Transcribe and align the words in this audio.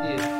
Fala 0.00 0.39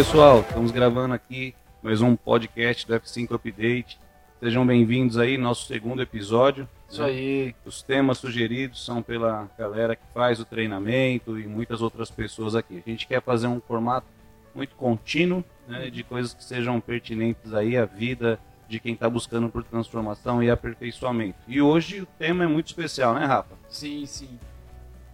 pessoal, 0.00 0.40
estamos 0.40 0.70
gravando 0.70 1.12
aqui 1.12 1.54
mais 1.82 2.00
um 2.00 2.16
podcast 2.16 2.86
do 2.86 2.98
F5 2.98 3.34
Update. 3.34 4.00
Sejam 4.40 4.66
bem-vindos 4.66 5.18
aí, 5.18 5.36
nosso 5.36 5.66
segundo 5.66 6.00
episódio. 6.00 6.66
Isso 6.88 7.02
aí. 7.02 7.54
Os 7.66 7.82
temas 7.82 8.16
sugeridos 8.16 8.82
são 8.82 9.02
pela 9.02 9.46
galera 9.58 9.94
que 9.94 10.02
faz 10.14 10.40
o 10.40 10.46
treinamento 10.46 11.38
e 11.38 11.46
muitas 11.46 11.82
outras 11.82 12.10
pessoas 12.10 12.54
aqui. 12.54 12.82
A 12.86 12.88
gente 12.88 13.06
quer 13.06 13.20
fazer 13.20 13.46
um 13.46 13.60
formato 13.60 14.06
muito 14.54 14.74
contínuo, 14.74 15.44
né, 15.68 15.90
de 15.90 16.02
coisas 16.02 16.32
que 16.32 16.44
sejam 16.44 16.80
pertinentes 16.80 17.52
aí 17.52 17.76
à 17.76 17.84
vida 17.84 18.40
de 18.66 18.80
quem 18.80 18.94
está 18.94 19.06
buscando 19.06 19.50
por 19.50 19.62
transformação 19.62 20.42
e 20.42 20.50
aperfeiçoamento. 20.50 21.36
E 21.46 21.60
hoje 21.60 22.00
o 22.00 22.06
tema 22.06 22.44
é 22.44 22.46
muito 22.46 22.68
especial, 22.68 23.12
né, 23.12 23.26
Rafa? 23.26 23.54
Sim, 23.68 24.06
sim. 24.06 24.38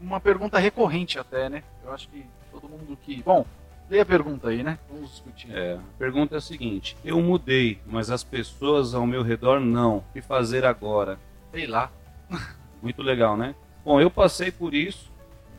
Uma 0.01 0.21
pergunta 0.21 0.61
recorrente 0.61 1.19
até, 1.19 1.49
né? 1.49 1.65
Eu 1.85 1.93
acho 1.93 2.09
que 2.09 2.25
todo 2.53 2.69
mundo 2.69 2.97
que. 3.03 3.21
Bom, 3.21 3.45
lê 3.89 4.01
a 4.01 4.07
pergunta 4.07 4.49
aí, 4.49 4.63
né? 4.63 4.79
Vamos 4.91 5.11
discutir. 5.11 5.55
É, 5.55 5.75
a 5.75 5.99
pergunta 5.99 6.35
é 6.35 6.39
a 6.39 6.41
seguinte: 6.41 6.97
eu 7.05 7.21
mudei, 7.21 7.81
mas 7.87 8.11
as 8.11 8.23
pessoas 8.23 8.95
ao 8.95 9.07
meu 9.07 9.23
redor 9.23 9.61
não. 9.61 9.99
O 9.99 10.05
que 10.13 10.21
fazer 10.21 10.65
agora? 10.65 11.19
Sei 11.53 11.67
lá. 11.67 11.91
Muito 12.83 13.03
legal, 13.03 13.37
né? 13.37 13.55
Bom, 13.85 14.01
eu 14.01 14.11
passei 14.11 14.51
por 14.51 14.75
isso, 14.75 15.13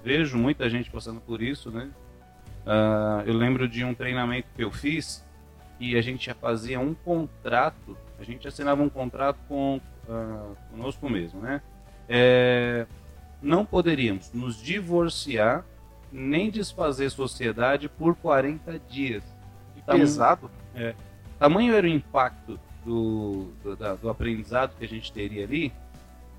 vejo 0.04 0.38
muita 0.38 0.70
gente 0.70 0.92
passando 0.92 1.22
por 1.22 1.42
isso, 1.42 1.72
né? 1.72 1.90
Uh, 2.66 3.24
eu 3.26 3.34
lembro 3.34 3.68
de 3.70 3.86
um 3.86 3.94
treinamento 3.94 4.50
que 4.54 4.62
eu 4.62 4.70
fiz 4.70 5.26
e 5.80 5.96
a 5.96 6.02
gente 6.02 6.26
já 6.26 6.36
fazia 6.36 6.80
um 6.80 6.94
contrato, 6.94 7.98
a 8.20 8.24
gente 8.24 8.46
assinava 8.46 8.82
um 8.82 8.90
contrato 8.90 9.38
com 9.48 9.80
uh, 10.10 10.58
conosco 10.70 11.10
mesmo, 11.10 11.40
né? 11.42 11.62
É, 12.10 12.86
não 13.42 13.66
poderíamos 13.66 14.32
nos 14.34 14.62
divorciar 14.62 15.66
nem 16.12 16.50
desfazer 16.50 17.10
sociedade 17.10 17.90
por 17.90 18.16
40 18.16 18.80
dias. 18.90 19.24
Que 19.76 19.82
pesado. 19.82 20.50
É, 20.76 20.96
tamanho 21.40 21.74
era 21.74 21.86
o 21.86 21.90
impacto 21.90 22.60
do, 22.86 23.52
do, 23.64 23.76
da, 23.76 23.96
do 23.96 24.10
aprendizado 24.10 24.76
que 24.78 24.86
a 24.86 24.88
gente 24.88 25.12
teria 25.12 25.44
ali, 25.44 25.74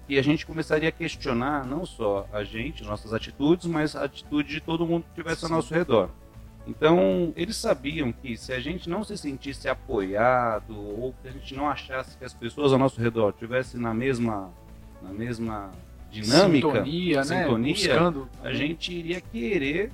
e 0.08 0.19
a 0.19 0.22
gente 0.22 0.47
começaria 0.47 0.88
a 0.88 0.92
questionar 0.92 1.66
não 1.66 1.84
só 1.84 2.27
a 2.33 2.42
gente, 2.42 2.83
nossas 2.83 3.12
atitudes, 3.12 3.66
mas 3.66 3.94
a 3.94 4.05
atitude 4.05 4.48
de 4.48 4.60
todo 4.60 4.86
mundo 4.86 5.02
que 5.02 5.10
estivesse 5.10 5.44
ao 5.44 5.50
nosso 5.50 5.75
redor. 5.75 6.08
Então, 6.66 7.32
eles 7.36 7.56
sabiam 7.56 8.10
que 8.10 8.36
se 8.36 8.53
a 8.53 8.60
gente 8.60 8.88
não 8.88 9.05
se 9.05 9.16
sentisse 9.16 9.69
apoiado 9.69 10.77
ou 10.77 11.14
que 11.20 11.28
a 11.28 11.30
gente 11.30 11.55
não 11.55 11.69
achasse 11.69 12.16
que 12.16 12.25
as 12.25 12.32
pessoas 12.32 12.72
ao 12.72 12.78
nosso 12.78 13.00
redor 13.00 13.30
estivessem 13.30 13.80
na 13.80 13.92
mesma, 13.92 14.50
na 15.03 15.10
mesma 15.10 15.70
dinâmica, 16.10 16.68
sintonia, 16.68 17.24
sintonia 17.24 17.56
né? 17.56 17.72
Buscando. 17.72 18.28
a 18.42 18.52
gente 18.52 18.92
iria 18.92 19.20
querer 19.20 19.92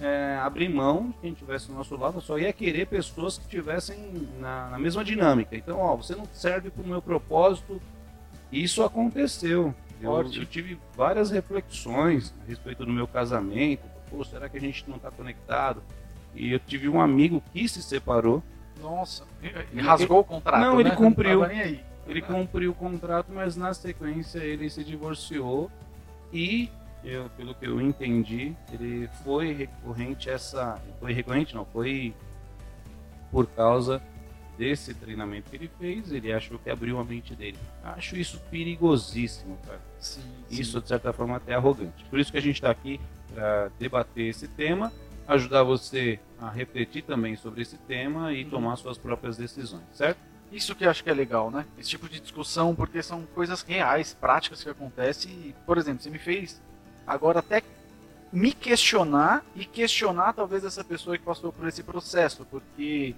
é, 0.00 0.38
abrir 0.42 0.68
mão 0.68 1.10
de 1.10 1.18
quem 1.18 1.32
estivesse 1.32 1.68
do 1.68 1.74
nosso 1.74 1.96
lado, 1.96 2.20
só 2.20 2.38
ia 2.38 2.52
querer 2.52 2.86
pessoas 2.86 3.38
que 3.38 3.44
estivessem 3.44 4.28
na, 4.40 4.70
na, 4.70 4.78
mesma 4.78 5.04
dinâmica. 5.04 5.56
Então, 5.56 5.78
ó, 5.78 5.96
você 5.96 6.14
não 6.14 6.26
serve 6.32 6.70
para 6.70 6.82
o 6.82 6.86
meu 6.86 7.00
propósito. 7.00 7.80
Isso 8.50 8.82
aconteceu. 8.82 9.74
Eu, 10.00 10.12
eu, 10.12 10.44
tive 10.44 10.78
várias 10.96 11.30
reflexões 11.30 12.34
a 12.42 12.48
respeito 12.48 12.84
do 12.84 12.92
meu 12.92 13.06
casamento. 13.06 13.82
Pô, 14.10 14.22
será 14.24 14.48
que 14.48 14.56
a 14.56 14.60
gente 14.60 14.84
não 14.88 14.96
está 14.96 15.10
conectado? 15.10 15.82
E 16.34 16.52
eu 16.52 16.58
tive 16.58 16.88
um 16.88 17.00
amigo 17.00 17.42
que 17.52 17.66
se 17.68 17.82
separou. 17.82 18.42
Nossa, 18.82 19.24
ele 19.40 19.80
rasgou 19.80 20.20
o 20.20 20.24
contrato. 20.24 20.60
Não, 20.60 20.80
ele 20.80 20.90
né? 20.90 20.96
cumpriu. 20.96 21.40
Não 21.40 21.46
ele 22.06 22.22
cumpriu 22.22 22.70
o 22.70 22.74
contrato, 22.74 23.32
mas 23.32 23.56
na 23.56 23.72
sequência 23.72 24.38
ele 24.38 24.68
se 24.68 24.84
divorciou 24.84 25.70
e, 26.32 26.68
eu, 27.02 27.28
pelo 27.36 27.54
que 27.54 27.66
eu 27.66 27.80
entendi, 27.80 28.54
ele 28.72 29.08
foi 29.22 29.52
recorrente 29.52 30.28
essa, 30.28 30.80
foi 31.00 31.12
recorrente 31.12 31.54
não, 31.54 31.64
foi 31.64 32.14
por 33.30 33.46
causa 33.46 34.02
desse 34.56 34.94
treinamento 34.94 35.50
que 35.50 35.56
ele 35.56 35.70
fez, 35.78 36.12
ele 36.12 36.32
achou 36.32 36.58
que 36.58 36.70
abriu 36.70 36.98
a 36.98 37.04
mente 37.04 37.34
dele. 37.34 37.58
Acho 37.82 38.16
isso 38.16 38.40
perigosíssimo, 38.50 39.58
cara. 39.66 39.80
Sim, 39.98 40.22
isso 40.50 40.80
de 40.80 40.88
certa 40.88 41.12
forma 41.12 41.36
até 41.36 41.54
arrogante. 41.54 42.04
Por 42.04 42.18
isso 42.18 42.30
que 42.30 42.38
a 42.38 42.42
gente 42.42 42.56
está 42.56 42.70
aqui 42.70 43.00
para 43.32 43.70
debater 43.78 44.28
esse 44.28 44.46
tema, 44.46 44.92
ajudar 45.26 45.62
você 45.62 46.20
a 46.38 46.50
refletir 46.50 47.02
também 47.02 47.34
sobre 47.36 47.62
esse 47.62 47.76
tema 47.78 48.32
e 48.32 48.44
uhum. 48.44 48.50
tomar 48.50 48.76
suas 48.76 48.98
próprias 48.98 49.36
decisões, 49.36 49.84
certo? 49.92 50.18
Isso 50.54 50.72
que 50.76 50.84
eu 50.84 50.90
acho 50.90 51.02
que 51.02 51.10
é 51.10 51.14
legal, 51.14 51.50
né? 51.50 51.66
Esse 51.76 51.90
tipo 51.90 52.08
de 52.08 52.20
discussão, 52.20 52.76
porque 52.76 53.02
são 53.02 53.26
coisas 53.34 53.62
reais, 53.62 54.14
práticas 54.14 54.62
que 54.62 54.70
acontecem. 54.70 55.32
E, 55.32 55.54
por 55.66 55.76
exemplo, 55.76 56.00
você 56.00 56.08
me 56.08 56.18
fez 56.18 56.62
agora 57.04 57.40
até 57.40 57.60
me 58.32 58.52
questionar 58.52 59.44
e 59.56 59.64
questionar 59.64 60.32
talvez 60.32 60.64
essa 60.64 60.84
pessoa 60.84 61.18
que 61.18 61.24
passou 61.24 61.52
por 61.52 61.66
esse 61.66 61.82
processo, 61.82 62.46
porque 62.48 63.16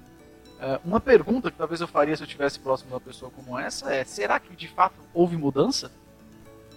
uh, 0.54 0.80
uma 0.82 0.98
pergunta 0.98 1.50
que 1.50 1.58
talvez 1.58 1.82
eu 1.82 1.86
faria 1.86 2.16
se 2.16 2.22
eu 2.22 2.26
estivesse 2.26 2.58
próximo 2.58 2.88
de 2.88 2.94
uma 2.94 3.00
pessoa 3.00 3.30
como 3.30 3.58
essa 3.58 3.94
é: 3.94 4.02
será 4.02 4.40
que 4.40 4.56
de 4.56 4.68
fato 4.68 4.94
houve 5.12 5.36
mudança? 5.36 5.92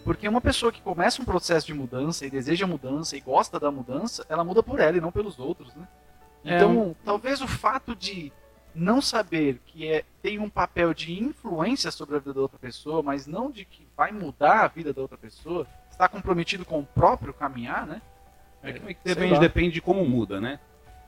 Porque 0.03 0.27
uma 0.27 0.41
pessoa 0.41 0.73
que 0.73 0.81
começa 0.81 1.21
um 1.21 1.25
processo 1.25 1.67
de 1.67 1.73
mudança 1.73 2.25
e 2.25 2.29
deseja 2.29 2.67
mudança 2.67 3.15
e 3.15 3.21
gosta 3.21 3.57
da 3.59 3.71
mudança, 3.71 4.25
ela 4.27 4.43
muda 4.43 4.61
por 4.61 4.79
ela 4.81 4.97
e 4.97 5.01
não 5.01 5.11
pelos 5.11 5.39
outros, 5.39 5.73
né? 5.73 5.87
É. 6.43 6.55
Então, 6.55 6.95
é. 6.99 7.05
talvez 7.05 7.41
o 7.41 7.47
fato 7.47 7.95
de 7.95 8.31
não 8.79 9.01
saber 9.01 9.59
que 9.65 9.87
é, 9.87 10.03
tem 10.21 10.39
um 10.39 10.49
papel 10.49 10.93
de 10.93 11.21
influência 11.21 11.91
sobre 11.91 12.15
a 12.15 12.19
vida 12.19 12.33
da 12.33 12.41
outra 12.41 12.57
pessoa, 12.57 13.03
mas 13.03 13.27
não 13.27 13.51
de 13.51 13.65
que 13.65 13.87
vai 13.95 14.11
mudar 14.11 14.63
a 14.63 14.67
vida 14.67 14.93
da 14.93 15.01
outra 15.01 15.17
pessoa, 15.17 15.67
está 15.89 16.07
comprometido 16.07 16.65
com 16.65 16.79
o 16.79 16.85
próprio 16.85 17.33
caminhar, 17.33 17.85
né? 17.85 18.01
É, 18.63 18.73
que 18.73 18.95
depende, 19.03 19.39
depende 19.39 19.73
de 19.75 19.81
como 19.81 20.05
muda, 20.05 20.39
né? 20.39 20.59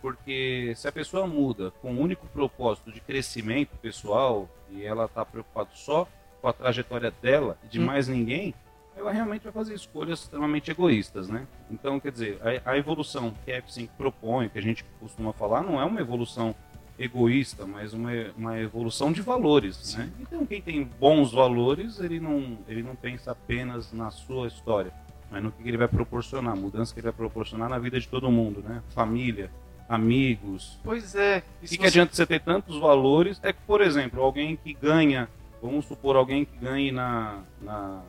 Porque 0.01 0.73
se 0.75 0.87
a 0.87 0.91
pessoa 0.91 1.27
muda 1.27 1.71
com 1.81 1.93
o 1.93 1.99
único 1.99 2.25
propósito 2.27 2.91
de 2.91 2.99
crescimento 2.99 3.77
pessoal 3.77 4.49
e 4.69 4.83
ela 4.83 5.05
está 5.05 5.23
preocupada 5.23 5.69
só 5.73 6.07
com 6.41 6.47
a 6.47 6.53
trajetória 6.53 7.11
dela 7.21 7.57
e 7.63 7.67
de 7.67 7.79
hum. 7.79 7.85
mais 7.85 8.07
ninguém, 8.07 8.53
ela 8.95 9.11
realmente 9.11 9.43
vai 9.43 9.53
fazer 9.53 9.73
escolhas 9.73 10.21
extremamente 10.21 10.69
egoístas, 10.71 11.29
né? 11.29 11.47
Então, 11.69 11.99
quer 11.99 12.11
dizer, 12.11 12.39
a, 12.65 12.71
a 12.71 12.77
evolução 12.77 13.33
que 13.45 13.51
a 13.51 13.61
F5 13.61 13.89
propõe, 13.97 14.49
que 14.49 14.59
a 14.59 14.61
gente 14.61 14.83
costuma 14.99 15.31
falar, 15.31 15.61
não 15.61 15.79
é 15.79 15.85
uma 15.85 16.01
evolução 16.01 16.55
egoísta, 17.03 17.65
mas 17.65 17.93
uma, 17.93 18.11
uma 18.37 18.59
evolução 18.59 19.11
de 19.11 19.21
valores. 19.21 19.95
Né? 19.95 20.09
Então, 20.19 20.45
quem 20.45 20.61
tem 20.61 20.83
bons 20.99 21.31
valores, 21.31 21.99
ele 21.99 22.19
não, 22.19 22.57
ele 22.67 22.83
não 22.83 22.95
pensa 22.95 23.31
apenas 23.31 23.91
na 23.91 24.11
sua 24.11 24.47
história, 24.47 24.91
mas 25.29 25.43
no 25.43 25.51
que 25.51 25.67
ele 25.67 25.77
vai 25.77 25.87
proporcionar, 25.87 26.55
mudança 26.55 26.93
que 26.93 26.99
ele 26.99 27.05
vai 27.05 27.13
proporcionar 27.13 27.69
na 27.69 27.79
vida 27.79 27.99
de 27.99 28.07
todo 28.07 28.29
mundo, 28.29 28.61
né? 28.61 28.83
Família, 28.89 29.49
amigos. 29.87 30.79
Pois 30.83 31.15
é. 31.15 31.43
E 31.61 31.67
que, 31.67 31.77
você... 31.77 31.87
adianta 31.87 32.13
você 32.13 32.25
ter 32.25 32.39
tantos 32.39 32.77
valores? 32.77 33.39
É 33.43 33.51
que, 33.51 33.61
por 33.67 33.81
exemplo, 33.81 34.21
alguém 34.21 34.55
que 34.55 34.73
ganha, 34.73 35.29
vamos 35.61 35.85
supor, 35.85 36.15
alguém 36.15 36.45
que 36.45 36.57
ganhe 36.57 36.91
na, 36.91 37.43
na, 37.61 38.01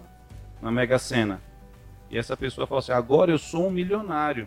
na 0.60 0.70
Mega 0.70 0.98
Sena. 0.98 1.41
E 2.10 2.19
essa 2.19 2.36
pessoa 2.36 2.66
fala 2.66 2.80
assim: 2.80 2.92
agora 2.92 3.30
eu 3.32 3.38
sou 3.38 3.69
um 3.69 3.70
milionário. 3.70 4.47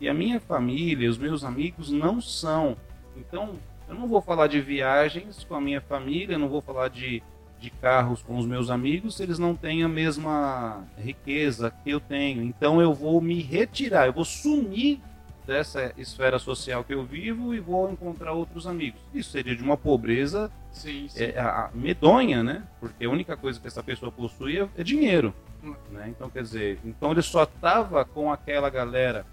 E 0.00 0.08
a 0.08 0.14
minha 0.14 0.40
família, 0.40 1.08
os 1.10 1.18
meus 1.18 1.44
amigos 1.44 1.90
não 1.90 2.20
são. 2.20 2.76
Então, 3.16 3.56
eu 3.92 3.98
não 3.98 4.08
vou 4.08 4.22
falar 4.22 4.46
de 4.46 4.60
viagens 4.60 5.44
com 5.44 5.54
a 5.54 5.60
minha 5.60 5.80
família, 5.80 6.38
não 6.38 6.48
vou 6.48 6.62
falar 6.62 6.88
de, 6.88 7.22
de 7.60 7.70
carros 7.70 8.22
com 8.22 8.38
os 8.38 8.46
meus 8.46 8.70
amigos 8.70 9.16
se 9.16 9.22
eles 9.22 9.38
não 9.38 9.54
têm 9.54 9.82
a 9.82 9.88
mesma 9.88 10.84
riqueza 10.98 11.70
que 11.84 11.90
eu 11.90 12.00
tenho. 12.00 12.42
Então 12.42 12.80
eu 12.80 12.94
vou 12.94 13.20
me 13.20 13.40
retirar, 13.42 14.06
eu 14.06 14.12
vou 14.12 14.24
sumir 14.24 14.98
dessa 15.46 15.92
esfera 15.98 16.38
social 16.38 16.84
que 16.84 16.94
eu 16.94 17.04
vivo 17.04 17.54
e 17.54 17.60
vou 17.60 17.90
encontrar 17.90 18.32
outros 18.32 18.66
amigos. 18.66 19.00
Isso 19.12 19.30
seria 19.30 19.54
de 19.54 19.62
uma 19.62 19.76
pobreza 19.76 20.50
sim, 20.70 21.06
sim. 21.08 21.24
É, 21.24 21.38
a, 21.38 21.68
medonha, 21.74 22.42
né? 22.42 22.62
Porque 22.80 23.04
a 23.04 23.10
única 23.10 23.36
coisa 23.36 23.60
que 23.60 23.66
essa 23.66 23.82
pessoa 23.82 24.10
possui 24.10 24.58
é, 24.58 24.68
é 24.78 24.82
dinheiro. 24.82 25.34
Hum. 25.62 25.74
Né? 25.90 26.06
Então, 26.08 26.30
quer 26.30 26.42
dizer, 26.42 26.78
então 26.84 27.10
ele 27.12 27.22
só 27.22 27.42
estava 27.42 28.04
com 28.04 28.32
aquela 28.32 28.70
galera 28.70 29.26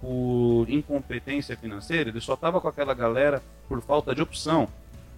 por 0.00 0.66
incompetência 0.68 1.56
financeira, 1.56 2.10
ele 2.10 2.20
só 2.20 2.34
estava 2.34 2.60
com 2.60 2.68
aquela 2.68 2.94
galera 2.94 3.42
por 3.68 3.80
falta 3.82 4.14
de 4.14 4.22
opção. 4.22 4.68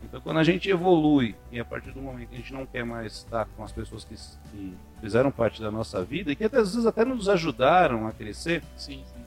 Então, 0.03 0.21
quando 0.21 0.39
a 0.39 0.45
gente 0.45 0.69
evolui 0.69 1.37
e 1.53 1.61
a 1.61 1.65
partir 1.65 1.93
do 1.93 2.03
momento 2.03 2.31
que 2.31 2.35
a 2.35 2.39
gente 2.39 2.53
não 2.53 2.67
quer 2.67 2.85
mais 2.85 3.13
estar 3.19 3.47
com 3.57 3.63
as 3.63 3.71
pessoas 3.71 4.05
que, 4.05 4.17
que 4.51 4.75
fizeram 5.01 5.31
parte 5.31 5.63
da 5.63 5.71
nossa 5.71 6.03
vida 6.03 6.33
e 6.33 6.37
que 6.37 6.45
até, 6.45 6.59
às 6.59 6.73
vezes 6.73 6.87
até 6.87 7.05
nos 7.05 7.29
ajudaram 7.29 8.09
a 8.09 8.13
crescer, 8.13 8.63
sim, 8.77 9.05
sim. 9.07 9.23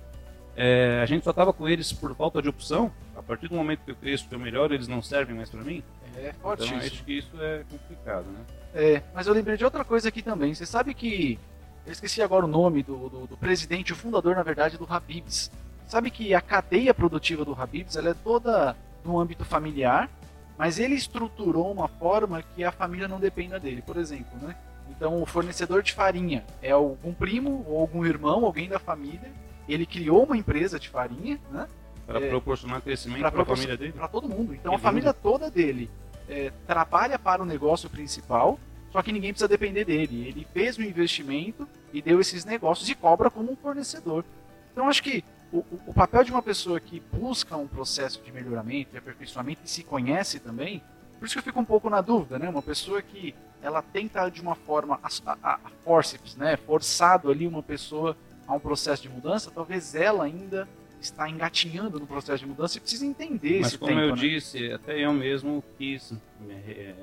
É, 0.58 1.00
a 1.02 1.06
gente 1.06 1.24
só 1.24 1.30
estava 1.30 1.54
com 1.54 1.68
eles 1.68 1.94
por 1.94 2.14
falta 2.16 2.42
de 2.42 2.50
opção, 2.50 2.92
partir 3.26 3.48
do 3.48 3.56
momento 3.56 3.80
que 3.84 3.92
eu 3.92 3.96
cresço, 3.96 4.28
que 4.28 4.36
eu 4.36 4.40
melhoro, 4.40 4.74
eles 4.74 4.88
não 4.88 5.02
servem 5.02 5.36
mais 5.36 5.50
para 5.50 5.62
mim? 5.62 5.84
É 6.16 6.32
forte 6.34 6.66
então, 6.66 6.78
isso. 6.78 6.94
acho 6.94 7.04
que 7.04 7.18
isso 7.18 7.42
é 7.42 7.64
complicado, 7.70 8.26
né? 8.26 8.40
É, 8.74 9.02
mas 9.14 9.28
eu 9.28 9.34
lembrei 9.34 9.58
de 9.58 9.66
outra 9.66 9.84
coisa 9.84 10.08
aqui 10.08 10.22
também. 10.22 10.54
Você 10.54 10.66
sabe 10.66 10.94
que. 10.94 11.40
Eu 11.86 11.92
esqueci 11.92 12.22
agora 12.22 12.46
o 12.46 12.48
nome 12.48 12.82
do, 12.82 13.10
do, 13.10 13.28
do 13.28 13.38
presidente, 13.38 13.94
o 13.94 13.96
fundador, 13.96 14.36
na 14.36 14.44
verdade, 14.44 14.78
do 14.78 14.88
Habibs. 14.90 15.52
Sabe 15.88 16.10
que 16.10 16.34
a 16.34 16.42
cadeia 16.42 16.94
produtiva 16.94 17.46
do 17.46 17.54
Habibs 17.54 17.96
ela 17.96 18.10
é 18.10 18.14
toda 18.14 18.76
no 19.04 19.20
âmbito 19.20 19.46
familiar, 19.46 20.10
mas 20.58 20.80
ele 20.80 20.96
estruturou 20.96 21.72
uma 21.72 21.88
forma 21.88 22.42
que 22.56 22.64
a 22.64 22.72
família 22.72 23.08
não 23.08 23.20
dependa 23.20 23.60
dele, 23.60 23.84
por 23.84 23.98
exemplo, 23.98 24.36
né? 24.42 24.56
Então, 24.90 25.22
o 25.22 25.26
fornecedor 25.26 25.84
de 25.84 25.94
farinha 25.94 26.44
é 26.62 26.72
algum 26.72 27.14
primo 27.14 27.66
ou 27.68 27.82
algum 27.82 28.06
irmão, 28.06 28.46
alguém 28.46 28.68
da 28.68 28.80
família. 28.80 29.32
Ele 29.68 29.86
criou 29.86 30.24
uma 30.24 30.38
empresa 30.38 30.80
de 30.80 30.90
farinha, 30.90 31.40
né? 31.52 31.68
Para 32.08 32.20
É, 32.20 32.30
proporcionar 32.30 32.82
crescimento 32.82 33.32
para 33.32 33.42
a 33.42 33.46
família 33.46 33.78
dele. 33.78 33.92
Para 33.94 34.08
todo 34.08 34.30
mundo. 34.30 34.54
Então 34.54 34.72
Que 34.72 34.76
a 34.76 34.80
família 34.80 35.12
toda 35.14 35.52
dele 35.52 35.90
é, 36.30 36.52
trabalha 36.68 37.18
para 37.20 37.42
o 37.42 37.46
negócio 37.46 37.90
principal, 37.90 38.60
só 38.96 39.04
que 39.04 39.12
ninguém 39.12 39.34
precisa 39.34 39.50
depender 39.50 39.84
dele. 39.84 40.26
Ele 40.26 40.48
fez 40.54 40.78
o 40.78 40.82
investimento 40.82 41.68
e 41.92 42.02
deu 42.02 42.22
esses 42.22 42.46
negócios 42.46 42.88
e 42.88 42.96
cobra 42.96 43.30
como 43.30 43.52
um 43.52 43.56
fornecedor. 43.58 44.24
Então 44.72 44.88
acho 44.88 45.04
que 45.04 45.22
o, 45.52 45.66
o- 45.86 45.94
papel 45.94 46.24
de 46.24 46.32
uma 46.32 46.42
pessoa 46.42 46.80
que 46.80 47.02
busca 47.12 47.58
um 47.58 47.68
processo 47.68 48.22
de 48.24 48.32
melhoramento, 48.32 48.92
de 48.92 48.98
aperfeiçoamento 48.98 49.60
e 49.66 49.70
se 49.70 49.84
conhece 49.84 50.40
também, 50.40 50.82
por 51.20 51.26
isso 51.26 51.36
que 51.36 51.40
eu 51.40 51.44
fico 51.44 51.60
um 51.60 51.66
pouco 51.66 51.90
na 51.90 52.00
dúvida, 52.00 52.40
né? 52.40 52.48
Uma 52.48 52.62
pessoa 52.62 53.02
que 53.02 53.36
ela 53.62 53.82
tenta 53.82 54.30
de 54.30 54.40
uma 54.42 54.56
forma 54.56 54.98
a, 55.04 55.10
a, 55.44 55.56
a 55.56 55.70
forceps, 55.84 56.38
né? 56.38 56.56
Forçado 56.56 57.30
ali 57.30 57.46
uma 57.46 57.62
pessoa 57.62 58.16
a 58.48 58.54
um 58.54 58.60
processo 58.62 59.02
de 59.02 59.10
mudança, 59.10 59.52
talvez 59.54 59.94
ela 59.94 60.24
ainda 60.24 60.70
está 61.02 61.30
engatinhando 61.30 62.00
no 62.00 62.08
processo 62.08 62.40
de 62.40 62.46
mudança 62.46 62.78
e 62.78 62.82
precisa 62.82 63.06
entender 63.06 63.58
Mas 63.58 63.68
esse 63.68 63.78
como 63.78 63.92
tempo, 63.92 64.02
eu 64.04 64.16
né? 64.16 64.22
disse, 64.22 64.72
até 64.72 64.98
eu 65.04 65.12
mesmo 65.12 65.62
quis, 65.78 66.14
é, 66.50 66.96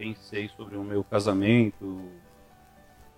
pensei 0.00 0.48
sobre 0.56 0.78
o 0.78 0.82
meu 0.82 1.04
casamento, 1.04 2.02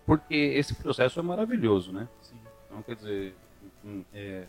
porque 0.05 0.35
esse 0.35 0.75
processo 0.75 1.21
é 1.21 1.23
maravilhoso, 1.23 1.93
né? 1.93 2.09
Sim. 2.21 2.35
Então, 2.67 2.83
quer 2.83 2.97
dizer, 2.97 3.37
hum, 3.85 4.03
é, 4.13 4.47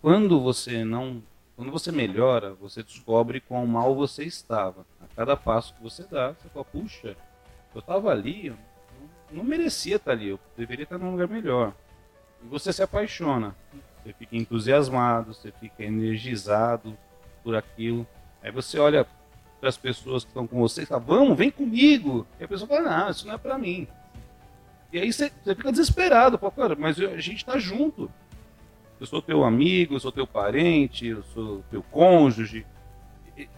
quando 0.00 0.40
você 0.40 0.84
não, 0.84 1.20
quando 1.56 1.72
você 1.72 1.90
melhora, 1.90 2.54
você 2.54 2.80
descobre 2.80 3.40
quão 3.40 3.66
mal 3.66 3.92
você 3.92 4.22
estava. 4.22 4.86
A 5.02 5.16
cada 5.16 5.36
passo 5.36 5.74
que 5.74 5.82
você 5.82 6.04
dá, 6.04 6.32
você 6.32 6.48
fala, 6.48 6.64
puxa, 6.64 7.16
eu 7.74 7.80
estava 7.80 8.12
ali, 8.12 8.46
eu 8.46 8.56
não, 9.32 9.38
não 9.38 9.44
merecia 9.44 9.96
estar 9.96 10.12
ali, 10.12 10.28
eu 10.28 10.38
deveria 10.56 10.84
estar 10.84 10.96
num 10.96 11.10
lugar 11.10 11.26
melhor. 11.26 11.74
E 12.40 12.46
você 12.46 12.72
se 12.72 12.84
apaixona, 12.84 13.56
você 14.04 14.12
fica 14.12 14.36
entusiasmado, 14.36 15.34
você 15.34 15.50
fica 15.50 15.82
energizado 15.82 16.96
por 17.42 17.56
aquilo. 17.56 18.06
Aí 18.40 18.52
você 18.52 18.78
olha 18.78 19.04
para 19.60 19.68
as 19.68 19.76
pessoas 19.76 20.24
que 20.24 20.30
estão 20.30 20.46
com 20.46 20.58
você 20.60 20.84
fala, 20.84 21.00
vamos, 21.00 21.36
vem 21.38 21.50
comigo. 21.50 22.26
E 22.38 22.44
a 22.44 22.48
pessoa 22.48 22.68
fala, 22.68 22.82
não, 23.04 23.10
isso 23.10 23.26
não 23.26 23.34
é 23.34 23.38
para 23.38 23.56
mim. 23.58 23.86
E 24.92 24.98
aí 25.00 25.12
você, 25.12 25.30
fica 25.44 25.72
desesperado, 25.72 26.38
fala, 26.38 26.52
cara, 26.52 26.76
mas 26.78 26.98
eu- 26.98 27.10
a 27.10 27.20
gente 27.20 27.38
está 27.38 27.58
junto. 27.58 28.10
Eu 29.00 29.06
sou 29.06 29.20
teu 29.20 29.42
amigo, 29.44 29.94
eu 29.94 30.00
sou 30.00 30.12
teu 30.12 30.26
parente, 30.26 31.06
eu 31.06 31.22
sou 31.34 31.64
teu 31.70 31.82
cônjuge. 31.82 32.64
E- 33.36 33.48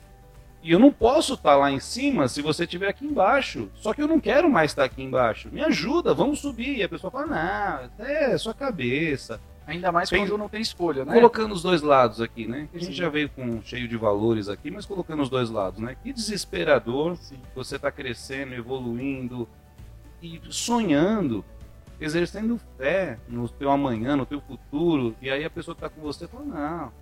eu 0.65 0.79
não 0.79 0.91
posso 0.91 1.35
estar 1.35 1.57
lá 1.57 1.71
em 1.71 1.79
cima 1.79 2.27
se 2.27 2.41
você 2.41 2.65
estiver 2.65 2.89
aqui 2.89 3.05
embaixo. 3.05 3.69
Só 3.75 3.93
que 3.93 4.01
eu 4.03 4.09
não 4.09 4.19
quero 4.19 4.49
mais 4.49 4.71
estar 4.71 4.85
aqui 4.85 5.03
embaixo. 5.03 5.49
Me 5.53 5.63
ajuda, 5.63 6.15
vamos 6.15 6.39
subir. 6.41 6.79
E 6.79 6.83
a 6.83 6.89
pessoa 6.89 7.11
fala, 7.11 7.27
não, 7.99 8.07
é 8.07 8.39
sua 8.39 8.55
cabeça. 8.55 9.41
Ainda 9.67 9.91
mais 9.91 10.09
Tem- 10.09 10.21
quando 10.25 10.39
não 10.39 10.49
tem 10.49 10.61
escolha, 10.61 11.05
né? 11.05 11.13
Colocando 11.13 11.53
os 11.53 11.63
dois 11.63 11.83
lados 11.83 12.21
aqui, 12.21 12.47
né? 12.47 12.69
A 12.73 12.79
gente 12.79 12.87
Sim. 12.89 12.93
já 12.93 13.09
veio 13.09 13.29
com 13.29 13.61
cheio 13.63 13.89
de 13.89 13.97
valores 13.97 14.49
aqui, 14.49 14.71
mas 14.71 14.87
colocando 14.87 15.23
os 15.23 15.29
dois 15.29 15.51
lados, 15.51 15.81
né? 15.81 15.97
Que 16.03 16.13
desesperador 16.13 17.17
Sim. 17.17 17.39
você 17.55 17.75
está 17.75 17.91
crescendo, 17.91 18.55
evoluindo 18.55 19.49
e 20.23 20.41
sonhando, 20.51 21.45
exercendo 22.01 22.61
fé 22.79 23.19
no 23.29 23.49
teu 23.49 23.71
amanhã, 23.71 24.15
no 24.15 24.25
teu 24.25 24.41
futuro, 24.41 25.17
e 25.21 25.29
aí 25.29 25.45
a 25.45 25.51
pessoa 25.51 25.75
que 25.75 25.81
tá 25.81 25.89
com 25.89 26.01
você 26.01 26.29
fala, 26.29 26.45
não, 26.45 26.93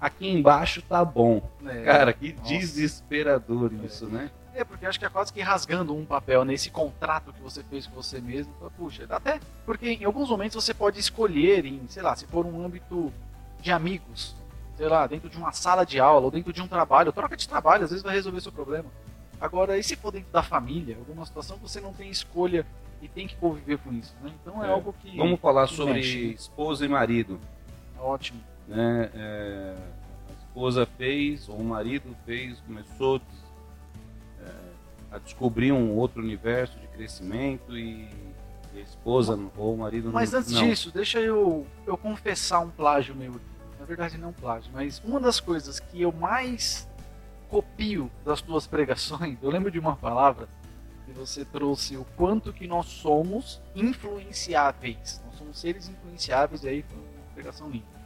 aqui 0.00 0.28
embaixo 0.28 0.80
tá 0.80 1.04
bom. 1.04 1.42
É. 1.66 1.82
Cara, 1.82 2.12
que 2.14 2.32
Nossa. 2.32 2.48
desesperador 2.54 3.70
isso, 3.84 4.06
né? 4.06 4.30
É, 4.58 4.64
porque 4.64 4.84
acho 4.86 4.98
que 4.98 5.04
é 5.04 5.08
quase 5.08 5.32
que 5.32 5.40
rasgando 5.40 5.94
um 5.94 6.04
papel 6.04 6.44
nesse 6.44 6.68
contrato 6.68 7.32
que 7.32 7.40
você 7.40 7.62
fez 7.62 7.86
com 7.86 7.94
você 7.94 8.20
mesmo. 8.20 8.52
Fala, 8.58 8.72
Puxa, 8.72 9.06
até 9.08 9.38
porque 9.64 9.88
em 9.92 10.04
alguns 10.04 10.28
momentos 10.30 10.62
você 10.64 10.74
pode 10.74 10.98
escolher, 10.98 11.64
em, 11.64 11.86
sei 11.88 12.02
lá, 12.02 12.16
se 12.16 12.26
for 12.26 12.44
um 12.44 12.64
âmbito 12.64 13.12
de 13.60 13.70
amigos, 13.70 14.34
sei 14.76 14.88
lá, 14.88 15.06
dentro 15.06 15.28
de 15.30 15.36
uma 15.36 15.52
sala 15.52 15.86
de 15.86 16.00
aula 16.00 16.24
ou 16.24 16.30
dentro 16.32 16.52
de 16.52 16.60
um 16.60 16.66
trabalho, 16.66 17.12
troca 17.12 17.36
de 17.36 17.48
trabalho, 17.48 17.84
às 17.84 17.90
vezes 17.90 18.02
vai 18.02 18.12
resolver 18.16 18.40
seu 18.40 18.50
problema. 18.50 18.86
Agora, 19.40 19.78
e 19.78 19.82
se 19.84 19.94
for 19.94 20.10
dentro 20.10 20.32
da 20.32 20.42
família, 20.42 20.96
alguma 20.98 21.24
situação 21.24 21.56
que 21.56 21.62
você 21.62 21.80
não 21.80 21.92
tem 21.92 22.10
escolha 22.10 22.66
e 23.00 23.06
tem 23.06 23.28
que 23.28 23.36
conviver 23.36 23.78
com 23.78 23.92
isso, 23.92 24.12
né? 24.20 24.32
Então 24.42 24.64
é, 24.64 24.66
É. 24.66 24.72
algo 24.72 24.92
que. 25.00 25.16
Vamos 25.16 25.38
falar 25.38 25.68
que 25.68 25.74
sobre 25.76 25.94
mexe. 25.94 26.32
esposa 26.32 26.84
e 26.84 26.88
marido, 26.88 27.38
Ótimo. 27.96 28.40
né? 28.66 29.08
É, 29.14 29.76
a 30.28 30.32
esposa 30.42 30.84
fez, 30.98 31.48
ou 31.48 31.54
o 31.58 31.64
marido 31.64 32.12
fez, 32.26 32.58
começou 32.66 33.20
a 35.10 35.18
descobrir 35.18 35.72
um 35.72 35.96
outro 35.96 36.22
universo 36.22 36.78
de 36.78 36.86
crescimento 36.88 37.76
e 37.76 38.08
e 38.74 38.78
a 38.78 38.82
esposa 38.82 39.38
ou 39.56 39.74
o 39.74 39.78
marido 39.78 40.10
Mas 40.12 40.32
não, 40.32 40.40
antes 40.40 40.52
não. 40.52 40.62
disso, 40.62 40.90
deixa 40.92 41.20
eu, 41.20 41.66
eu 41.86 41.96
confessar 41.96 42.60
um 42.60 42.70
plágio 42.70 43.14
meu. 43.14 43.40
Na 43.78 43.84
verdade, 43.84 44.18
não 44.18 44.32
plágio, 44.32 44.70
mas 44.72 45.00
uma 45.04 45.20
das 45.20 45.40
coisas 45.40 45.80
que 45.80 46.02
eu 46.02 46.12
mais 46.12 46.88
copio 47.48 48.10
das 48.24 48.42
tuas 48.42 48.66
pregações, 48.66 49.38
eu 49.42 49.50
lembro 49.50 49.70
de 49.70 49.78
uma 49.78 49.96
palavra 49.96 50.48
que 51.06 51.12
você 51.12 51.44
trouxe 51.44 51.96
o 51.96 52.04
quanto 52.16 52.52
que 52.52 52.66
nós 52.66 52.86
somos 52.86 53.62
influenciáveis. 53.74 55.22
Nós 55.24 55.36
somos 55.36 55.58
seres 55.58 55.88
influenciáveis, 55.88 56.64
e 56.64 56.68
aí 56.68 56.82
foi 56.82 56.98
uma 56.98 57.34
pregação 57.34 57.70
linda. 57.70 57.97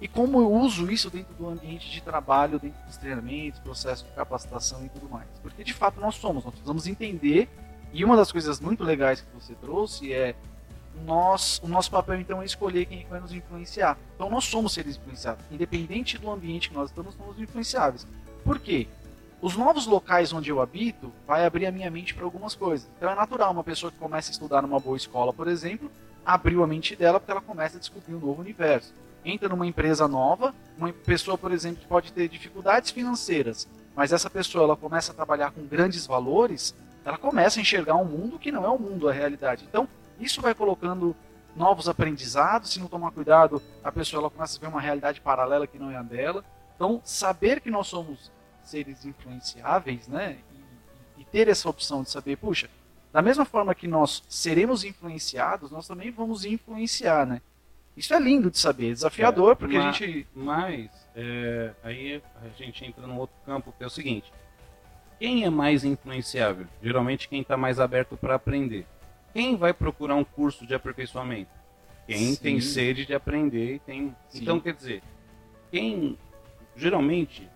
E 0.00 0.06
como 0.06 0.40
eu 0.40 0.52
uso 0.52 0.90
isso 0.90 1.08
dentro 1.08 1.34
do 1.34 1.48
ambiente 1.48 1.90
de 1.90 2.02
trabalho, 2.02 2.58
dentro 2.58 2.82
dos 2.84 2.96
treinamentos, 2.96 3.60
processo 3.60 4.04
de 4.04 4.10
capacitação 4.12 4.84
e 4.84 4.88
tudo 4.90 5.08
mais. 5.08 5.26
Porque 5.42 5.64
de 5.64 5.72
fato 5.72 6.00
nós 6.00 6.16
somos, 6.16 6.44
nós 6.44 6.52
precisamos 6.52 6.86
entender. 6.86 7.48
E 7.92 8.04
uma 8.04 8.16
das 8.16 8.30
coisas 8.30 8.60
muito 8.60 8.84
legais 8.84 9.22
que 9.22 9.34
você 9.34 9.54
trouxe 9.54 10.12
é 10.12 10.34
nós, 11.04 11.60
o 11.62 11.68
nosso 11.68 11.90
papel 11.90 12.20
então 12.20 12.42
é 12.42 12.44
escolher 12.44 12.86
quem 12.86 13.02
é 13.02 13.06
vai 13.06 13.20
nos 13.20 13.32
influenciar. 13.32 13.98
Então 14.14 14.28
nós 14.28 14.44
somos 14.44 14.72
seres 14.72 14.96
influenciáveis, 14.96 15.46
independente 15.50 16.18
do 16.18 16.30
ambiente 16.30 16.68
que 16.68 16.74
nós 16.74 16.90
estamos, 16.90 17.14
somos 17.14 17.38
influenciáveis. 17.38 18.06
Por 18.44 18.58
quê? 18.58 18.86
Os 19.40 19.56
novos 19.56 19.86
locais 19.86 20.32
onde 20.32 20.50
eu 20.50 20.60
habito 20.60 21.12
vai 21.26 21.44
abrir 21.44 21.66
a 21.66 21.72
minha 21.72 21.90
mente 21.90 22.14
para 22.14 22.24
algumas 22.24 22.54
coisas. 22.54 22.88
Então 22.96 23.10
é 23.10 23.14
natural 23.14 23.52
uma 23.52 23.64
pessoa 23.64 23.92
que 23.92 23.98
começa 23.98 24.30
a 24.30 24.32
estudar 24.32 24.62
numa 24.62 24.80
boa 24.80 24.96
escola, 24.96 25.32
por 25.32 25.48
exemplo, 25.48 25.90
abriu 26.24 26.62
a 26.62 26.66
mente 26.66 26.96
dela 26.96 27.20
porque 27.20 27.30
ela 27.30 27.40
começa 27.40 27.76
a 27.76 27.80
descobrir 27.80 28.14
um 28.14 28.20
novo 28.20 28.40
universo. 28.40 28.92
Entra 29.26 29.48
numa 29.48 29.66
empresa 29.66 30.06
nova, 30.06 30.54
uma 30.78 30.92
pessoa, 30.92 31.36
por 31.36 31.50
exemplo, 31.50 31.82
que 31.82 31.88
pode 31.88 32.12
ter 32.12 32.28
dificuldades 32.28 32.92
financeiras, 32.92 33.68
mas 33.96 34.12
essa 34.12 34.30
pessoa 34.30 34.62
ela 34.62 34.76
começa 34.76 35.10
a 35.10 35.14
trabalhar 35.16 35.50
com 35.50 35.66
grandes 35.66 36.06
valores, 36.06 36.72
ela 37.04 37.18
começa 37.18 37.58
a 37.58 37.62
enxergar 37.62 37.96
um 37.96 38.04
mundo 38.04 38.38
que 38.38 38.52
não 38.52 38.64
é 38.64 38.68
o 38.68 38.78
mundo, 38.78 39.08
a 39.08 39.12
realidade. 39.12 39.66
Então, 39.68 39.88
isso 40.20 40.40
vai 40.40 40.54
colocando 40.54 41.14
novos 41.56 41.88
aprendizados, 41.88 42.70
se 42.70 42.78
não 42.78 42.86
tomar 42.86 43.10
cuidado, 43.10 43.60
a 43.82 43.90
pessoa 43.90 44.20
ela 44.20 44.30
começa 44.30 44.56
a 44.58 44.60
ver 44.60 44.68
uma 44.68 44.80
realidade 44.80 45.20
paralela 45.20 45.66
que 45.66 45.78
não 45.78 45.90
é 45.90 45.96
a 45.96 46.02
dela. 46.02 46.44
Então, 46.76 47.00
saber 47.02 47.60
que 47.60 47.70
nós 47.70 47.88
somos 47.88 48.30
seres 48.62 49.04
influenciáveis, 49.04 50.06
né? 50.06 50.36
E, 51.18 51.22
e 51.22 51.24
ter 51.24 51.48
essa 51.48 51.68
opção 51.68 52.04
de 52.04 52.10
saber, 52.10 52.36
puxa, 52.36 52.70
da 53.12 53.20
mesma 53.20 53.44
forma 53.44 53.74
que 53.74 53.88
nós 53.88 54.22
seremos 54.28 54.84
influenciados, 54.84 55.72
nós 55.72 55.88
também 55.88 56.12
vamos 56.12 56.44
influenciar, 56.44 57.26
né? 57.26 57.42
Isso 57.96 58.12
é 58.12 58.18
lindo 58.20 58.50
de 58.50 58.58
saber, 58.58 58.90
é 58.90 58.92
desafiador, 58.92 59.52
É, 59.52 59.54
porque 59.54 59.76
a 59.76 59.84
mas- 59.84 59.96
gente. 59.96 60.26
Mas 60.34 60.90
é, 61.14 61.72
aí 61.82 62.22
a 62.44 62.48
gente 62.62 62.84
entra 62.84 63.06
num 63.06 63.16
outro 63.18 63.36
campo 63.46 63.72
que 63.76 63.82
é 63.82 63.86
o 63.86 63.90
seguinte: 63.90 64.30
quem 65.18 65.44
é 65.44 65.50
mais 65.50 65.82
influenciável? 65.84 66.66
Geralmente 66.82 67.28
quem 67.28 67.40
está 67.40 67.56
mais 67.56 67.80
aberto 67.80 68.16
para 68.16 68.34
aprender. 68.34 68.86
Quem 69.32 69.56
vai 69.56 69.72
procurar 69.72 70.14
um 70.14 70.24
curso 70.24 70.66
de 70.66 70.74
aperfeiçoamento? 70.74 71.50
Quem 72.06 72.18
Sim. 72.34 72.36
tem 72.36 72.60
sede 72.60 73.06
de 73.06 73.14
aprender 73.14 73.80
tem. 73.86 74.14
Sim. 74.28 74.42
Então 74.42 74.60
quer 74.60 74.74
dizer, 74.74 75.02
quem 75.70 76.18
geralmente 76.76 77.48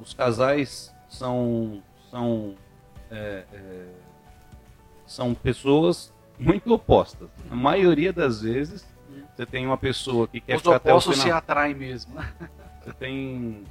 os 0.00 0.14
casais 0.14 0.94
são 1.08 1.82
são 2.10 2.54
é, 3.10 3.44
é, 3.52 3.86
são 5.06 5.34
pessoas 5.34 6.12
muito 6.38 6.72
opostas. 6.72 7.28
A 7.50 7.54
maioria 7.56 8.12
das 8.12 8.40
vezes 8.42 8.86
você 9.40 9.46
tem 9.46 9.64
uma 9.64 9.78
pessoa 9.78 10.28
que 10.28 10.38
quer 10.38 10.56
Os 10.56 10.62
ficar 10.62 10.76
até 10.76 10.92
o 10.92 11.00
final. 11.00 11.16
se 11.16 11.30
atraem 11.30 11.74
mesmo. 11.74 12.14
Você 12.84 12.92
tem 12.92 13.62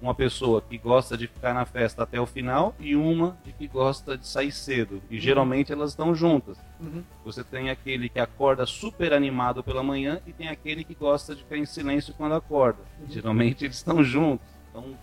uma 0.00 0.14
pessoa 0.14 0.60
que 0.62 0.78
gosta 0.78 1.16
de 1.16 1.26
ficar 1.26 1.52
na 1.52 1.64
festa 1.64 2.04
até 2.04 2.20
o 2.20 2.26
final 2.26 2.72
e 2.78 2.94
uma 2.94 3.36
de 3.44 3.52
que 3.52 3.66
gosta 3.66 4.16
de 4.16 4.26
sair 4.26 4.52
cedo. 4.52 5.02
E 5.10 5.18
geralmente 5.18 5.72
elas 5.72 5.90
estão 5.90 6.14
juntas. 6.14 6.56
Uhum. 6.80 7.02
Você 7.24 7.42
tem 7.42 7.68
aquele 7.68 8.08
que 8.08 8.20
acorda 8.20 8.64
super 8.64 9.12
animado 9.12 9.62
pela 9.62 9.82
manhã 9.82 10.20
e 10.24 10.32
tem 10.32 10.48
aquele 10.48 10.84
que 10.84 10.94
gosta 10.94 11.34
de 11.34 11.42
ficar 11.42 11.56
em 11.56 11.66
silêncio 11.66 12.14
quando 12.14 12.36
acorda. 12.36 12.80
Geralmente 13.08 13.64
eles 13.64 13.76
estão 13.78 14.04
juntos. 14.04 14.46
Então, 14.70 14.96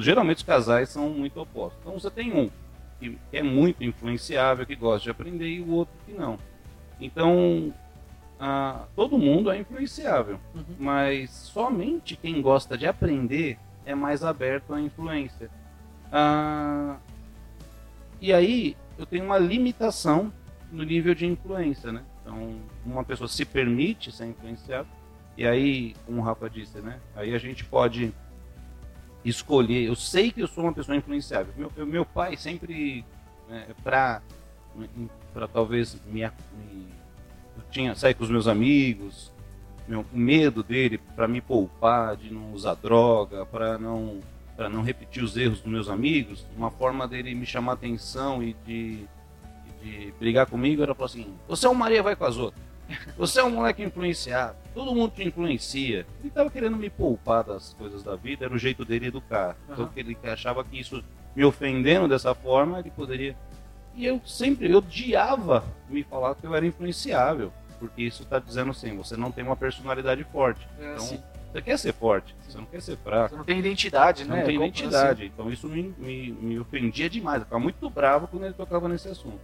geralmente 0.00 0.38
os 0.38 0.42
casais 0.42 0.88
são 0.88 1.10
muito 1.10 1.38
opostos. 1.38 1.78
Então 1.82 1.98
você 1.98 2.10
tem 2.10 2.32
um 2.32 2.50
que 2.98 3.18
é 3.30 3.42
muito 3.42 3.84
influenciável, 3.84 4.64
que 4.64 4.74
gosta 4.74 5.04
de 5.04 5.10
aprender, 5.10 5.48
e 5.48 5.60
o 5.60 5.70
outro 5.70 5.94
que 6.06 6.12
não. 6.12 6.38
Então, 7.00 7.74
ah, 8.46 8.84
todo 8.94 9.16
mundo 9.16 9.50
é 9.50 9.58
influenciável, 9.58 10.38
Uhum. 10.54 10.64
mas 10.78 11.30
somente 11.30 12.14
quem 12.14 12.42
gosta 12.42 12.76
de 12.76 12.86
aprender 12.86 13.58
é 13.86 13.94
mais 13.94 14.22
aberto 14.22 14.74
à 14.74 14.80
influência. 14.80 15.48
Ah, 16.12 16.96
e 18.20 18.32
aí 18.34 18.76
eu 18.98 19.06
tenho 19.06 19.24
uma 19.24 19.38
limitação 19.38 20.30
no 20.70 20.82
nível 20.84 21.14
de 21.14 21.24
influência, 21.26 21.90
né? 21.90 22.02
Então, 22.20 22.56
uma 22.84 23.02
pessoa 23.02 23.28
se 23.28 23.46
permite 23.46 24.12
ser 24.12 24.26
influenciada, 24.26 24.86
e 25.38 25.46
aí, 25.46 25.94
como 26.04 26.20
o 26.20 26.22
Rafa 26.22 26.48
disse, 26.50 26.78
né? 26.80 27.00
Aí 27.16 27.34
a 27.34 27.38
gente 27.38 27.64
pode 27.64 28.12
escolher. 29.24 29.84
Eu 29.88 29.96
sei 29.96 30.30
que 30.30 30.40
eu 30.42 30.46
sou 30.46 30.64
uma 30.64 30.72
pessoa 30.72 30.96
influenciável. 30.96 31.52
Meu, 31.56 31.72
eu- 31.76 31.86
meu 31.86 32.04
pai 32.04 32.36
sempre, 32.36 33.04
né, 33.48 33.68
para 33.82 34.20
para 35.32 35.46
talvez 35.48 35.96
me, 36.06 36.22
me 36.22 36.86
eu 37.56 37.64
tinha 37.70 37.94
sair 37.94 38.14
com 38.14 38.24
os 38.24 38.30
meus 38.30 38.46
amigos, 38.46 39.32
meu, 39.86 40.04
o 40.12 40.18
medo 40.18 40.62
dele 40.62 40.98
para 41.14 41.28
me 41.28 41.40
poupar 41.40 42.16
de 42.16 42.32
não 42.32 42.52
usar 42.52 42.74
droga, 42.74 43.44
para 43.46 43.78
não 43.78 44.20
para 44.56 44.68
não 44.68 44.82
repetir 44.82 45.22
os 45.22 45.36
erros 45.36 45.60
dos 45.60 45.70
meus 45.70 45.88
amigos, 45.88 46.46
uma 46.56 46.70
forma 46.70 47.08
dele 47.08 47.34
me 47.34 47.44
chamar 47.44 47.72
atenção 47.72 48.40
e 48.40 48.54
de, 48.64 49.04
de 49.82 50.14
brigar 50.18 50.46
comigo 50.46 50.80
era 50.82 50.94
falar 50.94 51.06
assim: 51.06 51.34
você 51.48 51.66
é 51.66 51.70
um 51.70 51.74
Maria 51.74 52.02
vai 52.02 52.14
com 52.14 52.24
as 52.24 52.36
outras. 52.36 52.62
Você 53.16 53.40
é 53.40 53.44
um 53.44 53.50
moleque 53.50 53.82
influenciado, 53.82 54.56
todo 54.74 54.94
mundo 54.94 55.12
te 55.12 55.26
influencia. 55.26 56.06
Ele 56.20 56.28
estava 56.28 56.50
querendo 56.50 56.76
me 56.76 56.90
poupar 56.90 57.42
das 57.42 57.72
coisas 57.74 58.02
da 58.02 58.14
vida, 58.14 58.44
era 58.44 58.54
o 58.54 58.58
jeito 58.58 58.84
dele 58.84 59.06
educar. 59.06 59.56
Então 59.64 59.84
Aham. 59.84 59.92
que 59.92 60.00
ele 60.00 60.16
achava 60.24 60.62
que 60.62 60.78
isso 60.78 61.02
me 61.34 61.44
ofendendo 61.44 62.06
dessa 62.06 62.34
forma, 62.34 62.78
ele 62.78 62.90
poderia. 62.90 63.36
E 63.96 64.04
eu 64.06 64.20
sempre 64.26 64.70
eu 64.70 64.78
odiava 64.78 65.64
me 65.88 66.02
falar 66.02 66.34
que 66.34 66.44
eu 66.46 66.54
era 66.54 66.66
influenciável, 66.66 67.52
porque 67.78 68.02
isso 68.02 68.22
está 68.22 68.38
dizendo 68.38 68.70
assim, 68.70 68.96
você 68.96 69.16
não 69.16 69.30
tem 69.30 69.44
uma 69.44 69.56
personalidade 69.56 70.24
forte. 70.24 70.66
É, 70.80 70.94
Então, 70.94 71.06
você 71.52 71.62
quer 71.62 71.78
ser 71.78 71.92
forte, 71.92 72.34
você 72.48 72.58
não 72.58 72.64
quer 72.64 72.82
ser 72.82 72.96
fraco. 72.96 73.30
Você 73.30 73.36
não 73.36 73.44
tem 73.44 73.58
identidade, 73.60 74.24
Você 74.24 74.28
né? 74.28 74.38
não 74.38 74.44
tem 74.46 74.56
Como- 74.56 74.66
identidade. 74.68 75.24
Então 75.26 75.50
isso 75.52 75.68
me, 75.68 75.94
me, 75.96 76.32
me 76.32 76.58
ofendia 76.58 77.08
demais. 77.08 77.38
Eu 77.40 77.44
ficava 77.44 77.62
muito 77.62 77.88
bravo 77.88 78.26
quando 78.26 78.44
ele 78.44 78.54
tocava 78.54 78.88
nesse 78.88 79.06
assunto. 79.08 79.38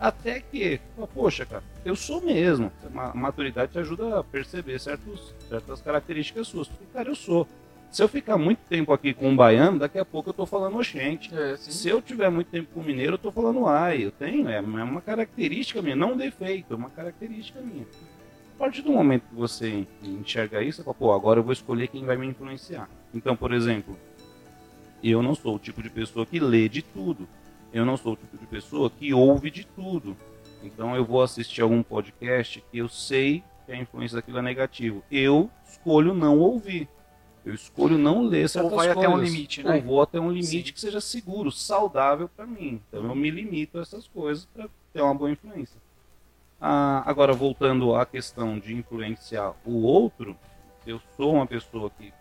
Até 0.00 0.40
que, 0.40 0.80
poxa, 1.14 1.44
cara, 1.46 1.62
eu 1.84 1.94
sou 1.94 2.20
mesmo. 2.22 2.72
A 2.96 3.14
maturidade 3.14 3.70
te 3.72 3.78
ajuda 3.78 4.18
a 4.18 4.24
perceber 4.24 4.80
certos, 4.80 5.32
certas 5.48 5.80
características 5.80 6.48
suas. 6.48 6.66
Porque, 6.66 6.86
cara, 6.92 7.08
eu 7.10 7.14
sou. 7.14 7.46
Se 7.92 8.02
eu 8.02 8.08
ficar 8.08 8.38
muito 8.38 8.60
tempo 8.70 8.90
aqui 8.90 9.12
com 9.12 9.28
um 9.28 9.36
baiano, 9.36 9.78
daqui 9.78 9.98
a 9.98 10.04
pouco 10.04 10.30
eu 10.30 10.32
tô 10.32 10.46
falando 10.46 10.78
oxente. 10.78 11.30
É. 11.34 11.58
Se 11.58 11.90
eu 11.90 12.00
tiver 12.00 12.30
muito 12.30 12.48
tempo 12.48 12.70
com 12.72 12.80
o 12.80 12.82
mineiro, 12.82 13.14
eu 13.14 13.18
tô 13.18 13.30
falando 13.30 13.66
ai. 13.66 14.06
Eu 14.06 14.10
tenho, 14.10 14.48
é 14.48 14.60
uma 14.60 15.02
característica 15.02 15.82
minha, 15.82 15.94
não 15.94 16.12
um 16.12 16.16
defeito, 16.16 16.72
é 16.72 16.76
uma 16.76 16.88
característica 16.88 17.60
minha. 17.60 17.84
A 18.56 18.58
partir 18.58 18.80
do 18.80 18.92
momento 18.92 19.24
que 19.28 19.34
você 19.34 19.86
enxerga 20.02 20.62
isso, 20.62 20.78
você 20.78 20.84
fala, 20.84 20.94
pô, 20.94 21.12
agora 21.12 21.40
eu 21.40 21.44
vou 21.44 21.52
escolher 21.52 21.88
quem 21.88 22.02
vai 22.06 22.16
me 22.16 22.26
influenciar. 22.26 22.88
Então, 23.12 23.36
por 23.36 23.52
exemplo, 23.52 23.94
eu 25.04 25.22
não 25.22 25.34
sou 25.34 25.56
o 25.56 25.58
tipo 25.58 25.82
de 25.82 25.90
pessoa 25.90 26.24
que 26.24 26.40
lê 26.40 26.70
de 26.70 26.80
tudo. 26.80 27.28
Eu 27.74 27.84
não 27.84 27.98
sou 27.98 28.14
o 28.14 28.16
tipo 28.16 28.38
de 28.38 28.46
pessoa 28.46 28.88
que 28.88 29.12
ouve 29.12 29.50
de 29.50 29.66
tudo. 29.66 30.16
Então 30.62 30.96
eu 30.96 31.04
vou 31.04 31.20
assistir 31.20 31.60
algum 31.60 31.82
podcast 31.82 32.64
que 32.70 32.78
eu 32.78 32.88
sei 32.88 33.42
que 33.66 33.72
a 33.72 33.76
influência 33.76 34.16
daquilo 34.16 34.38
é 34.38 34.42
negativo. 34.42 35.04
Eu 35.10 35.50
escolho 35.68 36.14
não 36.14 36.38
ouvir. 36.38 36.88
Eu 37.44 37.54
escolho 37.54 37.98
não 37.98 38.22
ler 38.22 38.48
certas 38.48 38.70
Ou 38.70 38.76
vai 38.76 38.86
coisas. 38.86 39.04
até 39.04 39.14
um 39.14 39.18
limite, 39.18 39.62
né? 39.62 39.74
Ou 39.76 39.82
vou 39.82 40.02
até 40.02 40.20
um 40.20 40.30
limite 40.30 40.68
Sim. 40.68 40.72
que 40.72 40.80
seja 40.80 41.00
seguro, 41.00 41.50
saudável 41.50 42.28
para 42.28 42.46
mim. 42.46 42.80
Então 42.88 43.04
eu 43.04 43.14
me 43.14 43.30
limito 43.30 43.78
a 43.78 43.82
essas 43.82 44.06
coisas 44.06 44.46
para 44.46 44.68
ter 44.92 45.02
uma 45.02 45.14
boa 45.14 45.30
influência. 45.30 45.80
Ah, 46.60 47.02
agora, 47.04 47.32
voltando 47.32 47.94
à 47.96 48.06
questão 48.06 48.56
de 48.58 48.72
influenciar 48.72 49.54
o 49.64 49.82
outro, 49.82 50.36
eu 50.86 51.00
sou 51.16 51.34
uma 51.34 51.46
pessoa 51.46 51.90
que, 51.90 52.12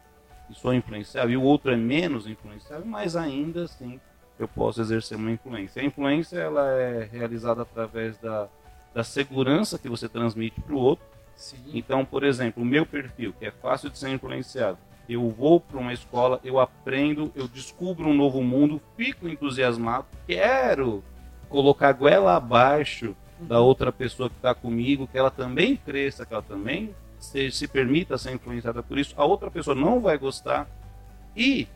que 0.48 0.60
sou 0.60 0.74
influenciável 0.74 1.32
e 1.32 1.38
o 1.38 1.44
outro 1.44 1.72
é 1.72 1.78
menos 1.78 2.26
influenciável, 2.26 2.86
mas 2.86 3.16
ainda 3.16 3.66
assim 3.66 4.00
eu 4.40 4.48
posso 4.48 4.82
exercer 4.82 5.16
uma 5.16 5.30
influência. 5.30 5.82
A 5.82 5.86
influência 5.86 6.40
ela 6.40 6.68
é 6.72 7.04
realizada 7.04 7.62
através 7.62 8.18
da, 8.18 8.48
da 8.92 9.04
segurança 9.04 9.78
que 9.78 9.88
você 9.88 10.10
transmite 10.10 10.60
para 10.60 10.74
o 10.74 10.80
outro. 10.80 11.06
Sim. 11.36 11.58
Então, 11.74 12.04
por 12.04 12.24
exemplo, 12.24 12.64
o 12.64 12.66
meu 12.66 12.84
perfil, 12.84 13.34
que 13.38 13.46
é 13.46 13.52
fácil 13.52 13.92
de 13.92 14.00
ser 14.00 14.10
influenciado, 14.10 14.80
eu 15.14 15.30
vou 15.30 15.60
para 15.60 15.80
uma 15.80 15.94
escola, 15.94 16.40
eu 16.44 16.60
aprendo, 16.60 17.32
eu 17.36 17.48
descubro 17.48 18.08
um 18.08 18.14
novo 18.14 18.42
mundo, 18.42 18.82
fico 18.96 19.28
entusiasmado, 19.28 20.06
quero 20.28 21.04
colocar 21.50 21.90
a 21.90 21.94
goela 21.94 22.36
abaixo 22.36 23.16
da 23.40 23.60
outra 23.60 23.92
pessoa 23.92 24.30
que 24.30 24.36
está 24.36 24.54
comigo, 24.54 25.08
que 25.08 25.18
ela 25.18 25.32
também 25.32 25.76
cresça, 25.76 26.26
que 26.26 26.34
ela 26.34 26.44
também 26.44 26.96
se, 27.20 27.52
se 27.52 27.68
permita 27.68 28.18
ser 28.18 28.34
influenciada 28.34 28.82
por 28.82 28.98
isso. 28.98 29.14
A 29.18 29.26
outra 29.26 29.50
pessoa 29.50 29.76
não 29.76 30.00
vai 30.00 30.18
gostar 30.18 30.70
e 31.36 31.68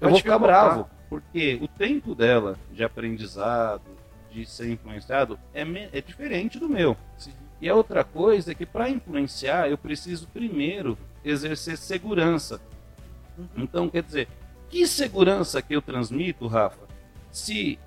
eu 0.00 0.10
vou 0.10 0.18
ficar 0.18 0.38
bravo, 0.38 0.88
porque 1.08 1.58
o 1.62 1.68
tempo 1.68 2.14
dela 2.14 2.56
de 2.72 2.82
aprendizado, 2.82 3.82
de 4.30 4.44
ser 4.44 4.70
influenciado, 4.70 5.38
é, 5.54 5.62
é 5.92 6.00
diferente 6.00 6.58
do 6.58 6.68
meu. 6.68 6.96
Sim. 7.16 7.32
E 7.60 7.68
a 7.68 7.74
outra 7.74 8.02
coisa 8.02 8.50
é 8.50 8.54
que 8.54 8.66
para 8.66 8.90
influenciar 8.90 9.70
eu 9.70 9.78
preciso 9.78 10.26
primeiro 10.28 10.98
exercer 11.24 11.76
segurança. 11.76 12.60
Então, 13.56 13.88
quer 13.88 14.02
dizer, 14.02 14.28
que 14.68 14.86
segurança 14.86 15.60
que 15.60 15.74
eu 15.74 15.82
transmito, 15.82 16.46
Rafa, 16.46 16.86
se 17.30 17.78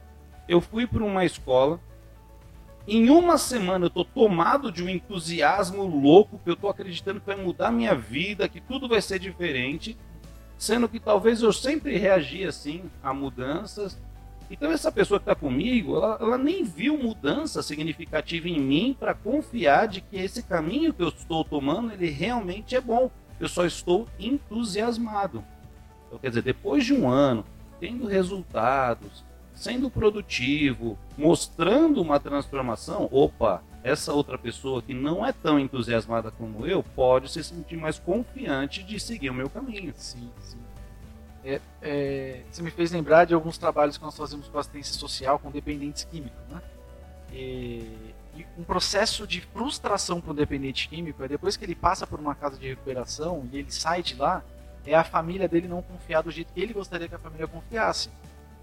eu 0.48 0.62
fui 0.62 0.86
para 0.86 1.04
uma 1.04 1.26
escola, 1.26 1.80
em 2.88 3.10
uma 3.10 3.38
semana 3.38 3.88
eu 3.88 3.90
tô 3.90 4.06
tomado 4.06 4.72
de 4.72 4.84
um 4.84 4.90
entusiasmo 4.90 5.84
louco, 5.84 6.40
que 6.44 6.50
eu 6.50 6.56
tô 6.56 6.70
acreditando 6.70 7.20
que 7.20 7.26
vai 7.26 7.36
mudar 7.36 7.72
minha 7.72 7.96
vida, 7.96 8.48
que 8.48 8.62
tudo 8.62 8.88
vai 8.88 9.02
ser 9.02 9.18
diferente, 9.18 9.98
sendo 10.58 10.88
que 10.88 11.00
talvez 11.00 11.42
eu 11.42 11.52
sempre 11.52 11.98
reagi 11.98 12.44
assim 12.44 12.84
a 13.02 13.12
mudanças. 13.14 14.00
Então 14.52 14.72
essa 14.72 14.92
pessoa 14.92 15.20
que 15.20 15.24
está 15.24 15.34
comigo, 15.34 15.96
ela, 15.96 16.20
ela 16.22 16.38
nem 16.38 16.64
viu 16.64 16.96
mudança 16.96 17.64
significativa 17.64 18.48
em 18.48 18.60
mim 18.60 18.96
para 18.98 19.16
confiar 19.16 19.88
de 19.88 20.02
que 20.02 20.18
esse 20.18 20.44
caminho 20.44 20.94
que 20.94 21.02
eu 21.02 21.10
estou 21.10 21.44
tomando, 21.44 21.92
ele 21.92 22.10
realmente 22.12 22.76
é 22.76 22.82
bom. 22.82 23.10
Eu 23.40 23.48
só 23.48 23.66
estou 23.66 24.08
entusiasmado. 24.20 25.44
Então, 26.08 26.20
quer 26.20 26.30
dizer, 26.30 26.42
depois 26.42 26.86
de 26.86 26.94
um 26.94 27.10
ano, 27.10 27.46
tendo 27.80 28.08
resultados, 28.08 29.24
sendo 29.54 29.90
produtivo, 29.90 30.98
mostrando 31.18 32.02
uma 32.02 32.20
transformação, 32.20 33.08
opa, 33.12 33.64
essa 33.84 34.12
outra 34.14 34.38
pessoa 34.38 34.82
que 34.82 34.94
não 34.94 35.26
é 35.26 35.32
tão 35.32 35.60
entusiasmada 35.60 36.32
como 36.32 36.66
eu 36.66 36.82
pode 36.82 37.32
se 37.32 37.44
sentir 37.44 37.78
mais 37.78 38.00
confiante 38.00 38.84
de 38.84 39.00
seguir 39.00 39.30
o 39.30 39.34
meu 39.34 39.50
caminho. 39.50 39.94
Sim, 39.96 40.30
sim. 40.40 40.58
É, 41.44 41.62
é, 41.82 42.42
você 42.50 42.64
me 42.64 42.72
fez 42.72 42.92
lembrar 42.92 43.26
de 43.26 43.36
alguns 43.36 43.58
trabalhos 43.58 43.98
que 43.98 44.04
nós 44.04 44.18
fazemos 44.18 44.48
com 44.48 44.58
assistência 44.58 44.96
social 44.96 45.38
com 45.38 45.52
dependentes 45.52 46.04
químicos, 46.04 46.42
né? 46.50 46.60
E, 47.32 48.15
um 48.58 48.64
processo 48.64 49.28
de 49.28 49.42
frustração 49.42 50.20
para 50.20 50.32
o 50.32 50.34
dependente 50.34 50.90
químico 50.90 51.24
é 51.24 51.28
depois 51.28 51.56
que 51.56 51.64
ele 51.64 51.76
passa 51.76 52.06
por 52.08 52.20
uma 52.20 52.36
casa 52.36 52.58
de 52.58 52.68
recuperação 52.68 53.48
e 53.52 53.60
ele 53.60 53.72
sai 53.72 54.02
de 54.02 54.16
lá, 54.16 54.44
é 54.86 54.96
a 54.96 55.04
família 55.04 55.48
dele 55.48 55.68
não 55.68 55.82
confiar 55.82 56.22
do 56.22 56.32
jeito 56.32 56.52
que 56.54 56.62
ele 56.62 56.74
gostaria 56.74 57.08
que 57.08 57.16
a 57.16 57.20
família 57.20 57.48
confiasse. 57.48 58.10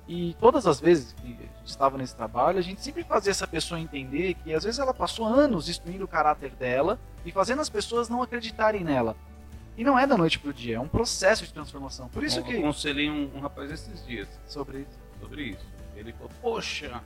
E 0.08 0.36
todas 0.40 0.66
as 0.66 0.80
vezes 0.80 1.12
que 1.12 1.36
estava 1.64 1.96
nesse 1.96 2.14
trabalho, 2.14 2.58
a 2.58 2.62
gente 2.62 2.82
sempre 2.82 3.04
fazia 3.04 3.30
essa 3.30 3.46
pessoa 3.46 3.80
entender 3.80 4.34
que 4.34 4.52
às 4.52 4.64
vezes 4.64 4.80
ela 4.80 4.92
passou 4.92 5.24
anos 5.24 5.66
destruindo 5.66 6.04
o 6.04 6.08
caráter 6.08 6.50
dela 6.50 6.98
e 7.24 7.30
fazendo 7.30 7.60
as 7.60 7.68
pessoas 7.68 8.08
não 8.08 8.20
acreditarem 8.22 8.82
nela. 8.82 9.16
E 9.76 9.84
não 9.84 9.98
é 9.98 10.06
da 10.06 10.18
noite 10.18 10.38
pro 10.38 10.52
dia, 10.52 10.76
é 10.76 10.80
um 10.80 10.88
processo 10.88 11.46
de 11.46 11.52
transformação. 11.52 12.08
Por 12.08 12.22
isso 12.22 12.40
eu 12.40 12.44
que. 12.44 12.58
aconselhei 12.58 13.08
um, 13.08 13.30
um 13.34 13.40
rapaz 13.40 13.70
esses 13.70 14.04
dias 14.04 14.28
Sobre 14.46 14.80
isso. 14.80 14.98
sobre 15.20 15.42
isso. 15.44 15.66
Ele 15.96 16.12
falou, 16.12 16.30
poxa, 16.42 17.00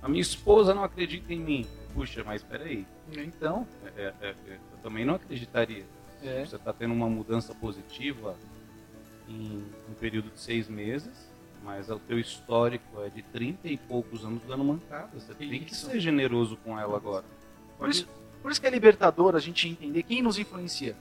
a 0.00 0.08
minha 0.08 0.22
esposa 0.22 0.74
não 0.74 0.84
acredita 0.84 1.32
em 1.34 1.40
mim. 1.40 1.66
Puxa, 1.94 2.22
mas 2.24 2.42
peraí, 2.42 2.86
Então, 3.16 3.66
é, 3.96 4.14
é, 4.20 4.26
é, 4.28 4.34
eu 4.54 4.78
também 4.82 5.04
não 5.04 5.14
acreditaria. 5.14 5.84
É. 6.22 6.44
Você 6.44 6.56
está 6.56 6.72
tendo 6.72 6.94
uma 6.94 7.08
mudança 7.08 7.54
positiva 7.54 8.36
em 9.28 9.64
um 9.88 9.94
período 9.94 10.30
de 10.30 10.40
seis 10.40 10.68
meses, 10.68 11.30
mas 11.62 11.90
o 11.90 11.98
teu 11.98 12.18
histórico 12.18 13.02
é 13.02 13.08
de 13.08 13.22
30 13.22 13.68
e 13.68 13.76
poucos 13.76 14.24
anos 14.24 14.42
dando 14.46 14.64
mancada. 14.64 15.08
Você 15.14 15.34
tem 15.34 15.62
que 15.62 15.72
Isso. 15.72 15.86
ser 15.86 16.00
generoso 16.00 16.56
com 16.58 16.78
ela 16.78 16.96
agora. 16.96 17.24
por 17.78 17.88
isso, 17.88 18.08
por 18.40 18.50
isso 18.50 18.60
que 18.60 18.66
é 18.66 18.70
libertador 18.70 19.36
a 19.36 19.40
gente 19.40 19.68
entender 19.68 20.02
quem 20.02 20.22
nos 20.22 20.38
influencia. 20.38 20.96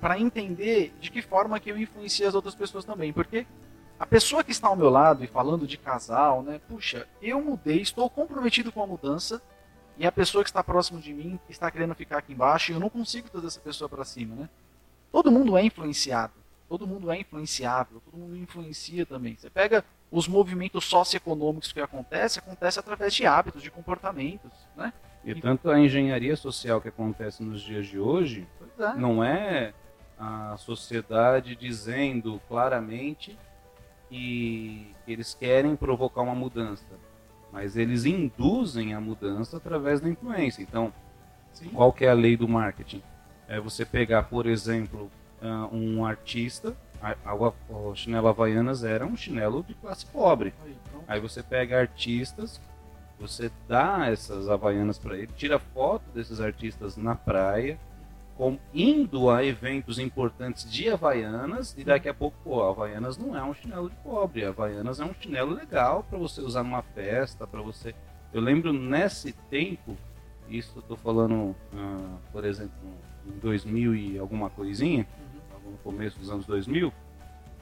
Para 0.00 0.18
entender 0.18 0.94
de 1.00 1.10
que 1.10 1.20
forma 1.20 1.60
que 1.60 1.70
eu 1.70 1.78
influencio 1.78 2.26
as 2.26 2.34
outras 2.34 2.54
pessoas 2.54 2.84
também. 2.84 3.12
Porque 3.12 3.46
a 3.98 4.06
pessoa 4.06 4.42
que 4.42 4.50
está 4.50 4.68
ao 4.68 4.76
meu 4.76 4.88
lado 4.88 5.22
e 5.22 5.26
falando 5.26 5.66
de 5.66 5.76
casal, 5.76 6.42
né? 6.42 6.58
Puxa, 6.66 7.06
eu 7.20 7.40
mudei, 7.42 7.82
estou 7.82 8.08
comprometido 8.08 8.72
com 8.72 8.82
a 8.82 8.86
mudança 8.86 9.42
e 10.00 10.06
a 10.06 10.10
pessoa 10.10 10.42
que 10.42 10.48
está 10.48 10.64
próximo 10.64 10.98
de 10.98 11.12
mim 11.12 11.38
está 11.46 11.70
querendo 11.70 11.94
ficar 11.94 12.16
aqui 12.16 12.32
embaixo 12.32 12.72
e 12.72 12.74
eu 12.74 12.80
não 12.80 12.88
consigo 12.88 13.28
trazer 13.28 13.48
essa 13.48 13.60
pessoa 13.60 13.86
para 13.86 14.02
cima, 14.02 14.34
né? 14.34 14.48
Todo 15.12 15.30
mundo 15.30 15.58
é 15.58 15.62
influenciado, 15.62 16.32
todo 16.70 16.86
mundo 16.86 17.10
é 17.10 17.20
influenciável, 17.20 18.00
todo 18.06 18.18
mundo 18.18 18.34
influencia 18.34 19.04
também. 19.04 19.36
Você 19.36 19.50
pega 19.50 19.84
os 20.10 20.26
movimentos 20.26 20.86
socioeconômicos 20.86 21.70
que 21.70 21.82
acontecem, 21.82 22.42
acontece 22.42 22.80
através 22.80 23.12
de 23.12 23.26
hábitos, 23.26 23.62
de 23.62 23.70
comportamentos, 23.70 24.50
né? 24.74 24.90
E 25.22 25.34
tanto 25.34 25.70
a 25.70 25.78
engenharia 25.78 26.34
social 26.34 26.80
que 26.80 26.88
acontece 26.88 27.42
nos 27.42 27.60
dias 27.60 27.86
de 27.86 27.98
hoje 27.98 28.48
é. 28.78 28.94
não 28.94 29.22
é 29.22 29.74
a 30.18 30.56
sociedade 30.56 31.54
dizendo 31.54 32.40
claramente 32.48 33.38
que 34.08 34.94
eles 35.06 35.34
querem 35.34 35.76
provocar 35.76 36.22
uma 36.22 36.34
mudança, 36.34 36.86
mas 37.52 37.76
eles 37.76 38.04
induzem 38.04 38.94
a 38.94 39.00
mudança 39.00 39.56
através 39.56 40.00
da 40.00 40.08
influência. 40.08 40.62
Então, 40.62 40.92
Sim. 41.52 41.70
qual 41.70 41.92
que 41.92 42.04
é 42.04 42.10
a 42.10 42.14
lei 42.14 42.36
do 42.36 42.48
marketing? 42.48 43.02
É 43.48 43.60
você 43.60 43.84
pegar, 43.84 44.24
por 44.24 44.46
exemplo, 44.46 45.10
ah, 45.42 45.68
um 45.72 46.04
artista, 46.04 46.76
a, 47.02 47.16
a, 47.24 47.32
a 47.34 47.94
chinelo 47.94 48.28
Havaianas 48.28 48.84
era 48.84 49.04
um 49.06 49.16
chinelo 49.16 49.64
de 49.66 49.74
classe 49.74 50.06
pobre. 50.06 50.54
Aí 51.08 51.18
você 51.18 51.42
pega 51.42 51.80
artistas, 51.80 52.60
você 53.18 53.50
dá 53.66 54.06
essas 54.08 54.48
Havaianas 54.48 54.98
para 54.98 55.16
ele, 55.16 55.30
tira 55.36 55.58
foto 55.58 56.04
desses 56.14 56.40
artistas 56.40 56.96
na 56.96 57.14
praia, 57.14 57.78
com, 58.40 58.58
indo 58.72 59.28
a 59.28 59.44
eventos 59.44 59.98
importantes 59.98 60.72
de 60.72 60.88
Havaianas 60.88 61.74
e 61.76 61.84
daqui 61.84 62.08
a 62.08 62.14
pouco, 62.14 62.38
pô, 62.42 62.62
Havaianas 62.62 63.18
não 63.18 63.36
é 63.36 63.44
um 63.44 63.52
chinelo 63.52 63.90
de 63.90 63.96
pobre, 63.96 64.46
Havaianas 64.46 64.98
é 64.98 65.04
um 65.04 65.12
chinelo 65.12 65.52
legal 65.52 66.06
para 66.08 66.18
você 66.18 66.40
usar 66.40 66.62
numa 66.62 66.80
festa, 66.80 67.46
para 67.46 67.60
você. 67.60 67.94
Eu 68.32 68.40
lembro 68.40 68.72
nesse 68.72 69.34
tempo, 69.50 69.94
isso 70.48 70.72
eu 70.76 70.80
tô 70.80 70.96
falando, 70.96 71.34
uh, 71.34 72.18
por 72.32 72.46
exemplo, 72.46 72.72
em 73.26 73.38
2000 73.40 73.94
e 73.94 74.18
alguma 74.18 74.48
coisinha, 74.48 75.06
uhum. 75.62 75.72
no 75.72 75.76
começo 75.76 76.18
dos 76.18 76.30
anos 76.30 76.46
2000, 76.46 76.88
uh, 76.88 76.92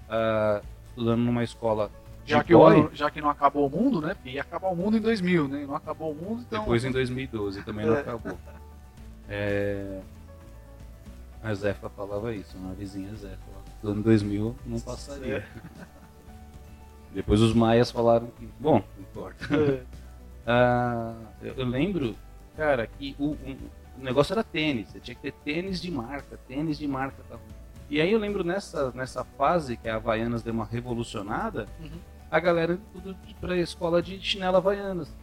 ah, 0.09 0.63
estudando 0.91 1.23
numa 1.23 1.43
escola 1.43 1.91
já 2.25 2.45
que, 2.45 2.53
já 2.93 3.11
que 3.11 3.21
não 3.21 3.31
acabou 3.31 3.67
o 3.67 3.71
mundo, 3.71 4.01
né? 4.01 4.15
Ia 4.25 4.43
acabar 4.43 4.69
o 4.69 4.77
mundo 4.77 4.97
em 4.97 5.01
2000, 5.01 5.49
né? 5.49 5.65
Não 5.67 5.75
acabou 5.75 6.13
o 6.13 6.15
mundo, 6.15 6.45
então... 6.47 6.61
Depois 6.61 6.85
em 6.85 6.93
2012 6.93 7.65
também 7.65 7.85
não 7.85 7.97
é. 7.97 8.01
acabou. 8.01 8.39
É... 9.29 10.01
A 11.43 11.55
Zefa 11.55 11.89
falava 11.89 12.35
isso, 12.35 12.57
uma 12.57 12.75
vizinha 12.75 13.15
Zefa. 13.15 13.39
No 13.83 13.91
ano 13.91 14.03
2000 14.03 14.57
não 14.67 14.81
passaria. 14.81 15.47
Depois 17.13 17.41
os 17.41 17.55
maias 17.55 17.91
falaram 17.91 18.27
que, 18.29 18.49
bom, 18.59 18.83
não 18.97 19.03
importa. 19.03 19.47
É. 19.55 19.83
ah, 20.47 21.15
eu, 21.41 21.55
eu, 21.55 21.67
lembro, 21.67 22.15
cara, 22.57 22.87
que 22.87 23.17
o, 23.19 23.31
um, 23.31 23.57
o 23.99 24.03
negócio 24.03 24.33
era 24.33 24.45
tênis. 24.45 24.89
Você 24.89 25.01
tinha 25.01 25.15
que 25.15 25.23
ter 25.23 25.33
tênis 25.33 25.81
de 25.81 25.91
marca, 25.91 26.39
tênis 26.49 26.79
de 26.79 26.87
marca. 26.87 27.23
Tá? 27.29 27.39
E 27.89 28.01
aí 28.01 28.13
eu 28.13 28.19
lembro 28.19 28.45
nessa, 28.45 28.91
nessa 28.93 29.25
fase 29.25 29.77
que 29.77 29.89
a 29.89 29.97
Havaianas 29.97 30.43
deu 30.43 30.53
uma 30.53 30.67
revolucionada, 30.67 31.67
uhum. 31.81 31.99
a 32.31 32.39
galera 32.39 32.79
tudo 32.93 33.17
pra 33.41 33.57
escola 33.57 34.03
de 34.03 34.21
chinela 34.21 34.59
Havaianas. 34.59 35.15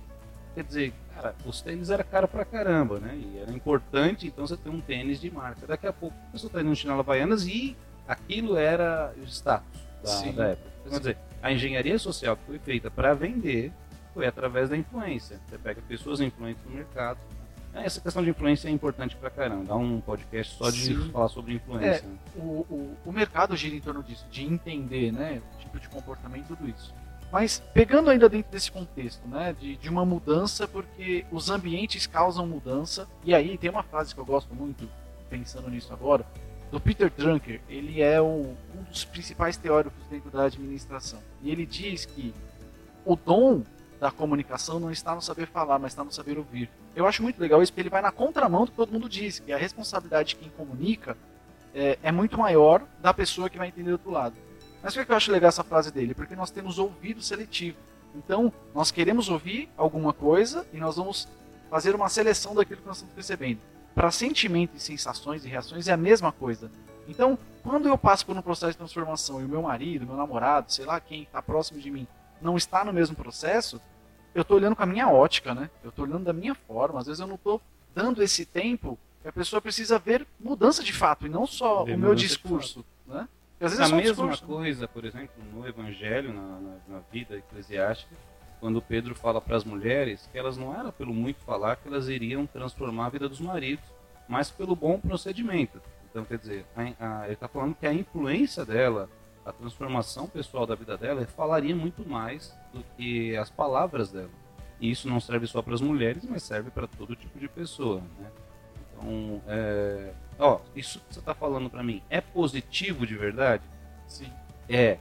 Quer 0.55 0.63
dizer, 0.63 0.93
cara, 1.13 1.35
os 1.45 1.61
tênis 1.61 1.89
era 1.89 2.03
caro 2.03 2.29
pra 2.29 2.45
caramba, 2.45 2.97
né? 2.97 3.13
E 3.13 3.39
era 3.39 3.51
importante, 3.51 4.25
então 4.27 4.47
você 4.47 4.55
ter 4.55 4.69
um 4.69 4.79
tênis 4.79 5.19
de 5.19 5.29
marca. 5.29 5.67
Daqui 5.67 5.85
a 5.85 5.91
pouco 5.91 6.15
a 6.29 6.31
pessoa 6.31 6.51
tá 6.51 6.61
indo 6.61 6.69
no 6.69 6.75
chinelo 6.75 7.01
Havaianas 7.01 7.45
e 7.45 7.75
aquilo 8.07 8.55
era 8.55 9.13
o 9.17 9.23
status 9.23 9.81
da, 10.01 10.31
da 10.31 10.47
época. 10.47 10.69
Então, 10.79 10.91
quer 10.93 10.99
dizer, 10.99 11.17
a 11.43 11.51
engenharia 11.51 11.99
social 11.99 12.37
que 12.37 12.45
foi 12.45 12.59
feita 12.59 12.89
para 12.89 13.13
vender 13.13 13.71
foi 14.13 14.25
através 14.25 14.69
da 14.69 14.77
influência. 14.77 15.41
Você 15.45 15.57
pega 15.57 15.81
pessoas 15.81 16.21
influentes 16.21 16.63
no 16.63 16.71
mercado. 16.71 17.19
Essa 17.73 17.99
questão 17.99 18.23
de 18.23 18.29
influência 18.29 18.69
é 18.69 18.71
importante 18.71 19.17
pra 19.17 19.29
caramba. 19.29 19.65
Dá 19.65 19.75
um 19.75 19.99
podcast 19.99 20.55
só 20.55 20.69
de 20.69 20.85
Sim. 20.85 21.09
falar 21.11 21.27
sobre 21.27 21.55
influência. 21.55 22.05
É, 22.05 22.39
o, 22.39 22.65
o, 22.69 22.97
o 23.05 23.11
mercado 23.11 23.57
gira 23.57 23.75
em 23.75 23.81
torno 23.81 24.01
disso, 24.01 24.25
de 24.31 24.45
entender 24.45 25.11
né, 25.11 25.41
o 25.53 25.59
tipo 25.59 25.77
de 25.77 25.89
comportamento 25.89 26.45
e 26.45 26.55
tudo 26.55 26.69
isso. 26.69 26.93
Mas 27.31 27.61
pegando 27.73 28.09
ainda 28.09 28.29
dentro 28.29 28.51
desse 28.51 28.71
contexto, 28.71 29.27
né, 29.27 29.55
de, 29.59 29.75
de 29.75 29.89
uma 29.89 30.05
mudança, 30.05 30.67
porque 30.67 31.25
os 31.31 31.49
ambientes 31.49 32.07
causam 32.07 32.47
mudança. 32.47 33.07
E 33.23 33.33
aí 33.33 33.57
tem 33.57 33.69
uma 33.69 33.83
frase 33.83 34.13
que 34.13 34.19
eu 34.19 34.25
gosto 34.25 34.53
muito, 34.53 34.87
pensando 35.29 35.69
nisso 35.69 35.91
agora, 35.91 36.25
do 36.71 36.79
Peter 36.79 37.11
Drucker. 37.11 37.61
Ele 37.67 38.01
é 38.01 38.21
o, 38.21 38.55
um 38.75 38.83
dos 38.89 39.03
principais 39.03 39.57
teóricos 39.57 40.05
dentro 40.09 40.29
da 40.29 40.45
administração. 40.45 41.19
E 41.41 41.51
ele 41.51 41.65
diz 41.65 42.05
que 42.05 42.33
o 43.05 43.15
dom 43.15 43.63
da 43.99 44.11
comunicação 44.11 44.79
não 44.79 44.91
está 44.91 45.15
no 45.15 45.21
saber 45.21 45.47
falar, 45.47 45.79
mas 45.79 45.91
está 45.91 46.03
no 46.03 46.11
saber 46.11 46.37
ouvir. 46.37 46.69
Eu 46.95 47.05
acho 47.05 47.23
muito 47.23 47.39
legal 47.39 47.61
isso, 47.61 47.71
porque 47.71 47.81
ele 47.81 47.89
vai 47.89 48.01
na 48.01 48.11
contramão 48.11 48.65
do 48.65 48.71
que 48.71 48.77
todo 48.77 48.91
mundo 48.91 49.09
diz, 49.09 49.39
que 49.39 49.51
a 49.51 49.57
responsabilidade 49.57 50.29
de 50.29 50.35
quem 50.37 50.49
comunica 50.49 51.17
é, 51.73 51.97
é 52.01 52.11
muito 52.11 52.37
maior 52.37 52.83
da 53.01 53.13
pessoa 53.13 53.49
que 53.49 53.57
vai 53.57 53.67
entender 53.67 53.89
do 53.89 53.93
outro 53.93 54.11
lado. 54.11 54.35
Mas 54.85 54.93
por 54.93 55.03
que 55.03 55.11
eu 55.11 55.15
acho 55.15 55.31
legal 55.31 55.49
essa 55.49 55.63
frase 55.63 55.91
dele? 55.91 56.13
Porque 56.13 56.35
nós 56.35 56.51
temos 56.51 56.77
ouvido 56.77 57.19
seletivo. 57.19 57.75
Então, 58.13 58.53
nós 58.71 58.91
queremos 58.91 59.29
ouvir 59.29 59.67
alguma 59.75 60.13
coisa 60.13 60.63
e 60.71 60.77
nós 60.77 60.97
vamos 60.97 61.27
fazer 61.71 61.95
uma 61.95 62.07
seleção 62.07 62.53
daquilo 62.53 62.81
que 62.81 62.87
nós 62.87 62.97
estamos 62.97 63.15
percebendo. 63.15 63.59
Para 63.95 64.11
sentimentos, 64.11 64.83
sensações 64.83 65.43
e 65.43 65.49
reações 65.49 65.87
é 65.87 65.93
a 65.93 65.97
mesma 65.97 66.31
coisa. 66.31 66.71
Então, 67.07 67.35
quando 67.63 67.87
eu 67.87 67.97
passo 67.97 68.27
por 68.27 68.37
um 68.37 68.43
processo 68.43 68.73
de 68.73 68.77
transformação 68.77 69.41
e 69.41 69.45
o 69.45 69.49
meu 69.49 69.63
marido, 69.63 70.05
meu 70.05 70.15
namorado, 70.15 70.71
sei 70.71 70.85
lá 70.85 70.99
quem 70.99 71.23
está 71.23 71.41
próximo 71.41 71.79
de 71.79 71.89
mim, 71.89 72.07
não 72.39 72.55
está 72.55 72.85
no 72.85 72.93
mesmo 72.93 73.15
processo, 73.15 73.81
eu 74.35 74.43
estou 74.43 74.55
olhando 74.55 74.75
com 74.75 74.83
a 74.83 74.85
minha 74.85 75.09
ótica, 75.09 75.55
né? 75.55 75.67
Eu 75.83 75.89
estou 75.89 76.05
olhando 76.05 76.25
da 76.25 76.33
minha 76.33 76.53
forma. 76.53 76.99
Às 76.99 77.07
vezes 77.07 77.19
eu 77.19 77.27
não 77.27 77.35
estou 77.35 77.59
dando 77.95 78.21
esse 78.21 78.45
tempo 78.45 78.99
que 79.23 79.27
a 79.27 79.33
pessoa 79.33 79.59
precisa 79.59 79.97
ver 79.97 80.27
mudança 80.39 80.83
de 80.83 80.93
fato 80.93 81.25
e 81.25 81.29
não 81.29 81.47
só 81.47 81.83
ver 81.83 81.95
o 81.95 81.97
meu 81.97 82.13
discurso, 82.13 82.85
né? 83.07 83.27
Às 83.59 83.71
vezes 83.71 83.79
a 83.79 83.95
é 83.95 84.01
mesma 84.01 84.29
discurso, 84.29 84.45
coisa, 84.45 84.87
por 84.87 85.05
exemplo, 85.05 85.35
no 85.53 85.67
Evangelho, 85.67 86.33
na, 86.33 86.59
na, 86.59 86.77
na 86.87 86.99
vida 87.11 87.37
eclesiástica, 87.37 88.15
quando 88.59 88.81
Pedro 88.81 89.15
fala 89.15 89.39
para 89.39 89.55
as 89.55 89.63
mulheres 89.63 90.27
que 90.31 90.37
elas 90.37 90.57
não 90.57 90.77
era 90.77 90.91
pelo 90.91 91.13
muito 91.13 91.39
falar 91.41 91.75
que 91.77 91.87
elas 91.87 92.09
iriam 92.09 92.45
transformar 92.45 93.07
a 93.07 93.09
vida 93.09 93.29
dos 93.29 93.39
maridos, 93.39 93.85
mas 94.27 94.49
pelo 94.49 94.75
bom 94.75 94.99
procedimento. 94.99 95.81
Então, 96.09 96.25
quer 96.25 96.37
dizer, 96.37 96.65
a, 96.75 96.81
a, 97.21 97.25
ele 97.25 97.33
está 97.33 97.47
falando 97.47 97.75
que 97.75 97.85
a 97.85 97.93
influência 97.93 98.65
dela, 98.65 99.09
a 99.45 99.51
transformação 99.51 100.27
pessoal 100.27 100.65
da 100.65 100.75
vida 100.75 100.97
dela, 100.97 101.25
falaria 101.25 101.75
muito 101.75 102.07
mais 102.07 102.57
do 102.73 102.83
que 102.95 103.35
as 103.37 103.49
palavras 103.49 104.11
dela. 104.11 104.29
E 104.79 104.91
isso 104.91 105.07
não 105.07 105.19
serve 105.19 105.47
só 105.47 105.61
para 105.61 105.73
as 105.73 105.81
mulheres, 105.81 106.25
mas 106.25 106.43
serve 106.43 106.69
para 106.71 106.87
todo 106.87 107.15
tipo 107.15 107.37
de 107.39 107.47
pessoa. 107.47 108.01
Né? 108.19 108.31
Então, 108.97 109.41
é, 109.47 110.13
ó, 110.39 110.59
isso 110.75 110.99
que 110.99 111.13
você 111.13 111.19
está 111.19 111.33
falando 111.33 111.69
para 111.69 111.83
mim 111.83 112.01
é 112.09 112.21
positivo 112.21 113.05
de 113.05 113.15
verdade? 113.15 113.63
Sim. 114.07 114.31
É. 114.69 114.97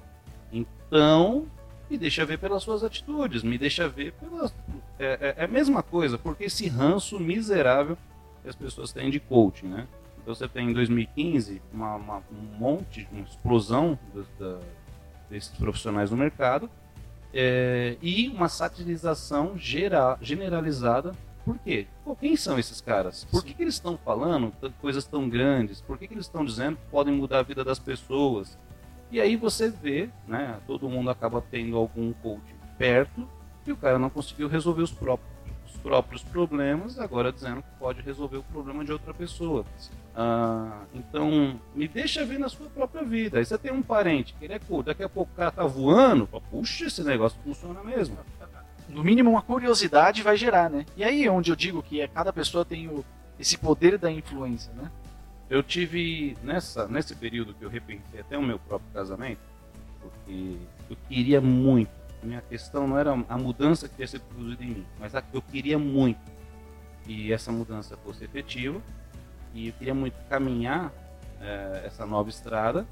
Então, 0.52 1.46
me 1.90 1.98
deixa 1.98 2.24
ver 2.24 2.38
pelas 2.38 2.62
suas 2.62 2.84
atitudes, 2.84 3.42
me 3.42 3.58
deixa 3.58 3.88
ver 3.88 4.12
pelas. 4.12 4.54
É, 4.98 5.04
é, 5.20 5.34
é 5.38 5.44
a 5.44 5.48
mesma 5.48 5.82
coisa, 5.82 6.16
porque 6.16 6.44
esse 6.44 6.68
ranço 6.68 7.18
miserável 7.18 7.98
que 8.42 8.48
as 8.48 8.54
pessoas 8.54 8.92
têm 8.92 9.10
de 9.10 9.20
coaching, 9.20 9.68
né? 9.68 9.86
Então 10.22 10.34
você 10.34 10.48
tem 10.48 10.70
em 10.70 10.72
2015 10.72 11.60
uma, 11.72 11.96
uma 11.96 12.16
um 12.32 12.58
monte, 12.58 13.06
uma 13.12 13.24
explosão 13.24 13.98
da, 14.38 14.58
desses 15.28 15.50
profissionais 15.56 16.10
no 16.10 16.16
mercado 16.16 16.70
é, 17.32 17.96
e 18.00 18.28
uma 18.28 18.48
satirização 18.48 19.58
geral, 19.58 20.16
generalizada 20.22 21.12
por 21.44 21.58
quê? 21.58 21.86
Pô, 22.04 22.16
quem 22.16 22.36
são 22.36 22.58
esses 22.58 22.80
caras? 22.80 23.24
Por 23.24 23.44
que, 23.44 23.52
que 23.52 23.62
eles 23.62 23.74
estão 23.74 23.98
falando 23.98 24.52
coisas 24.80 25.04
tão 25.04 25.28
grandes? 25.28 25.80
Por 25.80 25.98
que, 25.98 26.08
que 26.08 26.14
eles 26.14 26.24
estão 26.24 26.44
dizendo 26.44 26.76
que 26.76 26.90
podem 26.90 27.14
mudar 27.14 27.40
a 27.40 27.42
vida 27.42 27.62
das 27.62 27.78
pessoas? 27.78 28.58
E 29.10 29.20
aí 29.20 29.36
você 29.36 29.68
vê, 29.68 30.08
né? 30.26 30.58
Todo 30.66 30.88
mundo 30.88 31.10
acaba 31.10 31.42
tendo 31.42 31.76
algum 31.76 32.12
coach 32.14 32.42
perto 32.78 33.28
e 33.66 33.72
o 33.72 33.76
cara 33.76 33.98
não 33.98 34.08
conseguiu 34.08 34.48
resolver 34.48 34.82
os 34.82 34.90
próprios, 34.90 35.30
os 35.66 35.76
próprios 35.76 36.22
problemas, 36.22 36.98
agora 36.98 37.30
dizendo 37.30 37.62
que 37.62 37.78
pode 37.78 38.00
resolver 38.00 38.38
o 38.38 38.42
problema 38.42 38.84
de 38.84 38.92
outra 38.92 39.12
pessoa. 39.12 39.64
Ah, 40.16 40.84
então, 40.94 41.60
me 41.74 41.86
deixa 41.86 42.24
ver 42.24 42.38
na 42.38 42.48
sua 42.48 42.68
própria 42.68 43.04
vida. 43.04 43.38
Aí 43.38 43.44
você 43.44 43.58
tem 43.58 43.72
um 43.72 43.82
parente 43.82 44.34
que 44.34 44.46
ele 44.46 44.54
é 44.54 44.58
coach, 44.58 44.86
daqui 44.86 45.02
a 45.02 45.08
pouco 45.08 45.30
o 45.32 45.36
cara 45.36 45.50
tá 45.50 45.64
voando, 45.64 46.26
puxa, 46.50 46.86
esse 46.86 47.02
negócio 47.02 47.38
funciona 47.44 47.82
mesmo 47.84 48.16
no 48.88 49.02
mínimo 49.02 49.30
uma 49.30 49.42
curiosidade 49.42 50.22
vai 50.22 50.36
gerar, 50.36 50.70
né? 50.70 50.84
E 50.96 51.04
aí 51.04 51.28
onde 51.28 51.50
eu 51.50 51.56
digo 51.56 51.82
que 51.82 52.00
é 52.00 52.08
cada 52.08 52.32
pessoa 52.32 52.64
tem 52.64 52.88
o, 52.88 53.04
esse 53.38 53.56
poder 53.58 53.98
da 53.98 54.10
influência, 54.10 54.72
né? 54.74 54.90
Eu 55.48 55.62
tive 55.62 56.36
nessa 56.42 56.88
nesse 56.88 57.14
período 57.14 57.54
que 57.54 57.64
eu 57.64 57.68
repensei 57.68 58.20
até 58.20 58.36
o 58.36 58.42
meu 58.42 58.58
próprio 58.58 58.90
casamento, 58.92 59.40
porque 60.00 60.56
eu 60.90 60.96
queria 61.08 61.40
muito. 61.40 61.90
Minha 62.22 62.40
questão 62.40 62.88
não 62.88 62.98
era 62.98 63.12
a 63.28 63.38
mudança 63.38 63.88
que 63.88 64.00
ia 64.00 64.06
ser 64.06 64.20
produzida 64.20 64.64
em 64.64 64.68
mim, 64.68 64.86
mas 64.98 65.14
a 65.14 65.20
que 65.20 65.36
eu 65.36 65.42
queria 65.42 65.78
muito 65.78 66.20
que 67.04 67.32
essa 67.32 67.52
mudança 67.52 67.96
fosse 67.98 68.24
efetiva 68.24 68.80
e 69.52 69.68
eu 69.68 69.74
queria 69.74 69.94
muito 69.94 70.14
caminhar 70.28 70.90
é, 71.40 71.82
essa 71.84 72.06
nova 72.06 72.30
estrada 72.30 72.86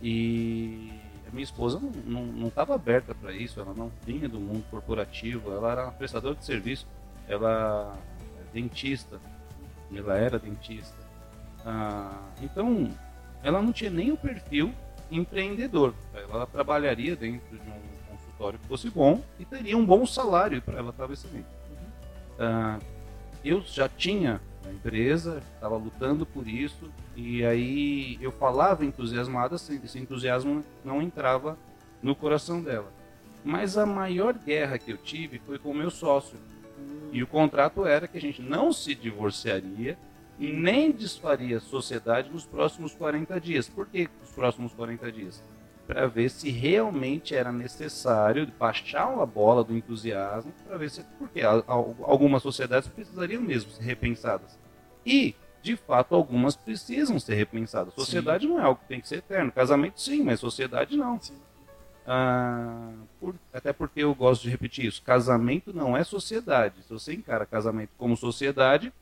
e 0.00 0.92
minha 1.32 1.44
esposa 1.44 1.80
não 2.04 2.48
estava 2.48 2.74
aberta 2.74 3.14
para 3.14 3.32
isso, 3.32 3.60
ela 3.60 3.74
não 3.74 3.90
vinha 4.04 4.28
do 4.28 4.38
mundo 4.38 4.64
corporativo, 4.70 5.52
ela 5.52 5.72
era 5.72 5.90
prestadora 5.90 6.34
de 6.34 6.44
serviço, 6.44 6.86
ela 7.28 7.96
é 8.40 8.52
dentista, 8.52 9.20
ela 9.94 10.16
era 10.16 10.38
dentista. 10.38 10.96
Ah, 11.64 12.28
então, 12.42 12.90
ela 13.42 13.60
não 13.60 13.72
tinha 13.72 13.90
nem 13.90 14.12
o 14.12 14.16
perfil 14.16 14.72
empreendedor. 15.10 15.94
Ela 16.14 16.46
trabalharia 16.46 17.16
dentro 17.16 17.58
de 17.58 17.70
um 17.70 18.10
consultório 18.10 18.58
que 18.58 18.66
fosse 18.66 18.90
bom 18.90 19.22
e 19.38 19.44
teria 19.44 19.76
um 19.76 19.84
bom 19.84 20.06
salário 20.06 20.62
para 20.62 20.78
ela 20.78 20.90
establecimento. 20.90 21.46
Ah, 22.38 22.78
eu 23.44 23.60
já 23.62 23.88
tinha 23.88 24.40
a 24.64 24.70
empresa, 24.70 25.42
estava 25.54 25.76
lutando 25.76 26.26
por 26.26 26.46
isso, 26.46 26.90
e 27.16 27.44
aí 27.44 28.18
eu 28.20 28.32
falava 28.32 28.84
entusiasmada, 28.84 29.56
esse 29.56 29.98
entusiasmo 29.98 30.64
não 30.84 31.02
entrava 31.02 31.58
no 32.02 32.14
coração 32.14 32.62
dela. 32.62 32.92
Mas 33.44 33.78
a 33.78 33.86
maior 33.86 34.34
guerra 34.34 34.78
que 34.78 34.90
eu 34.90 34.96
tive 34.96 35.38
foi 35.38 35.58
com 35.58 35.70
o 35.70 35.74
meu 35.74 35.90
sócio. 35.90 36.38
E 37.12 37.22
o 37.22 37.26
contrato 37.26 37.86
era 37.86 38.06
que 38.06 38.18
a 38.18 38.20
gente 38.20 38.42
não 38.42 38.72
se 38.72 38.94
divorciaria 38.94 39.96
e 40.38 40.52
nem 40.52 40.92
desfaria 40.92 41.56
a 41.56 41.60
sociedade 41.60 42.30
nos 42.30 42.44
próximos 42.44 42.94
40 42.94 43.40
dias. 43.40 43.68
Por 43.68 43.86
que 43.86 44.08
os 44.22 44.30
próximos 44.30 44.72
40 44.72 45.10
dias? 45.10 45.42
Para 45.88 46.06
ver 46.06 46.28
se 46.28 46.50
realmente 46.50 47.34
era 47.34 47.50
necessário 47.50 48.46
baixar 48.58 49.08
a 49.18 49.24
bola 49.24 49.64
do 49.64 49.74
entusiasmo, 49.74 50.52
para 50.66 50.76
ver 50.76 50.90
se. 50.90 51.02
Porque 51.18 51.40
algumas 51.40 52.42
sociedades 52.42 52.86
precisariam 52.90 53.40
mesmo 53.40 53.70
ser 53.70 53.84
repensadas. 53.84 54.58
E, 55.04 55.34
de 55.62 55.76
fato, 55.76 56.14
algumas 56.14 56.54
precisam 56.54 57.18
ser 57.18 57.36
repensadas. 57.36 57.94
Sociedade 57.94 58.46
sim. 58.46 58.52
não 58.52 58.60
é 58.60 58.64
algo 58.64 58.78
que 58.82 58.86
tem 58.86 59.00
que 59.00 59.08
ser 59.08 59.16
eterno. 59.16 59.50
Casamento, 59.50 59.98
sim, 59.98 60.22
mas 60.22 60.40
sociedade 60.40 60.94
não. 60.94 61.18
Ah, 62.06 62.92
por, 63.18 63.34
até 63.50 63.72
porque 63.72 64.00
eu 64.00 64.14
gosto 64.14 64.42
de 64.42 64.50
repetir 64.50 64.84
isso: 64.84 65.02
casamento 65.02 65.72
não 65.72 65.96
é 65.96 66.04
sociedade. 66.04 66.82
Se 66.82 66.92
você 66.92 67.14
encara 67.14 67.46
casamento 67.46 67.92
como 67.96 68.14
sociedade, 68.14 68.92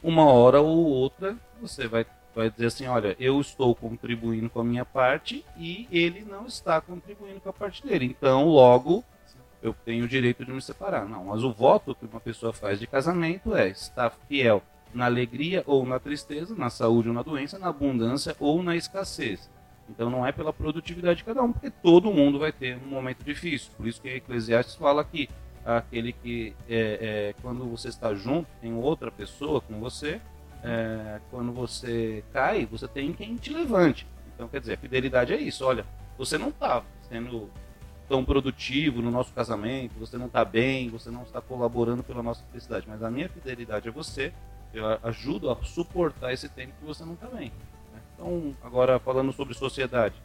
uma 0.00 0.26
hora 0.26 0.60
ou 0.60 0.86
outra 0.86 1.36
você 1.60 1.88
vai, 1.88 2.06
vai 2.36 2.50
dizer 2.50 2.66
assim: 2.66 2.86
olha, 2.86 3.16
eu 3.18 3.40
estou 3.40 3.74
contribuindo 3.74 4.50
com 4.50 4.60
a 4.60 4.64
minha 4.64 4.84
parte 4.84 5.44
e 5.56 5.88
ele 5.90 6.24
não 6.24 6.46
está 6.46 6.80
contribuindo 6.80 7.40
com 7.40 7.48
a 7.48 7.52
parte 7.52 7.82
dele. 7.84 8.04
Então, 8.04 8.46
logo, 8.46 9.02
eu 9.62 9.74
tenho 9.84 10.04
o 10.04 10.08
direito 10.08 10.44
de 10.44 10.52
me 10.52 10.60
separar. 10.60 11.08
Não, 11.08 11.24
mas 11.24 11.42
o 11.42 11.52
voto 11.52 11.94
que 11.94 12.04
uma 12.04 12.20
pessoa 12.20 12.52
faz 12.52 12.78
de 12.78 12.86
casamento 12.86 13.56
é 13.56 13.68
estar 13.68 14.10
fiel 14.28 14.62
na 14.94 15.06
alegria 15.06 15.64
ou 15.66 15.84
na 15.84 15.98
tristeza, 15.98 16.54
na 16.54 16.70
saúde 16.70 17.08
ou 17.08 17.14
na 17.14 17.22
doença, 17.22 17.58
na 17.58 17.68
abundância 17.68 18.36
ou 18.38 18.62
na 18.62 18.76
escassez. 18.76 19.50
Então 19.88 20.10
não 20.10 20.26
é 20.26 20.32
pela 20.32 20.52
produtividade 20.52 21.18
de 21.18 21.24
cada 21.24 21.42
um, 21.42 21.52
porque 21.52 21.70
todo 21.70 22.12
mundo 22.12 22.38
vai 22.38 22.52
ter 22.52 22.76
um 22.76 22.88
momento 22.88 23.24
difícil. 23.24 23.70
Por 23.76 23.86
isso 23.86 24.00
que 24.00 24.08
a 24.08 24.16
Eclesiastes 24.16 24.74
fala 24.74 25.04
que 25.04 25.28
aquele 25.64 26.12
que 26.12 26.54
é, 26.68 27.34
é, 27.34 27.34
quando 27.42 27.64
você 27.66 27.88
está 27.88 28.14
junto 28.14 28.48
tem 28.60 28.74
outra 28.74 29.10
pessoa 29.10 29.60
com 29.60 29.78
você, 29.80 30.20
é, 30.66 31.20
quando 31.30 31.52
você 31.52 32.24
cai, 32.32 32.66
você 32.66 32.88
tem 32.88 33.12
quem 33.12 33.36
te 33.36 33.52
levante. 33.52 34.04
Então 34.34 34.48
quer 34.48 34.60
dizer, 34.60 34.74
a 34.74 34.78
fidelidade 34.78 35.32
é 35.32 35.36
isso. 35.36 35.64
Olha, 35.64 35.86
você 36.18 36.36
não 36.36 36.48
está 36.48 36.82
sendo 37.08 37.48
tão 38.08 38.24
produtivo 38.24 39.00
no 39.00 39.10
nosso 39.10 39.32
casamento, 39.32 39.98
você 39.98 40.18
não 40.18 40.26
está 40.26 40.44
bem, 40.44 40.88
você 40.90 41.08
não 41.08 41.22
está 41.22 41.40
colaborando 41.40 42.02
pela 42.02 42.22
nossa 42.22 42.42
felicidade, 42.50 42.86
mas 42.88 43.02
a 43.02 43.10
minha 43.10 43.28
fidelidade 43.28 43.88
é 43.88 43.92
você. 43.92 44.32
Eu 44.74 44.84
ajudo 45.04 45.50
a 45.50 45.56
suportar 45.64 46.32
esse 46.32 46.48
tempo 46.48 46.72
que 46.80 46.84
você 46.84 47.04
não 47.04 47.14
está 47.14 47.28
bem. 47.28 47.52
Né? 47.92 48.00
Então, 48.14 48.54
agora 48.62 48.98
falando 48.98 49.32
sobre 49.32 49.54
sociedade, 49.54 50.16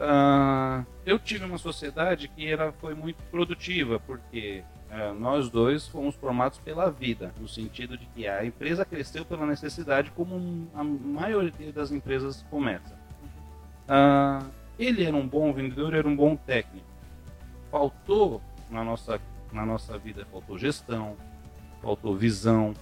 Uh, 0.00 0.86
eu 1.04 1.18
tive 1.18 1.44
uma 1.44 1.58
sociedade 1.58 2.26
que 2.28 2.50
era, 2.50 2.72
foi 2.72 2.94
muito 2.94 3.22
produtiva, 3.24 4.00
porque 4.00 4.64
uh, 4.90 5.12
nós 5.12 5.50
dois 5.50 5.86
fomos 5.86 6.14
formados 6.14 6.58
pela 6.58 6.90
vida, 6.90 7.34
no 7.38 7.46
sentido 7.46 7.98
de 7.98 8.06
que 8.06 8.26
a 8.26 8.42
empresa 8.42 8.82
cresceu 8.82 9.26
pela 9.26 9.44
necessidade, 9.44 10.10
como 10.12 10.66
a 10.74 10.82
maioria 10.82 11.70
das 11.70 11.92
empresas 11.92 12.42
começa. 12.50 12.98
Uh, 13.84 14.48
ele 14.78 15.04
era 15.04 15.14
um 15.14 15.28
bom 15.28 15.52
vendedor, 15.52 15.92
era 15.92 16.08
um 16.08 16.16
bom 16.16 16.34
técnico. 16.34 16.86
Faltou 17.70 18.40
na 18.70 18.82
nossa, 18.82 19.20
na 19.52 19.66
nossa 19.66 19.98
vida, 19.98 20.26
faltou 20.32 20.56
gestão, 20.56 21.14
faltou 21.82 22.16
visão, 22.16 22.72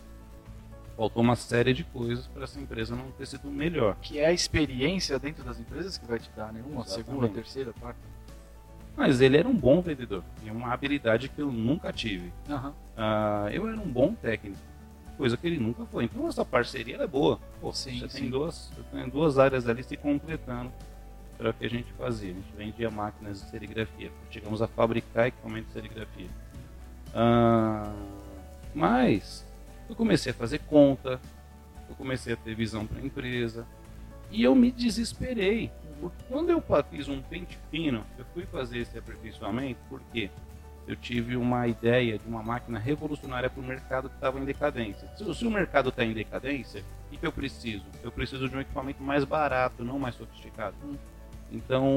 faltou 0.98 1.22
uma 1.22 1.36
série 1.36 1.72
de 1.72 1.84
coisas 1.84 2.26
para 2.26 2.42
essa 2.42 2.58
empresa 2.58 2.96
não 2.96 3.12
ter 3.12 3.24
sido 3.24 3.48
melhor. 3.48 3.96
Que 4.02 4.18
é 4.18 4.26
a 4.26 4.32
experiência 4.32 5.16
dentro 5.16 5.44
das 5.44 5.60
empresas 5.60 5.96
que 5.96 6.04
vai 6.04 6.18
te 6.18 6.28
dar, 6.36 6.52
né? 6.52 6.60
Uma 6.68 6.82
Exatamente. 6.82 7.06
segunda, 7.06 7.28
terceira, 7.28 7.72
quarta. 7.80 8.00
Mas 8.96 9.20
ele 9.20 9.36
era 9.36 9.46
um 9.46 9.54
bom 9.54 9.80
vendedor 9.80 10.24
e 10.44 10.50
uma 10.50 10.72
habilidade 10.72 11.28
que 11.28 11.40
eu 11.40 11.52
nunca 11.52 11.92
tive. 11.92 12.32
Uhum. 12.48 12.70
Uh, 12.70 13.48
eu 13.52 13.68
era 13.68 13.80
um 13.80 13.88
bom 13.88 14.12
técnico, 14.12 14.58
coisa 15.16 15.36
que 15.36 15.46
ele 15.46 15.60
nunca 15.60 15.86
foi. 15.86 16.02
Então 16.02 16.26
essa 16.26 16.44
parceria 16.44 16.96
é 16.96 17.06
boa. 17.06 17.38
Pô, 17.60 17.72
sim, 17.72 18.00
você 18.00 18.08
sim. 18.08 18.22
tem 18.22 18.30
duas, 18.30 18.72
tem 18.90 19.08
duas 19.08 19.38
áreas 19.38 19.68
ali 19.68 19.84
se 19.84 19.96
completando 19.96 20.72
para 21.36 21.50
o 21.50 21.54
que 21.54 21.64
a 21.64 21.70
gente 21.70 21.92
fazia. 21.92 22.32
A 22.32 22.34
gente 22.34 22.52
vendia 22.56 22.90
máquinas 22.90 23.40
de 23.40 23.50
serigrafia. 23.50 24.10
Chegamos 24.32 24.60
a 24.60 24.66
fabricar 24.66 25.28
equipamento 25.28 25.68
de 25.68 25.74
serigrafia. 25.74 26.28
Uh, 27.14 28.18
mas 28.74 29.47
eu 29.88 29.94
comecei 29.94 30.32
a 30.32 30.34
fazer 30.34 30.58
conta, 30.60 31.20
eu 31.88 31.94
comecei 31.96 32.34
a 32.34 32.36
ter 32.36 32.54
visão 32.54 32.86
para 32.86 32.98
a 32.98 33.04
empresa 33.04 33.66
e 34.30 34.42
eu 34.42 34.54
me 34.54 34.70
desesperei. 34.70 35.70
Porque 36.00 36.22
quando 36.28 36.50
eu 36.50 36.62
fiz 36.90 37.08
um 37.08 37.20
pente 37.20 37.58
fino, 37.70 38.04
eu 38.18 38.24
fui 38.32 38.44
fazer 38.46 38.78
esse 38.78 38.96
aperfeiçoamento 38.96 39.80
porque 39.88 40.30
eu 40.86 40.94
tive 40.94 41.36
uma 41.36 41.66
ideia 41.66 42.18
de 42.18 42.26
uma 42.26 42.42
máquina 42.42 42.78
revolucionária 42.78 43.50
para 43.50 43.60
o 43.60 43.64
mercado 43.64 44.08
que 44.08 44.14
estava 44.14 44.38
em 44.38 44.44
decadência. 44.44 45.08
Se, 45.16 45.34
se 45.34 45.46
o 45.46 45.50
mercado 45.50 45.88
está 45.88 46.04
em 46.04 46.12
decadência, 46.12 46.82
o 47.06 47.10
que, 47.10 47.16
que 47.16 47.26
eu 47.26 47.32
preciso? 47.32 47.84
Eu 48.02 48.12
preciso 48.12 48.48
de 48.48 48.56
um 48.56 48.60
equipamento 48.60 49.02
mais 49.02 49.24
barato, 49.24 49.84
não 49.84 49.98
mais 49.98 50.14
sofisticado. 50.14 50.76
Então, 51.50 51.92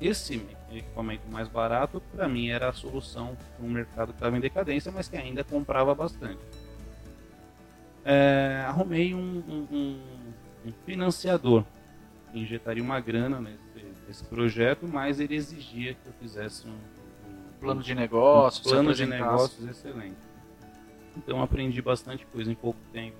esse 0.00 0.42
equipamento 0.70 1.28
mais 1.30 1.48
barato, 1.48 2.00
para 2.14 2.28
mim, 2.28 2.48
era 2.48 2.68
a 2.68 2.72
solução 2.72 3.36
para 3.56 3.66
um 3.66 3.70
mercado 3.70 4.08
que 4.08 4.18
estava 4.18 4.36
em 4.36 4.40
decadência, 4.40 4.92
mas 4.92 5.08
que 5.08 5.16
ainda 5.16 5.42
comprava 5.42 5.94
bastante 5.94 6.40
é, 8.04 8.64
arrumei 8.66 9.14
um, 9.14 9.42
um, 9.48 10.00
um, 10.66 10.72
financiador 10.84 11.64
que 12.32 12.38
injetaria 12.38 12.82
uma 12.82 13.00
grana 13.00 13.40
nesse, 13.40 13.86
nesse, 14.06 14.24
projeto, 14.24 14.86
mas 14.88 15.20
ele 15.20 15.34
exigia 15.34 15.94
que 15.94 16.06
eu 16.06 16.12
fizesse 16.20 16.66
um, 16.66 16.78
plano 17.60 17.82
de 17.82 17.94
negócios, 17.94 18.66
um 18.66 18.70
plano 18.70 18.94
de 18.94 19.06
negócios 19.06 19.68
excelente. 19.68 20.16
Então 21.16 21.42
aprendi 21.42 21.82
bastante 21.82 22.24
coisa 22.26 22.50
em 22.50 22.54
pouco 22.54 22.78
tempo. 22.92 23.16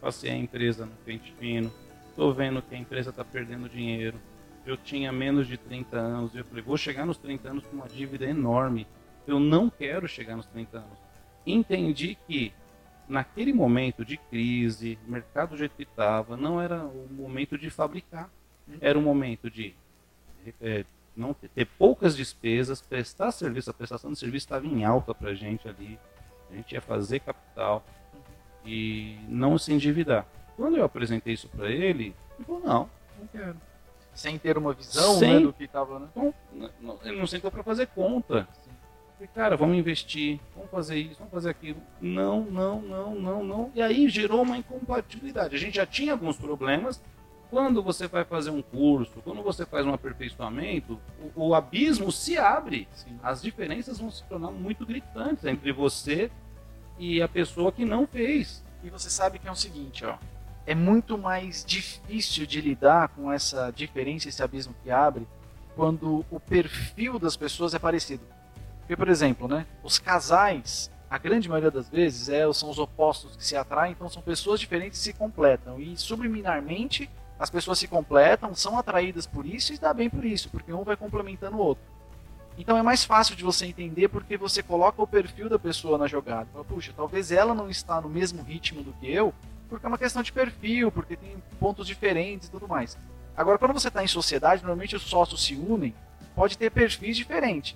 Passei 0.00 0.30
a 0.30 0.36
empresa 0.36 0.86
no 0.86 0.92
pente 1.04 1.32
fino. 1.38 1.72
Estou 2.08 2.32
vendo 2.32 2.62
que 2.62 2.74
a 2.74 2.78
empresa 2.78 3.10
está 3.10 3.24
perdendo 3.24 3.68
dinheiro. 3.68 4.18
Eu 4.64 4.76
tinha 4.76 5.12
menos 5.12 5.46
de 5.46 5.56
30 5.56 5.96
anos. 5.96 6.34
Eu 6.34 6.44
falei, 6.44 6.62
vou 6.62 6.76
chegar 6.76 7.04
nos 7.04 7.18
30 7.18 7.50
anos 7.50 7.66
com 7.66 7.76
uma 7.76 7.88
dívida 7.88 8.24
enorme. 8.24 8.86
Eu 9.26 9.38
não 9.38 9.68
quero 9.68 10.08
chegar 10.08 10.36
nos 10.36 10.46
30 10.46 10.78
anos. 10.78 10.98
Entendi 11.46 12.16
que 12.26 12.52
naquele 13.12 13.52
momento 13.52 14.04
de 14.04 14.16
crise, 14.16 14.98
o 15.06 15.10
mercado 15.10 15.50
do 15.50 15.56
jeito 15.56 15.76
que 15.76 15.82
estava, 15.82 16.36
não 16.36 16.60
era 16.60 16.84
o 16.84 17.08
momento 17.10 17.58
de 17.58 17.70
fabricar. 17.70 18.30
Era 18.80 18.98
o 18.98 19.02
momento 19.02 19.50
de 19.50 19.74
é, 20.60 20.84
não 21.16 21.34
ter, 21.34 21.48
ter, 21.50 21.66
poucas 21.66 22.16
despesas, 22.16 22.80
prestar 22.80 23.30
serviço, 23.32 23.70
a 23.70 23.74
prestação 23.74 24.12
de 24.12 24.18
serviço 24.18 24.46
estava 24.46 24.66
em 24.66 24.84
alta 24.84 25.14
para 25.14 25.30
a 25.30 25.34
gente 25.34 25.68
ali. 25.68 25.98
A 26.50 26.54
gente 26.54 26.72
ia 26.72 26.80
fazer 26.80 27.20
capital 27.20 27.84
e 28.64 29.18
não 29.28 29.58
se 29.58 29.72
endividar. 29.72 30.26
Quando 30.56 30.76
eu 30.76 30.84
apresentei 30.84 31.34
isso 31.34 31.48
para 31.48 31.70
ele, 31.70 32.14
ele 32.36 32.44
falou, 32.46 32.60
não, 32.60 32.90
não 33.18 33.26
quero. 33.26 33.56
Sem 34.14 34.38
ter 34.38 34.58
uma 34.58 34.74
visão 34.74 35.18
Sem, 35.18 35.34
né, 35.34 35.40
do 35.40 35.52
que 35.52 35.64
estava, 35.64 35.98
né? 35.98 36.34
Ele 37.02 37.18
não 37.18 37.26
sentou 37.26 37.50
para 37.50 37.62
fazer 37.62 37.86
conta. 37.88 38.46
Cara, 39.28 39.56
vamos 39.56 39.76
investir, 39.76 40.40
vamos 40.54 40.70
fazer 40.70 40.96
isso, 40.96 41.16
vamos 41.18 41.32
fazer 41.32 41.50
aquilo. 41.50 41.80
Não, 42.00 42.42
não, 42.42 42.80
não, 42.80 43.14
não, 43.14 43.44
não. 43.44 43.72
E 43.74 43.82
aí 43.82 44.08
gerou 44.08 44.42
uma 44.42 44.56
incompatibilidade. 44.56 45.54
A 45.54 45.58
gente 45.58 45.76
já 45.76 45.86
tinha 45.86 46.12
alguns 46.12 46.36
problemas. 46.36 47.02
Quando 47.50 47.82
você 47.82 48.08
vai 48.08 48.24
fazer 48.24 48.48
um 48.48 48.62
curso, 48.62 49.20
quando 49.22 49.42
você 49.42 49.66
faz 49.66 49.84
um 49.84 49.92
aperfeiçoamento, 49.92 50.98
o, 51.36 51.48
o 51.48 51.54
abismo 51.54 52.10
se 52.10 52.38
abre. 52.38 52.88
Sim. 52.94 53.18
As 53.22 53.42
diferenças 53.42 53.98
vão 53.98 54.10
se 54.10 54.24
tornar 54.24 54.50
muito 54.50 54.86
gritantes 54.86 55.44
entre 55.44 55.70
você 55.70 56.30
e 56.98 57.20
a 57.20 57.28
pessoa 57.28 57.70
que 57.70 57.84
não 57.84 58.06
fez. 58.06 58.64
E 58.82 58.88
você 58.88 59.10
sabe 59.10 59.38
que 59.38 59.46
é 59.46 59.52
o 59.52 59.56
seguinte, 59.56 60.04
ó. 60.04 60.16
É 60.66 60.74
muito 60.74 61.18
mais 61.18 61.64
difícil 61.64 62.46
de 62.46 62.60
lidar 62.60 63.08
com 63.08 63.30
essa 63.30 63.70
diferença, 63.70 64.28
esse 64.28 64.42
abismo 64.42 64.74
que 64.82 64.90
abre, 64.90 65.26
quando 65.74 66.24
o 66.30 66.38
perfil 66.38 67.18
das 67.18 67.36
pessoas 67.36 67.74
é 67.74 67.78
parecido. 67.78 68.22
Porque, 68.82 68.96
por 68.96 69.08
exemplo, 69.08 69.48
né, 69.48 69.66
os 69.82 69.98
casais, 69.98 70.90
a 71.08 71.18
grande 71.18 71.48
maioria 71.48 71.70
das 71.70 71.88
vezes, 71.88 72.28
é, 72.28 72.50
são 72.52 72.68
os 72.68 72.78
opostos 72.78 73.36
que 73.36 73.44
se 73.44 73.56
atraem, 73.56 73.92
então 73.92 74.08
são 74.08 74.22
pessoas 74.22 74.60
diferentes 74.60 74.98
que 74.98 75.04
se 75.04 75.12
completam. 75.12 75.80
E 75.80 75.96
subliminarmente 75.96 77.08
as 77.38 77.50
pessoas 77.50 77.78
se 77.78 77.88
completam, 77.88 78.54
são 78.54 78.78
atraídas 78.78 79.26
por 79.26 79.44
isso 79.44 79.72
e 79.72 79.78
dá 79.78 79.92
bem 79.92 80.08
por 80.08 80.24
isso, 80.24 80.48
porque 80.50 80.72
um 80.72 80.84
vai 80.84 80.96
complementando 80.96 81.56
o 81.56 81.60
outro. 81.60 81.82
Então 82.56 82.76
é 82.76 82.82
mais 82.82 83.04
fácil 83.04 83.34
de 83.34 83.42
você 83.42 83.66
entender 83.66 84.08
porque 84.08 84.36
você 84.36 84.62
coloca 84.62 85.02
o 85.02 85.06
perfil 85.06 85.48
da 85.48 85.58
pessoa 85.58 85.96
na 85.96 86.06
jogada. 86.06 86.46
Fala, 86.52 86.64
Puxa, 86.64 86.92
talvez 86.94 87.32
ela 87.32 87.54
não 87.54 87.70
está 87.70 88.00
no 88.00 88.08
mesmo 88.08 88.42
ritmo 88.42 88.82
do 88.82 88.92
que 88.92 89.10
eu, 89.10 89.32
porque 89.68 89.86
é 89.86 89.88
uma 89.88 89.98
questão 89.98 90.22
de 90.22 90.32
perfil, 90.32 90.92
porque 90.92 91.16
tem 91.16 91.42
pontos 91.58 91.86
diferentes 91.86 92.48
e 92.48 92.50
tudo 92.50 92.68
mais. 92.68 92.96
Agora, 93.34 93.58
quando 93.58 93.72
você 93.72 93.88
está 93.88 94.04
em 94.04 94.08
sociedade, 94.08 94.62
normalmente 94.62 94.94
os 94.94 95.02
sócios 95.02 95.42
se 95.42 95.54
unem, 95.54 95.94
pode 96.34 96.58
ter 96.58 96.70
perfis 96.70 97.16
diferentes, 97.16 97.74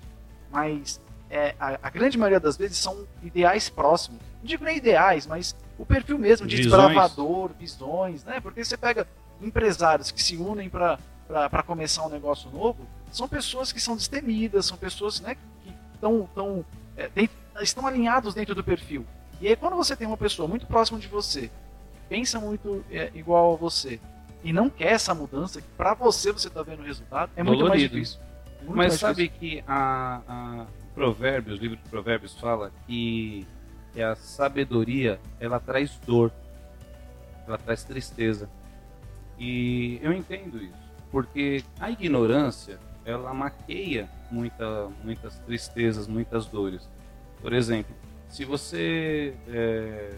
mas 0.51 1.01
é, 1.29 1.55
a, 1.59 1.79
a, 1.83 1.89
grande 1.89 2.17
maioria 2.17 2.39
das 2.39 2.57
vezes 2.57 2.77
são 2.77 3.05
ideais 3.21 3.69
próximos. 3.69 4.19
Não 4.39 4.45
digo 4.45 4.63
nem 4.63 4.77
ideais, 4.77 5.25
mas 5.25 5.55
o 5.77 5.85
perfil 5.85 6.17
mesmo 6.17 6.47
de 6.47 6.57
visões. 6.57 6.71
desbravador, 6.71 7.51
visões, 7.59 8.23
né? 8.23 8.39
Porque 8.39 8.63
você 8.63 8.77
pega 8.77 9.07
empresários 9.41 10.11
que 10.11 10.21
se 10.21 10.35
unem 10.37 10.69
para 10.69 11.63
começar 11.65 12.05
um 12.05 12.09
negócio 12.09 12.49
novo, 12.49 12.87
são 13.11 13.27
pessoas 13.27 13.71
que 13.71 13.79
são 13.79 13.95
destemidas, 13.95 14.65
são 14.65 14.77
pessoas 14.77 15.19
né, 15.19 15.35
que 15.63 15.73
tão, 15.99 16.27
tão, 16.33 16.65
é, 16.95 17.09
estão 17.61 17.85
alinhados 17.85 18.33
dentro 18.33 18.55
do 18.55 18.63
perfil. 18.63 19.05
E 19.39 19.47
aí 19.47 19.55
quando 19.55 19.75
você 19.75 19.95
tem 19.95 20.07
uma 20.07 20.17
pessoa 20.17 20.47
muito 20.47 20.65
próxima 20.65 20.99
de 20.99 21.07
você, 21.07 21.41
que 21.41 21.99
pensa 22.09 22.39
muito 22.39 22.83
é, 22.91 23.11
igual 23.13 23.53
a 23.53 23.57
você, 23.57 23.99
e 24.43 24.53
não 24.53 24.69
quer 24.69 24.93
essa 24.93 25.13
mudança, 25.13 25.61
que 25.61 25.67
para 25.75 25.93
você 25.93 26.31
você 26.31 26.47
está 26.47 26.61
vendo 26.63 26.79
o 26.79 26.85
resultado, 26.85 27.31
é 27.35 27.43
muito 27.43 27.59
Dolorido. 27.59 27.69
mais 27.69 28.07
difícil. 28.07 28.26
Muito 28.61 28.75
Mas 28.75 28.93
sabe 28.95 29.29
que 29.29 29.63
a, 29.67 30.21
a 30.27 30.65
Provérbios, 30.93 31.59
o 31.59 31.61
livro 31.61 31.77
de 31.77 31.89
Provérbios 31.89 32.33
fala 32.39 32.71
que, 32.85 33.45
que 33.93 34.01
a 34.01 34.15
sabedoria 34.15 35.19
ela 35.39 35.59
traz 35.59 35.99
dor, 36.05 36.31
ela 37.47 37.57
traz 37.57 37.83
tristeza. 37.83 38.49
E 39.39 39.99
eu 40.01 40.11
entendo 40.11 40.61
isso, 40.61 40.73
porque 41.11 41.63
a 41.79 41.91
ignorância 41.91 42.79
ela 43.05 43.33
maqueia 43.33 44.09
muita, 44.29 44.89
muitas 45.03 45.37
tristezas, 45.39 46.07
muitas 46.07 46.45
dores. 46.45 46.89
Por 47.41 47.53
exemplo, 47.53 47.95
se 48.27 48.43
você 48.43 49.33
é, 49.47 50.11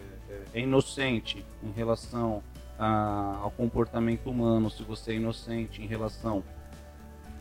é 0.54 0.60
inocente 0.60 1.44
em 1.62 1.70
relação 1.70 2.42
a, 2.78 3.38
ao 3.42 3.50
comportamento 3.50 4.28
humano, 4.28 4.70
se 4.70 4.82
você 4.82 5.12
é 5.12 5.14
inocente 5.16 5.82
em 5.82 5.86
relação 5.86 6.42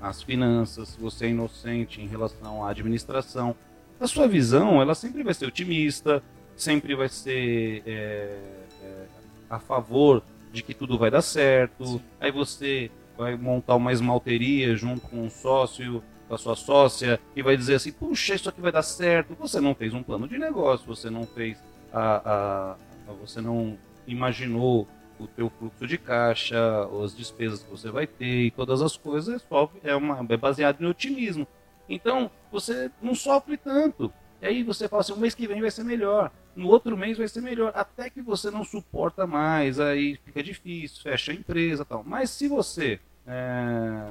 às 0.02 0.22
finanças, 0.22 0.90
se 0.90 1.00
você 1.00 1.26
é 1.26 1.30
inocente 1.30 2.02
em 2.02 2.08
relação 2.08 2.64
à 2.64 2.70
administração, 2.70 3.56
a 4.00 4.08
sua 4.08 4.28
visão 4.28 4.82
ela 4.82 4.96
sempre 4.96 5.24
vai 5.24 5.34
ser 5.34 5.46
otimista, 5.46 6.24
sempre 6.56 6.96
vai 6.96 7.10
ser 7.10 7.84
é, 7.86 8.40
é, 8.82 9.06
a 9.50 9.60
favor 9.60 10.24
de 10.52 10.64
que 10.64 10.74
tudo 10.74 10.98
vai 10.98 11.12
dar 11.12 11.22
certo. 11.22 11.86
Sim. 11.86 12.02
Aí 12.20 12.32
você 12.32 12.90
vai 13.18 13.36
montar 13.36 13.76
uma 13.76 13.92
esmalteria 13.92 14.76
junto 14.76 15.02
com 15.08 15.24
um 15.26 15.30
sócio, 15.30 16.02
com 16.28 16.36
a 16.36 16.38
sua 16.38 16.56
sócia, 16.56 17.20
e 17.36 17.42
vai 17.42 17.58
dizer 17.58 17.76
assim: 17.76 17.92
puxa, 17.92 18.36
isso 18.36 18.50
aqui 18.50 18.62
vai 18.62 18.72
dar 18.72 18.84
certo. 18.84 19.36
Você 19.40 19.60
não 19.60 19.76
fez 19.76 19.94
um 19.94 20.02
plano 20.02 20.28
de 20.28 20.38
negócio, 20.38 20.88
você 20.88 21.10
não 21.10 21.26
fez 21.26 21.58
a, 21.92 22.00
a, 22.00 22.72
a 23.08 23.14
você 23.20 23.42
não 23.42 23.78
imaginou 24.08 24.88
o 25.20 25.28
teu 25.28 25.50
fluxo 25.50 25.86
de 25.86 25.98
caixa, 25.98 26.58
as 27.04 27.16
despesas 27.16 27.64
que 27.64 27.70
você 27.70 27.92
vai 27.92 28.08
ter 28.08 28.46
e 28.46 28.52
todas 28.52 28.82
as 28.82 28.96
coisas 28.96 29.46
é, 29.84 29.96
uma, 29.96 30.26
é 30.28 30.38
baseado 30.38 30.82
em 30.82 30.88
otimismo. 30.88 31.48
Então 31.88 32.32
você 32.52 32.90
não 33.02 33.14
sofre 33.14 33.58
tanto. 33.58 34.12
E 34.42 34.48
aí 34.48 34.64
você 34.64 34.88
fala 34.88 35.02
assim, 35.02 35.14
o 35.14 35.18
mês 35.18 35.36
que 35.36 35.48
vem 35.48 35.62
vai 35.62 35.70
ser 35.70 35.84
melhor, 35.84 36.32
no 36.56 36.70
outro 36.70 36.96
mês 36.96 37.18
vai 37.18 37.28
ser 37.28 37.42
melhor, 37.42 37.74
até 37.76 38.10
que 38.10 38.22
você 38.22 38.50
não 38.50 38.64
suporta 38.64 39.28
mais, 39.28 39.80
aí 39.80 40.18
fica 40.24 40.42
difícil, 40.42 41.02
fecha 41.04 41.32
a 41.32 41.36
empresa 41.36 41.84
tal. 41.84 42.04
Mas 42.06 42.30
se 42.30 42.48
você 42.48 43.00
é, 43.28 44.08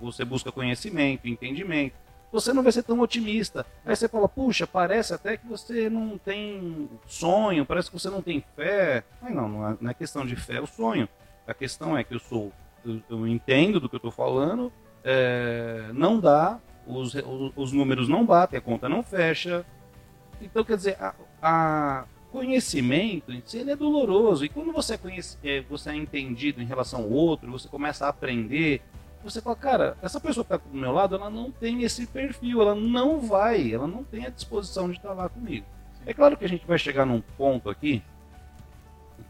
você 0.00 0.24
busca 0.24 0.50
conhecimento, 0.50 1.28
entendimento, 1.28 1.94
você 2.30 2.52
não 2.52 2.62
vai 2.62 2.72
ser 2.72 2.82
tão 2.82 3.00
otimista. 3.00 3.64
Aí 3.84 3.96
você 3.96 4.08
fala, 4.08 4.28
puxa, 4.28 4.66
parece 4.66 5.14
até 5.14 5.36
que 5.36 5.46
você 5.46 5.88
não 5.88 6.18
tem 6.18 6.88
sonho, 7.06 7.64
parece 7.64 7.90
que 7.90 7.98
você 7.98 8.10
não 8.10 8.22
tem 8.22 8.44
fé. 8.54 9.04
Mas 9.20 9.34
não, 9.34 9.48
não 9.48 9.88
é, 9.88 9.90
é 9.90 9.94
questão 9.94 10.26
de 10.26 10.36
fé, 10.36 10.56
é 10.56 10.60
o 10.60 10.66
sonho. 10.66 11.08
A 11.46 11.54
questão 11.54 11.96
é 11.96 12.04
que 12.04 12.14
eu 12.14 12.18
sou, 12.18 12.52
eu, 12.84 13.00
eu 13.08 13.26
entendo 13.26 13.80
do 13.80 13.88
que 13.88 13.94
eu 13.94 13.98
estou 13.98 14.10
falando, 14.12 14.72
é, 15.02 15.90
não 15.94 16.20
dá, 16.20 16.60
os, 16.86 17.14
os 17.56 17.72
números 17.72 18.08
não 18.08 18.24
batem, 18.24 18.58
a 18.58 18.62
conta 18.62 18.88
não 18.88 19.02
fecha. 19.02 19.64
Então, 20.40 20.62
quer 20.64 20.76
dizer, 20.76 20.96
a, 21.00 21.14
a 21.42 22.04
conhecimento 22.30 23.32
em 23.32 23.42
si 23.44 23.58
ele 23.58 23.70
é 23.70 23.76
doloroso. 23.76 24.44
E 24.44 24.48
quando 24.48 24.72
você 24.72 24.94
é, 24.94 24.98
é, 25.44 25.60
você 25.62 25.90
é 25.90 25.94
entendido 25.94 26.62
em 26.62 26.66
relação 26.66 27.00
ao 27.02 27.10
outro, 27.10 27.50
você 27.50 27.68
começa 27.68 28.06
a 28.06 28.10
aprender, 28.10 28.82
você 29.30 29.40
fala, 29.40 29.56
cara, 29.56 29.96
essa 30.02 30.20
pessoa 30.20 30.44
que 30.44 30.54
está 30.54 30.68
do 30.68 30.76
meu 30.76 30.92
lado, 30.92 31.14
ela 31.14 31.30
não 31.30 31.50
tem 31.50 31.82
esse 31.82 32.06
perfil, 32.06 32.62
ela 32.62 32.74
não 32.74 33.20
vai, 33.20 33.72
ela 33.72 33.86
não 33.86 34.04
tem 34.04 34.26
a 34.26 34.30
disposição 34.30 34.88
de 34.88 34.96
estar 34.96 35.12
lá 35.12 35.28
comigo. 35.28 35.66
É 36.06 36.14
claro 36.14 36.36
que 36.36 36.44
a 36.44 36.48
gente 36.48 36.66
vai 36.66 36.78
chegar 36.78 37.04
num 37.04 37.20
ponto 37.20 37.68
aqui, 37.68 38.02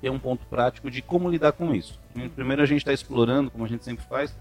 que 0.00 0.06
é 0.06 0.10
um 0.10 0.18
ponto 0.18 0.46
prático 0.46 0.90
de 0.90 1.02
como 1.02 1.28
lidar 1.28 1.52
com 1.52 1.74
isso. 1.74 1.98
Primeiro 2.34 2.62
a 2.62 2.66
gente 2.66 2.78
está 2.78 2.92
explorando, 2.92 3.50
como 3.50 3.64
a 3.64 3.68
gente 3.68 3.84
sempre 3.84 4.04
faz, 4.04 4.36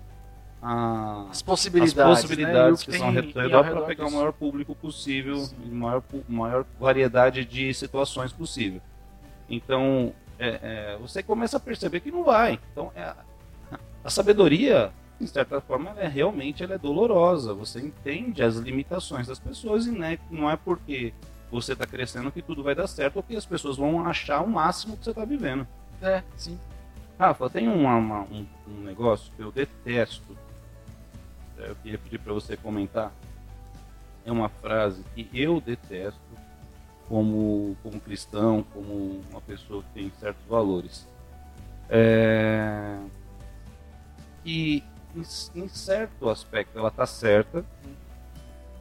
a, 0.62 1.28
as 1.30 1.42
possibilidades, 1.42 1.98
as 1.98 2.22
possibilidades 2.22 2.80
né? 2.80 2.86
que, 2.86 2.92
que 2.92 2.98
são 2.98 3.08
ao 3.08 3.14
redor 3.14 3.64
para 3.64 3.82
pegar 3.82 4.08
o 4.08 4.12
maior 4.12 4.34
público 4.34 4.76
possível 4.76 5.48
maior, 5.66 6.04
maior 6.28 6.66
variedade 6.80 7.46
de 7.46 7.74
situações 7.74 8.34
possível. 8.34 8.82
Então, 9.50 10.14
é, 10.40 10.60
é, 10.62 10.98
você 11.00 11.24
começa 11.24 11.58
a 11.58 11.60
perceber 11.60 12.00
que 12.00 12.12
não 12.12 12.24
vai. 12.24 12.60
Então, 12.72 12.92
é, 12.96 13.14
a 14.04 14.10
sabedoria, 14.10 14.92
de 15.20 15.28
certa 15.28 15.60
forma, 15.60 15.92
é, 15.98 16.08
realmente 16.08 16.64
ela 16.64 16.76
é 16.76 16.78
dolorosa. 16.78 17.54
Você 17.54 17.80
entende 17.80 18.44
as 18.44 18.56
limitações 18.56 19.28
das 19.28 19.40
pessoas 19.40 19.86
e 19.86 19.92
né, 19.92 20.20
não 20.30 20.50
é 20.50 20.56
porque 20.56 21.14
você 21.52 21.74
está 21.74 21.86
crescendo 21.88 22.32
que 22.32 22.42
tudo 22.42 22.62
vai 22.64 22.76
dar 22.76 22.88
certo 22.88 23.18
ou 23.18 23.24
que 23.24 23.36
as 23.36 23.46
pessoas 23.46 23.78
vão 23.78 24.06
achar 24.06 24.42
o 24.42 24.48
máximo 24.48 24.98
que 24.98 25.04
você 25.04 25.10
está 25.12 25.26
vivendo. 25.26 25.68
É, 26.02 26.22
sim. 26.36 26.60
Rafa, 27.18 27.50
tem 27.50 27.68
uma, 27.68 27.96
uma, 27.96 28.22
um, 28.24 28.46
um 28.68 28.82
negócio 28.82 29.32
que 29.36 29.42
eu 29.42 29.52
detesto 29.52 30.38
eu 31.58 31.76
queria 31.76 31.98
pedir 31.98 32.20
para 32.20 32.34
você 32.34 32.56
comentar. 32.56 33.12
É 34.26 34.32
uma 34.32 34.50
frase 34.50 35.04
que 35.16 35.30
eu 35.34 35.60
detesto 35.60 36.20
como, 37.08 37.76
como 37.82 38.00
cristão, 38.00 38.66
como 38.74 39.22
uma 39.30 39.42
pessoa 39.42 39.84
que 39.84 40.02
tem 40.02 40.12
certos 40.20 40.46
valores. 40.48 41.08
É... 41.90 42.98
E 44.46 44.84
em, 45.56 45.68
certo 45.68 46.30
aspecto 46.30 46.78
ela 46.78 46.90
está 46.90 47.06
certa, 47.06 47.66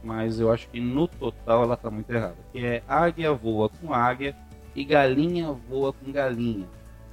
mas 0.03 0.39
eu 0.39 0.51
acho 0.51 0.69
que 0.69 0.79
no 0.79 1.07
total 1.07 1.63
ela 1.63 1.73
está 1.73 1.89
muito 1.89 2.09
errada. 2.11 2.37
Que 2.51 2.65
é 2.65 2.83
águia 2.87 3.33
voa 3.33 3.69
com 3.69 3.93
águia 3.93 4.35
e 4.75 4.83
galinha 4.83 5.51
voa 5.51 5.91
com 5.91 6.11
galinha, 6.11 6.67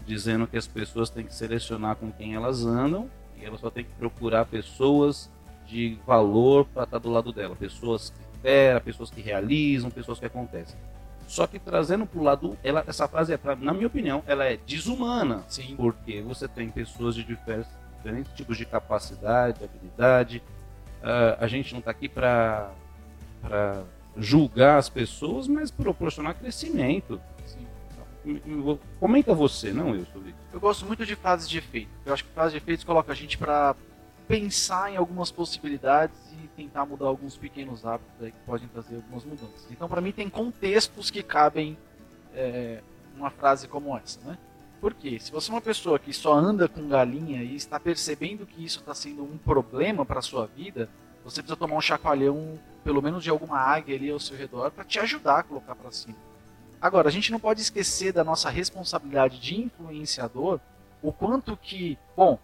dizendo 0.06 0.46
que 0.46 0.56
as 0.56 0.66
pessoas 0.66 1.10
têm 1.10 1.24
que 1.24 1.34
selecionar 1.34 1.96
com 1.96 2.10
quem 2.12 2.34
elas 2.34 2.64
andam 2.64 3.10
e 3.40 3.44
elas 3.44 3.60
só 3.60 3.70
têm 3.70 3.84
que 3.84 3.92
procurar 3.92 4.44
pessoas 4.44 5.30
de 5.66 5.98
valor 6.06 6.66
para 6.66 6.84
estar 6.84 6.98
tá 6.98 7.02
do 7.02 7.10
lado 7.10 7.32
dela. 7.32 7.56
Pessoas 7.56 8.10
que 8.10 8.36
esperam, 8.36 8.80
pessoas 8.80 9.10
que 9.10 9.20
realizam, 9.20 9.90
pessoas 9.90 10.18
que 10.18 10.26
acontecem. 10.26 10.78
Só 11.26 11.46
que 11.46 11.58
trazendo 11.58 12.06
para 12.06 12.20
o 12.20 12.22
lado, 12.22 12.58
ela, 12.62 12.84
essa 12.86 13.08
frase 13.08 13.32
é, 13.32 13.36
pra, 13.36 13.56
na 13.56 13.72
minha 13.72 13.86
opinião, 13.86 14.22
ela 14.26 14.44
é 14.44 14.56
desumana. 14.56 15.42
Sim. 15.48 15.74
Porque 15.76 16.20
você 16.20 16.46
tem 16.46 16.68
pessoas 16.68 17.14
de 17.14 17.24
diferentes, 17.24 17.70
diferentes 18.04 18.32
tipos 18.34 18.56
de 18.58 18.66
capacidade, 18.66 19.64
habilidade. 19.64 20.42
Uh, 21.02 21.36
a 21.40 21.46
gente 21.46 21.72
não 21.72 21.78
está 21.78 21.90
aqui 21.90 22.08
para 22.08 22.70
julgar 24.16 24.78
as 24.78 24.88
pessoas, 24.88 25.48
mas 25.48 25.70
proporcionar 25.70 26.34
crescimento. 26.34 27.20
Sim. 27.46 27.66
Comenta 29.00 29.34
você, 29.34 29.72
não 29.72 29.94
eu, 29.94 30.04
sobre 30.06 30.30
isso. 30.30 30.38
Eu 30.52 30.60
gosto 30.60 30.86
muito 30.86 31.04
de 31.04 31.16
frases 31.16 31.48
de 31.48 31.58
efeito. 31.58 31.90
Eu 32.04 32.12
acho 32.12 32.24
que 32.24 32.30
frases 32.30 32.52
de 32.52 32.58
efeito 32.58 32.86
coloca 32.86 33.12
a 33.12 33.14
gente 33.14 33.36
para 33.36 33.74
pensar 34.26 34.90
em 34.90 34.96
algumas 34.96 35.30
possibilidades 35.30 36.16
e 36.32 36.48
tentar 36.48 36.86
mudar 36.86 37.06
alguns 37.06 37.36
pequenos 37.36 37.84
hábitos 37.84 38.22
aí 38.22 38.32
que 38.32 38.38
podem 38.46 38.66
trazer 38.68 38.96
algumas 38.96 39.24
mudanças. 39.24 39.66
Então, 39.70 39.88
para 39.88 40.00
mim, 40.00 40.12
tem 40.12 40.30
contextos 40.30 41.10
que 41.10 41.22
cabem 41.22 41.76
é, 42.34 42.80
uma 43.14 43.28
frase 43.28 43.68
como 43.68 43.94
essa, 43.96 44.18
né? 44.26 44.38
Porque 44.84 45.18
se 45.18 45.32
você 45.32 45.50
é 45.50 45.54
uma 45.54 45.62
pessoa 45.62 45.98
que 45.98 46.12
só 46.12 46.34
anda 46.34 46.68
com 46.68 46.86
galinha 46.86 47.42
e 47.42 47.56
está 47.56 47.80
percebendo 47.80 48.44
que 48.44 48.62
isso 48.62 48.80
está 48.80 48.94
sendo 48.94 49.22
um 49.22 49.38
problema 49.38 50.04
para 50.04 50.20
sua 50.20 50.44
vida, 50.44 50.90
você 51.24 51.40
precisa 51.40 51.56
tomar 51.56 51.76
um 51.76 51.80
chacoalhão, 51.80 52.60
pelo 52.84 53.00
menos 53.00 53.24
de 53.24 53.30
alguma 53.30 53.58
águia 53.58 53.96
ali 53.96 54.10
ao 54.10 54.20
seu 54.20 54.36
redor, 54.36 54.70
para 54.70 54.84
te 54.84 54.98
ajudar 54.98 55.38
a 55.38 55.42
colocar 55.42 55.74
para 55.74 55.90
cima. 55.90 56.18
Agora, 56.78 57.08
a 57.08 57.10
gente 57.10 57.32
não 57.32 57.40
pode 57.40 57.62
esquecer 57.62 58.12
da 58.12 58.22
nossa 58.22 58.50
responsabilidade 58.50 59.40
de 59.40 59.58
influenciador, 59.58 60.60
o 61.00 61.10
quanto 61.10 61.56
que, 61.56 61.96
bom, 62.14 62.38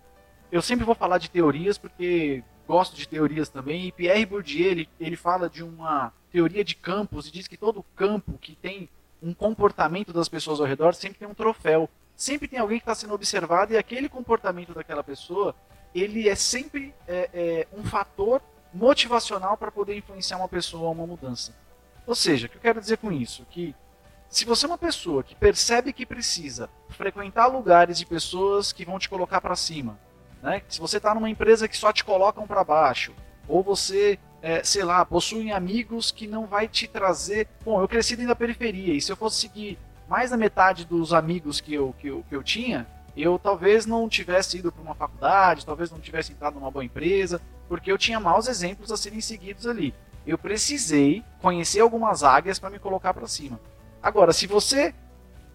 eu 0.50 0.62
sempre 0.62 0.86
vou 0.86 0.94
falar 0.94 1.18
de 1.18 1.28
teorias 1.28 1.76
porque 1.76 2.42
gosto 2.66 2.96
de 2.96 3.06
teorias 3.06 3.50
também. 3.50 3.88
E 3.88 3.92
Pierre 3.92 4.24
Bourdieu 4.24 4.70
ele, 4.70 4.88
ele 4.98 5.14
fala 5.14 5.50
de 5.50 5.62
uma 5.62 6.10
teoria 6.32 6.64
de 6.64 6.74
campos 6.74 7.28
e 7.28 7.32
diz 7.32 7.46
que 7.46 7.58
todo 7.58 7.84
campo 7.94 8.38
que 8.40 8.56
tem 8.56 8.88
um 9.22 9.34
comportamento 9.34 10.10
das 10.10 10.26
pessoas 10.26 10.58
ao 10.58 10.66
redor 10.66 10.94
sempre 10.94 11.18
tem 11.18 11.28
um 11.28 11.34
troféu. 11.34 11.86
Sempre 12.20 12.46
tem 12.46 12.58
alguém 12.58 12.78
que 12.78 12.82
está 12.82 12.94
sendo 12.94 13.14
observado 13.14 13.72
e 13.72 13.78
aquele 13.78 14.06
comportamento 14.06 14.74
daquela 14.74 15.02
pessoa, 15.02 15.54
ele 15.94 16.28
é 16.28 16.34
sempre 16.34 16.94
é, 17.08 17.30
é, 17.32 17.68
um 17.72 17.82
fator 17.82 18.42
motivacional 18.74 19.56
para 19.56 19.72
poder 19.72 19.96
influenciar 19.96 20.36
uma 20.36 20.48
pessoa 20.48 20.88
a 20.88 20.90
uma 20.90 21.06
mudança. 21.06 21.54
Ou 22.06 22.14
seja, 22.14 22.46
o 22.46 22.50
que 22.50 22.58
eu 22.58 22.60
quero 22.60 22.78
dizer 22.78 22.98
com 22.98 23.10
isso? 23.10 23.46
Que 23.48 23.74
se 24.28 24.44
você 24.44 24.66
é 24.66 24.68
uma 24.68 24.76
pessoa 24.76 25.22
que 25.22 25.34
percebe 25.34 25.94
que 25.94 26.04
precisa 26.04 26.68
frequentar 26.90 27.46
lugares 27.46 27.96
de 27.96 28.04
pessoas 28.04 28.70
que 28.70 28.84
vão 28.84 28.98
te 28.98 29.08
colocar 29.08 29.40
para 29.40 29.56
cima, 29.56 29.98
né? 30.42 30.60
se 30.68 30.78
você 30.78 30.98
está 30.98 31.14
numa 31.14 31.30
empresa 31.30 31.66
que 31.66 31.76
só 31.76 31.90
te 31.90 32.04
colocam 32.04 32.46
para 32.46 32.62
baixo, 32.62 33.14
ou 33.48 33.62
você, 33.62 34.18
é, 34.42 34.62
sei 34.62 34.84
lá, 34.84 35.06
possui 35.06 35.50
amigos 35.50 36.10
que 36.10 36.26
não 36.26 36.46
vai 36.46 36.68
te 36.68 36.86
trazer. 36.86 37.48
Bom, 37.64 37.80
eu 37.80 37.88
cresci 37.88 38.14
dentro 38.14 38.28
da 38.28 38.36
periferia 38.36 38.92
e 38.92 39.00
se 39.00 39.10
eu 39.10 39.16
fosse 39.16 39.40
seguir 39.40 39.78
mais 40.10 40.30
da 40.30 40.36
metade 40.36 40.84
dos 40.84 41.12
amigos 41.12 41.60
que 41.60 41.72
eu, 41.72 41.94
que 41.96 42.08
eu, 42.08 42.24
que 42.28 42.34
eu 42.34 42.42
tinha, 42.42 42.84
eu 43.16 43.38
talvez 43.38 43.86
não 43.86 44.08
tivesse 44.08 44.58
ido 44.58 44.72
para 44.72 44.82
uma 44.82 44.94
faculdade, 44.94 45.64
talvez 45.64 45.88
não 45.88 46.00
tivesse 46.00 46.32
entrado 46.32 46.54
numa 46.54 46.68
boa 46.68 46.84
empresa, 46.84 47.40
porque 47.68 47.92
eu 47.92 47.96
tinha 47.96 48.18
maus 48.18 48.48
exemplos 48.48 48.90
a 48.90 48.96
serem 48.96 49.20
seguidos 49.20 49.68
ali. 49.68 49.94
Eu 50.26 50.36
precisei 50.36 51.22
conhecer 51.40 51.78
algumas 51.78 52.24
águias 52.24 52.58
para 52.58 52.70
me 52.70 52.80
colocar 52.80 53.14
para 53.14 53.28
cima. 53.28 53.60
Agora, 54.02 54.32
se 54.32 54.48
você 54.48 54.92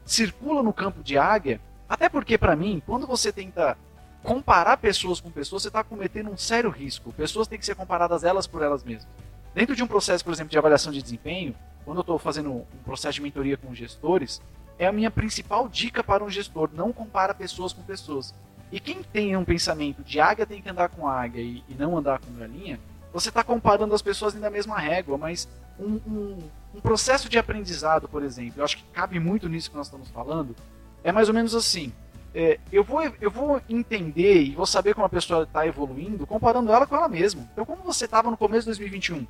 circula 0.05 0.63
no 0.63 0.71
campo 0.71 1.03
de 1.03 1.17
águia, 1.17 1.59
até 1.89 2.07
porque 2.07 2.37
para 2.37 2.55
mim, 2.55 2.81
quando 2.85 3.05
você 3.05 3.33
tenta 3.33 3.77
comparar 4.23 4.77
pessoas 4.77 5.19
com 5.19 5.29
pessoas, 5.29 5.63
você 5.63 5.67
está 5.67 5.83
cometendo 5.83 6.31
um 6.31 6.37
sério 6.37 6.69
risco. 6.69 7.11
Pessoas 7.11 7.49
têm 7.49 7.59
que 7.59 7.65
ser 7.65 7.75
comparadas 7.75 8.23
elas 8.23 8.47
por 8.47 8.61
elas 8.61 8.85
mesmas. 8.85 9.11
Dentro 9.55 9.73
de 9.73 9.81
um 9.81 9.87
processo, 9.87 10.21
por 10.21 10.33
exemplo, 10.33 10.51
de 10.51 10.57
avaliação 10.57 10.91
de 10.91 11.01
desempenho, 11.01 11.55
quando 11.85 11.99
eu 11.99 12.01
estou 12.01 12.19
fazendo 12.19 12.51
um 12.51 12.65
processo 12.83 13.15
de 13.15 13.21
mentoria 13.21 13.55
com 13.55 13.73
gestores, 13.73 14.41
é 14.77 14.85
a 14.85 14.91
minha 14.91 15.09
principal 15.09 15.69
dica 15.69 16.03
para 16.03 16.25
um 16.25 16.29
gestor: 16.29 16.69
não 16.73 16.91
compara 16.91 17.33
pessoas 17.33 17.71
com 17.71 17.81
pessoas. 17.81 18.35
E 18.69 18.81
quem 18.81 19.01
tem 19.01 19.37
um 19.37 19.45
pensamento 19.45 20.03
de 20.03 20.19
águia 20.19 20.45
tem 20.45 20.61
que 20.61 20.67
andar 20.67 20.89
com 20.89 21.07
águia 21.07 21.41
e, 21.41 21.63
e 21.69 21.73
não 21.73 21.97
andar 21.97 22.19
com 22.19 22.33
galinha, 22.33 22.77
você 23.13 23.29
está 23.29 23.45
comparando 23.45 23.95
as 23.95 24.01
pessoas 24.01 24.33
na 24.33 24.49
mesma 24.49 24.77
régua, 24.77 25.17
mas 25.17 25.47
um, 25.79 26.01
um, 26.05 26.37
um, 26.75 26.81
processo 26.81 27.29
de 27.29 27.37
aprendizado, 27.37 28.09
por 28.09 28.23
exemplo, 28.23 28.55
eu 28.57 28.65
acho 28.65 28.75
que 28.75 28.83
cabe 28.91 29.21
muito 29.21 29.47
nisso 29.47 29.71
que 29.71 29.77
nós 29.77 29.87
estamos 29.87 30.09
falando, 30.09 30.53
é 31.01 31.13
mais 31.13 31.29
ou 31.29 31.33
menos 31.33 31.55
assim. 31.55 31.93
É, 32.33 32.59
eu, 32.69 32.83
vou, 32.83 33.01
eu 33.21 33.31
vou 33.31 33.61
entender 33.69 34.41
e 34.41 34.53
vou 34.53 34.65
saber 34.65 34.93
como 34.93 35.05
a 35.05 35.09
pessoa 35.09 35.43
está 35.43 35.65
evoluindo 35.65 36.27
comparando 36.27 36.73
ela 36.73 36.85
com 36.85 36.93
ela 36.93 37.07
mesma. 37.07 37.47
Então, 37.53 37.63
como 37.63 37.83
você 37.83 38.03
estava 38.03 38.29
no 38.29 38.35
começo 38.35 38.63
de 38.63 38.77
2021? 38.77 39.25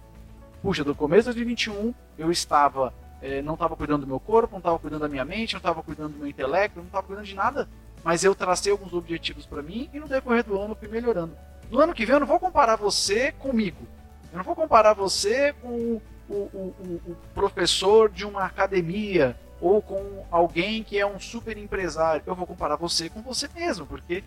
Puxa, 0.65 0.83
do 0.83 0.95
começo 0.95 1.29
de 1.29 1.43
2021 1.43 1.93
eu 2.17 2.31
estava 2.31 2.91
é, 3.21 3.39
não 3.39 3.53
estava 3.53 3.75
cuidando 3.75 4.01
do 4.01 4.07
meu 4.07 4.19
corpo, 4.19 4.53
não 4.53 4.57
estava 4.57 4.79
cuidando 4.79 5.01
da 5.01 5.07
minha 5.07 5.23
mente, 5.23 5.53
não 5.53 5.59
estava 5.59 5.83
cuidando 5.83 6.13
do 6.13 6.17
meu 6.17 6.27
intelecto, 6.27 6.79
não 6.79 6.87
estava 6.87 7.05
cuidando 7.05 7.23
de 7.23 7.35
nada. 7.35 7.69
Mas 8.03 8.23
eu 8.23 8.33
tracei 8.33 8.71
alguns 8.71 8.91
objetivos 8.91 9.45
para 9.45 9.61
mim 9.61 9.87
e 9.93 9.99
no 9.99 10.07
decorrer 10.07 10.43
do 10.43 10.59
ano 10.59 10.73
fui 10.73 10.87
melhorando. 10.87 11.37
No 11.69 11.79
ano 11.79 11.93
que 11.93 12.03
vem 12.03 12.15
eu 12.15 12.19
não 12.19 12.25
vou 12.25 12.39
comparar 12.39 12.77
você 12.77 13.31
comigo. 13.33 13.85
Eu 14.31 14.37
não 14.37 14.43
vou 14.43 14.55
comparar 14.55 14.93
você 14.93 15.53
com 15.61 15.67
o, 15.67 16.01
o, 16.27 16.33
o, 16.33 17.01
o 17.09 17.17
professor 17.35 18.09
de 18.09 18.25
uma 18.25 18.43
academia 18.43 19.37
ou 19.61 19.83
com 19.83 20.25
alguém 20.31 20.83
que 20.83 20.97
é 20.97 21.05
um 21.05 21.19
super 21.19 21.59
empresário. 21.59 22.23
Eu 22.25 22.33
vou 22.33 22.47
comparar 22.47 22.75
você 22.75 23.07
com 23.07 23.21
você 23.21 23.47
mesmo, 23.53 23.85
porque 23.85 24.23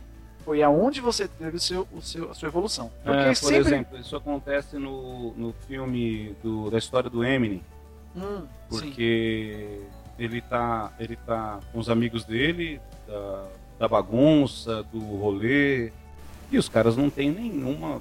foi 0.48 0.62
aonde 0.62 1.02
você 1.02 1.28
teve 1.28 1.58
o 1.58 1.60
seu, 1.60 1.86
o 1.92 2.00
seu, 2.00 2.30
a 2.30 2.34
sua 2.34 2.48
evolução. 2.48 2.90
Porque 3.04 3.20
é, 3.20 3.26
por 3.26 3.36
sempre... 3.36 3.58
exemplo, 3.58 3.98
isso 3.98 4.16
acontece 4.16 4.78
no, 4.78 5.34
no 5.34 5.52
filme 5.66 6.34
do, 6.42 6.70
da 6.70 6.78
história 6.78 7.10
do 7.10 7.22
Eminem. 7.22 7.62
Hum, 8.16 8.46
porque 8.70 9.78
sim. 9.78 9.86
ele 10.18 10.40
tá, 10.40 10.90
ele 10.98 11.16
tá 11.16 11.60
com 11.70 11.78
os 11.78 11.90
amigos 11.90 12.24
dele, 12.24 12.80
da, 13.06 13.46
da 13.80 13.88
bagunça, 13.88 14.82
do 14.84 14.98
rolê, 15.18 15.92
e 16.50 16.56
os 16.56 16.66
caras 16.66 16.96
não 16.96 17.10
têm 17.10 17.30
nenhuma 17.30 18.00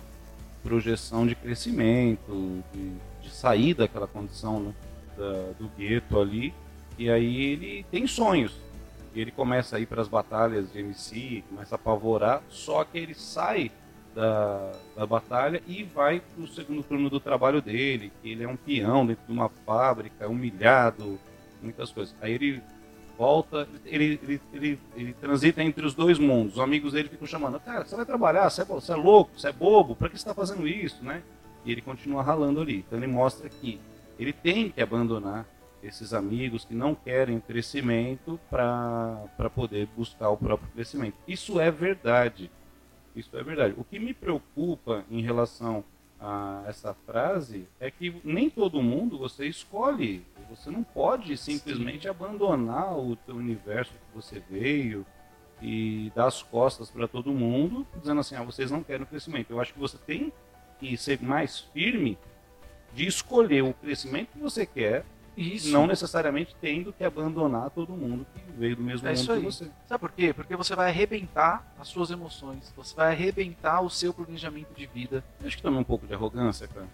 projeção 0.63 1.27
de 1.27 1.36
crescimento, 1.36 2.63
de, 2.73 2.93
de 3.23 3.29
sair 3.29 3.73
daquela 3.73 4.07
condição 4.07 4.62
né, 4.62 4.73
da, 5.17 5.51
do 5.60 5.69
gueto 5.77 6.17
ali. 6.17 6.53
E 6.97 7.10
aí 7.10 7.43
ele 7.43 7.86
tem 7.91 8.07
sonhos. 8.07 8.53
Ele 9.19 9.32
começa 9.32 9.77
a 9.77 9.80
ir 9.80 9.86
para 9.86 10.01
as 10.01 10.08
batalhas 10.08 10.71
de 10.71 10.80
MC, 10.80 11.43
começa 11.49 11.75
a 11.75 11.77
apavorar, 11.77 12.41
só 12.49 12.84
que 12.84 12.97
ele 12.97 13.13
sai 13.13 13.71
da, 14.13 14.71
da 14.95 15.06
batalha 15.06 15.62
e 15.67 15.84
vai 15.84 16.19
para 16.19 16.43
o 16.43 16.47
segundo 16.47 16.84
turno 16.84 17.10
do 17.10 17.19
trabalho 17.19 17.62
dele, 17.62 18.12
que 18.21 18.32
ele 18.32 18.43
é 18.43 18.47
um 18.47 18.56
peão 18.56 19.06
dentro 19.06 19.25
de 19.25 19.32
uma 19.32 19.49
fábrica, 19.65 20.27
humilhado, 20.27 21.19
muitas 21.62 21.91
coisas. 21.91 22.15
Aí 22.21 22.34
ele 22.34 22.62
volta, 23.17 23.67
ele, 23.86 24.19
ele, 24.23 24.41
ele, 24.53 24.80
ele, 24.95 25.13
transita 25.13 25.63
entre 25.63 25.86
os 25.86 25.95
dois 25.95 26.19
mundos. 26.19 26.53
Os 26.53 26.60
amigos 26.60 26.93
dele 26.93 27.10
ficam 27.10 27.27
chamando, 27.27 27.60
cara, 27.60 27.86
você 27.86 27.95
vai 27.95 28.06
trabalhar, 28.06 28.49
você 28.49 28.62
é, 28.62 28.65
você 28.65 28.91
é 28.91 28.95
louco, 28.95 29.32
você 29.36 29.49
é 29.49 29.51
bobo, 29.51 29.95
para 29.95 30.10
que 30.10 30.15
você 30.15 30.21
está 30.21 30.34
fazendo 30.34 30.67
isso, 30.67 31.03
né? 31.03 31.23
E 31.65 31.71
ele 31.71 31.82
continua 31.82 32.21
ralando 32.21 32.62
ali. 32.62 32.86
Então 32.88 32.97
ele 32.97 33.08
mostra 33.08 33.49
que 33.49 33.80
ele 34.19 34.32
tem 34.32 34.69
que 34.69 34.82
abandonar 34.82 35.45
esses 35.83 36.13
amigos 36.13 36.65
que 36.65 36.73
não 36.73 36.95
querem 36.95 37.39
crescimento 37.39 38.39
para 38.49 39.49
poder 39.53 39.87
buscar 39.95 40.29
o 40.29 40.37
próprio 40.37 40.69
crescimento. 40.71 41.15
Isso 41.27 41.59
é 41.59 41.71
verdade. 41.71 42.51
Isso 43.15 43.35
é 43.37 43.43
verdade. 43.43 43.73
O 43.77 43.83
que 43.83 43.99
me 43.99 44.13
preocupa 44.13 45.03
em 45.09 45.21
relação 45.21 45.83
a 46.19 46.63
essa 46.67 46.93
frase 46.93 47.67
é 47.79 47.91
que 47.91 48.19
nem 48.23 48.49
todo 48.49 48.81
mundo 48.81 49.17
você 49.17 49.45
escolhe. 49.45 50.25
Você 50.49 50.69
não 50.69 50.83
pode 50.83 51.35
simplesmente 51.37 52.03
Sim. 52.03 52.09
abandonar 52.09 52.97
o 52.97 53.15
teu 53.15 53.35
universo 53.35 53.91
que 53.91 54.15
você 54.15 54.41
veio 54.49 55.05
e 55.61 56.11
dar 56.15 56.27
as 56.27 56.43
costas 56.43 56.89
para 56.89 57.07
todo 57.07 57.31
mundo, 57.31 57.85
dizendo 57.99 58.21
assim, 58.21 58.35
ah, 58.35 58.43
vocês 58.43 58.71
não 58.71 58.83
querem 58.83 59.03
o 59.03 59.07
crescimento. 59.07 59.51
Eu 59.51 59.59
acho 59.59 59.73
que 59.73 59.79
você 59.79 59.97
tem 59.97 60.31
que 60.79 60.95
ser 60.95 61.21
mais 61.21 61.59
firme 61.59 62.17
de 62.93 63.05
escolher 63.05 63.63
o 63.63 63.73
crescimento 63.73 64.29
que 64.29 64.39
você 64.39 64.65
quer 64.65 65.03
isso. 65.38 65.71
Não 65.71 65.86
necessariamente 65.86 66.56
tendo 66.60 66.91
que 66.91 67.04
abandonar 67.04 67.69
todo 67.69 67.93
mundo 67.93 68.26
que 68.34 68.52
veio 68.58 68.76
do 68.76 68.82
mesmo 68.82 69.08
é 69.08 69.13
mundo 69.13 69.34
que 69.36 69.39
você. 69.39 69.69
Sabe 69.86 70.00
por 70.00 70.12
quê? 70.12 70.34
Porque 70.34 70.56
você 70.56 70.76
vai 70.76 70.89
arrebentar 70.89 71.65
as 71.80 71.88
suas 71.88 72.10
emoções, 72.10 72.73
você 72.76 72.95
vai 72.95 73.12
arrebentar 73.13 73.82
o 73.82 73.89
seu 73.89 74.12
planejamento 74.12 74.73
de 74.73 74.88
vida. 74.88 75.23
Eu 75.39 75.47
acho 75.47 75.56
que 75.56 75.63
também 75.63 75.80
um 75.80 75.84
pouco 75.84 76.08
de 76.08 76.13
arrogância, 76.13 76.67
cara. 76.67 76.88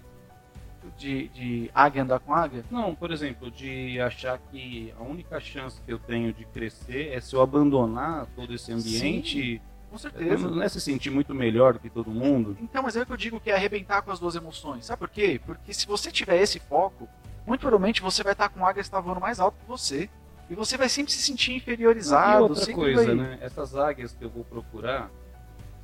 De, 0.98 1.30
de 1.30 1.72
águia 1.74 2.04
andar 2.04 2.20
com 2.20 2.34
águia? 2.34 2.66
Não, 2.70 2.94
por 2.94 3.10
exemplo, 3.10 3.50
de 3.50 4.02
achar 4.02 4.38
que 4.38 4.94
a 5.00 5.02
única 5.02 5.40
chance 5.40 5.80
que 5.82 5.92
eu 5.92 5.98
tenho 5.98 6.34
de 6.34 6.44
crescer 6.44 7.14
é 7.14 7.22
se 7.22 7.34
eu 7.34 7.42
abandonar 7.42 8.28
todo 8.36 8.54
esse 8.54 8.74
ambiente. 8.74 9.60
Sim. 9.60 9.62
Com 9.90 9.98
certeza. 9.98 10.50
Não 10.50 10.62
é 10.62 10.68
se 10.68 10.82
sentir 10.82 11.12
muito 11.12 11.36
melhor 11.36 11.74
do 11.74 11.80
que 11.80 11.90
todo 11.90 12.10
mundo. 12.10 12.58
Então, 12.60 12.82
mas 12.82 12.96
é 12.98 13.04
o 13.04 13.06
que 13.06 13.14
eu 13.14 13.18
digo 13.18 13.40
que 13.40 13.52
é 13.52 13.56
arrebentar 13.56 14.02
com 14.02 14.12
as 14.12 14.20
duas 14.20 14.36
emoções. 14.36 14.88
Sabe 14.88 15.00
por 15.00 15.10
quê? 15.10 15.40
Porque 15.46 15.72
se 15.72 15.86
você 15.86 16.12
tiver 16.12 16.42
esse 16.42 16.60
foco, 16.60 17.08
muito 17.46 17.62
provavelmente 17.62 18.02
você 18.02 18.24
vai 18.24 18.34
estar 18.34 18.50
com 18.50 18.66
águias 18.66 18.90
voando 18.90 19.20
mais 19.20 19.40
alto 19.40 19.58
que 19.60 19.68
você. 19.68 20.10
E 20.50 20.56
você 20.56 20.78
vai 20.78 20.90
sempre 20.90 21.12
se 21.12 21.20
sentir 21.20 21.54
inferiorizado. 21.54 22.46
E 22.46 22.50
outra 22.50 22.74
coisa, 22.74 23.06
vai... 23.06 23.16
né? 23.16 23.38
Essas 23.42 23.76
águias 23.76 24.14
que 24.14 24.24
eu 24.24 24.30
vou 24.30 24.44
procurar, 24.44 25.10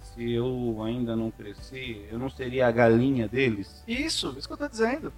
se 0.02 0.32
eu 0.32 0.82
ainda 0.84 1.16
não 1.16 1.32
cresci, 1.32 2.06
eu 2.12 2.20
não 2.20 2.30
seria 2.30 2.68
a 2.68 2.72
galinha 2.72 3.28
deles? 3.28 3.84
Isso, 3.88 4.36
isso 4.38 4.48
que 4.48 4.54
eu 4.54 4.56
estou 4.56 4.70
dizendo. 4.70 5.14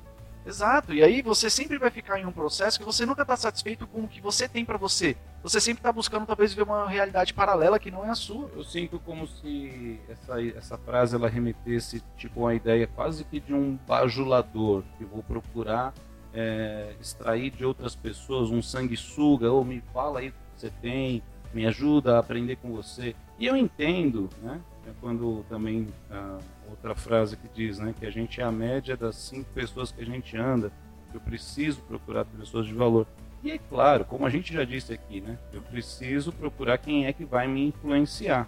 Exato. 0.46 0.94
E 0.94 1.04
aí 1.04 1.22
você 1.22 1.50
sempre 1.50 1.78
vai 1.78 1.90
ficar 1.92 2.20
em 2.20 2.26
um 2.26 2.32
processo 2.32 2.80
que 2.80 2.86
você 2.86 3.06
nunca 3.06 3.22
está 3.22 3.36
satisfeito 3.36 3.86
com 3.86 4.02
o 4.02 4.08
que 4.08 4.20
você 4.20 4.48
tem 4.48 4.66
para 4.66 4.78
você. 4.78 5.16
Você 5.44 5.60
sempre 5.60 5.80
está 5.80 5.92
buscando 5.92 6.26
talvez 6.26 6.54
ver 6.54 6.64
uma 6.64 6.88
realidade 6.90 7.34
paralela 7.34 7.80
que 7.80 7.92
não 7.92 8.06
é 8.06 8.10
a 8.10 8.16
sua. 8.16 8.50
Eu 8.56 8.64
sinto 8.64 9.00
como 9.00 9.28
se 9.28 10.00
essa, 10.10 10.42
essa 10.42 10.78
frase 10.78 11.16
ela 11.16 11.30
remetesse 11.30 12.02
tipo 12.18 12.42
uma 12.42 12.56
ideia 12.56 12.88
quase 12.88 13.24
que 13.24 13.40
de 13.40 13.54
um 13.54 13.78
bajulador 13.88 14.84
que 14.98 15.06
vou 15.06 15.22
procurar 15.22 15.94
é, 16.34 16.94
extrair 17.00 17.52
de 17.52 17.66
outras 17.66 17.96
pessoas 17.96 18.50
um 18.50 18.62
sanguessuga, 18.62 19.52
ou 19.52 19.64
me 19.64 19.82
fala 19.94 20.20
aí 20.20 20.30
o 20.30 20.32
que 20.32 20.38
você 20.56 20.70
tem, 20.82 21.24
me 21.54 21.66
ajuda 21.66 22.16
a 22.16 22.20
aprender 22.20 22.56
com 22.58 22.72
você. 22.72 23.16
E 23.38 23.46
eu 23.46 23.56
entendo, 23.56 24.30
né? 24.42 24.62
É 24.88 24.92
quando 25.00 25.46
também 25.48 25.88
a 26.10 26.40
outra 26.70 26.96
frase 26.96 27.38
que 27.38 27.48
diz, 27.54 27.78
né, 27.78 27.94
que 28.00 28.06
a 28.06 28.10
gente 28.10 28.42
é 28.42 28.44
a 28.44 28.52
média 28.52 28.98
das 28.98 29.16
cinco 29.16 29.50
pessoas 29.54 29.92
que 29.92 30.02
a 30.02 30.06
gente 30.06 30.36
anda. 30.36 30.72
Eu 31.14 31.20
preciso 31.20 31.82
procurar 31.82 32.26
pessoas 32.26 32.66
de 32.66 32.74
valor. 32.74 33.06
E 33.44 33.52
é 33.52 33.58
claro, 33.58 34.06
como 34.06 34.26
a 34.26 34.30
gente 34.30 34.54
já 34.54 34.64
disse 34.64 34.94
aqui, 34.94 35.22
né, 35.22 35.38
eu 35.54 35.62
preciso 35.62 36.32
procurar 36.32 36.78
quem 36.78 37.06
é 37.06 37.14
que 37.14 37.26
vai 37.26 37.48
me 37.48 37.68
influenciar. 37.68 38.48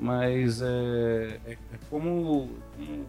Mas 0.00 0.60
é, 0.60 1.40
é, 1.46 1.52
é 1.52 1.78
como, 1.88 2.48
como 2.76 3.06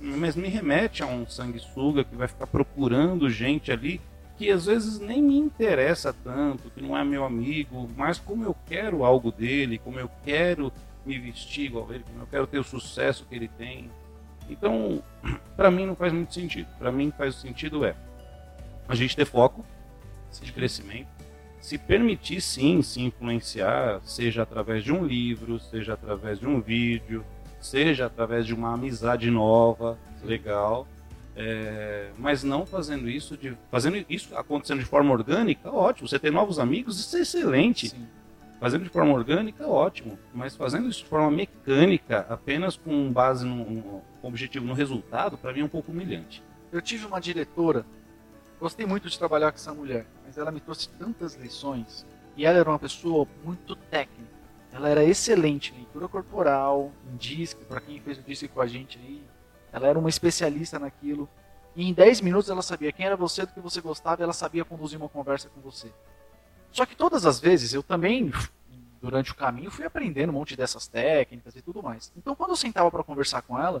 mas 0.00 0.36
me 0.36 0.48
remete 0.48 1.02
a 1.02 1.06
um 1.06 1.26
sanguessuga 1.26 2.04
que 2.04 2.14
vai 2.14 2.28
ficar 2.28 2.46
procurando 2.46 3.30
gente 3.30 3.70
ali 3.72 4.00
que 4.36 4.50
às 4.50 4.66
vezes 4.66 4.98
nem 4.98 5.22
me 5.22 5.36
interessa 5.36 6.12
tanto, 6.12 6.70
que 6.70 6.82
não 6.82 6.96
é 6.96 7.04
meu 7.04 7.24
amigo, 7.24 7.88
mas 7.96 8.18
como 8.18 8.44
eu 8.44 8.54
quero 8.66 9.04
algo 9.04 9.30
dele, 9.30 9.78
como 9.78 9.98
eu 9.98 10.10
quero 10.24 10.72
me 11.06 11.18
vestir 11.18 11.66
igual 11.66 11.92
ele, 11.92 12.04
como 12.04 12.22
eu 12.22 12.26
quero 12.26 12.46
ter 12.46 12.58
o 12.58 12.64
sucesso 12.64 13.24
que 13.28 13.34
ele 13.34 13.48
tem. 13.48 13.90
Então, 14.48 15.02
para 15.56 15.70
mim 15.70 15.86
não 15.86 15.94
faz 15.94 16.12
muito 16.12 16.34
sentido. 16.34 16.66
Para 16.78 16.90
mim 16.90 17.12
faz 17.16 17.36
sentido 17.36 17.84
é 17.84 17.94
a 18.88 18.94
gente 18.94 19.16
ter 19.16 19.24
foco 19.24 19.64
de 20.42 20.52
crescimento, 20.52 21.08
se 21.60 21.78
permitir 21.78 22.40
sim 22.40 22.82
se 22.82 23.00
influenciar, 23.00 24.00
seja 24.04 24.42
através 24.42 24.82
de 24.82 24.92
um 24.92 25.04
livro, 25.06 25.60
seja 25.60 25.94
através 25.94 26.40
de 26.40 26.46
um 26.46 26.60
vídeo, 26.60 27.24
seja 27.64 28.06
através 28.06 28.46
de 28.46 28.54
uma 28.54 28.74
amizade 28.74 29.30
nova, 29.30 29.98
legal, 30.22 30.86
é, 31.34 32.10
mas 32.18 32.44
não 32.44 32.64
fazendo 32.64 33.08
isso 33.08 33.36
de 33.36 33.56
fazendo 33.70 34.04
isso 34.08 34.36
acontecendo 34.36 34.80
de 34.80 34.84
forma 34.84 35.12
orgânica, 35.12 35.70
ótimo. 35.70 36.06
Você 36.06 36.18
ter 36.18 36.30
novos 36.30 36.58
amigos, 36.58 37.00
isso 37.00 37.16
é 37.16 37.20
excelente. 37.20 37.88
Sim. 37.88 38.06
Fazendo 38.60 38.84
de 38.84 38.90
forma 38.90 39.12
orgânica, 39.12 39.66
ótimo. 39.66 40.18
Mas 40.32 40.54
fazendo 40.54 40.88
isso 40.88 41.00
de 41.00 41.08
forma 41.08 41.30
mecânica, 41.30 42.26
apenas 42.28 42.76
com 42.76 43.10
base 43.10 43.44
no, 43.44 43.64
no 43.64 44.02
objetivo 44.22 44.64
no 44.64 44.74
resultado, 44.74 45.36
para 45.36 45.52
mim 45.52 45.60
é 45.60 45.64
um 45.64 45.68
pouco 45.68 45.90
humilhante. 45.90 46.42
Eu 46.70 46.80
tive 46.80 47.06
uma 47.06 47.20
diretora, 47.20 47.84
gostei 48.60 48.86
muito 48.86 49.08
de 49.08 49.18
trabalhar 49.18 49.50
com 49.50 49.56
essa 49.56 49.74
mulher, 49.74 50.06
mas 50.24 50.38
ela 50.38 50.52
me 50.52 50.60
trouxe 50.60 50.88
tantas 50.90 51.34
lições. 51.34 52.06
E 52.36 52.44
ela 52.44 52.58
era 52.58 52.68
uma 52.68 52.78
pessoa 52.78 53.26
muito 53.44 53.74
técnica. 53.74 54.33
Ela 54.74 54.88
era 54.88 55.04
excelente 55.04 55.72
em 55.72 55.76
leitura 55.76 56.08
corporal, 56.08 56.90
em 57.08 57.16
disco, 57.16 57.64
para 57.64 57.80
quem 57.80 58.00
fez 58.00 58.18
o 58.18 58.22
disco 58.22 58.48
com 58.48 58.60
a 58.60 58.66
gente 58.66 58.98
aí, 58.98 59.22
ela 59.72 59.86
era 59.86 59.96
uma 59.96 60.08
especialista 60.08 60.80
naquilo. 60.80 61.28
E 61.76 61.88
em 61.88 61.92
10 61.92 62.20
minutos 62.20 62.50
ela 62.50 62.60
sabia 62.60 62.90
quem 62.90 63.06
era 63.06 63.16
você, 63.16 63.46
do 63.46 63.52
que 63.52 63.60
você 63.60 63.80
gostava, 63.80 64.20
e 64.20 64.24
ela 64.24 64.32
sabia 64.32 64.64
conduzir 64.64 64.98
uma 64.98 65.08
conversa 65.08 65.48
com 65.48 65.60
você. 65.60 65.92
Só 66.72 66.84
que 66.84 66.96
todas 66.96 67.24
as 67.24 67.38
vezes 67.38 67.72
eu 67.72 67.84
também, 67.84 68.32
durante 69.00 69.30
o 69.30 69.36
caminho, 69.36 69.70
fui 69.70 69.84
aprendendo 69.86 70.30
um 70.30 70.34
monte 70.34 70.56
dessas 70.56 70.88
técnicas 70.88 71.54
e 71.54 71.62
tudo 71.62 71.80
mais. 71.80 72.10
Então 72.16 72.34
quando 72.34 72.50
eu 72.50 72.56
sentava 72.56 72.90
para 72.90 73.04
conversar 73.04 73.42
com 73.42 73.56
ela, 73.56 73.80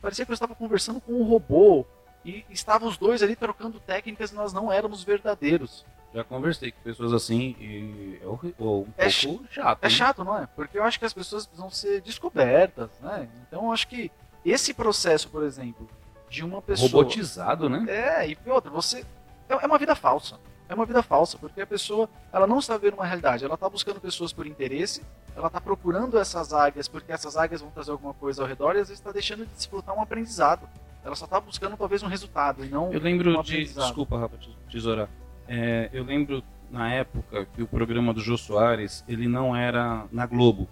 parecia 0.00 0.24
que 0.24 0.30
eu 0.30 0.34
estava 0.34 0.54
conversando 0.54 1.00
com 1.00 1.14
um 1.14 1.24
robô 1.24 1.84
e 2.24 2.44
estavam 2.48 2.88
os 2.88 2.96
dois 2.96 3.24
ali 3.24 3.34
trocando 3.34 3.80
técnicas 3.80 4.30
e 4.30 4.36
nós 4.36 4.52
não 4.52 4.72
éramos 4.72 5.02
verdadeiros. 5.02 5.84
Já 6.14 6.24
conversei 6.24 6.72
com 6.72 6.80
pessoas 6.80 7.12
assim 7.12 7.54
e 7.60 8.18
é 8.22 8.26
um 8.26 8.36
pouco 8.36 8.88
é 8.96 9.10
chato. 9.10 9.78
É 9.82 9.90
chato, 9.90 10.24
não 10.24 10.38
é? 10.38 10.48
Porque 10.56 10.78
eu 10.78 10.84
acho 10.84 10.98
que 10.98 11.04
as 11.04 11.12
pessoas 11.12 11.46
precisam 11.46 11.70
ser 11.70 12.00
descobertas, 12.00 12.88
né? 13.00 13.28
Então 13.46 13.66
eu 13.66 13.72
acho 13.72 13.86
que 13.88 14.10
esse 14.44 14.72
processo, 14.72 15.28
por 15.28 15.42
exemplo, 15.42 15.86
de 16.30 16.44
uma 16.44 16.62
pessoa. 16.62 16.90
Robotizado, 16.90 17.68
né? 17.68 17.84
É, 17.88 18.30
e 18.30 18.38
outra, 18.46 18.70
você. 18.70 19.04
É, 19.48 19.54
é 19.54 19.66
uma 19.66 19.78
vida 19.78 19.94
falsa. 19.94 20.38
É 20.68 20.74
uma 20.74 20.84
vida 20.84 21.02
falsa, 21.02 21.38
porque 21.38 21.62
a 21.62 21.66
pessoa 21.66 22.08
ela 22.30 22.46
não 22.46 22.58
está 22.58 22.76
vendo 22.76 22.94
uma 22.94 23.06
realidade, 23.06 23.42
ela 23.42 23.54
está 23.54 23.68
buscando 23.70 23.98
pessoas 24.00 24.34
por 24.34 24.46
interesse, 24.46 25.02
ela 25.34 25.46
está 25.46 25.58
procurando 25.58 26.18
essas 26.18 26.52
águias 26.52 26.86
porque 26.86 27.10
essas 27.10 27.38
águias 27.38 27.62
vão 27.62 27.70
trazer 27.70 27.90
alguma 27.90 28.12
coisa 28.12 28.42
ao 28.42 28.48
redor 28.48 28.76
e 28.76 28.80
às 28.80 28.88
vezes 28.88 29.00
está 29.00 29.10
deixando 29.10 29.46
de 29.46 29.54
desfrutar 29.54 29.96
um 29.96 30.02
aprendizado. 30.02 30.68
Ela 31.02 31.16
só 31.16 31.24
está 31.24 31.40
buscando 31.40 31.74
talvez 31.76 32.02
um 32.02 32.06
resultado 32.06 32.64
e 32.64 32.68
não 32.68 32.92
Eu 32.92 33.00
lembro 33.00 33.38
um 33.38 33.42
de. 33.42 33.64
Desculpa, 33.64 34.18
Rafa, 34.18 34.36
tesoura. 34.70 35.08
É, 35.48 35.88
eu 35.92 36.04
lembro 36.04 36.42
na 36.70 36.92
época 36.92 37.46
que 37.54 37.62
o 37.62 37.66
programa 37.66 38.12
do 38.12 38.20
Jô 38.20 38.36
Soares 38.36 39.02
ele 39.08 39.26
não 39.26 39.56
era 39.56 40.04
na 40.12 40.26
Globo 40.26 40.68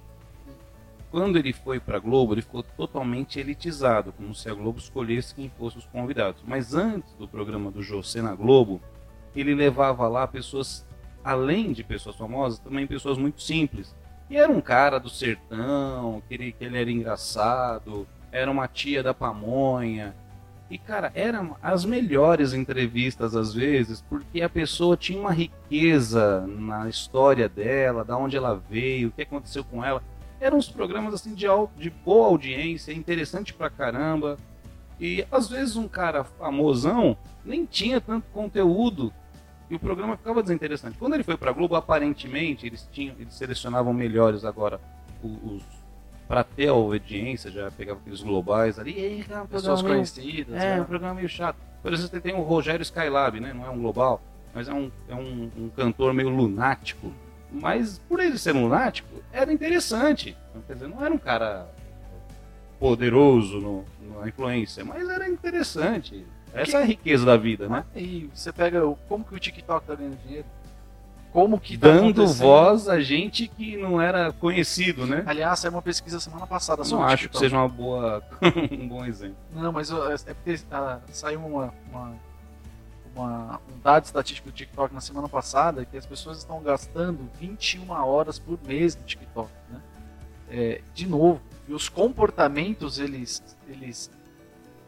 quando 1.16 1.38
ele 1.38 1.50
foi 1.52 1.80
para 1.80 1.96
a 1.96 2.00
Globo, 2.00 2.34
ele 2.34 2.42
ficou 2.42 2.62
totalmente 2.62 3.40
elitizado, 3.40 4.12
como 4.12 4.34
se 4.34 4.50
a 4.50 4.54
Globo 4.54 4.78
escolhesse 4.78 5.34
quem 5.34 5.48
fosse 5.48 5.78
os 5.78 5.86
convidados. 5.86 6.42
Mas 6.46 6.74
antes 6.74 7.14
do 7.14 7.26
programa 7.26 7.70
do 7.70 7.82
José 7.82 8.20
na 8.20 8.34
Globo, 8.34 8.82
ele 9.34 9.54
levava 9.54 10.06
lá 10.08 10.26
pessoas, 10.26 10.84
além 11.24 11.72
de 11.72 11.82
pessoas 11.82 12.16
famosas, 12.16 12.58
também 12.58 12.86
pessoas 12.86 13.16
muito 13.16 13.40
simples. 13.40 13.94
E 14.28 14.36
era 14.36 14.52
um 14.52 14.60
cara 14.60 14.98
do 14.98 15.08
sertão, 15.08 16.22
que 16.28 16.34
ele, 16.34 16.52
que 16.52 16.62
ele 16.62 16.78
era 16.78 16.90
engraçado, 16.90 18.06
era 18.30 18.50
uma 18.50 18.68
tia 18.68 19.02
da 19.02 19.14
pamonha. 19.14 20.14
E, 20.68 20.78
cara, 20.78 21.12
eram 21.14 21.56
as 21.62 21.84
melhores 21.84 22.52
entrevistas 22.52 23.36
às 23.36 23.54
vezes, 23.54 24.04
porque 24.08 24.40
a 24.42 24.48
pessoa 24.48 24.96
tinha 24.96 25.20
uma 25.20 25.32
riqueza 25.32 26.44
na 26.46 26.88
história 26.88 27.48
dela, 27.48 28.04
da 28.04 28.16
onde 28.16 28.36
ela 28.36 28.60
veio, 28.68 29.08
o 29.08 29.12
que 29.12 29.22
aconteceu 29.22 29.62
com 29.62 29.84
ela 29.84 30.02
eram 30.40 30.58
uns 30.58 30.68
programas 30.68 31.14
assim 31.14 31.34
de, 31.34 31.46
de 31.76 31.90
boa 31.90 32.26
audiência, 32.28 32.92
interessante 32.92 33.54
pra 33.54 33.70
caramba. 33.70 34.38
E 35.00 35.26
às 35.30 35.48
vezes 35.48 35.76
um 35.76 35.88
cara 35.88 36.24
famosão 36.24 37.16
nem 37.44 37.64
tinha 37.64 38.00
tanto 38.00 38.26
conteúdo 38.32 39.12
e 39.68 39.74
o 39.74 39.78
programa 39.78 40.16
ficava 40.16 40.42
desinteressante. 40.42 40.98
Quando 40.98 41.14
ele 41.14 41.22
foi 41.22 41.36
pra 41.36 41.52
Globo, 41.52 41.76
aparentemente 41.76 42.66
eles 42.66 42.88
tinham, 42.92 43.14
eles 43.18 43.34
selecionavam 43.34 43.92
melhores 43.92 44.44
agora 44.44 44.80
os, 45.22 45.62
para 46.26 46.42
ter 46.42 46.68
a 46.68 46.72
audiência, 46.72 47.50
já 47.50 47.70
pegava 47.70 48.00
aqueles 48.00 48.22
globais 48.22 48.78
ali, 48.78 48.92
e 48.92 49.24
é 49.32 49.40
um 49.40 49.46
pessoas 49.46 49.82
meio, 49.82 49.94
conhecidas. 49.94 50.54
É, 50.54 50.76
né? 50.76 50.82
um 50.82 50.84
programa 50.84 51.14
meio 51.14 51.28
chato. 51.28 51.56
Por 51.82 51.92
exemplo, 51.92 52.10
você 52.10 52.20
tem 52.20 52.34
o 52.34 52.42
Rogério 52.42 52.82
Skylab, 52.82 53.38
né? 53.38 53.52
Não 53.52 53.64
é 53.64 53.70
um 53.70 53.78
global, 53.78 54.20
mas 54.52 54.68
é 54.68 54.74
um, 54.74 54.90
é 55.08 55.14
um, 55.14 55.50
um 55.56 55.68
cantor 55.68 56.12
meio 56.12 56.28
lunático 56.28 57.12
mas 57.50 57.98
por 58.08 58.20
ele 58.20 58.38
ser 58.38 58.52
lunático, 58.52 59.22
era 59.32 59.52
interessante. 59.52 60.36
Quer 60.66 60.74
dizer, 60.74 60.88
não 60.88 61.04
era 61.04 61.12
um 61.12 61.18
cara 61.18 61.66
poderoso 62.78 63.60
no, 63.60 63.84
na 64.14 64.28
influência, 64.28 64.84
mas 64.84 65.08
era 65.08 65.28
interessante. 65.28 66.26
Essa 66.52 66.72
que... 66.72 66.76
é 66.76 66.80
a 66.80 66.84
riqueza 66.84 67.24
da 67.24 67.36
vida, 67.36 67.68
né? 67.68 67.84
Ah, 67.94 67.98
e 67.98 68.30
você 68.34 68.52
pega 68.52 68.80
como 69.08 69.24
que 69.24 69.34
o 69.34 69.38
TikTok 69.38 69.86
tá 69.86 69.94
ganhando 69.94 70.18
dinheiro? 70.24 70.46
Como 71.36 71.60
que 71.60 71.76
tá 71.76 71.88
Dando 71.88 72.26
voz 72.28 72.88
a 72.88 72.98
gente 72.98 73.46
que 73.46 73.76
não 73.76 74.00
era 74.00 74.32
conhecido, 74.32 75.06
né? 75.06 75.22
Aliás, 75.26 75.58
saiu 75.58 75.72
uma 75.72 75.82
pesquisa 75.82 76.18
semana 76.18 76.46
passada 76.46 76.82
Não 76.88 77.02
acho 77.02 77.28
que 77.28 77.36
seja 77.36 77.58
uma 77.58 77.68
boa, 77.68 78.22
um 78.72 78.88
bom 78.88 79.04
exemplo. 79.04 79.36
Não, 79.54 79.70
mas 79.70 79.90
é 80.26 80.32
porque 80.32 80.58
ah, 80.70 80.98
saiu 81.12 81.44
uma, 81.44 81.74
uma 81.90 82.14
uma, 83.14 83.60
um 83.70 83.78
dado 83.82 84.06
estatístico 84.06 84.48
do 84.48 84.54
TikTok 84.54 84.94
na 84.94 85.00
semana 85.02 85.28
passada 85.28 85.84
que 85.84 85.98
as 85.98 86.06
pessoas 86.06 86.38
estão 86.38 86.62
gastando 86.62 87.28
21 87.38 87.90
horas 87.90 88.38
por 88.38 88.58
mês 88.66 88.96
no 88.96 89.02
TikTok, 89.02 89.50
né? 89.68 89.82
É, 90.48 90.80
de 90.94 91.06
novo, 91.06 91.42
e 91.68 91.74
os 91.74 91.90
comportamentos 91.90 92.98
eles, 92.98 93.42
eles 93.68 94.10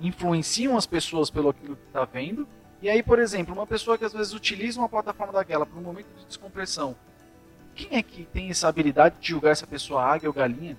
influenciam 0.01 0.79
as 0.79 0.87
pessoas 0.87 1.29
pelo 1.29 1.51
aquilo 1.51 1.77
que 1.77 1.87
está 1.89 2.07
vendo. 2.07 2.49
E 2.81 2.89
aí, 2.89 3.03
por 3.03 3.19
exemplo, 3.19 3.55
uma 3.55 3.67
pessoa 3.67 3.99
que 3.99 4.05
às 4.05 4.13
vezes 4.13 4.33
utiliza 4.33 4.79
uma 4.79 4.89
plataforma 4.89 5.33
daquela 5.33 5.67
para 5.67 5.79
um 5.79 5.83
momento 5.83 6.07
de 6.17 6.27
descompressão, 6.27 6.95
quem 7.75 7.99
é 7.99 8.03
que 8.03 8.25
tem 8.25 8.51
essa 8.51 8.69
habilidade 8.69 9.17
de 9.21 9.29
julgar 9.29 9.51
essa 9.51 9.67
pessoa 9.67 10.03
águia 10.03 10.29
ou 10.29 10.33
galinha? 10.33 10.77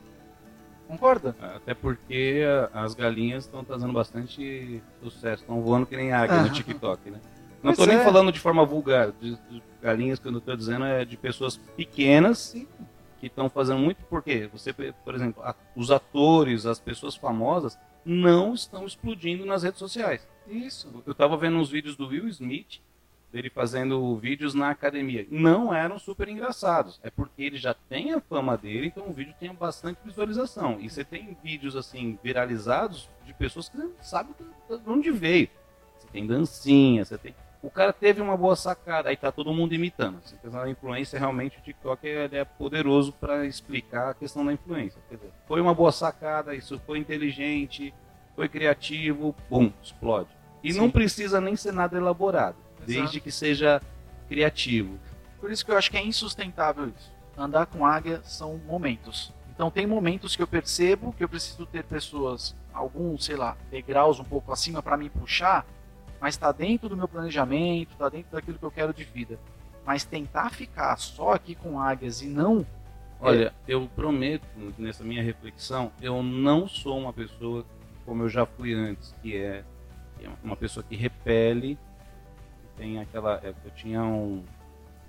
Concorda? 0.88 1.36
Até 1.40 1.74
porque 1.74 2.44
as 2.74 2.94
galinhas 2.94 3.46
estão 3.46 3.64
trazendo 3.64 3.94
bastante 3.94 4.82
sucesso, 5.04 5.44
estão 5.44 5.62
voando 5.62 5.86
que 5.86 5.96
nem 5.96 6.12
águia 6.12 6.38
ah. 6.38 6.44
no 6.44 6.50
TikTok, 6.52 7.12
né? 7.12 7.20
Não 7.62 7.72
estou 7.72 7.86
nem 7.86 7.98
é. 7.98 8.04
falando 8.04 8.32
de 8.32 8.40
forma 8.40 8.66
vulgar, 8.66 9.12
de, 9.12 9.36
de 9.50 9.64
galinhas 9.82 10.18
que 10.18 10.28
eu 10.28 10.38
estou 10.38 10.56
dizendo 10.56 10.86
é 10.86 11.06
de 11.06 11.16
pessoas 11.18 11.58
pequenas 11.58 12.40
Sim. 12.40 12.68
que 13.20 13.28
estão 13.28 13.50
fazendo 13.50 13.80
muito 13.80 14.04
porque 14.10 14.50
você, 14.52 14.74
por 14.74 15.14
exemplo, 15.14 15.44
a, 15.44 15.54
os 15.76 15.92
atores, 15.92 16.66
as 16.66 16.80
pessoas 16.80 17.16
famosas 17.16 17.78
não 18.04 18.54
estão 18.54 18.86
explodindo 18.86 19.46
nas 19.46 19.64
redes 19.64 19.80
sociais. 19.80 20.28
Isso. 20.50 21.04
Eu 21.06 21.12
estava 21.12 21.38
vendo 21.38 21.58
uns 21.58 21.70
vídeos 21.70 21.96
do 21.96 22.08
Will 22.08 22.28
Smith 22.28 22.82
dele 23.32 23.50
fazendo 23.50 24.16
vídeos 24.18 24.54
na 24.54 24.72
academia. 24.72 25.28
Não 25.30 25.74
eram 25.74 26.00
super 26.00 26.28
engraçados. 26.28 27.00
É 27.04 27.10
porque 27.10 27.44
ele 27.44 27.58
já 27.58 27.74
tem 27.74 28.14
a 28.14 28.20
fama 28.20 28.58
dele, 28.58 28.88
então 28.88 29.08
o 29.08 29.14
vídeo 29.14 29.36
tem 29.40 29.54
bastante 29.54 30.00
visualização. 30.04 30.80
E 30.80 30.90
você 30.90 31.04
tem 31.04 31.38
vídeos 31.44 31.76
assim 31.76 32.18
viralizados 32.24 33.08
de 33.26 33.34
pessoas 33.34 33.70
que 33.70 33.78
não 33.78 33.92
sabem 34.02 34.34
de 34.38 34.90
onde 34.90 35.12
veio. 35.12 35.50
Você 35.98 36.08
tem 36.12 36.26
dancinha, 36.26 37.06
você 37.06 37.18
tem 37.18 37.36
o 37.62 37.70
cara 37.70 37.92
teve 37.92 38.22
uma 38.22 38.38
boa 38.38 38.56
sacada, 38.56 39.10
aí 39.10 39.18
tá 39.18 39.34
todo 39.34 39.54
mundo 39.54 39.76
imitando. 39.76 40.18
Assim, 40.24 40.38
a 40.58 40.70
influência 40.70 41.20
realmente 41.20 41.58
o 41.58 41.62
TikTok 41.62 42.08
é 42.08 42.46
poderoso 42.46 43.12
para 43.12 43.46
explicar 43.46 44.12
a 44.12 44.14
questão 44.14 44.46
da 44.46 44.54
influência. 44.54 45.02
Dizer, 45.12 45.30
foi 45.46 45.60
uma 45.60 45.74
boa 45.74 45.92
sacada, 45.92 46.56
isso 46.56 46.80
foi 46.86 47.00
inteligente, 47.00 47.94
foi 48.34 48.48
criativo, 48.48 49.36
bum, 49.50 49.74
explode. 49.84 50.30
E 50.64 50.74
Sim. 50.74 50.80
não 50.80 50.92
precisa 50.92 51.40
nem 51.40 51.56
ser 51.56 51.72
nada 51.72 51.98
elaborado, 51.98 52.58
Exato. 52.78 52.86
desde 52.86 53.20
que 53.20 53.32
seja 53.32 53.82
criativo. 54.28 55.00
Por 55.40 55.52
isso 55.52 55.66
que 55.66 55.72
eu 55.72 55.78
acho 55.78 55.90
que 55.90 55.98
é 55.98 56.06
insustentável 56.06 56.88
isso. 56.88 57.12
Andar 57.38 57.66
com 57.66 57.86
águia 57.86 58.22
são 58.24 58.58
momentos. 58.58 59.34
Então 59.50 59.72
tem 59.72 59.88
momentos 59.88 60.36
que 60.36 60.42
eu 60.42 60.48
percebo 60.48 61.14
que 61.14 61.24
eu 61.24 61.30
preciso 61.30 61.66
ter 61.66 61.84
pessoas, 61.84 62.56
alguns, 62.74 63.26
sei 63.26 63.36
lá, 63.36 63.58
degraus 63.70 64.20
um 64.20 64.24
pouco 64.24 64.52
acima 64.52 64.82
para 64.82 64.98
me 64.98 65.10
puxar, 65.10 65.66
mas 66.20 66.36
está 66.36 66.52
dentro 66.52 66.90
do 66.90 66.98
meu 66.98 67.08
planejamento, 67.08 67.92
está 67.92 68.10
dentro 68.10 68.32
daquilo 68.32 68.58
que 68.58 68.66
eu 68.66 68.72
quero 68.72 68.94
de 68.94 69.04
vida. 69.04 69.40
Mas 69.86 70.04
tentar 70.04 70.50
ficar 70.52 70.98
só 70.98 71.34
aqui 71.34 71.56
com 71.56 71.80
águias 71.80 72.22
e 72.22 72.28
não. 72.28 72.66
Olha, 73.20 73.48
é... 73.48 73.54
eu 73.68 73.90
prometo, 73.96 74.46
nessa 74.78 75.04
minha 75.04 75.24
reflexão, 75.24 75.92
eu 76.02 76.22
não 76.22 76.68
sou 76.68 76.98
uma 76.98 77.12
pessoa 77.12 77.66
como 78.06 78.24
eu 78.24 78.30
já 78.30 78.46
fui 78.46 78.74
antes, 78.74 79.14
que 79.22 79.36
é, 79.38 79.64
uma 80.44 80.56
pessoa 80.56 80.84
que 80.84 80.96
repele, 80.96 81.78
tem 82.78 83.00
aquela. 83.00 83.40
É, 83.44 83.50
eu 83.50 83.72
tinha 83.72 84.04
um. 84.04 84.44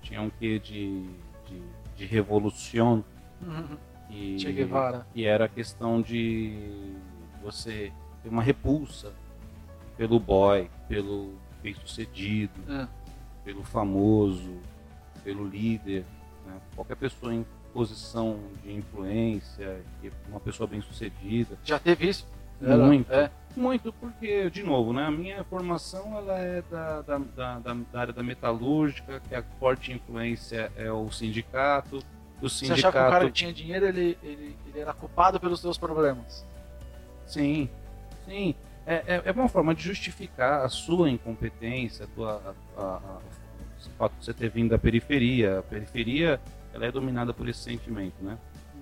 Tinha 0.03 0.23
um 0.23 0.31
quê 0.31 0.59
de, 0.59 1.03
de, 1.47 1.63
de 1.97 2.07
revolução. 2.07 3.05
Uhum. 3.43 3.77
E, 4.09 4.39
che 4.39 4.53
Guevara. 4.53 5.07
E 5.15 5.25
era 5.25 5.45
a 5.45 5.49
questão 5.49 6.01
de 6.01 6.95
você 7.43 7.93
ter 8.23 8.29
uma 8.29 8.43
repulsa 8.43 9.13
pelo 9.97 10.19
boy, 10.19 10.69
pelo 10.89 11.35
bem 11.63 11.75
sucedido, 11.75 12.53
é. 12.69 12.89
pelo 13.45 13.63
famoso. 13.63 14.59
pelo 15.23 15.47
líder, 15.47 16.05
né? 16.47 16.59
qualquer 16.75 16.97
pessoa 16.97 17.33
em 17.33 17.45
posição 17.73 18.41
de 18.63 18.73
influência, 18.73 19.83
uma 20.29 20.41
pessoa 20.41 20.67
bem 20.67 20.81
sucedida. 20.81 21.59
Já 21.65 21.79
teve 21.79 22.09
isso? 22.09 22.27
Muito. 22.61 23.13
É. 23.13 23.31
Muito 23.57 23.93
porque, 23.95 24.49
de 24.49 24.63
novo, 24.63 24.93
né, 24.93 25.05
a 25.07 25.11
minha 25.11 25.43
formação 25.45 26.17
ela 26.17 26.39
é 26.39 26.63
da, 26.71 27.03
da, 27.03 27.19
da, 27.19 27.59
da, 27.59 28.01
área 28.01 28.13
da 28.13 28.23
metalúrgica, 28.23 29.21
que 29.29 29.35
a 29.35 29.43
forte 29.59 29.93
influência 29.93 30.71
é 30.77 30.91
o 30.91 31.11
sindicato. 31.11 31.99
O 32.41 32.49
sindicato... 32.49 32.81
Você 32.81 32.87
achava 32.87 32.93
que 32.93 33.07
o 33.07 33.11
cara 33.11 33.27
que 33.27 33.33
tinha 33.33 33.53
dinheiro, 33.53 33.87
ele, 33.87 34.17
ele, 34.23 34.57
ele 34.67 34.79
era 34.79 34.95
culpado 34.95 35.41
pelos 35.41 35.61
seus 35.61 35.77
problemas? 35.77 36.47
Sim, 37.27 37.69
sim. 38.25 38.55
É, 38.87 38.95
é, 39.07 39.23
é, 39.25 39.33
uma 39.33 39.49
forma 39.49 39.75
de 39.75 39.83
justificar 39.83 40.65
a 40.65 40.69
sua 40.69 41.11
incompetência, 41.11 42.05
a 42.05 42.09
tua, 42.09 42.55
a, 42.77 42.81
a, 42.81 42.97
a, 42.97 43.19
o 43.87 43.91
fato 43.99 44.13
de 44.19 44.25
você 44.25 44.33
ter 44.33 44.49
vindo 44.49 44.71
da 44.71 44.79
periferia. 44.79 45.59
A 45.59 45.63
periferia 45.63 46.41
ela 46.73 46.87
é 46.87 46.93
dominada 46.93 47.35
por 47.35 47.49
esse 47.49 47.61
sentimento, 47.61 48.17
né? 48.21 48.39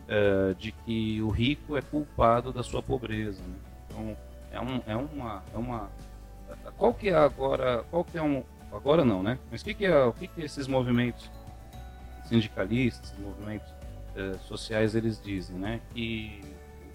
É, 0.07 0.55
de 0.59 0.73
que 0.73 1.21
o 1.21 1.29
rico 1.29 1.77
é 1.77 1.83
culpado 1.83 2.53
da 2.53 2.63
sua 2.63 2.83
pobreza. 2.83 3.43
Né? 3.43 3.68
Então, 3.99 4.17
é, 4.53 4.61
um, 4.61 4.83
é 4.87 4.97
uma, 4.97 5.43
é 5.53 5.59
uma. 5.59 5.91
Qual 6.77 6.95
que 6.95 7.09
é 7.09 7.15
agora? 7.15 7.85
Qual 7.91 8.05
que 8.05 8.17
é 8.17 8.23
um? 8.23 8.43
Agora 8.73 9.05
não, 9.05 9.23
né? 9.23 9.39
Mas 9.51 9.63
o 9.63 9.65
que, 9.65 9.75
que 9.75 9.87
é? 9.87 10.05
O 10.05 10.13
que, 10.13 10.29
que 10.29 10.43
esses 10.43 10.67
movimentos 10.67 11.31
sindicalistas, 12.25 13.15
movimentos 13.19 13.73
é, 14.15 14.35
sociais, 14.39 14.95
eles 14.95 15.21
dizem, 15.21 15.57
né? 15.57 15.81
Que 15.93 16.41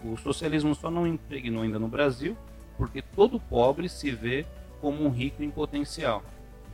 o 0.04 0.18
socialismo 0.18 0.74
só 0.76 0.90
não 0.90 1.08
impregnou 1.08 1.64
ainda 1.64 1.80
no 1.80 1.88
Brasil 1.88 2.38
porque 2.78 3.02
todo 3.02 3.40
pobre 3.40 3.88
se 3.88 4.12
vê 4.12 4.46
como 4.82 5.04
um 5.04 5.10
rico 5.10 5.44
em 5.44 5.50
potencial. 5.50 6.24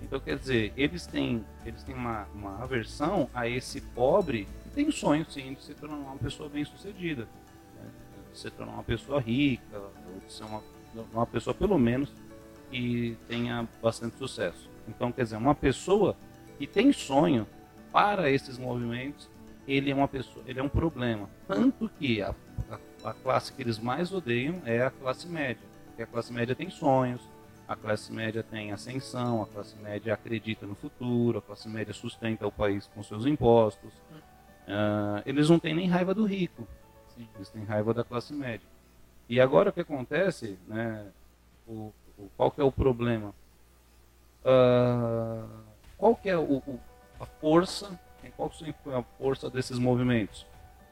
Então, 0.01 0.19
quer 0.19 0.37
dizer, 0.37 0.71
eles 0.77 1.05
têm, 1.05 1.43
eles 1.65 1.83
têm 1.83 1.93
uma, 1.93 2.25
uma 2.33 2.63
aversão 2.63 3.29
a 3.33 3.47
esse 3.47 3.81
pobre 3.81 4.47
que 4.63 4.69
tem 4.69 4.89
sonho, 4.91 5.25
sim, 5.29 5.53
de 5.53 5.61
se 5.61 5.73
tornar 5.73 5.97
uma 5.97 6.15
pessoa 6.15 6.47
bem-sucedida, 6.47 7.27
se 8.33 8.49
tornar 8.51 8.73
uma 8.73 8.83
pessoa 8.83 9.19
rica, 9.19 9.77
ou 9.77 10.19
de 10.25 10.31
ser 10.31 10.43
uma, 10.43 10.61
uma 11.13 11.25
pessoa, 11.25 11.53
pelo 11.53 11.77
menos, 11.77 12.11
que 12.71 13.17
tenha 13.27 13.67
bastante 13.81 14.17
sucesso. 14.17 14.69
Então, 14.87 15.11
quer 15.11 15.23
dizer, 15.23 15.37
uma 15.37 15.55
pessoa 15.55 16.15
que 16.57 16.67
tem 16.67 16.91
sonho 16.93 17.47
para 17.91 18.29
esses 18.29 18.57
movimentos, 18.57 19.29
ele 19.67 19.91
é 19.91 19.95
uma 19.95 20.07
pessoa, 20.07 20.43
ele 20.47 20.59
é 20.59 20.63
um 20.63 20.69
problema. 20.69 21.29
Tanto 21.47 21.89
que 21.99 22.21
a, 22.21 22.33
a, 23.03 23.09
a 23.09 23.13
classe 23.13 23.53
que 23.53 23.61
eles 23.61 23.79
mais 23.79 24.11
odeiam 24.11 24.61
é 24.65 24.81
a 24.81 24.89
classe 24.89 25.27
média 25.27 25.69
porque 25.99 26.03
a 26.03 26.07
classe 26.07 26.31
média 26.31 26.55
tem 26.55 26.69
sonhos, 26.69 27.21
a 27.67 27.75
classe 27.75 28.11
média 28.13 28.41
tem 28.41 28.71
ascensão, 28.71 29.43
a 29.43 29.47
classe 29.47 29.75
média 29.77 30.13
acredita 30.13 30.65
no 30.65 30.73
futuro, 30.73 31.39
a 31.39 31.41
classe 31.41 31.67
média 31.67 31.93
sustenta 31.93 32.47
o 32.47 32.51
país 32.51 32.89
com 32.95 33.03
seus 33.03 33.25
impostos. 33.25 33.91
Uh, 34.65 35.21
eles 35.25 35.49
não 35.49 35.59
têm 35.59 35.75
nem 35.75 35.89
raiva 35.89 36.13
do 36.13 36.23
rico, 36.23 36.65
eles 37.35 37.49
têm 37.49 37.63
raiva 37.63 37.93
da 37.93 38.03
classe 38.03 38.33
média. 38.33 38.67
E 39.27 39.39
agora 39.39 39.69
o 39.69 39.73
que 39.73 39.81
acontece, 39.81 40.57
né, 40.67 41.07
o, 41.67 41.91
o 42.17 42.29
qual 42.35 42.51
que 42.51 42.61
é 42.61 42.63
o 42.63 42.71
problema? 42.71 43.33
Uh, 44.43 45.47
qual 45.97 46.15
que 46.15 46.29
é 46.29 46.37
o, 46.37 46.57
o, 46.57 46.79
a 47.19 47.25
força, 47.25 47.99
qual 48.35 48.49
que 48.49 48.73
foi 48.83 48.95
a 48.95 49.03
força 49.17 49.49
desses 49.49 49.77
movimentos? 49.77 50.41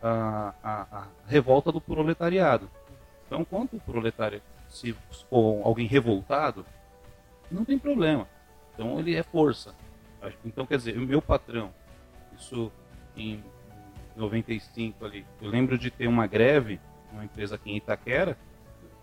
Uh, 0.02 0.54
a, 0.64 0.88
a 0.92 1.08
revolta 1.28 1.72
do 1.72 1.82
proletariado. 1.82 2.70
Então, 3.26 3.44
quando 3.44 3.74
o 3.74 3.80
proletário 3.80 4.42
se 4.70 4.94
for 5.30 5.62
alguém 5.66 5.88
revoltado, 5.88 6.66
não 7.50 7.64
tem 7.64 7.78
problema. 7.78 8.28
Então 8.74 9.00
ele 9.00 9.16
é 9.16 9.24
força. 9.24 9.74
Então 10.46 10.66
quer 10.66 10.78
dizer, 10.78 10.98
o 10.98 11.02
meu 11.02 11.22
patrão, 11.22 11.74
isso 12.38 12.72
em 13.16 13.44
95 14.18 15.05
ali, 15.05 15.26
eu 15.41 15.49
lembro 15.49 15.78
de 15.78 15.91
ter 15.91 16.07
uma 16.07 16.28
greve, 16.28 16.80
uma 17.11 17.24
empresa 17.24 17.55
aqui 17.55 17.72
em 17.72 17.78
Itaquera, 17.78 18.38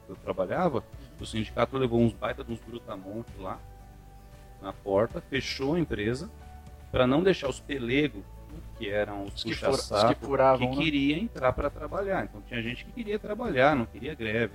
que 0.05 0.13
eu 0.13 0.17
trabalhava, 0.17 0.85
o 1.21 1.25
sindicato 1.25 1.79
levou 1.79 2.01
uns 2.01 2.13
baita 2.13 2.45
de 2.45 2.53
uns 2.53 2.61
brutamontes 2.61 3.35
lá 3.39 3.59
na 4.61 4.73
porta, 4.73 5.21
fechou 5.21 5.75
a 5.75 5.81
empresa 5.81 6.31
para 6.91 7.07
não 7.07 7.23
deixar 7.23 7.49
os 7.49 7.61
pelegos, 7.61 8.23
que 8.79 8.89
eram 8.89 9.25
os, 9.25 9.35
os 9.35 9.43
que, 9.43 9.55
que, 9.55 9.57
que 9.57 10.67
né? 10.67 10.77
queria 10.77 11.19
entrar 11.19 11.53
para 11.53 11.71
trabalhar. 11.71 12.25
Então 12.25 12.43
tinha 12.43 12.63
gente 12.63 12.85
que 12.85 12.93
queria 12.93 13.19
trabalhar, 13.19 13.75
não 13.75 13.87
queria 13.87 14.15
greve. 14.15 14.55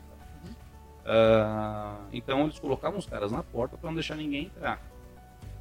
Uh, 1.00 2.06
então 2.14 2.44
eles 2.44 2.60
colocavam 2.60 3.00
os 3.00 3.06
caras 3.06 3.32
na 3.32 3.42
porta 3.42 3.78
para 3.78 3.90
não 3.90 3.96
deixar 3.96 4.16
ninguém 4.16 4.46
entrar. 4.46 4.82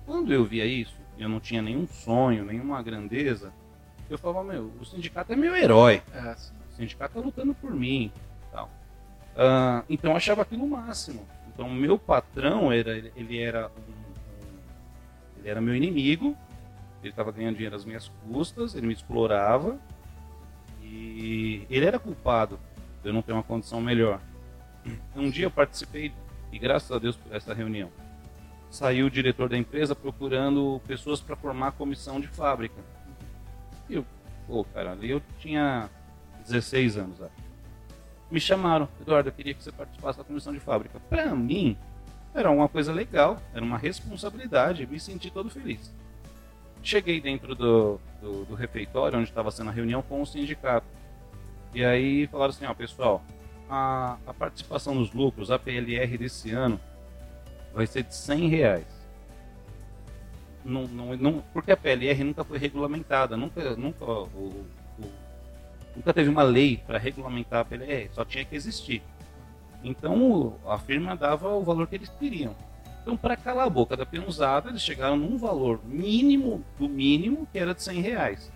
Quando 0.05 0.32
eu 0.32 0.44
via 0.44 0.66
isso, 0.66 0.96
eu 1.18 1.28
não 1.28 1.40
tinha 1.40 1.62
nenhum 1.62 1.86
sonho, 1.86 2.44
nenhuma 2.44 2.82
grandeza, 2.82 3.53
eu 4.11 4.19
falava, 4.19 4.53
meu, 4.53 4.73
o 4.81 4.85
sindicato 4.85 5.33
é 5.33 5.37
meu 5.37 5.55
herói. 5.55 6.03
É, 6.13 6.37
o 6.73 6.77
sindicato 6.77 7.15
tá 7.15 7.21
lutando 7.21 7.55
por 7.55 7.71
mim. 7.71 8.13
Tal. 8.51 8.67
Uh, 9.35 9.85
então 9.89 10.11
eu 10.13 10.17
achava 10.17 10.43
aquilo 10.43 10.65
o 10.65 10.71
máximo. 10.71 11.27
Então 11.49 11.69
meu 11.69 11.99
patrão, 11.99 12.73
era, 12.73 12.97
ele, 12.97 13.39
era 13.39 13.69
um, 13.69 15.39
ele 15.39 15.49
era 15.49 15.61
meu 15.61 15.75
inimigo, 15.75 16.37
ele 17.03 17.11
estava 17.11 17.33
ganhando 17.33 17.57
dinheiro 17.57 17.77
às 17.77 17.85
minhas 17.85 18.11
custas, 18.27 18.75
ele 18.75 18.87
me 18.87 18.93
explorava 18.93 19.79
e 20.83 21.67
ele 21.69 21.85
era 21.85 21.99
culpado 21.99 22.59
de 23.03 23.09
eu 23.09 23.13
não 23.13 23.23
ter 23.23 23.33
uma 23.33 23.43
condição 23.43 23.81
melhor. 23.81 24.21
Um 25.15 25.29
dia 25.29 25.47
eu 25.47 25.51
participei, 25.51 26.13
e 26.53 26.59
graças 26.59 26.91
a 26.91 26.99
Deus 26.99 27.17
por 27.17 27.35
essa 27.35 27.53
reunião, 27.53 27.91
saiu 28.71 29.07
o 29.07 29.11
diretor 29.11 29.49
da 29.49 29.57
empresa 29.57 29.95
procurando 29.95 30.81
pessoas 30.87 31.21
para 31.21 31.37
formar 31.37 31.69
a 31.69 31.73
comissão 31.73 32.21
de 32.21 32.29
fábrica. 32.29 32.83
Eu, 33.89 34.05
pô, 34.47 34.64
cara, 34.64 34.93
ali 34.93 35.11
eu 35.11 35.22
tinha 35.39 35.89
16 36.45 36.97
anos. 36.97 37.18
Me 38.30 38.41
chamaram, 38.41 38.89
Eduardo, 39.01 39.28
eu 39.28 39.32
queria 39.32 39.55
que 39.55 39.62
você 39.62 39.72
participasse 39.72 40.18
da 40.18 40.24
comissão 40.24 40.53
de 40.53 40.61
fábrica. 40.61 41.01
Para 41.09 41.34
mim, 41.34 41.76
era 42.34 42.51
uma 42.51 42.68
coisa 42.68 42.93
legal, 42.93 43.41
era 43.55 43.64
uma 43.64 43.78
responsabilidade, 43.78 44.86
me 44.86 45.01
senti 45.01 45.30
todo 45.30 45.49
feliz. 45.49 45.93
Cheguei 46.82 47.20
dentro 47.20 47.55
do, 47.55 47.99
do, 48.20 48.45
do 48.45 48.55
refeitório, 48.55 49.18
onde 49.18 49.28
estava 49.28 49.51
sendo 49.51 49.70
a 49.70 49.72
reunião 49.72 50.03
com 50.03 50.20
o 50.20 50.26
sindicato. 50.26 50.86
E 51.74 51.84
aí 51.84 52.26
falaram 52.26 52.51
assim, 52.51 52.66
ó, 52.66 52.74
pessoal, 52.74 53.22
a, 53.68 54.16
a 54.26 54.34
participação 54.34 54.95
nos 54.95 55.12
lucros, 55.12 55.51
a 55.51 55.59
PLR 55.59 56.16
desse 56.16 56.51
ano, 56.51 56.80
vai 57.74 57.86
ser 57.86 58.05
de 58.05 58.14
100 58.14 58.49
reais. 58.49 58.97
Não, 60.65 60.87
não, 60.89 61.17
não, 61.17 61.45
porque 61.53 61.73
a 61.73 61.77
PLR 61.77 62.25
nunca 62.25 62.45
foi 62.45 62.59
regulamentada, 62.59 63.37
nunca, 63.37 63.77
nunca, 63.77 64.05
o, 64.05 64.67
o, 64.99 65.11
nunca 65.97 66.13
teve 66.13 66.29
uma 66.29 66.43
lei 66.43 66.83
para 66.87 66.99
regulamentar 66.99 67.61
a 67.61 67.65
PLR, 67.65 68.11
só 68.13 68.25
tinha 68.25 68.45
que 68.45 68.57
existir. 68.57 69.03
Então 69.83 70.59
a 70.67 70.79
firma 70.79 71.17
dava 71.17 71.49
o 71.55 71.63
valor 71.63 71.87
que 71.87 71.95
eles 71.95 72.09
queriam. 72.09 72.55
Então, 73.03 73.17
para 73.17 73.37
calar 73.37 73.67
a 73.67 73.71
boca 73.71 73.97
da 73.97 74.05
peãozada, 74.05 74.69
eles 74.69 74.83
chegaram 74.83 75.17
num 75.17 75.39
valor 75.39 75.81
mínimo 75.83 76.63
do 76.79 76.87
mínimo, 76.87 77.49
que 77.51 77.59
era 77.59 77.73
de 77.73 77.83
100 77.83 78.01
reais. 78.03 78.53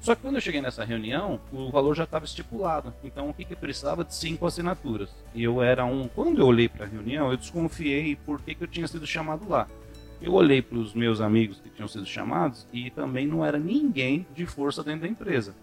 Só 0.00 0.14
que 0.14 0.22
quando 0.22 0.36
eu 0.36 0.40
cheguei 0.40 0.62
nessa 0.62 0.82
reunião, 0.82 1.38
o 1.52 1.70
valor 1.70 1.94
já 1.94 2.04
estava 2.04 2.24
estipulado. 2.24 2.94
Então 3.04 3.28
o 3.28 3.34
que, 3.34 3.44
que 3.44 3.54
precisava 3.54 4.02
de 4.02 4.14
cinco 4.14 4.46
assinaturas. 4.46 5.10
E 5.34 5.44
eu 5.44 5.62
era 5.62 5.84
um. 5.84 6.08
Quando 6.08 6.40
eu 6.40 6.46
olhei 6.46 6.66
para 6.66 6.86
a 6.86 6.88
reunião, 6.88 7.30
eu 7.30 7.36
desconfiei 7.36 8.16
por 8.16 8.40
que, 8.40 8.54
que 8.54 8.64
eu 8.64 8.68
tinha 8.68 8.88
sido 8.88 9.06
chamado 9.06 9.46
lá. 9.46 9.68
Eu 10.20 10.34
olhei 10.34 10.60
para 10.60 10.76
os 10.76 10.92
meus 10.92 11.20
amigos 11.20 11.60
que 11.60 11.70
tinham 11.70 11.88
sido 11.88 12.04
chamados 12.04 12.66
e 12.72 12.90
também 12.90 13.26
não 13.26 13.44
era 13.44 13.58
ninguém 13.58 14.26
de 14.34 14.44
força 14.44 14.84
dentro 14.84 15.02
da 15.02 15.08
empresa. 15.08 15.54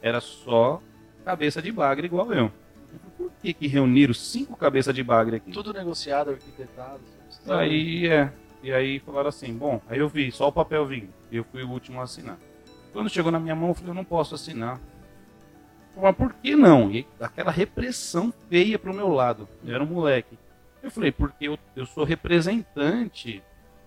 Era 0.00 0.20
só 0.20 0.80
cabeça 1.24 1.60
de 1.60 1.72
bagre 1.72 2.06
igual 2.06 2.32
eu. 2.32 2.50
Por 3.16 3.32
que, 3.42 3.52
que 3.52 3.66
reuniram 3.66 4.14
cinco 4.14 4.56
cabeças 4.56 4.94
de 4.94 5.02
bagre 5.02 5.36
aqui? 5.36 5.50
Tudo 5.50 5.72
negociado, 5.72 6.30
arquitetado. 6.30 7.00
Aí 7.48 8.06
é. 8.06 8.32
E 8.62 8.72
aí 8.72 9.00
falaram 9.00 9.28
assim, 9.28 9.52
bom, 9.52 9.82
aí 9.88 9.98
eu 9.98 10.08
vi 10.08 10.30
só 10.30 10.48
o 10.48 10.52
papel 10.52 10.86
vindo. 10.86 11.08
E 11.30 11.36
eu 11.36 11.44
fui 11.44 11.62
o 11.62 11.70
último 11.70 12.00
a 12.00 12.04
assinar. 12.04 12.38
Quando 12.92 13.10
chegou 13.10 13.32
na 13.32 13.40
minha 13.40 13.54
mão, 13.54 13.70
eu 13.70 13.74
falei, 13.74 13.90
eu 13.90 13.94
não 13.94 14.04
posso 14.04 14.34
assinar. 14.34 14.80
Mas 16.00 16.16
por 16.16 16.32
que 16.34 16.54
não? 16.54 16.90
E 16.90 17.06
aquela 17.20 17.50
repressão 17.50 18.32
feia 18.48 18.78
pro 18.78 18.94
meu 18.94 19.08
lado. 19.08 19.48
Eu 19.64 19.74
era 19.74 19.82
um 19.82 19.86
moleque. 19.86 20.38
Eu 20.82 20.90
falei, 20.90 21.10
porque 21.10 21.48
eu, 21.48 21.58
eu 21.74 21.84
sou 21.84 22.04
representante 22.04 23.42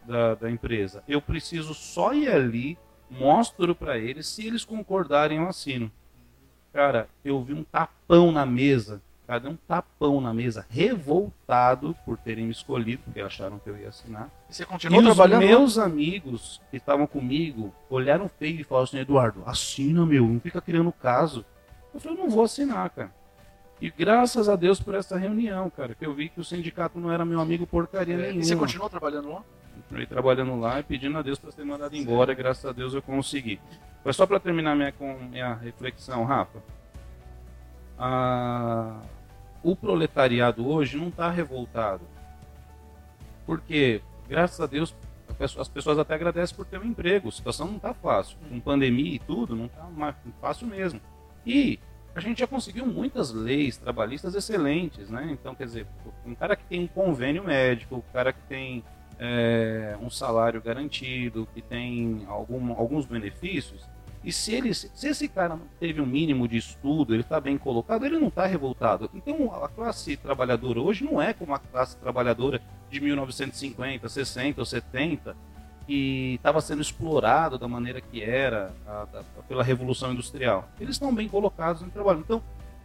da, 0.08 0.36
da 0.36 0.50
empresa. 0.50 1.04
Eu 1.08 1.22
preciso 1.22 1.74
só 1.74 2.14
ir 2.14 2.30
ali, 2.30 2.78
mostro 3.10 3.76
para 3.76 3.98
eles, 3.98 4.28
se 4.28 4.48
eles 4.48 4.66
concordarem, 4.66 5.38
eu 5.38 5.48
assino. 5.48 5.92
Cara, 6.74 7.10
eu 7.24 7.42
vi 7.44 7.54
um 7.54 7.64
tapão 7.64 8.32
na 8.32 8.46
mesa 8.46 9.02
Cadê 9.28 9.50
um 9.50 9.58
tapão 9.68 10.22
na 10.22 10.34
mesa, 10.34 10.66
revoltado 10.70 11.94
por 12.06 12.18
terem 12.18 12.46
me 12.46 12.52
escolhido, 12.52 13.04
porque 13.04 13.20
acharam 13.20 13.60
que 13.60 13.70
eu 13.70 13.78
ia 13.78 13.90
assinar. 13.90 14.32
E 14.50 14.56
você 14.56 14.66
continuou 14.66 15.02
e 15.02 15.06
trabalhando? 15.06 15.44
Os 15.44 15.50
meus 15.50 15.78
amigos 15.78 16.62
que 16.72 16.78
estavam 16.78 17.06
comigo 17.06 17.76
olharam 17.90 18.30
feio 18.30 18.62
e 18.62 18.64
falaram 18.64 18.86
assim: 18.86 19.00
Eduardo, 19.00 19.44
assina, 19.46 20.06
meu, 20.06 20.26
não 20.26 20.40
fica 20.40 20.62
criando 20.62 20.94
caso. 20.94 21.44
Eu 21.94 22.00
falei: 22.00 22.18
não 22.18 22.30
vou 22.30 22.46
assinar, 22.46 22.90
cara. 22.90 23.12
E 23.82 23.92
graças 23.92 24.48
a 24.48 24.56
Deus 24.56 24.80
por 24.80 24.96
essa 24.96 25.18
reunião, 25.18 25.70
cara, 25.70 25.94
que 25.94 26.06
eu 26.06 26.14
vi 26.14 26.30
que 26.30 26.40
o 26.40 26.44
sindicato 26.44 26.98
não 26.98 27.12
era 27.12 27.26
meu 27.26 27.42
amigo 27.42 27.68
porcaria 27.68 28.14
é, 28.14 28.18
nenhuma. 28.18 28.40
E 28.40 28.46
você 28.46 28.56
continuou 28.56 28.90
trabalhando 28.90 29.30
lá? 29.30 29.44
Continuei 29.88 30.06
trabalhando 30.06 30.60
lá 30.60 30.82
e 30.82 30.84
pedindo 30.84 31.18
a 31.18 31.22
Deus 31.22 31.40
para 31.40 31.50
ser 31.50 31.64
mandado 31.64 31.96
embora, 31.96 32.34
e 32.34 32.36
graças 32.36 32.66
a 32.66 32.74
Deus 32.74 32.94
eu 32.94 33.02
consegui. 33.02 33.58
Foi 34.04 34.12
só 34.12 34.28
para 34.28 34.38
terminar 34.38 34.76
minha, 34.76 34.94
minha 35.30 35.54
reflexão, 35.54 36.26
Rafa. 36.26 36.60
O 39.64 39.78
proletariado 39.78 40.68
hoje 40.68 40.98
não 40.98 41.08
está 41.08 41.30
revoltado. 41.30 42.04
Porque, 43.46 44.02
graças 44.28 44.60
a 44.60 44.66
Deus, 44.66 44.94
as 45.40 45.70
pessoas 45.70 45.98
até 45.98 46.16
agradecem 46.16 46.54
por 46.54 46.66
ter 46.66 46.80
um 46.80 46.86
emprego. 46.86 47.30
A 47.30 47.32
situação 47.32 47.68
não 47.68 47.78
está 47.78 47.94
fácil. 47.94 48.38
Com 48.50 48.60
pandemia 48.60 49.16
e 49.16 49.20
tudo, 49.20 49.56
não 49.56 49.68
está 49.68 49.88
fácil 50.42 50.68
mesmo. 50.68 51.00
E 51.46 51.80
a 52.14 52.20
gente 52.20 52.40
já 52.40 52.48
conseguiu 52.48 52.86
muitas 52.86 53.32
leis 53.32 53.78
trabalhistas 53.78 54.36
excelentes, 54.36 55.10
né? 55.10 55.30
Então, 55.32 55.56
quer 55.56 55.66
dizer, 55.66 55.88
um 56.26 56.36
cara 56.36 56.58
que 56.58 56.66
tem 56.66 56.82
um 56.82 56.88
convênio 56.88 57.44
médico, 57.46 57.96
um 57.96 58.14
cara 58.14 58.34
que 58.34 58.42
tem 58.50 58.84
é, 59.20 59.98
um 60.02 60.10
salário 60.10 60.62
garantido, 60.62 61.48
que 61.54 61.62
tem 61.62 62.26
algum, 62.28 62.72
alguns 62.74 63.06
benefícios, 63.06 63.82
e 64.24 64.32
se, 64.32 64.54
ele, 64.54 64.74
se 64.74 65.08
esse 65.08 65.28
cara 65.28 65.58
teve 65.80 66.02
um 66.02 66.06
mínimo 66.06 66.50
de 66.50 66.58
estudo, 66.58 67.14
ele 67.14 67.22
está 67.22 67.40
bem 67.40 67.58
colocado, 67.58 68.06
ele 68.06 68.20
não 68.20 68.28
está 68.28 68.46
revoltado. 68.46 69.10
Então 69.14 69.54
a 69.64 69.70
classe 69.70 70.18
trabalhadora 70.18 70.82
hoje 70.82 71.06
não 71.06 71.22
é 71.22 71.34
como 71.34 71.54
a 71.54 71.60
classe 71.60 71.96
trabalhadora 71.96 72.62
de 72.90 73.00
1950, 73.00 74.10
60 74.10 74.60
ou 74.60 74.66
70, 74.66 75.38
que 75.86 76.34
estava 76.36 76.60
sendo 76.60 76.82
explorado 76.82 77.58
da 77.58 77.70
maneira 77.70 78.02
que 78.02 78.22
era 78.22 78.74
a, 78.86 79.04
a, 79.04 79.44
pela 79.48 79.64
Revolução 79.64 80.12
Industrial. 80.12 80.68
Eles 80.78 80.96
estão 80.96 81.16
bem 81.16 81.30
colocados 81.30 81.82
no 81.82 81.90
trabalho. 81.90 82.20
Então, 82.20 82.44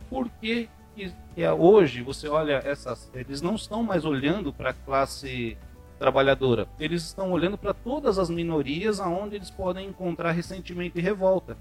por 0.08 0.28
que, 0.40 0.68
que, 0.94 1.12
que 1.34 1.48
hoje 1.48 2.02
você 2.02 2.28
olha 2.28 2.62
essas. 2.64 3.10
Eles 3.12 3.42
não 3.42 3.56
estão 3.56 3.82
mais 3.82 4.04
olhando 4.04 4.52
para 4.52 4.70
a 4.70 4.74
classe 4.74 5.58
trabalhadora. 6.02 6.66
Eles 6.80 7.04
estão 7.04 7.30
olhando 7.30 7.56
para 7.56 7.72
todas 7.72 8.18
as 8.18 8.28
minorias 8.28 8.98
aonde 8.98 9.36
eles 9.36 9.50
podem 9.50 9.86
encontrar 9.86 10.32
ressentimento 10.32 10.98
e 10.98 11.00
revolta. 11.00 11.56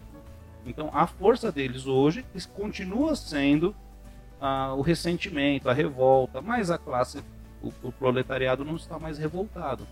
Então, 0.65 0.89
a 0.91 1.05
força 1.05 1.51
deles 1.51 1.85
hoje 1.85 2.25
continua 2.55 3.15
sendo 3.15 3.75
ah, 4.39 4.73
o 4.73 4.81
ressentimento, 4.81 5.69
a 5.69 5.73
revolta, 5.73 6.41
mas 6.41 6.71
a 6.71 6.77
classe, 6.79 7.19
o, 7.61 7.71
o 7.83 7.91
proletariado 7.91 8.65
não 8.65 8.75
está 8.75 8.97
mais 8.97 9.19
revoltado. 9.19 9.85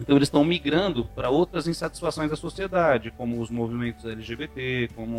Então, 0.00 0.16
eles 0.16 0.26
estão 0.26 0.44
migrando 0.44 1.04
para 1.04 1.30
outras 1.30 1.68
insatisfações 1.68 2.30
da 2.30 2.36
sociedade, 2.36 3.12
como 3.12 3.40
os 3.40 3.48
movimentos 3.48 4.04
LGBT, 4.04 4.90
como 4.96 5.16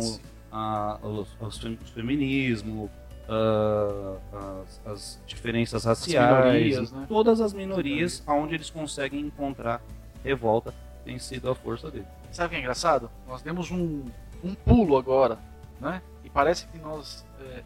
ah, 0.52 0.98
os, 1.02 1.28
os, 1.40 1.64
o 1.64 1.92
feminismo, 1.94 2.90
uh, 3.30 4.18
as, 4.64 4.80
as, 4.86 5.22
diferenças 5.26 5.84
raciais, 5.84 6.76
as 6.76 6.92
né? 6.92 7.06
todas 7.08 7.40
as 7.40 7.52
minorias, 7.52 8.22
aonde 8.26 8.54
eles 8.54 8.68
conseguem 8.68 9.20
encontrar 9.20 9.80
revolta, 10.24 10.74
tem 11.04 11.18
sido 11.18 11.48
a 11.50 11.54
força 11.54 11.90
dele. 11.90 12.06
Sabe 12.32 12.46
o 12.46 12.50
que 12.50 12.56
é 12.56 12.58
engraçado? 12.58 13.10
Nós 13.26 13.42
demos 13.42 13.70
um, 13.70 14.04
um 14.44 14.54
pulo 14.54 14.96
agora, 14.96 15.38
né? 15.80 16.02
E 16.24 16.28
parece 16.28 16.66
que 16.68 16.78
nós 16.78 17.24
é, 17.40 17.44
é, 17.44 17.64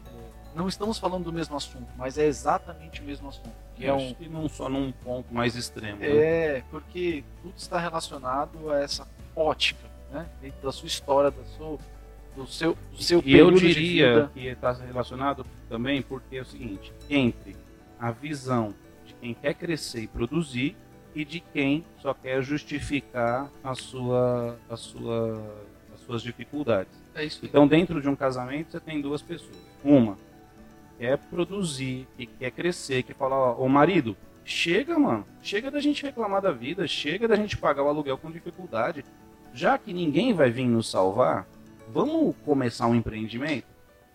não 0.55 0.69
estamos 0.69 0.99
falando 0.99 1.25
do 1.25 1.33
mesmo 1.33 1.57
assunto, 1.57 1.89
mas 1.97 2.17
é 2.17 2.27
exatamente 2.27 3.01
o 3.01 3.05
mesmo 3.05 3.29
assunto. 3.29 3.53
Que 3.75 3.87
é 3.87 3.93
um... 3.93 4.15
que 4.15 4.29
não 4.29 4.49
só 4.49 4.69
num 4.69 4.93
ponto 4.93 5.35
mais 5.35 5.57
extremo. 5.57 5.99
Né? 5.99 6.09
É, 6.09 6.53
né? 6.55 6.65
porque 6.71 7.25
tudo 7.43 7.55
está 7.57 7.79
relacionado 7.79 8.71
a 8.71 8.81
essa 8.81 9.07
ótica, 9.35 9.87
né? 10.13 10.27
Dentro 10.41 10.63
da 10.63 10.71
sua 10.71 10.87
história, 10.87 11.31
da 11.31 11.45
sua 11.57 11.77
do 12.37 12.47
seu, 12.47 12.77
do 12.93 13.03
seu 13.03 13.23
e 13.25 13.37
eu 13.37 13.51
diria 13.51 14.31
que 14.35 14.47
está 14.47 14.73
relacionado 14.73 15.47
também 15.69 16.03
porque 16.03 16.37
é 16.37 16.43
o 16.43 16.45
seguinte, 16.45 16.93
entre 17.09 17.57
a 17.99 18.11
visão 18.11 18.75
de 19.07 19.15
quem 19.15 19.35
quer 19.35 19.55
crescer 19.55 20.03
e 20.03 20.07
produzir 20.07 20.77
e 21.15 21.25
de 21.25 21.41
quem 21.41 21.85
só 22.01 22.13
quer 22.13 22.43
justificar 22.43 23.51
a 23.63 23.75
sua, 23.75 24.59
a 24.69 24.77
sua, 24.77 25.41
as 25.95 26.01
suas 26.01 26.23
dificuldades. 26.23 26.93
É 27.15 27.25
isso. 27.25 27.41
Então, 27.45 27.69
dentro 27.69 28.03
de 28.03 28.09
um 28.09 28.17
casamento, 28.17 28.73
você 28.73 28.81
tem 28.81 29.01
duas 29.01 29.23
pessoas. 29.23 29.57
Uma 29.85 30.17
quer 30.99 31.19
produzir, 31.19 32.07
que 32.17 32.27
quer 32.27 32.51
crescer, 32.51 33.03
que 33.03 33.15
fala, 33.15 33.35
ó, 33.35 33.65
ô 33.65 33.69
marido, 33.69 34.17
chega, 34.45 34.99
mano, 34.99 35.25
chega 35.43 35.71
da 35.71 35.81
gente 35.81 36.03
reclamar 36.03 36.41
da 36.41 36.53
vida, 36.53 36.87
chega 36.87 37.27
da 37.27 37.37
gente 37.37 37.57
pagar 37.57 37.83
o 37.83 37.89
aluguel 37.89 38.19
com 38.19 38.31
dificuldade. 38.31 39.05
Já 39.53 39.79
que 39.79 39.93
ninguém 39.93 40.33
vai 40.33 40.51
vir 40.51 40.67
nos 40.67 40.91
salvar, 40.91 41.47
vamos 41.93 42.35
começar 42.45 42.87
um 42.87 42.95
empreendimento? 42.95 43.67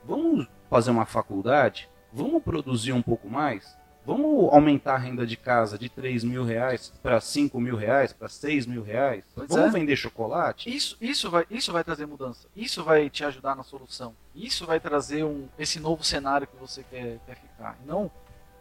Vamos 0.04 0.48
fazer 0.70 0.92
uma 0.92 1.06
faculdade? 1.06 1.90
Vamos 2.12 2.42
produzir 2.44 2.94
um 2.94 3.02
pouco 3.02 3.30
mais? 3.30 3.78
Vamos 4.06 4.52
aumentar 4.52 4.96
a 4.96 4.98
renda 4.98 5.26
de 5.26 5.38
casa 5.38 5.78
de 5.78 5.88
3 5.88 6.24
mil 6.24 6.44
reais 6.44 6.92
para 7.04 7.20
5 7.22 7.60
mil 7.60 7.76
reais, 7.76 8.12
para 8.12 8.28
6 8.28 8.66
mil 8.66 8.82
reais? 8.82 9.24
Pois 9.36 9.48
Vamos 9.50 9.68
é. 9.68 9.80
vender 9.80 9.96
chocolate? 9.96 10.74
Isso, 10.76 10.98
isso, 11.00 11.30
vai, 11.30 11.46
isso 11.50 11.72
vai 11.72 11.84
trazer 11.84 12.08
mudança. 12.08 12.48
Isso 12.56 12.84
vai 12.84 13.10
te 13.10 13.24
ajudar 13.24 13.56
na 13.56 13.64
solução. 13.64 14.16
Isso 14.34 14.66
vai 14.66 14.80
trazer 14.80 15.24
um, 15.24 15.48
esse 15.60 15.80
novo 15.80 16.04
cenário 16.04 16.48
que 16.48 16.56
você 16.56 16.84
quer, 16.90 17.20
quer 17.26 17.36
ficar. 17.36 17.78
Não, 17.86 18.10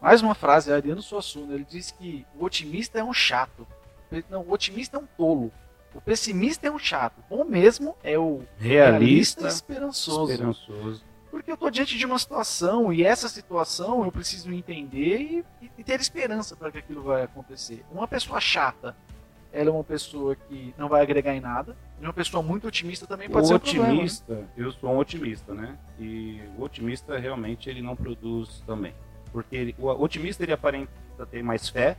mais 0.00 0.20
uma 0.20 0.34
frase, 0.34 0.72
Ariano 0.72 1.00
Suassuna, 1.00 1.54
ele 1.54 1.64
diz 1.64 1.92
que 1.92 2.26
o 2.38 2.44
otimista 2.44 2.98
é 2.98 3.04
um 3.04 3.14
chato. 3.14 3.66
Não, 4.28 4.42
o 4.42 4.52
otimista 4.52 4.96
é 4.96 5.00
um 5.00 5.06
tolo. 5.16 5.50
O 5.98 6.00
pessimista 6.00 6.68
é 6.68 6.70
um 6.70 6.78
chato. 6.78 7.18
O 7.28 7.38
bom 7.38 7.44
mesmo 7.44 7.96
é 8.04 8.16
o 8.16 8.42
realista, 8.56 9.40
realista 9.40 9.48
esperançoso. 9.48 10.30
esperançoso. 10.30 11.02
Porque 11.28 11.50
eu 11.50 11.54
estou 11.54 11.70
diante 11.72 11.98
de 11.98 12.06
uma 12.06 12.20
situação 12.20 12.92
e 12.92 13.02
essa 13.02 13.28
situação 13.28 14.04
eu 14.04 14.12
preciso 14.12 14.52
entender 14.52 15.44
e, 15.60 15.70
e 15.76 15.82
ter 15.82 15.98
esperança 15.98 16.54
para 16.54 16.70
que 16.70 16.78
aquilo 16.78 17.02
vai 17.02 17.24
acontecer. 17.24 17.84
Uma 17.90 18.06
pessoa 18.06 18.40
chata, 18.40 18.94
ela 19.52 19.70
é 19.70 19.72
uma 19.72 19.82
pessoa 19.82 20.36
que 20.36 20.72
não 20.78 20.88
vai 20.88 21.02
agregar 21.02 21.34
em 21.34 21.40
nada. 21.40 21.76
E 22.00 22.04
uma 22.04 22.12
pessoa 22.12 22.44
muito 22.44 22.68
otimista 22.68 23.04
também 23.04 23.28
pode 23.28 23.46
o 23.46 23.48
ser 23.48 23.54
um 23.54 23.56
otimista, 23.56 24.24
problema, 24.24 24.48
né? 24.56 24.64
eu 24.64 24.70
sou 24.70 24.90
um 24.90 24.98
otimista, 24.98 25.52
né? 25.52 25.76
E 25.98 26.40
o 26.56 26.62
otimista 26.62 27.18
realmente 27.18 27.68
ele 27.68 27.82
não 27.82 27.96
produz 27.96 28.62
também. 28.64 28.94
Porque 29.32 29.56
ele, 29.56 29.74
o 29.76 29.88
otimista 29.88 30.44
ele 30.44 30.52
aparenta 30.52 30.92
ter 31.28 31.42
mais 31.42 31.68
fé, 31.68 31.96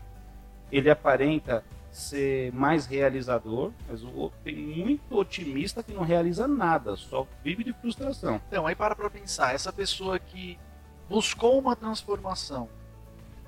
ele 0.72 0.90
aparenta 0.90 1.66
ser 1.92 2.54
mais 2.54 2.86
realizador, 2.86 3.72
mas 3.88 4.04
o, 4.04 4.32
tem 4.44 4.56
muito 4.56 5.18
otimista 5.18 5.82
que 5.82 5.94
não 5.94 6.04
realiza 6.04 6.48
nada, 6.48 6.96
só 6.96 7.28
vive 7.44 7.64
de 7.64 7.74
frustração. 7.74 8.42
Então, 8.48 8.68
aí 8.68 8.76
para 8.76 8.96
para 8.96 9.10
pensar, 9.10 9.54
essa 9.54 9.74
pessoa 9.74 10.20
que 10.20 10.58
buscou 11.10 11.60
uma 11.60 11.76
transformação, 11.76 12.70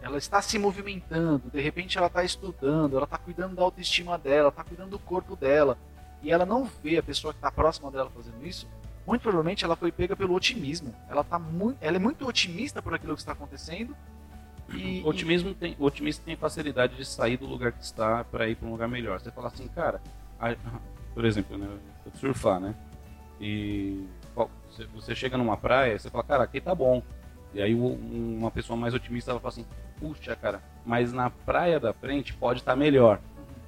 ela 0.02 0.18
está 0.18 0.42
se 0.42 0.58
movimentando, 0.58 1.50
de 1.52 1.62
repente 1.62 1.98
ela 1.98 2.08
está 2.08 2.24
estudando, 2.24 2.96
ela 2.96 3.06
está 3.06 3.18
cuidando 3.18 3.56
da 3.56 3.62
autoestima 3.62 4.18
dela, 4.18 4.50
está 4.50 4.64
cuidando 4.64 4.92
do 4.92 5.00
corpo 5.00 5.36
dela, 5.36 5.78
e 6.24 6.32
ela 6.32 6.46
não 6.46 6.70
vê 6.84 6.98
a 6.98 7.04
pessoa 7.04 7.34
que 7.34 7.38
está 7.38 7.52
próxima 7.52 7.92
dela 7.92 8.10
fazendo 8.10 8.46
isso, 8.46 8.68
muito 9.06 9.22
provavelmente 9.22 9.66
ela 9.66 9.76
foi 9.76 9.92
pega 9.92 10.16
pelo 10.16 10.34
otimismo. 10.34 10.94
Ela, 11.10 11.24
tá 11.24 11.38
muito, 11.38 11.78
ela 11.82 11.98
é 11.98 12.00
muito 12.00 12.28
otimista 12.28 12.82
por 12.82 12.94
aquilo 12.94 13.16
que 13.16 13.22
está 13.22 13.32
acontecendo 13.32 13.96
e, 14.74 15.02
o, 15.04 15.08
otimismo 15.08 15.54
tem, 15.54 15.76
o 15.80 15.86
otimista 15.86 16.24
tem 16.26 16.36
facilidade 16.36 16.96
de 16.96 17.06
sair 17.06 17.38
do 17.38 17.46
lugar 17.46 17.72
que 17.72 17.84
está 17.84 18.24
para 18.24 18.48
ir 18.48 18.56
para 18.56 18.68
um 18.68 18.72
lugar 18.72 18.88
melhor. 18.88 19.20
Você 19.20 19.32
fala 19.32 19.48
assim, 19.48 19.68
cara, 19.68 20.02
a, 20.40 20.56
por 21.14 21.26
exemplo, 21.26 21.58
né, 21.58 21.68
surfar, 22.16 22.60
né? 22.60 22.76
E 23.40 24.06
você 24.94 25.16
chega 25.16 25.38
numa 25.38 25.58
praia, 25.58 25.98
você 25.98 26.10
fala, 26.10 26.24
cara, 26.24 26.44
aqui 26.44 26.62
tá 26.62 26.74
bom. 26.76 27.02
E 27.54 27.62
aí 27.62 27.76
uma 27.76 28.52
pessoa 28.52 28.78
mais 28.78 28.94
otimista 28.94 29.32
ela 29.32 29.40
fala 29.40 29.54
assim, 29.54 29.66
puxa, 30.00 30.36
cara, 30.36 30.62
mas 30.86 31.12
na 31.12 31.30
praia 31.30 31.80
da 31.80 31.94
frente 31.94 32.34
pode 32.34 32.60
estar 32.60 32.74
tá 32.74 32.78
melhor. 32.78 33.20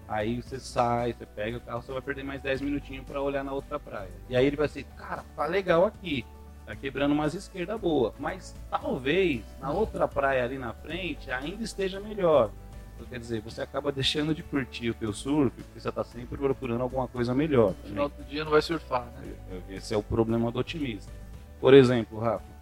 Aí 0.08 0.42
você 0.42 0.60
sai, 0.60 1.14
você 1.14 1.26
pega 1.26 1.58
o 1.58 1.62
carro, 1.62 1.82
você 1.82 1.92
vai 1.92 2.02
perder 2.02 2.24
mais 2.24 2.42
10 2.42 2.62
minutinhos 2.62 3.06
para 3.06 3.22
olhar 3.22 3.44
na 3.44 3.52
outra 3.52 3.80
praia. 3.80 4.12
E 4.30 4.36
aí 4.36 4.46
ele 4.46 4.56
vai 4.56 4.68
assim, 4.68 4.84
cara, 4.98 5.24
tá 5.36 5.46
legal 5.46 5.86
aqui. 5.86 6.26
Tá 6.66 6.76
quebrando 6.76 7.12
umas 7.12 7.34
esquerda 7.34 7.78
boa. 7.78 8.14
Mas 8.18 8.56
talvez 8.70 9.44
na 9.60 9.72
outra 9.72 10.08
praia 10.08 10.44
ali 10.44 10.58
na 10.58 10.74
frente 10.74 11.30
ainda 11.32 11.64
esteja 11.64 12.00
melhor. 12.00 12.52
Então, 12.96 13.08
quer 13.08 13.20
dizer, 13.20 13.42
você 13.42 13.62
acaba 13.62 13.92
deixando 13.92 14.34
de 14.34 14.44
curtir 14.44 14.90
o 14.90 14.94
teu 14.94 15.12
surf 15.12 15.52
porque 15.56 15.80
você 15.80 15.90
está 15.90 16.04
sempre 16.04 16.38
procurando 16.38 16.82
alguma 16.82 17.08
coisa 17.08 17.34
melhor. 17.34 17.74
No 17.84 17.90
final 17.90 18.10
do 18.10 18.24
dia 18.24 18.44
não 18.44 18.52
vai 18.52 18.62
surfar, 18.62 19.06
né? 19.06 19.34
É, 19.70 19.76
esse 19.76 19.94
é 19.94 19.98
o 19.98 20.04
problema 20.04 20.52
do 20.52 20.60
otimista. 20.60 21.12
Por 21.60 21.74
exemplo, 21.74 22.20
Rafa, 22.20 22.54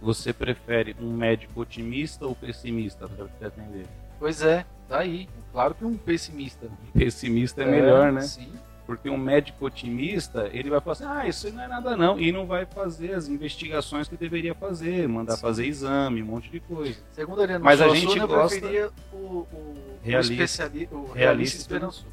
você 0.00 0.32
prefere 0.32 0.94
um 1.00 1.12
médico 1.12 1.60
otimista 1.60 2.26
ou 2.26 2.34
pessimista 2.34 3.08
para 3.08 3.26
te 3.26 3.44
atender? 3.44 3.86
Pois 4.18 4.42
é, 4.42 4.64
tá 4.88 5.00
aí. 5.00 5.28
Claro 5.52 5.74
que 5.74 5.84
um 5.84 5.96
pessimista. 5.96 6.66
Um 6.66 6.98
pessimista 6.98 7.62
é, 7.62 7.64
é 7.64 7.70
melhor, 7.70 8.12
né? 8.12 8.20
Sim. 8.22 8.52
Porque 8.88 9.10
um 9.10 9.18
médico 9.18 9.66
otimista, 9.66 10.48
ele 10.50 10.70
vai 10.70 10.80
falar 10.80 10.92
assim, 10.92 11.04
ah, 11.04 11.28
isso 11.28 11.52
não 11.52 11.62
é 11.62 11.68
nada 11.68 11.94
não, 11.94 12.18
e 12.18 12.32
não 12.32 12.46
vai 12.46 12.64
fazer 12.64 13.12
as 13.12 13.28
investigações 13.28 14.08
que 14.08 14.16
deveria 14.16 14.54
fazer, 14.54 15.06
mandar 15.06 15.36
Sim. 15.36 15.42
fazer 15.42 15.66
exame, 15.66 16.22
um 16.22 16.24
monte 16.24 16.50
de 16.50 16.58
coisa. 16.58 16.98
Segundo 17.12 17.42
ele, 17.42 17.58
Mas 17.58 17.82
a 17.82 17.90
gente 17.90 18.18
gosta... 18.18 18.64
eu 18.64 18.90
o, 19.12 19.46
o, 19.52 19.76
realista, 20.02 20.32
o, 20.32 20.36
especialista, 20.36 20.94
o 20.94 20.98
realista, 21.00 21.18
realista 21.18 21.58
esperançoso. 21.58 22.06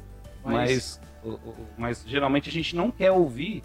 Mas... 0.44 1.00
Mas, 1.24 1.40
mas 1.78 2.04
geralmente 2.06 2.50
a 2.50 2.52
gente 2.52 2.76
não 2.76 2.90
quer 2.90 3.10
ouvir 3.10 3.62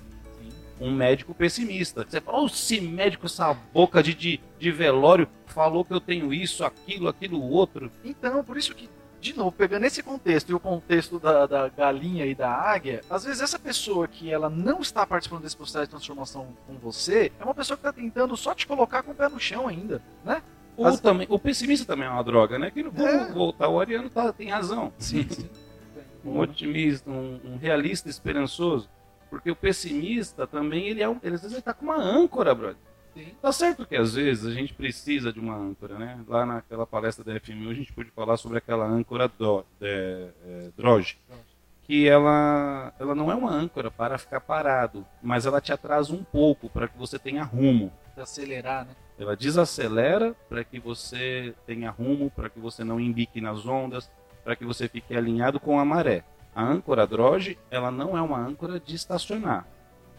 um 0.79 0.89
médico 0.89 1.33
pessimista. 1.33 2.05
Você 2.09 2.21
fala, 2.21 2.43
oh, 2.43 2.45
esse 2.45 2.79
médico, 2.79 3.25
essa 3.25 3.53
boca 3.73 4.01
de, 4.01 4.13
de, 4.13 4.39
de 4.57 4.71
velório, 4.71 5.27
falou 5.47 5.83
que 5.83 5.93
eu 5.93 5.99
tenho 5.99 6.33
isso, 6.33 6.63
aquilo, 6.63 7.09
aquilo, 7.09 7.41
outro. 7.41 7.91
Então, 8.05 8.41
por 8.41 8.55
isso 8.55 8.73
que 8.73 8.89
de 9.21 9.37
novo, 9.37 9.51
pegando 9.51 9.85
esse 9.85 10.01
contexto 10.01 10.49
e 10.49 10.53
o 10.55 10.59
contexto 10.59 11.19
da, 11.19 11.45
da, 11.45 11.69
galinha 11.69 12.25
e 12.25 12.33
da 12.33 12.51
águia, 12.51 13.01
às 13.07 13.23
vezes 13.23 13.41
essa 13.41 13.59
pessoa 13.59 14.07
que 14.07 14.31
ela 14.31 14.49
não 14.49 14.81
está 14.81 15.05
participando 15.05 15.43
desse 15.43 15.55
processo 15.55 15.85
de 15.85 15.91
transformação 15.91 16.47
com 16.65 16.73
você 16.79 17.31
é 17.39 17.43
uma 17.43 17.53
pessoa 17.53 17.77
que 17.77 17.81
está 17.81 17.93
tentando 17.93 18.35
só 18.35 18.55
te 18.55 18.65
colocar 18.65 19.03
com 19.03 19.11
o 19.11 19.15
pé 19.15 19.29
no 19.29 19.39
chão 19.39 19.67
ainda, 19.67 20.01
né? 20.25 20.41
Ou 20.75 20.87
As... 20.87 20.99
também, 20.99 21.27
o 21.29 21.37
pessimista 21.37 21.85
também 21.85 22.07
é 22.07 22.09
uma 22.09 22.23
droga, 22.23 22.57
né? 22.57 22.71
Que 22.71 22.81
vamos 22.81 22.99
é. 22.99 23.31
voltar, 23.31 23.67
o 23.67 23.79
Ariano 23.79 24.09
tá, 24.09 24.33
tem 24.33 24.49
razão. 24.49 24.91
Sim, 24.97 25.27
sim. 25.29 25.47
um 26.25 26.39
otimista, 26.39 27.09
um, 27.09 27.39
um, 27.45 27.57
realista 27.57 28.09
esperançoso. 28.09 28.89
Porque 29.29 29.51
o 29.51 29.55
pessimista 29.55 30.47
também, 30.47 30.87
ele 30.87 31.03
é 31.03 31.07
um, 31.07 31.17
ele, 31.21 31.35
às 31.35 31.41
vezes 31.41 31.53
ele 31.53 31.61
tá 31.61 31.73
com 31.73 31.85
uma 31.85 31.97
âncora, 31.97 32.55
brother. 32.55 32.77
Sim. 33.13 33.33
Tá 33.41 33.51
certo 33.51 33.85
que 33.85 33.95
às 33.95 34.13
vezes 34.13 34.45
a 34.45 34.51
gente 34.51 34.73
precisa 34.73 35.33
de 35.33 35.39
uma 35.39 35.55
âncora, 35.55 35.97
né? 35.97 36.19
Lá 36.27 36.45
naquela 36.45 36.87
palestra 36.87 37.23
da 37.23 37.39
FMU 37.39 37.69
a 37.69 37.73
gente 37.73 37.91
pôde 37.91 38.09
falar 38.11 38.37
sobre 38.37 38.57
aquela 38.57 38.85
âncora 38.85 39.27
do, 39.27 39.65
de, 39.79 39.87
é, 40.45 40.69
Droge, 40.77 41.17
que 41.83 42.07
ela, 42.07 42.93
ela 42.99 43.13
não 43.13 43.29
é 43.31 43.35
uma 43.35 43.51
âncora 43.51 43.91
para 43.91 44.17
ficar 44.17 44.39
parado, 44.39 45.05
mas 45.21 45.45
ela 45.45 45.59
te 45.59 45.73
atrasa 45.73 46.13
um 46.13 46.23
pouco 46.23 46.69
para 46.69 46.87
que 46.87 46.97
você 46.97 47.19
tenha 47.19 47.43
rumo. 47.43 47.91
Para 48.13 48.23
acelerar, 48.23 48.85
né? 48.85 48.95
Ela 49.19 49.35
desacelera 49.35 50.33
para 50.47 50.63
que 50.63 50.79
você 50.79 51.53
tenha 51.65 51.91
rumo, 51.91 52.31
para 52.31 52.49
que 52.49 52.59
você 52.59 52.83
não 52.83 52.99
embique 52.99 53.41
nas 53.41 53.65
ondas, 53.67 54.09
para 54.43 54.55
que 54.55 54.65
você 54.65 54.87
fique 54.87 55.15
alinhado 55.15 55.59
com 55.59 55.79
a 55.79 55.85
maré. 55.85 56.23
A 56.55 56.63
âncora 56.63 57.05
Droge, 57.05 57.57
ela 57.69 57.91
não 57.91 58.17
é 58.17 58.21
uma 58.21 58.39
âncora 58.39 58.79
de 58.79 58.95
estacionar 58.95 59.67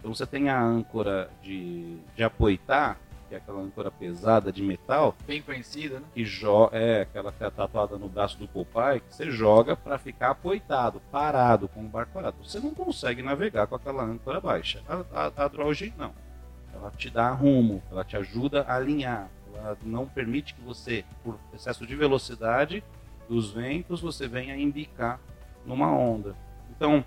então 0.03 0.13
você 0.13 0.27
tem 0.27 0.49
a 0.49 0.61
âncora 0.61 1.31
de, 1.41 1.97
de 2.17 2.25
apoitar, 2.25 2.99
que 3.29 3.37
é 3.37 3.39
aquela 3.39 3.61
âncora 3.61 3.89
pesada 3.89 4.51
de 4.51 4.61
metal. 4.61 5.15
Bem 5.25 5.41
conhecida, 5.41 6.01
né? 6.01 6.07
Que 6.13 6.25
é 6.73 7.03
aquela 7.03 7.31
que 7.31 7.45
é 7.45 7.49
tatuada 7.49 7.97
no 7.97 8.09
braço 8.09 8.37
do 8.37 8.49
Popeye, 8.49 8.99
que 8.99 9.15
você 9.15 9.31
joga 9.31 9.77
para 9.77 9.99
ficar 9.99 10.31
apoitado, 10.31 11.01
parado, 11.13 11.69
com 11.69 11.85
o 11.85 11.89
barco 11.89 12.15
parado. 12.15 12.37
Você 12.43 12.59
não 12.59 12.75
consegue 12.75 13.23
navegar 13.23 13.69
com 13.69 13.77
aquela 13.77 14.03
âncora 14.03 14.41
baixa. 14.41 14.83
A, 14.89 15.29
a, 15.37 15.45
a 15.45 15.49
Droge 15.49 15.95
não. 15.97 16.13
Ela 16.75 16.91
te 16.91 17.09
dá 17.09 17.31
rumo, 17.31 17.81
ela 17.89 18.03
te 18.03 18.17
ajuda 18.17 18.63
a 18.63 18.75
alinhar. 18.75 19.31
Ela 19.55 19.79
não 19.85 20.05
permite 20.09 20.53
que 20.53 20.63
você, 20.63 21.05
por 21.23 21.39
excesso 21.55 21.87
de 21.87 21.95
velocidade 21.95 22.83
dos 23.29 23.53
ventos, 23.53 24.01
você 24.01 24.27
venha 24.27 24.57
indicar 24.57 25.21
numa 25.65 25.93
onda. 25.93 26.35
Então, 26.75 27.05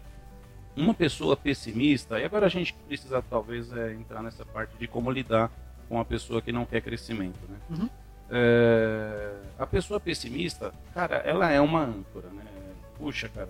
uma 0.76 0.94
pessoa 0.94 1.38
pessimista, 1.38 2.20
e 2.20 2.26
agora 2.26 2.46
a 2.46 2.50
gente 2.50 2.74
precisa 2.88 3.22
talvez 3.22 3.72
é, 3.72 3.94
entrar 3.94 4.22
nessa 4.22 4.46
parte 4.46 4.78
de 4.78 4.88
como 4.88 5.10
lidar 5.10 5.50
com 5.88 6.00
a 6.00 6.06
pessoa 6.06 6.42
que 6.42 6.52
não 6.52 6.66
quer 6.66 6.82
crescimento, 6.82 7.40
né? 7.48 7.58
Uhum. 7.70 7.90
É, 8.30 9.34
a 9.58 9.66
pessoa 9.66 10.00
pessimista, 10.00 10.74
cara, 10.94 11.18
ela 11.18 11.50
é 11.50 11.62
uma 11.62 11.82
âncora, 11.82 12.28
né? 12.30 12.44
Puxa, 12.98 13.30
cara, 13.30 13.50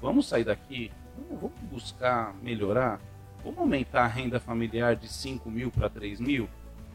vamos 0.00 0.28
sair 0.28 0.44
daqui, 0.44 0.92
vamos 1.30 1.52
buscar 1.70 2.34
melhorar, 2.42 3.00
vamos 3.42 3.58
aumentar 3.58 4.04
a 4.04 4.08
renda 4.08 4.38
familiar 4.38 4.94
de 4.94 5.08
5 5.08 5.50
mil 5.50 5.70
para 5.70 5.88
3 5.88 6.20
mil, 6.20 6.48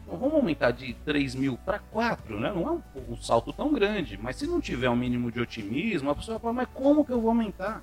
vamos 0.06 0.32
aumentar 0.32 0.70
de 0.70 0.94
3 1.04 1.34
mil 1.34 1.58
para 1.58 1.78
4, 1.78 2.38
né? 2.40 2.52
Não 2.54 2.68
é 2.68 2.70
um, 2.70 3.12
um 3.12 3.16
salto 3.16 3.52
tão 3.52 3.72
grande, 3.72 4.16
mas 4.16 4.36
se 4.36 4.46
não 4.46 4.60
tiver 4.60 4.88
um 4.88 4.96
mínimo 4.96 5.30
de 5.30 5.40
otimismo, 5.40 6.10
a 6.10 6.14
pessoa 6.14 6.38
fala, 6.38 6.52
mas 6.54 6.68
como 6.72 7.04
que 7.04 7.12
eu 7.12 7.20
vou 7.20 7.30
aumentar? 7.30 7.82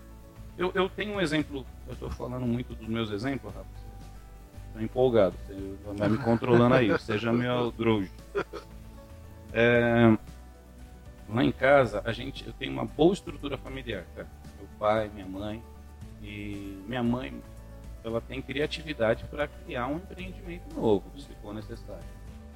Eu, 0.58 0.72
eu 0.74 0.90
tenho 0.90 1.14
um 1.14 1.22
exemplo, 1.22 1.66
eu 1.88 1.94
estou 1.94 2.10
falando 2.10 2.46
muito 2.46 2.74
dos 2.74 2.88
meus 2.88 3.12
exemplos, 3.12 3.54
Rafa. 3.54 3.68
Estou 4.68 4.82
empolgado, 4.82 5.36
vai 5.98 6.10
me 6.10 6.18
controlando 6.18 6.76
aí, 6.76 6.98
seja 7.00 7.32
meu 7.32 7.72
droge. 7.72 8.12
É, 9.54 10.18
lá 11.30 11.44
em 11.44 11.52
casa, 11.52 12.02
a 12.04 12.12
gente, 12.12 12.46
eu 12.46 12.54
tenho 12.54 12.74
uma 12.74 12.86
boa 12.86 13.14
estrutura 13.14 13.58
familiar, 13.58 14.06
cara. 14.16 14.28
Meu 14.58 14.68
pai, 14.78 15.10
minha 15.14 15.26
mãe. 15.26 15.64
E 16.22 16.82
minha 16.88 17.04
mãe, 17.04 17.42
ela 18.04 18.20
tem 18.20 18.42
criatividade 18.42 19.24
para 19.26 19.48
criar 19.48 19.88
um 19.88 19.98
empreendimento 19.98 20.76
novo, 20.76 21.04
se 21.18 21.30
for 21.42 21.54
necessário. 21.54 22.04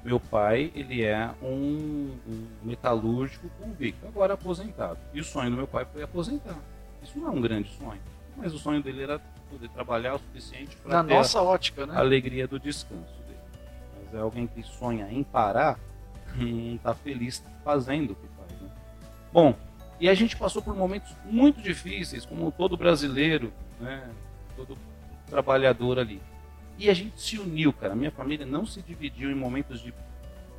Meu 0.03 0.19
pai, 0.19 0.71
ele 0.73 1.03
é 1.03 1.29
um, 1.41 2.15
um 2.27 2.47
metalúrgico 2.63 3.49
convicto, 3.59 4.07
agora 4.07 4.33
aposentado. 4.33 4.97
E 5.13 5.19
o 5.19 5.23
sonho 5.23 5.51
do 5.51 5.57
meu 5.57 5.67
pai 5.67 5.85
foi 5.85 6.01
aposentar. 6.01 6.57
Isso 7.03 7.17
não 7.17 7.27
é 7.27 7.31
um 7.31 7.41
grande 7.41 7.69
sonho, 7.77 8.01
mas 8.35 8.53
o 8.53 8.59
sonho 8.59 8.81
dele 8.81 9.03
era 9.03 9.19
poder 9.49 9.69
trabalhar 9.69 10.15
o 10.15 10.19
suficiente 10.19 10.75
para 10.77 11.03
ter 11.03 11.13
nossa 11.13 11.41
ótica, 11.41 11.85
né? 11.85 11.95
a 11.95 11.99
alegria 11.99 12.47
do 12.47 12.59
descanso 12.59 13.21
dele. 13.27 13.39
Mas 13.97 14.13
é 14.13 14.19
alguém 14.19 14.47
que 14.47 14.61
sonha 14.63 15.11
em 15.11 15.23
parar, 15.23 15.79
não 16.35 16.75
está 16.75 16.93
feliz 16.93 17.43
fazendo 17.63 18.11
o 18.11 18.15
que 18.15 18.27
faz. 18.37 18.61
Né? 18.61 18.69
Bom, 19.33 19.55
e 19.99 20.07
a 20.07 20.13
gente 20.13 20.37
passou 20.37 20.61
por 20.61 20.75
momentos 20.75 21.13
muito 21.25 21.61
difíceis, 21.61 22.25
como 22.25 22.51
todo 22.51 22.77
brasileiro, 22.77 23.51
né? 23.79 24.09
todo 24.55 24.77
trabalhador 25.27 25.99
ali. 25.99 26.21
E 26.77 26.89
a 26.89 26.93
gente 26.93 27.21
se 27.21 27.37
uniu, 27.37 27.73
cara. 27.73 27.93
Minha 27.93 28.11
família 28.11 28.45
não 28.45 28.65
se 28.65 28.81
dividiu 28.81 29.29
em 29.29 29.35
momentos 29.35 29.81
de, 29.81 29.93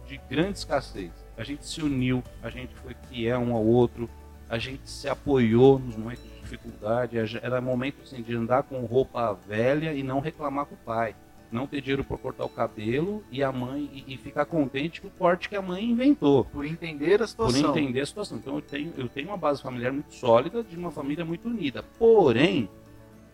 de 0.06 0.20
grande 0.28 0.58
escassez. 0.58 1.10
A 1.38 1.42
gente 1.42 1.66
se 1.66 1.82
uniu, 1.82 2.22
a 2.42 2.50
gente 2.50 2.74
foi 2.74 2.94
fiel 3.08 3.40
um 3.40 3.54
ao 3.54 3.64
outro, 3.64 4.10
a 4.50 4.58
gente 4.58 4.90
se 4.90 5.08
apoiou 5.08 5.78
nos 5.78 5.96
momentos 5.96 6.24
de 6.24 6.40
dificuldade, 6.40 7.16
era 7.40 7.60
momento 7.60 8.02
assim, 8.02 8.20
de 8.20 8.34
andar 8.34 8.64
com 8.64 8.84
roupa 8.84 9.32
velha 9.32 9.94
e 9.94 10.02
não 10.02 10.18
reclamar 10.18 10.66
com 10.66 10.74
o 10.74 10.78
pai. 10.78 11.14
Não 11.52 11.66
ter 11.66 11.80
dinheiro 11.80 12.04
para 12.04 12.16
cortar 12.16 12.44
o 12.44 12.48
cabelo 12.48 13.24
e 13.30 13.42
a 13.42 13.50
mãe 13.50 13.88
e, 13.92 14.14
e, 14.14 14.16
ficar 14.16 14.44
contente 14.44 15.00
com 15.00 15.08
o 15.08 15.10
corte 15.10 15.48
que 15.48 15.56
a 15.56 15.62
mãe 15.62 15.84
inventou. 15.84 16.44
Por 16.44 16.64
entender 16.64 17.22
a 17.22 17.26
situação. 17.26 17.72
Por 17.72 17.78
entender 17.78 18.00
a 18.00 18.06
situação. 18.06 18.38
Então 18.38 18.56
eu 18.56 18.62
tenho, 18.62 18.92
eu 18.96 19.08
tenho 19.08 19.28
uma 19.28 19.36
base 19.36 19.62
familiar 19.62 19.92
muito 19.92 20.14
sólida, 20.14 20.62
de 20.62 20.76
uma 20.76 20.92
família 20.92 21.24
muito 21.24 21.48
unida. 21.48 21.84
Porém, 21.98 22.68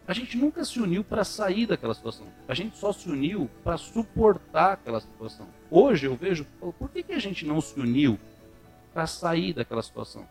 a 0.06 0.14
gente 0.14 0.36
nunca 0.36 0.64
se 0.64 0.80
uniu 0.80 1.04
para 1.04 1.24
sair 1.24 1.66
daquela 1.66 1.94
situação. 1.94 2.26
A 2.48 2.54
gente 2.54 2.76
só 2.78 2.90
se 2.90 3.08
uniu 3.08 3.50
para 3.62 3.76
suportar 3.76 4.72
aquela 4.72 5.00
situação. 5.00 5.46
Hoje 5.70 6.06
eu 6.06 6.14
vejo, 6.14 6.46
por 6.78 6.90
que, 6.90 7.02
que 7.02 7.12
a 7.12 7.18
gente 7.18 7.46
não 7.46 7.60
se 7.60 7.78
uniu 7.78 8.18
para 8.94 9.06
sair 9.06 9.52
daquela 9.52 9.82
situação? 9.82 10.26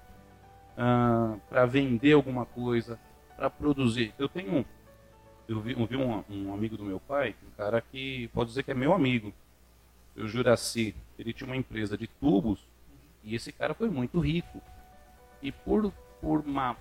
Ah, 0.78 1.38
para 1.50 1.66
vender 1.66 2.14
alguma 2.14 2.46
coisa, 2.46 3.00
para 3.36 3.50
produzir. 3.50 4.14
Eu 4.18 4.28
tenho 4.28 4.58
um, 4.58 4.66
eu 5.48 5.60
vi, 5.60 5.74
eu 5.74 5.86
vi 5.86 5.96
um, 5.96 6.24
um, 6.30 6.54
amigo 6.54 6.76
do 6.78 6.84
meu 6.84 7.00
pai, 7.00 7.36
um 7.46 7.52
cara 7.56 7.82
que 7.82 8.28
pode 8.30 8.50
dizer 8.50 8.64
que 8.64 8.72
é 8.72 8.74
meu 8.74 8.94
amigo, 8.94 9.34
o 10.16 10.28
Juraci. 10.28 10.96
Ele 11.18 11.34
tinha 11.34 11.48
uma 11.48 11.56
empresa 11.56 11.98
de 11.98 12.08
tubos 12.08 12.60
e 13.24 13.36
esse 13.36 13.52
cara 13.52 13.74
foi 13.74 13.90
muito 13.90 14.20
rico. 14.20 14.62
E 15.42 15.52
por, 15.52 15.92
por 16.22 16.40
uma 16.42 16.76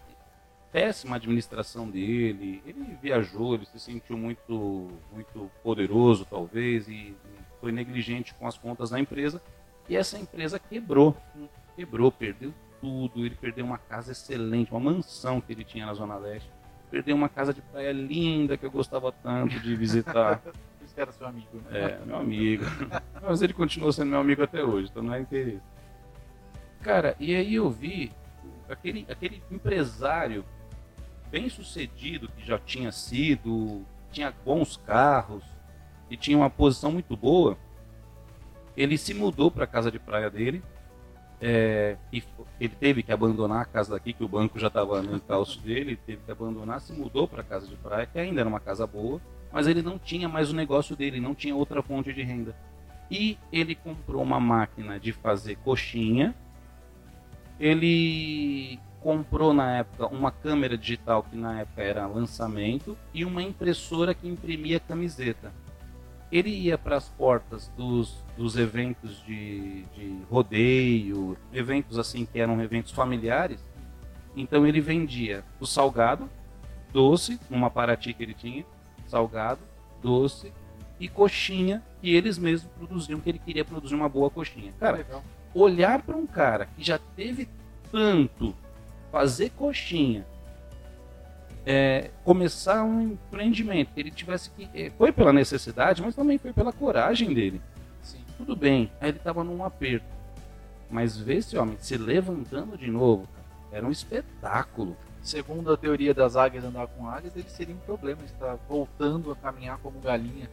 péssima 0.72 1.16
administração 1.16 1.88
dele, 1.88 2.62
ele 2.66 2.98
viajou, 3.00 3.54
ele 3.54 3.66
se 3.66 3.78
sentiu 3.78 4.16
muito, 4.16 4.90
muito 5.12 5.50
poderoso, 5.62 6.24
talvez, 6.24 6.88
e, 6.88 7.14
foi 7.60 7.72
negligente 7.72 8.34
com 8.34 8.46
as 8.46 8.58
contas 8.58 8.90
da 8.90 9.00
empresa. 9.00 9.40
E 9.88 9.96
essa 9.96 10.18
empresa 10.18 10.58
quebrou. 10.58 11.16
Quebrou, 11.76 12.12
perdeu 12.12 12.52
tudo, 12.84 13.24
ele 13.24 13.34
perdeu 13.34 13.64
uma 13.64 13.78
casa 13.78 14.12
excelente, 14.12 14.70
uma 14.70 14.92
mansão 14.92 15.40
que 15.40 15.50
ele 15.50 15.64
tinha 15.64 15.86
na 15.86 15.94
Zona 15.94 16.16
Leste. 16.16 16.50
Perdeu 16.90 17.16
uma 17.16 17.30
casa 17.30 17.54
de 17.54 17.62
praia 17.62 17.90
linda 17.92 18.58
que 18.58 18.66
eu 18.66 18.70
gostava 18.70 19.10
tanto 19.10 19.58
de 19.58 19.74
visitar. 19.74 20.42
Esse 20.84 21.00
era 21.00 21.10
seu 21.10 21.26
amigo, 21.26 21.62
né? 21.70 21.80
É, 21.80 22.04
meu 22.04 22.16
amigo. 22.16 22.64
Mas 23.26 23.40
ele 23.40 23.54
continua 23.54 23.90
sendo 23.90 24.10
meu 24.10 24.20
amigo 24.20 24.42
até 24.42 24.62
hoje, 24.62 24.90
então 24.90 25.02
não 25.02 25.14
é 25.14 25.20
interesse. 25.20 25.62
Cara, 26.82 27.16
e 27.18 27.34
aí 27.34 27.54
eu 27.54 27.70
vi 27.70 28.12
aquele, 28.68 29.06
aquele 29.08 29.42
empresário 29.50 30.44
bem 31.30 31.48
sucedido 31.48 32.28
que 32.28 32.46
já 32.46 32.58
tinha 32.58 32.92
sido, 32.92 33.82
tinha 34.12 34.30
bons 34.44 34.76
carros 34.76 35.42
e 36.10 36.18
tinha 36.18 36.36
uma 36.36 36.50
posição 36.50 36.92
muito 36.92 37.16
boa. 37.16 37.56
Ele 38.76 38.98
se 38.98 39.14
mudou 39.14 39.50
para 39.50 39.64
a 39.64 39.66
casa 39.66 39.90
de 39.90 39.98
praia 39.98 40.28
dele 40.28 40.62
é, 41.46 41.98
e 42.10 42.24
ele 42.58 42.74
teve 42.74 43.02
que 43.02 43.12
abandonar 43.12 43.60
a 43.60 43.64
casa 43.66 43.92
daqui, 43.92 44.14
que 44.14 44.24
o 44.24 44.28
banco 44.28 44.58
já 44.58 44.68
estava 44.68 45.02
no 45.02 45.14
encalço 45.14 45.60
dele, 45.60 45.90
ele 45.90 45.96
teve 45.96 46.22
que 46.24 46.32
abandonar, 46.32 46.80
se 46.80 46.90
mudou 46.94 47.28
para 47.28 47.42
a 47.42 47.44
casa 47.44 47.66
de 47.66 47.76
praia, 47.76 48.06
que 48.06 48.18
ainda 48.18 48.40
era 48.40 48.48
uma 48.48 48.60
casa 48.60 48.86
boa, 48.86 49.20
mas 49.52 49.66
ele 49.66 49.82
não 49.82 49.98
tinha 49.98 50.26
mais 50.26 50.50
o 50.50 50.54
negócio 50.54 50.96
dele, 50.96 51.20
não 51.20 51.34
tinha 51.34 51.54
outra 51.54 51.82
fonte 51.82 52.14
de 52.14 52.22
renda. 52.22 52.56
E 53.10 53.36
ele 53.52 53.74
comprou 53.74 54.22
uma 54.22 54.40
máquina 54.40 54.98
de 54.98 55.12
fazer 55.12 55.56
coxinha, 55.56 56.34
ele 57.60 58.80
comprou 59.02 59.52
na 59.52 59.80
época 59.80 60.06
uma 60.06 60.30
câmera 60.30 60.78
digital 60.78 61.24
que 61.24 61.36
na 61.36 61.60
época 61.60 61.82
era 61.82 62.06
lançamento 62.06 62.96
e 63.12 63.22
uma 63.22 63.42
impressora 63.42 64.14
que 64.14 64.26
imprimia 64.26 64.80
camiseta 64.80 65.52
ele 66.36 66.50
ia 66.50 66.76
para 66.76 66.96
as 66.96 67.08
portas 67.08 67.70
dos, 67.76 68.24
dos 68.36 68.56
eventos 68.56 69.22
de, 69.24 69.82
de 69.94 70.18
rodeio, 70.28 71.36
eventos 71.52 71.96
assim 71.96 72.26
que 72.26 72.40
eram 72.40 72.60
eventos 72.60 72.90
familiares. 72.90 73.64
Então 74.34 74.66
ele 74.66 74.80
vendia 74.80 75.44
o 75.60 75.66
salgado, 75.66 76.28
doce, 76.92 77.38
uma 77.48 77.70
Paraty 77.70 78.12
que 78.12 78.24
ele 78.24 78.34
tinha, 78.34 78.64
salgado, 79.06 79.60
doce 80.02 80.52
e 80.98 81.08
coxinha 81.08 81.80
que 82.00 82.12
eles 82.12 82.36
mesmos 82.36 82.68
produziam, 82.72 83.20
que 83.20 83.28
ele 83.28 83.38
queria 83.38 83.64
produzir 83.64 83.94
uma 83.94 84.08
boa 84.08 84.28
coxinha. 84.28 84.74
Cara, 84.80 85.06
olhar 85.54 86.02
para 86.02 86.16
um 86.16 86.26
cara 86.26 86.66
que 86.66 86.82
já 86.82 86.98
teve 86.98 87.48
tanto 87.92 88.52
fazer 89.12 89.50
coxinha, 89.50 90.26
é, 91.66 92.10
começar 92.24 92.84
um 92.84 93.00
empreendimento, 93.00 93.90
ele 93.96 94.10
tivesse 94.10 94.50
que. 94.50 94.68
É, 94.74 94.90
foi 94.90 95.12
pela 95.12 95.32
necessidade, 95.32 96.02
mas 96.02 96.14
também 96.14 96.38
foi 96.38 96.52
pela 96.52 96.72
coragem 96.72 97.32
dele. 97.32 97.60
Sim. 98.02 98.18
Tudo 98.36 98.54
bem, 98.54 98.90
aí 99.00 99.08
ele 99.10 99.18
estava 99.18 99.42
num 99.42 99.64
aperto. 99.64 100.06
Mas 100.90 101.16
ver 101.16 101.36
esse 101.36 101.56
homem 101.56 101.76
se 101.80 101.96
levantando 101.96 102.76
de 102.76 102.90
novo, 102.90 103.26
era 103.72 103.86
um 103.86 103.90
espetáculo. 103.90 104.96
Segundo 105.22 105.72
a 105.72 105.76
teoria 105.76 106.12
das 106.12 106.36
águias 106.36 106.64
andar 106.64 106.86
com 106.86 107.08
águias, 107.08 107.34
ele 107.34 107.48
seria 107.48 107.74
um 107.74 107.78
problema, 107.78 108.22
estar 108.24 108.56
voltando 108.68 109.32
a 109.32 109.36
caminhar 109.36 109.78
como 109.78 109.98
galinha. 110.00 110.50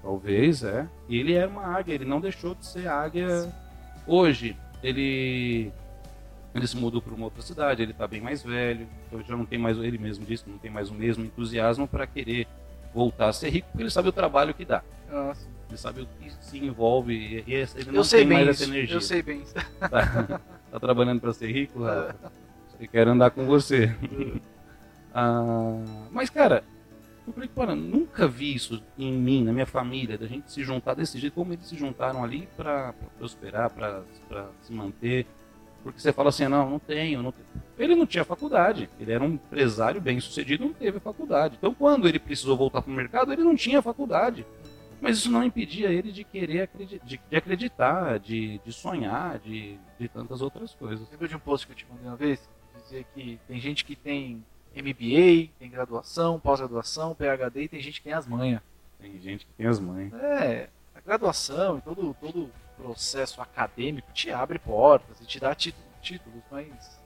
Talvez, 0.00 0.62
é. 0.62 0.86
E 1.08 1.18
ele 1.18 1.34
era 1.34 1.48
uma 1.48 1.64
águia, 1.64 1.94
ele 1.94 2.04
não 2.04 2.20
deixou 2.20 2.54
de 2.54 2.64
ser 2.64 2.86
águia. 2.88 3.42
Sim. 3.42 3.52
Hoje, 4.06 4.56
ele 4.82 5.72
ele 6.54 6.66
se 6.66 6.76
mudou 6.76 7.00
para 7.00 7.14
uma 7.14 7.24
outra 7.24 7.42
cidade, 7.42 7.82
ele 7.82 7.92
está 7.92 8.06
bem 8.06 8.20
mais 8.20 8.42
velho, 8.42 8.86
então 9.06 9.22
já 9.22 9.36
não 9.36 9.46
tem 9.46 9.58
mais, 9.58 9.78
ele 9.78 9.98
mesmo 9.98 10.24
disse, 10.24 10.48
não 10.48 10.58
tem 10.58 10.70
mais 10.70 10.90
o 10.90 10.94
mesmo 10.94 11.24
entusiasmo 11.24 11.88
para 11.88 12.06
querer 12.06 12.46
voltar 12.94 13.28
a 13.28 13.32
ser 13.32 13.48
rico, 13.48 13.68
porque 13.68 13.82
ele 13.82 13.90
sabe 13.90 14.08
o 14.08 14.12
trabalho 14.12 14.52
que 14.52 14.64
dá. 14.64 14.82
Ah, 15.10 15.32
ele 15.68 15.78
sabe 15.78 16.02
o 16.02 16.06
que 16.06 16.30
se 16.40 16.58
envolve 16.58 17.14
e 17.14 17.52
ele 17.52 17.90
não 17.90 18.02
eu 18.02 18.08
tem 18.08 18.26
mais 18.26 18.48
essa 18.48 18.64
energia. 18.64 18.96
Eu 18.96 19.00
sei 19.00 19.22
bem. 19.22 19.42
Tá, 19.80 20.40
tá 20.70 20.80
trabalhando 20.80 21.20
para 21.20 21.32
ser 21.32 21.50
rico? 21.50 21.82
Rafa? 21.82 22.32
Ele 22.78 22.88
quer 22.88 23.08
andar 23.08 23.30
com 23.30 23.46
você. 23.46 23.94
ah, 25.14 25.80
mas, 26.10 26.28
cara, 26.28 26.62
eu 27.26 27.32
falei, 27.32 27.48
cara, 27.48 27.74
nunca 27.74 28.26
vi 28.26 28.54
isso 28.54 28.82
em 28.98 29.12
mim, 29.12 29.44
na 29.44 29.52
minha 29.52 29.66
família, 29.66 30.18
da 30.18 30.26
gente 30.26 30.50
se 30.50 30.64
juntar 30.64 30.94
desse 30.94 31.18
jeito, 31.18 31.34
como 31.34 31.52
eles 31.52 31.66
se 31.66 31.76
juntaram 31.76 32.22
ali 32.24 32.48
para 32.56 32.92
prosperar, 33.16 33.70
para 33.70 34.02
se 34.62 34.72
manter. 34.72 35.26
Porque 35.82 36.00
você 36.00 36.12
fala 36.12 36.28
assim, 36.28 36.46
não, 36.46 36.70
não 36.70 36.78
tenho, 36.78 37.22
não 37.22 37.32
tenho. 37.32 37.46
Ele 37.78 37.94
não 37.94 38.06
tinha 38.06 38.24
faculdade, 38.24 38.88
ele 39.00 39.12
era 39.12 39.24
um 39.24 39.32
empresário 39.32 40.00
bem 40.00 40.20
sucedido, 40.20 40.64
não 40.64 40.72
teve 40.72 41.00
faculdade. 41.00 41.56
Então, 41.58 41.74
quando 41.74 42.06
ele 42.06 42.18
precisou 42.18 42.56
voltar 42.56 42.82
para 42.82 42.92
o 42.92 42.94
mercado, 42.94 43.32
ele 43.32 43.42
não 43.42 43.56
tinha 43.56 43.82
faculdade. 43.82 44.46
Mas 45.00 45.18
isso 45.18 45.30
não 45.32 45.42
impedia 45.42 45.90
ele 45.90 46.12
de 46.12 46.22
querer 46.22 46.62
acreditar, 46.62 47.04
de, 47.04 47.20
de 47.28 47.36
acreditar, 47.36 48.18
de, 48.20 48.58
de 48.64 48.72
sonhar, 48.72 49.40
de, 49.40 49.76
de 49.98 50.08
tantas 50.08 50.40
outras 50.40 50.74
coisas. 50.74 51.10
Lembra 51.10 51.26
de 51.26 51.34
um 51.34 51.40
post 51.40 51.66
que 51.66 51.72
eu 51.72 51.76
te 51.76 51.86
mandei 51.90 52.06
uma 52.06 52.16
vez? 52.16 52.48
Dizer 52.84 53.04
que 53.12 53.40
tem 53.48 53.58
gente 53.58 53.84
que 53.84 53.96
tem 53.96 54.44
MBA, 54.76 55.50
tem 55.58 55.68
graduação, 55.68 56.38
pós-graduação, 56.38 57.16
PhD 57.16 57.62
e 57.62 57.68
tem 57.68 57.80
gente 57.80 58.00
que 58.00 58.04
tem 58.04 58.12
as 58.12 58.28
manhas. 58.28 58.60
Tem 59.00 59.18
gente 59.20 59.44
que 59.44 59.52
tem 59.54 59.66
as 59.66 59.80
manhas. 59.80 60.12
É, 60.14 60.68
a 60.94 61.00
graduação 61.00 61.78
e 61.78 61.80
todo, 61.80 62.16
todo 62.20 62.48
processo 62.76 63.40
acadêmico 63.40 64.10
te 64.12 64.30
abre 64.30 64.58
portas 64.58 65.20
e 65.20 65.26
te 65.26 65.38
dá 65.38 65.54
títulos, 65.54 66.42
mas 66.50 67.00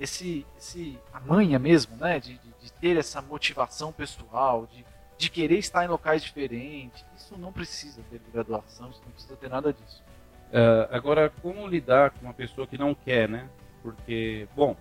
esse, 0.00 0.46
esse 0.56 0.98
a 1.12 1.20
manha 1.20 1.58
mesmo, 1.58 1.96
né, 1.96 2.18
de, 2.18 2.38
de, 2.38 2.50
de, 2.62 2.72
ter 2.72 2.96
essa 2.96 3.20
motivação 3.20 3.92
pessoal, 3.92 4.66
de, 4.66 4.84
de 5.18 5.30
querer 5.30 5.58
estar 5.58 5.84
em 5.84 5.88
locais 5.88 6.22
diferentes, 6.22 7.04
isso 7.16 7.36
não 7.36 7.52
precisa 7.52 8.02
ter 8.10 8.20
graduação, 8.32 8.88
isso 8.90 9.02
não 9.04 9.12
precisa 9.12 9.36
ter 9.36 9.50
nada 9.50 9.72
disso. 9.72 10.02
Uh, 10.48 10.88
agora, 10.90 11.30
como 11.42 11.66
lidar 11.66 12.10
com 12.10 12.26
uma 12.26 12.34
pessoa 12.34 12.66
que 12.66 12.78
não 12.78 12.94
quer, 12.94 13.28
né? 13.28 13.48
Porque, 13.82 14.48
bom, 14.56 14.74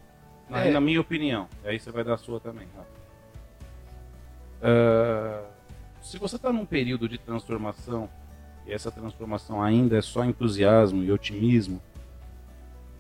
na, 0.50 0.66
é. 0.66 0.72
na 0.72 0.82
minha 0.82 1.00
opinião, 1.00 1.48
aí 1.64 1.80
você 1.80 1.92
vai 1.92 2.04
dar 2.04 2.16
a 2.16 2.18
sua 2.18 2.40
também. 2.40 2.68
Uh, 4.62 5.46
se 6.02 6.18
você 6.18 6.38
está 6.38 6.52
num 6.52 6.66
período 6.66 7.08
de 7.08 7.18
transformação 7.18 8.10
e 8.66 8.74
essa 8.74 8.92
transformação 8.92 9.62
ainda 9.62 9.98
é 9.98 10.02
só 10.02 10.24
entusiasmo 10.24 11.04
e 11.04 11.12
otimismo, 11.12 11.82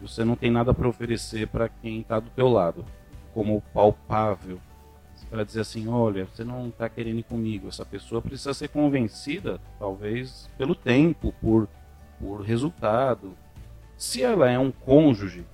você 0.01 0.23
não 0.23 0.35
tem 0.35 0.49
nada 0.49 0.73
para 0.73 0.87
oferecer 0.87 1.47
para 1.47 1.67
quem 1.67 1.99
está 1.99 2.19
do 2.19 2.29
teu 2.29 2.47
lado, 2.47 2.85
como 3.33 3.61
palpável, 3.73 4.59
para 5.29 5.43
dizer 5.43 5.61
assim, 5.61 5.87
olha, 5.87 6.25
você 6.25 6.43
não 6.43 6.69
está 6.69 6.89
querendo 6.89 7.19
ir 7.19 7.23
comigo. 7.23 7.67
Essa 7.67 7.85
pessoa 7.85 8.21
precisa 8.21 8.53
ser 8.53 8.69
convencida, 8.69 9.59
talvez 9.77 10.49
pelo 10.57 10.73
tempo, 10.73 11.33
por, 11.41 11.67
por 12.19 12.41
resultado. 12.41 13.33
Se 13.97 14.23
ela 14.23 14.49
é 14.49 14.57
um 14.57 14.71
cônjuge, 14.71 15.45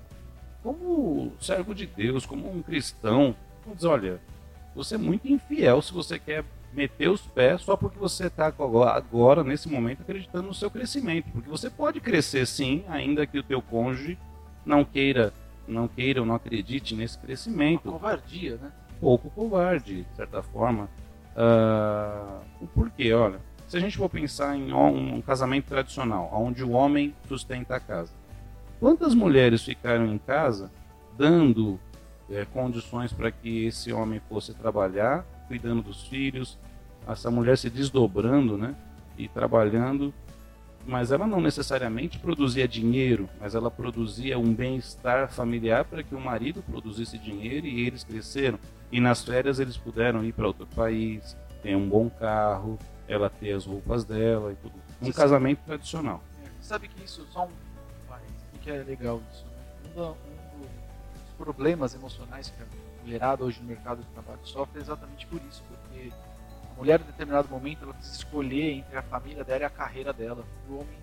como 0.62 1.34
servo 1.40 1.76
de 1.76 1.86
Deus, 1.86 2.26
como 2.26 2.50
um 2.50 2.62
cristão, 2.62 3.36
diz, 3.74 3.84
olha, 3.84 4.22
você 4.76 4.96
é 4.96 4.98
muito 4.98 5.28
infiel 5.28 5.82
se 5.82 5.92
você 5.92 6.20
quer 6.20 6.44
meter 6.76 7.10
os 7.10 7.22
pés 7.22 7.62
só 7.62 7.76
porque 7.78 7.98
você 7.98 8.28
está 8.28 8.48
agora, 8.48 9.44
nesse 9.44 9.70
momento, 9.70 10.02
acreditando 10.02 10.48
no 10.48 10.54
seu 10.54 10.70
crescimento. 10.70 11.30
Porque 11.32 11.50
você 11.50 11.70
pode 11.70 12.00
crescer 12.00 12.46
sim, 12.46 12.84
ainda 12.88 13.26
que 13.26 13.40
o 13.40 13.44
teu 13.44 13.62
cônjuge 13.62 14.18
não 14.66 14.84
queira, 14.84 15.34
não 15.68 15.88
queira 15.88 16.20
ou 16.20 16.26
não 16.26 16.36
acredite 16.36 16.96
nesse 16.96 17.18
crescimento. 17.18 17.90
Uma 17.90 18.00
covardia, 18.00 18.58
né? 18.58 18.72
Pouco 19.00 19.30
covarde, 19.30 20.04
de 20.04 20.16
certa 20.16 20.44
forma. 20.44 20.90
Uh, 21.36 22.42
o 22.62 22.68
porquê? 22.68 23.14
Olha, 23.14 23.40
se 23.68 23.78
a 23.78 23.80
gente 23.80 23.98
for 23.98 24.10
pensar 24.10 24.56
em 24.56 24.72
um, 24.72 25.16
um 25.16 25.22
casamento 25.22 25.66
tradicional, 25.66 26.30
onde 26.34 26.64
o 26.64 26.72
homem 26.72 27.14
sustenta 27.28 27.76
a 27.76 27.80
casa, 27.80 28.14
quantas 28.80 29.14
mulheres 29.16 29.64
ficaram 29.64 30.06
em 30.06 30.18
casa 30.18 30.72
dando 31.18 31.80
é, 32.30 32.46
condições 32.46 33.12
para 33.12 33.32
que 33.32 33.66
esse 33.66 33.92
homem 33.92 34.22
fosse 34.30 34.54
trabalhar, 34.54 35.26
cuidando 35.48 35.82
dos 35.82 36.08
filhos, 36.08 36.58
essa 37.08 37.30
mulher 37.30 37.58
se 37.58 37.70
desdobrando, 37.70 38.58
né? 38.58 38.76
E 39.18 39.28
trabalhando, 39.28 40.14
mas 40.86 41.12
ela 41.12 41.26
não 41.26 41.40
necessariamente 41.40 42.20
produzia 42.20 42.68
dinheiro, 42.68 43.30
mas 43.40 43.56
ela 43.56 43.72
produzia 43.72 44.38
um 44.38 44.54
bem-estar 44.54 45.32
familiar 45.32 45.86
para 45.86 46.04
que 46.04 46.14
o 46.14 46.20
marido 46.20 46.62
produzisse 46.64 47.18
dinheiro 47.18 47.66
e 47.66 47.88
eles 47.88 48.04
cresceram. 48.04 48.60
E 48.92 49.00
nas 49.00 49.24
férias 49.24 49.60
eles 49.60 49.78
puderam 49.78 50.24
ir 50.24 50.34
para 50.34 50.48
outro 50.48 50.68
país, 50.68 51.36
ter 51.64 51.76
um 51.76 51.88
bom 51.88 52.10
carro, 52.10 52.78
ela 53.08 53.30
ter 53.30 53.54
as 53.54 53.66
roupas 53.66 54.04
dela 54.04 54.52
e 54.52 54.56
tudo. 54.56 54.76
Um 55.02 55.06
Você 55.06 55.14
casamento 55.14 55.58
sabe, 55.60 55.68
tradicional. 55.68 56.24
É, 56.44 56.50
sabe 56.62 56.88
que 56.88 57.04
isso 57.04 57.26
só 57.32 57.46
um 57.46 57.66
que 58.66 58.72
é 58.72 58.84
legal 58.84 59.22
isso. 59.32 59.46
Né? 59.46 60.02
Um 60.02 60.62
dos 60.62 61.36
problemas 61.38 61.94
emocionais 61.94 62.50
que 62.50 62.64
a 62.64 62.85
mulherada 63.06 63.44
hoje 63.44 63.62
no 63.62 63.68
mercado 63.68 64.02
de 64.02 64.10
trabalho 64.10 64.40
sofre 64.44 64.80
é 64.80 64.82
exatamente 64.82 65.28
por 65.28 65.40
isso, 65.48 65.64
porque 65.68 66.12
a 66.72 66.78
mulher, 66.78 67.00
em 67.00 67.04
determinado 67.04 67.48
momento, 67.48 67.84
ela 67.84 67.94
precisa 67.94 68.18
escolher 68.18 68.72
entre 68.72 68.98
a 68.98 69.02
família 69.04 69.44
dela 69.44 69.62
e 69.62 69.66
a 69.66 69.70
carreira 69.70 70.12
dela. 70.12 70.44
O 70.68 70.76
homem, 70.76 70.98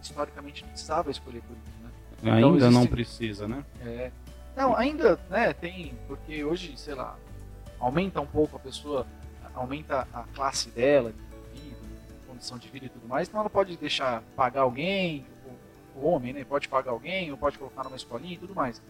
historicamente, 0.00 0.62
não 0.62 0.68
precisava 0.68 1.10
escolher 1.10 1.42
por 1.42 1.56
isso, 1.56 1.82
né? 1.82 1.90
Então, 2.18 2.32
ainda 2.34 2.66
existe... 2.66 2.74
não 2.74 2.86
precisa, 2.86 3.48
né? 3.48 3.64
É. 3.84 4.10
Não, 4.54 4.76
ainda, 4.76 5.18
né, 5.28 5.52
tem, 5.52 5.94
porque 6.06 6.44
hoje, 6.44 6.76
sei 6.76 6.94
lá, 6.94 7.16
aumenta 7.78 8.20
um 8.20 8.26
pouco 8.26 8.56
a 8.56 8.60
pessoa, 8.60 9.06
aumenta 9.54 10.06
a 10.12 10.22
classe 10.34 10.70
dela, 10.70 11.12
de 11.52 11.60
vida, 11.60 11.76
condição 12.26 12.56
de 12.56 12.68
vida 12.68 12.86
e 12.86 12.88
tudo 12.88 13.06
mais, 13.06 13.28
então 13.28 13.40
ela 13.40 13.50
pode 13.50 13.76
deixar 13.76 14.22
pagar 14.34 14.62
alguém, 14.62 15.26
o 15.94 16.06
homem, 16.06 16.32
né, 16.32 16.44
pode 16.44 16.68
pagar 16.68 16.92
alguém, 16.92 17.30
ou 17.30 17.36
pode 17.36 17.58
colocar 17.58 17.84
numa 17.84 17.96
escolinha 17.96 18.34
e 18.34 18.38
tudo 18.38 18.54
mais. 18.54 18.80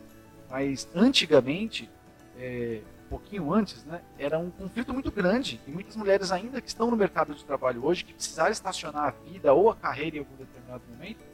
Mas 0.51 0.89
antigamente, 0.95 1.91
é, 2.39 2.81
um 3.07 3.09
pouquinho 3.09 3.53
antes, 3.53 3.85
né, 3.85 4.01
era 4.19 4.39
um 4.39 4.51
conflito 4.51 4.93
muito 4.93 5.11
grande. 5.11 5.61
E 5.67 5.71
muitas 5.71 5.97
mulheres 5.97 6.33
ainda 6.33 6.61
que 6.61 6.69
estão 6.69 6.91
no 6.91 6.97
mercado 6.97 7.35
de 7.35 7.45
trabalho 7.45 7.85
hoje, 7.85 8.05
que 8.05 8.13
precisaram 8.13 8.51
estacionar 8.51 9.05
a 9.05 9.31
vida 9.31 9.53
ou 9.53 9.71
a 9.71 9.77
carreira 9.77 10.17
em 10.17 10.19
algum 10.21 10.37
determinado 10.37 10.83
momento, 10.91 11.25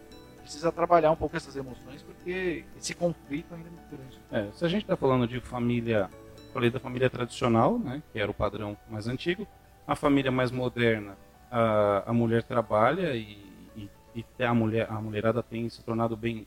precisa 0.42 0.70
trabalhar 0.70 1.10
um 1.10 1.16
pouco 1.16 1.36
essas 1.36 1.56
emoções, 1.56 2.02
porque 2.02 2.64
esse 2.76 2.94
conflito 2.94 3.54
ainda 3.54 3.68
é 3.68 3.70
muito 3.70 3.88
grande. 3.90 4.20
É, 4.30 4.52
se 4.52 4.64
a 4.64 4.68
gente 4.68 4.82
está 4.82 4.96
falando 4.96 5.26
de 5.26 5.40
família, 5.40 6.10
falei 6.52 6.70
da 6.70 6.78
família 6.78 7.08
tradicional, 7.08 7.78
né, 7.78 8.02
que 8.12 8.18
era 8.18 8.30
o 8.30 8.34
padrão 8.34 8.76
mais 8.90 9.08
antigo, 9.08 9.46
a 9.86 9.96
família 9.96 10.30
mais 10.30 10.50
moderna, 10.50 11.16
a, 11.50 12.10
a 12.10 12.12
mulher 12.12 12.42
trabalha 12.42 13.14
e, 13.14 13.38
e, 13.76 13.90
e 14.14 14.44
a, 14.44 14.52
mulher, 14.52 14.86
a 14.90 15.00
mulherada 15.00 15.42
tem 15.42 15.68
se 15.68 15.82
tornado 15.82 16.16
bem 16.16 16.46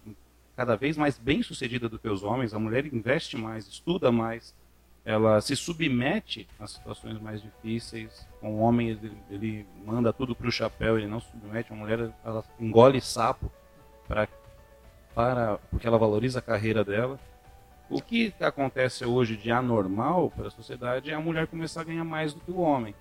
cada 0.56 0.76
vez 0.76 0.98
mais 0.98 1.18
bem 1.18 1.44
sucedida 1.44 1.90
do 1.90 2.00
que 2.00 2.08
os 2.08 2.24
homens, 2.24 2.54
a 2.54 2.60
mulher 2.60 2.86
investe 2.86 3.38
mais, 3.38 3.68
estuda 3.68 4.12
mais, 4.12 4.56
ela 5.06 5.40
se 5.40 5.56
submete 5.56 6.48
a 6.60 6.66
situações 6.66 7.22
mais 7.22 7.42
difíceis. 7.42 8.28
O 8.42 8.58
homem 8.58 8.90
ele, 8.90 9.18
ele 9.30 9.68
manda 9.86 10.12
tudo 10.12 10.36
para 10.36 10.48
o 10.48 10.52
chapéu, 10.52 10.98
ele 10.98 11.08
não 11.08 11.20
se 11.20 11.30
submete. 11.30 11.72
A 11.72 11.76
mulher 11.76 12.12
ela 12.24 12.44
engole 12.60 13.00
sapo 13.00 13.52
para 14.08 14.28
para 15.14 15.58
porque 15.70 15.88
ela 15.88 15.98
valoriza 15.98 16.40
a 16.40 16.42
carreira 16.42 16.84
dela. 16.84 17.20
O 17.90 18.02
que 18.02 18.34
acontece 18.42 19.06
hoje 19.06 19.38
de 19.38 19.52
anormal 19.52 20.32
para 20.32 20.48
a 20.48 20.52
sociedade 20.52 21.12
é 21.12 21.14
a 21.14 21.20
mulher 21.20 21.46
começar 21.46 21.82
a 21.82 21.84
ganhar 21.86 22.04
mais 22.04 22.34
do 22.34 22.40
que 22.42 22.52
o 22.52 22.60
homem, 22.60 22.96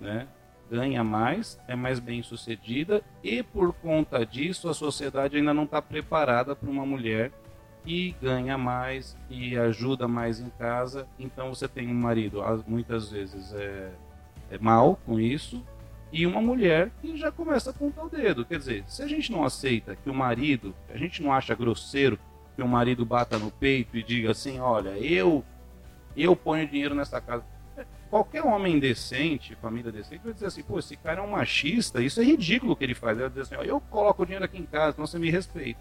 né? 0.00 0.26
Ganha 0.70 1.04
mais, 1.04 1.60
é 1.68 1.76
mais 1.76 2.00
bem 2.00 2.22
sucedida 2.22 3.02
e 3.22 3.42
por 3.42 3.72
conta 3.74 4.26
disso 4.26 4.68
a 4.68 4.74
sociedade 4.74 5.36
ainda 5.36 5.54
não 5.54 5.62
está 5.62 5.80
preparada 5.80 6.56
para 6.56 6.68
uma 6.68 6.84
mulher 6.84 7.30
e 7.86 8.16
ganha 8.20 8.58
mais 8.58 9.16
e 9.30 9.56
ajuda 9.56 10.08
mais 10.08 10.40
em 10.40 10.50
casa. 10.50 11.06
Então 11.18 11.54
você 11.54 11.68
tem 11.68 11.88
um 11.88 11.94
marido, 11.94 12.42
muitas 12.66 13.10
vezes 13.10 13.54
é, 13.54 13.92
é 14.50 14.58
mal 14.58 14.98
com 15.06 15.20
isso, 15.20 15.64
e 16.12 16.26
uma 16.26 16.40
mulher 16.40 16.90
que 17.00 17.16
já 17.16 17.30
começa 17.30 17.70
a 17.70 17.72
apontar 17.72 18.06
o 18.06 18.10
dedo. 18.10 18.44
Quer 18.44 18.58
dizer, 18.58 18.84
se 18.88 19.02
a 19.02 19.06
gente 19.06 19.30
não 19.30 19.44
aceita 19.44 19.96
que 19.96 20.10
o 20.10 20.14
marido, 20.14 20.74
a 20.92 20.96
gente 20.96 21.22
não 21.22 21.32
acha 21.32 21.54
grosseiro 21.54 22.18
que 22.56 22.62
o 22.62 22.68
marido 22.68 23.04
bata 23.04 23.38
no 23.38 23.50
peito 23.50 23.96
e 23.96 24.02
diga 24.02 24.30
assim, 24.32 24.58
olha, 24.58 24.98
eu 24.98 25.44
eu 26.16 26.34
ponho 26.34 26.66
dinheiro 26.66 26.94
nessa 26.94 27.20
casa. 27.20 27.44
Qualquer 28.08 28.44
homem 28.44 28.78
decente, 28.78 29.56
família 29.56 29.90
decente, 29.90 30.22
vai 30.22 30.32
dizer 30.32 30.46
assim, 30.46 30.62
pô, 30.62 30.78
esse 30.78 30.96
cara 30.96 31.20
é 31.20 31.22
um 31.22 31.30
machista, 31.30 32.00
isso 32.00 32.20
é 32.20 32.24
ridículo 32.24 32.72
o 32.72 32.76
que 32.76 32.84
ele 32.84 32.94
faz. 32.94 33.18
Ele 33.18 33.28
vai 33.28 33.30
dizer 33.30 33.42
assim, 33.42 33.56
ó, 33.56 33.62
eu 33.62 33.80
coloco 33.80 34.22
o 34.22 34.26
dinheiro 34.26 34.44
aqui 34.44 34.58
em 34.58 34.66
casa, 34.66 34.92
então 34.92 35.06
você 35.06 35.18
me 35.18 35.30
respeita. 35.30 35.80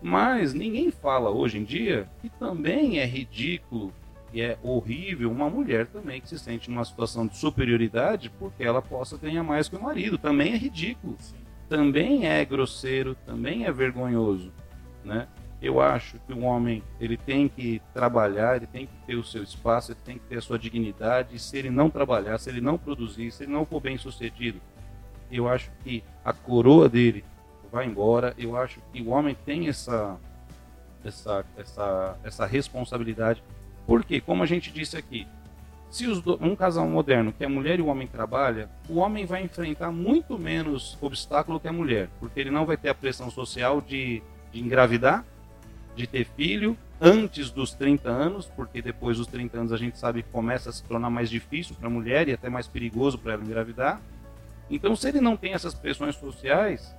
Mas 0.00 0.54
ninguém 0.54 0.90
fala 0.90 1.30
hoje 1.30 1.58
em 1.58 1.64
dia 1.64 2.08
que 2.22 2.28
também 2.30 2.98
é 2.98 3.04
ridículo 3.04 3.92
e 4.32 4.40
é 4.40 4.56
horrível 4.62 5.30
uma 5.30 5.50
mulher 5.50 5.86
também 5.86 6.20
que 6.20 6.28
se 6.28 6.38
sente 6.38 6.70
numa 6.70 6.84
situação 6.84 7.26
de 7.26 7.36
superioridade 7.36 8.30
porque 8.38 8.62
ela 8.62 8.80
possa 8.80 9.18
ganhar 9.18 9.42
mais 9.42 9.68
que 9.68 9.76
o 9.76 9.82
marido. 9.82 10.16
Também 10.16 10.52
é 10.52 10.56
ridículo. 10.56 11.16
Também 11.68 12.26
é 12.26 12.44
grosseiro, 12.44 13.14
também 13.26 13.64
é 13.64 13.72
vergonhoso, 13.72 14.52
né? 15.04 15.28
Eu 15.62 15.80
acho 15.80 16.18
que 16.26 16.32
o 16.32 16.40
homem 16.40 16.82
ele 16.98 17.18
tem 17.18 17.48
que 17.48 17.82
trabalhar, 17.92 18.56
ele 18.56 18.66
tem 18.66 18.86
que 18.86 18.92
ter 19.06 19.16
o 19.16 19.24
seu 19.24 19.42
espaço, 19.42 19.92
ele 19.92 19.98
tem 20.04 20.18
que 20.18 20.24
ter 20.24 20.38
a 20.38 20.40
sua 20.40 20.58
dignidade. 20.58 21.36
E 21.36 21.38
se 21.38 21.58
ele 21.58 21.70
não 21.70 21.90
trabalhar, 21.90 22.38
se 22.38 22.48
ele 22.48 22.62
não 22.62 22.78
produzir, 22.78 23.30
se 23.30 23.44
ele 23.44 23.52
não 23.52 23.66
for 23.66 23.80
bem 23.80 23.98
sucedido, 23.98 24.60
eu 25.30 25.48
acho 25.48 25.70
que 25.84 26.02
a 26.24 26.32
coroa 26.32 26.88
dele 26.88 27.24
vai 27.70 27.86
embora. 27.86 28.34
Eu 28.38 28.56
acho 28.56 28.80
que 28.92 29.02
o 29.02 29.10
homem 29.10 29.36
tem 29.44 29.68
essa 29.68 30.18
essa 31.04 31.44
essa 31.56 32.18
essa 32.24 32.46
responsabilidade, 32.46 33.42
porque 33.86 34.20
como 34.20 34.42
a 34.42 34.46
gente 34.46 34.72
disse 34.72 34.96
aqui, 34.96 35.26
se 35.90 36.06
do, 36.06 36.38
um 36.40 36.54
casal 36.54 36.88
moderno 36.88 37.32
que 37.32 37.44
a 37.44 37.48
mulher 37.48 37.78
e 37.80 37.82
o 37.82 37.86
homem 37.86 38.06
trabalha, 38.06 38.70
o 38.88 38.96
homem 38.98 39.26
vai 39.26 39.42
enfrentar 39.42 39.90
muito 39.90 40.38
menos 40.38 40.96
obstáculo 41.02 41.58
que 41.60 41.68
a 41.68 41.72
mulher, 41.72 42.08
porque 42.18 42.38
ele 42.40 42.50
não 42.50 42.64
vai 42.64 42.76
ter 42.76 42.88
a 42.88 42.94
pressão 42.94 43.30
social 43.30 43.80
de, 43.80 44.22
de 44.52 44.60
engravidar, 44.60 45.24
de 46.00 46.06
ter 46.06 46.24
filho 46.24 46.76
antes 47.00 47.50
dos 47.50 47.72
30 47.72 48.08
anos, 48.08 48.46
porque 48.46 48.82
depois 48.82 49.16
dos 49.16 49.26
30 49.26 49.58
anos 49.58 49.72
a 49.72 49.76
gente 49.76 49.98
sabe 49.98 50.22
que 50.22 50.28
começa 50.30 50.70
a 50.70 50.72
se 50.72 50.82
tornar 50.84 51.10
mais 51.10 51.30
difícil 51.30 51.74
para 51.76 51.88
a 51.88 51.90
mulher 51.90 52.28
e 52.28 52.32
até 52.32 52.48
mais 52.50 52.66
perigoso 52.66 53.18
para 53.18 53.34
ela 53.34 53.44
engravidar. 53.44 54.00
Então, 54.70 54.94
se 54.94 55.08
ele 55.08 55.20
não 55.20 55.36
tem 55.36 55.52
essas 55.52 55.74
pressões 55.74 56.14
sociais, 56.16 56.94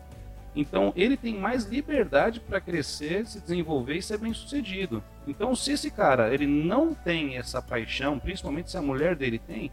então 0.55 0.91
ele 0.95 1.15
tem 1.15 1.37
mais 1.37 1.65
liberdade 1.65 2.39
para 2.39 2.59
crescer, 2.59 3.25
se 3.25 3.39
desenvolver 3.39 3.95
e 3.95 4.01
ser 4.01 4.17
bem 4.17 4.33
sucedido. 4.33 5.03
Então, 5.27 5.55
se 5.55 5.71
esse 5.71 5.89
cara 5.89 6.33
ele 6.33 6.47
não 6.47 6.93
tem 6.93 7.37
essa 7.37 7.61
paixão, 7.61 8.19
principalmente 8.19 8.71
se 8.71 8.77
a 8.77 8.81
mulher 8.81 9.15
dele 9.15 9.39
tem, 9.39 9.71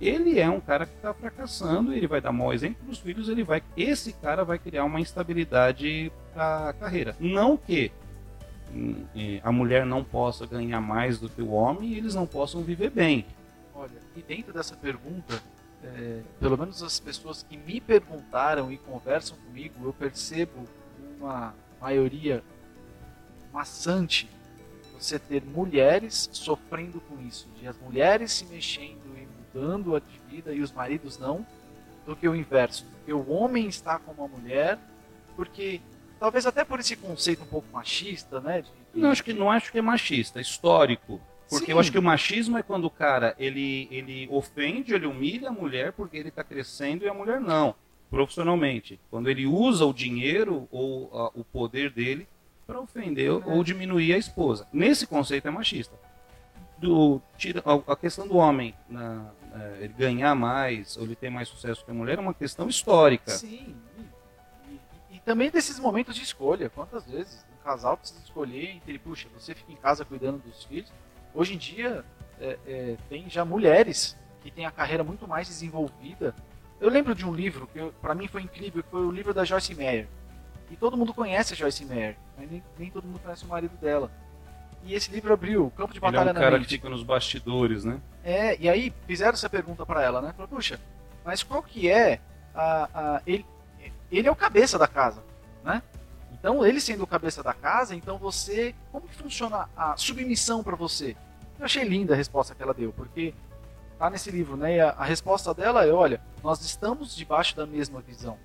ele 0.00 0.38
é 0.38 0.48
um 0.48 0.60
cara 0.60 0.86
que 0.86 0.94
está 0.94 1.12
fracassando, 1.12 1.92
ele 1.92 2.06
vai 2.06 2.20
dar 2.20 2.32
mau 2.32 2.52
exemplo 2.52 2.84
para 2.84 2.92
os 2.92 2.98
filhos, 2.98 3.28
ele 3.28 3.42
vai, 3.42 3.62
esse 3.76 4.12
cara 4.12 4.44
vai 4.44 4.58
criar 4.58 4.84
uma 4.84 5.00
instabilidade 5.00 6.12
para 6.32 6.68
a 6.68 6.72
carreira. 6.72 7.16
Não 7.18 7.56
que 7.56 7.90
a 9.42 9.52
mulher 9.52 9.86
não 9.86 10.04
possa 10.04 10.46
ganhar 10.46 10.80
mais 10.80 11.18
do 11.18 11.28
que 11.28 11.42
o 11.42 11.50
homem 11.50 11.90
e 11.90 11.98
eles 11.98 12.14
não 12.14 12.26
possam 12.26 12.62
viver 12.62 12.90
bem. 12.90 13.26
Olha, 13.74 13.98
e 14.16 14.22
dentro 14.22 14.52
dessa 14.52 14.76
pergunta, 14.76 15.40
é, 15.82 16.20
pelo 16.40 16.58
menos 16.58 16.82
as 16.82 16.98
pessoas 16.98 17.42
que 17.42 17.56
me 17.56 17.80
perguntaram 17.80 18.72
e 18.72 18.78
conversam 18.78 19.36
comigo, 19.38 19.74
eu 19.84 19.92
percebo 19.92 20.64
uma 21.18 21.54
maioria 21.80 22.42
maçante 23.52 24.28
você 24.98 25.18
ter 25.18 25.44
mulheres 25.44 26.28
sofrendo 26.32 27.00
com 27.02 27.22
isso, 27.22 27.48
de 27.58 27.68
as 27.68 27.78
mulheres 27.78 28.32
se 28.32 28.44
mexendo 28.46 29.16
e 29.16 29.26
mudando 29.26 29.96
a 29.96 30.02
vida 30.28 30.52
e 30.52 30.60
os 30.60 30.72
maridos 30.72 31.18
não, 31.18 31.46
do 32.04 32.16
que 32.16 32.28
o 32.28 32.34
inverso, 32.34 32.84
que 33.04 33.12
o 33.12 33.30
homem 33.30 33.68
está 33.68 33.98
com 33.98 34.12
uma 34.12 34.26
mulher, 34.26 34.78
porque 35.36 35.80
Talvez 36.18 36.46
até 36.46 36.64
por 36.64 36.80
esse 36.80 36.96
conceito 36.96 37.42
um 37.42 37.46
pouco 37.46 37.68
machista, 37.72 38.40
né? 38.40 38.62
De. 38.62 38.68
Não, 38.94 39.10
acho 39.10 39.22
que, 39.22 39.32
não 39.32 39.50
acho 39.50 39.70
que 39.70 39.78
é 39.78 39.82
machista, 39.82 40.38
é 40.38 40.42
histórico. 40.42 41.20
Porque 41.48 41.66
Sim. 41.66 41.72
eu 41.72 41.80
acho 41.80 41.90
que 41.90 41.98
o 41.98 42.02
machismo 42.02 42.58
é 42.58 42.62
quando 42.62 42.84
o 42.84 42.90
cara 42.90 43.34
ele, 43.38 43.88
ele 43.90 44.28
ofende, 44.30 44.92
ele 44.92 45.06
humilha 45.06 45.48
a 45.48 45.52
mulher 45.52 45.92
porque 45.92 46.16
ele 46.16 46.28
está 46.28 46.44
crescendo 46.44 47.04
e 47.04 47.08
a 47.08 47.14
mulher 47.14 47.40
não, 47.40 47.74
profissionalmente. 48.10 49.00
Quando 49.10 49.30
ele 49.30 49.46
usa 49.46 49.86
o 49.86 49.94
dinheiro 49.94 50.68
ou 50.70 51.10
a, 51.14 51.28
o 51.28 51.42
poder 51.44 51.90
dele 51.90 52.28
para 52.66 52.78
ofender 52.78 53.30
é. 53.30 53.32
ou 53.32 53.64
diminuir 53.64 54.12
a 54.12 54.18
esposa. 54.18 54.66
Nesse 54.70 55.06
conceito 55.06 55.48
é 55.48 55.50
machista. 55.50 55.94
Do, 56.76 57.20
tira, 57.38 57.62
a, 57.64 57.92
a 57.92 57.96
questão 57.96 58.28
do 58.28 58.36
homem 58.36 58.74
na, 58.88 59.30
é, 59.54 59.84
ele 59.84 59.94
ganhar 59.94 60.34
mais 60.34 60.96
ou 60.96 61.04
ele 61.04 61.16
ter 61.16 61.30
mais 61.30 61.48
sucesso 61.48 61.84
que 61.84 61.90
a 61.90 61.94
mulher 61.94 62.18
é 62.18 62.20
uma 62.20 62.34
questão 62.34 62.68
histórica. 62.68 63.30
Sim, 63.30 63.74
também 65.28 65.50
desses 65.50 65.78
momentos 65.78 66.16
de 66.16 66.22
escolha. 66.22 66.70
Quantas 66.70 67.04
vezes 67.04 67.44
um 67.52 67.62
casal 67.62 67.98
precisa 67.98 68.18
escolher 68.24 68.70
entre, 68.70 68.98
puxa, 68.98 69.28
você 69.38 69.54
fica 69.54 69.70
em 69.70 69.76
casa 69.76 70.02
cuidando 70.02 70.38
dos 70.38 70.64
filhos. 70.64 70.90
Hoje 71.34 71.52
em 71.54 71.58
dia, 71.58 72.02
é, 72.40 72.58
é, 72.66 72.96
tem 73.10 73.28
já 73.28 73.44
mulheres 73.44 74.16
que 74.42 74.50
têm 74.50 74.64
a 74.64 74.70
carreira 74.70 75.04
muito 75.04 75.28
mais 75.28 75.46
desenvolvida. 75.46 76.34
Eu 76.80 76.88
lembro 76.88 77.14
de 77.14 77.26
um 77.26 77.34
livro 77.34 77.66
que 77.66 77.92
para 78.00 78.14
mim 78.14 78.26
foi 78.26 78.40
incrível, 78.40 78.82
que 78.82 78.88
foi 78.88 79.04
o 79.04 79.10
livro 79.10 79.34
da 79.34 79.44
Joyce 79.44 79.74
Meyer. 79.74 80.08
E 80.70 80.76
todo 80.76 80.96
mundo 80.96 81.12
conhece 81.12 81.52
a 81.52 81.56
Joyce 81.56 81.84
Meyer, 81.84 82.16
mas 82.34 82.50
nem, 82.50 82.62
nem 82.78 82.90
todo 82.90 83.06
mundo 83.06 83.20
conhece 83.20 83.44
o 83.44 83.48
marido 83.48 83.76
dela. 83.76 84.10
E 84.82 84.94
esse 84.94 85.10
livro 85.10 85.34
abriu 85.34 85.66
o 85.66 85.70
campo 85.70 85.92
de 85.92 86.00
batalha 86.00 86.30
Ele 86.30 86.38
é 86.38 86.40
um 86.40 86.42
cara 86.42 86.58
que 86.58 86.66
fica 86.66 86.88
nos 86.88 87.02
bastidores, 87.02 87.84
né? 87.84 88.00
É, 88.24 88.56
e 88.58 88.66
aí 88.66 88.94
fizeram 89.06 89.32
essa 89.34 89.50
pergunta 89.50 89.84
para 89.84 90.02
ela, 90.02 90.22
né? 90.22 90.32
Falou, 90.32 90.48
puxa, 90.48 90.80
mas 91.22 91.42
qual 91.42 91.62
que 91.62 91.90
é 91.90 92.18
a, 92.54 92.88
a 92.94 93.22
ele, 93.26 93.44
ele 94.16 94.28
é 94.28 94.30
o 94.30 94.36
cabeça 94.36 94.78
da 94.78 94.86
casa, 94.86 95.22
né? 95.62 95.82
Então, 96.32 96.64
ele 96.64 96.80
sendo 96.80 97.02
o 97.02 97.06
cabeça 97.06 97.42
da 97.42 97.52
casa, 97.52 97.94
então 97.94 98.16
você, 98.16 98.74
como 98.92 99.08
que 99.08 99.14
funciona 99.14 99.68
a 99.76 99.96
submissão 99.96 100.62
para 100.62 100.76
você? 100.76 101.16
Eu 101.58 101.64
achei 101.64 101.82
linda 101.82 102.14
a 102.14 102.16
resposta 102.16 102.54
que 102.54 102.62
ela 102.62 102.72
deu, 102.72 102.92
porque 102.92 103.34
tá 103.98 104.08
nesse 104.08 104.30
livro, 104.30 104.56
né? 104.56 104.80
A, 104.80 104.90
a 104.90 105.04
resposta 105.04 105.52
dela 105.52 105.84
é, 105.84 105.92
olha, 105.92 106.20
nós 106.42 106.60
estamos 106.60 107.16
debaixo 107.16 107.56
da 107.56 107.66
mesma 107.66 108.00
visão. 108.00 108.38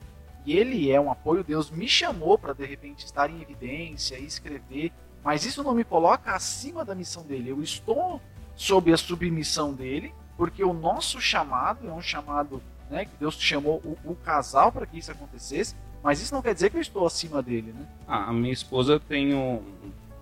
E 0.45 0.57
ele 0.57 0.91
é 0.91 0.99
um 0.99 1.11
apoio, 1.11 1.43
Deus 1.43 1.69
me 1.69 1.87
chamou 1.87 2.37
para 2.37 2.53
de 2.53 2.65
repente 2.65 3.05
estar 3.05 3.29
em 3.29 3.41
evidência 3.41 4.17
e 4.17 4.25
escrever, 4.25 4.91
mas 5.23 5.45
isso 5.45 5.63
não 5.63 5.73
me 5.73 5.83
coloca 5.83 6.33
acima 6.33 6.83
da 6.83 6.95
missão 6.95 7.23
dele. 7.23 7.51
Eu 7.51 7.61
estou 7.61 8.19
sob 8.55 8.91
a 8.91 8.97
submissão 8.97 9.73
dele, 9.73 10.13
porque 10.35 10.63
o 10.63 10.73
nosso 10.73 11.21
chamado 11.21 11.87
é 11.87 11.91
um 11.91 12.01
chamado 12.01 12.61
né, 12.93 13.05
que 13.05 13.11
Deus 13.19 13.33
chamou 13.39 13.81
o, 13.83 14.11
o 14.11 14.15
casal 14.15 14.71
para 14.71 14.85
que 14.85 14.99
isso 14.99 15.11
acontecesse, 15.11 15.75
mas 16.03 16.21
isso 16.21 16.33
não 16.33 16.43
quer 16.43 16.53
dizer 16.53 16.69
que 16.69 16.77
eu 16.77 16.81
estou 16.81 17.07
acima 17.07 17.41
dele, 17.41 17.73
né? 17.73 17.87
Ah, 18.07 18.29
a 18.29 18.33
minha 18.33 18.53
esposa 18.53 18.99
tem 18.99 19.33
um, 19.33 19.63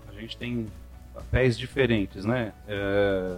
a 0.08 0.12
gente 0.18 0.38
tem 0.38 0.66
papéis 1.12 1.58
diferentes, 1.58 2.24
né? 2.24 2.54
É, 2.66 3.36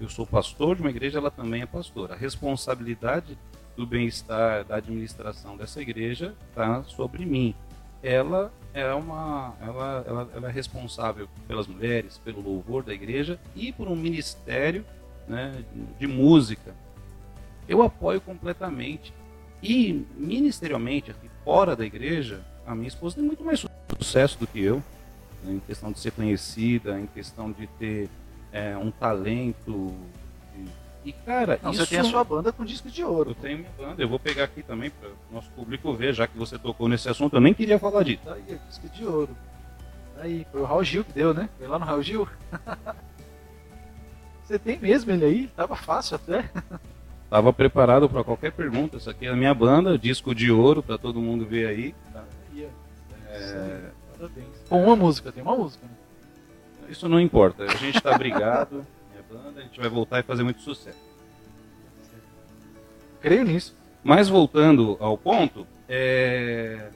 eu 0.00 0.08
sou 0.08 0.26
pastor 0.26 0.76
de 0.76 0.80
uma 0.80 0.88
igreja, 0.88 1.18
ela 1.18 1.30
também 1.30 1.60
é 1.60 1.66
pastora. 1.66 2.14
A 2.14 2.16
responsabilidade 2.16 3.36
do 3.76 3.86
bem-estar, 3.86 4.64
da 4.64 4.76
administração 4.76 5.58
dessa 5.58 5.82
igreja 5.82 6.34
está 6.48 6.82
sobre 6.84 7.26
mim. 7.26 7.54
Ela 8.02 8.50
é 8.72 8.94
uma, 8.94 9.54
ela, 9.60 10.04
ela, 10.06 10.30
ela, 10.34 10.48
é 10.48 10.50
responsável 10.50 11.28
pelas 11.46 11.66
mulheres, 11.66 12.16
pelo 12.16 12.40
louvor 12.40 12.82
da 12.82 12.94
igreja 12.94 13.38
e 13.54 13.72
por 13.72 13.88
um 13.88 13.96
ministério 13.96 14.86
né, 15.28 15.62
de 15.98 16.06
música 16.06 16.74
eu 17.70 17.82
apoio 17.82 18.20
completamente. 18.20 19.14
E 19.62 20.04
ministerialmente, 20.16 21.12
aqui 21.12 21.30
fora 21.44 21.76
da 21.76 21.86
igreja, 21.86 22.40
a 22.66 22.74
minha 22.74 22.88
esposa 22.88 23.16
tem 23.16 23.24
muito 23.24 23.44
mais 23.44 23.64
sucesso 23.96 24.38
do 24.38 24.46
que 24.46 24.60
eu, 24.60 24.82
né, 25.44 25.52
em 25.52 25.60
questão 25.60 25.92
de 25.92 26.00
ser 26.00 26.10
conhecida, 26.10 26.98
em 26.98 27.06
questão 27.06 27.52
de 27.52 27.68
ter 27.78 28.08
é, 28.52 28.76
um 28.76 28.90
talento. 28.90 29.94
E, 31.04 31.12
cara, 31.12 31.60
Não, 31.62 31.70
isso... 31.70 31.86
você 31.86 31.90
tem 31.90 32.00
a 32.00 32.04
sua 32.04 32.24
banda 32.24 32.52
com 32.52 32.64
disco 32.64 32.90
de 32.90 33.04
ouro. 33.04 33.30
Eu 33.30 33.34
tenho 33.34 33.58
minha 33.58 33.70
banda, 33.78 34.02
eu 34.02 34.08
vou 34.08 34.18
pegar 34.18 34.44
aqui 34.44 34.62
também 34.62 34.90
para 34.90 35.08
o 35.08 35.34
nosso 35.34 35.50
público 35.52 35.94
ver, 35.94 36.12
já 36.12 36.26
que 36.26 36.36
você 36.36 36.58
tocou 36.58 36.88
nesse 36.88 37.08
assunto, 37.08 37.36
eu 37.36 37.40
nem 37.40 37.54
queria 37.54 37.78
falar 37.78 38.02
disso. 38.02 38.22
Tá 38.24 38.34
aí, 38.34 38.60
disco 38.68 38.88
de 38.88 39.04
ouro. 39.04 39.36
Tá 40.16 40.22
aí, 40.22 40.44
foi 40.50 40.60
o 40.60 40.64
Raul 40.64 40.82
Gil 40.82 41.04
que 41.04 41.12
deu, 41.12 41.32
né? 41.32 41.48
Foi 41.56 41.68
lá 41.68 41.78
no 41.78 41.84
Raul 41.84 42.02
Gil. 42.02 42.28
você 44.42 44.58
tem 44.58 44.76
mesmo 44.78 45.12
ele 45.12 45.24
aí? 45.24 45.46
Tava 45.54 45.76
fácil 45.76 46.16
até. 46.16 46.50
Estava 47.30 47.52
preparado 47.52 48.10
para 48.10 48.24
qualquer 48.24 48.50
pergunta. 48.50 48.96
Isso 48.96 49.08
aqui 49.08 49.24
é 49.24 49.28
a 49.28 49.36
minha 49.36 49.54
banda, 49.54 49.96
disco 49.96 50.34
de 50.34 50.50
ouro 50.50 50.82
para 50.82 50.98
todo 50.98 51.20
mundo 51.20 51.46
ver 51.46 51.68
aí. 51.68 51.94
É... 53.28 53.90
Com 54.68 54.82
uma 54.82 54.96
música, 54.96 55.30
tem 55.30 55.40
uma 55.40 55.56
música. 55.56 55.86
Né? 55.86 55.92
Isso 56.88 57.08
não 57.08 57.20
importa. 57.20 57.62
A 57.62 57.76
gente 57.76 57.98
está 57.98 58.18
brigado, 58.18 58.84
minha 59.14 59.22
banda, 59.30 59.60
a 59.60 59.62
gente 59.62 59.78
vai 59.78 59.88
voltar 59.88 60.18
e 60.18 60.24
fazer 60.24 60.42
muito 60.42 60.60
sucesso. 60.60 60.98
Creio 63.20 63.44
nisso. 63.44 63.76
Mas 64.02 64.28
voltando 64.28 64.96
ao 64.98 65.16
ponto, 65.16 65.64
é... 65.88 66.90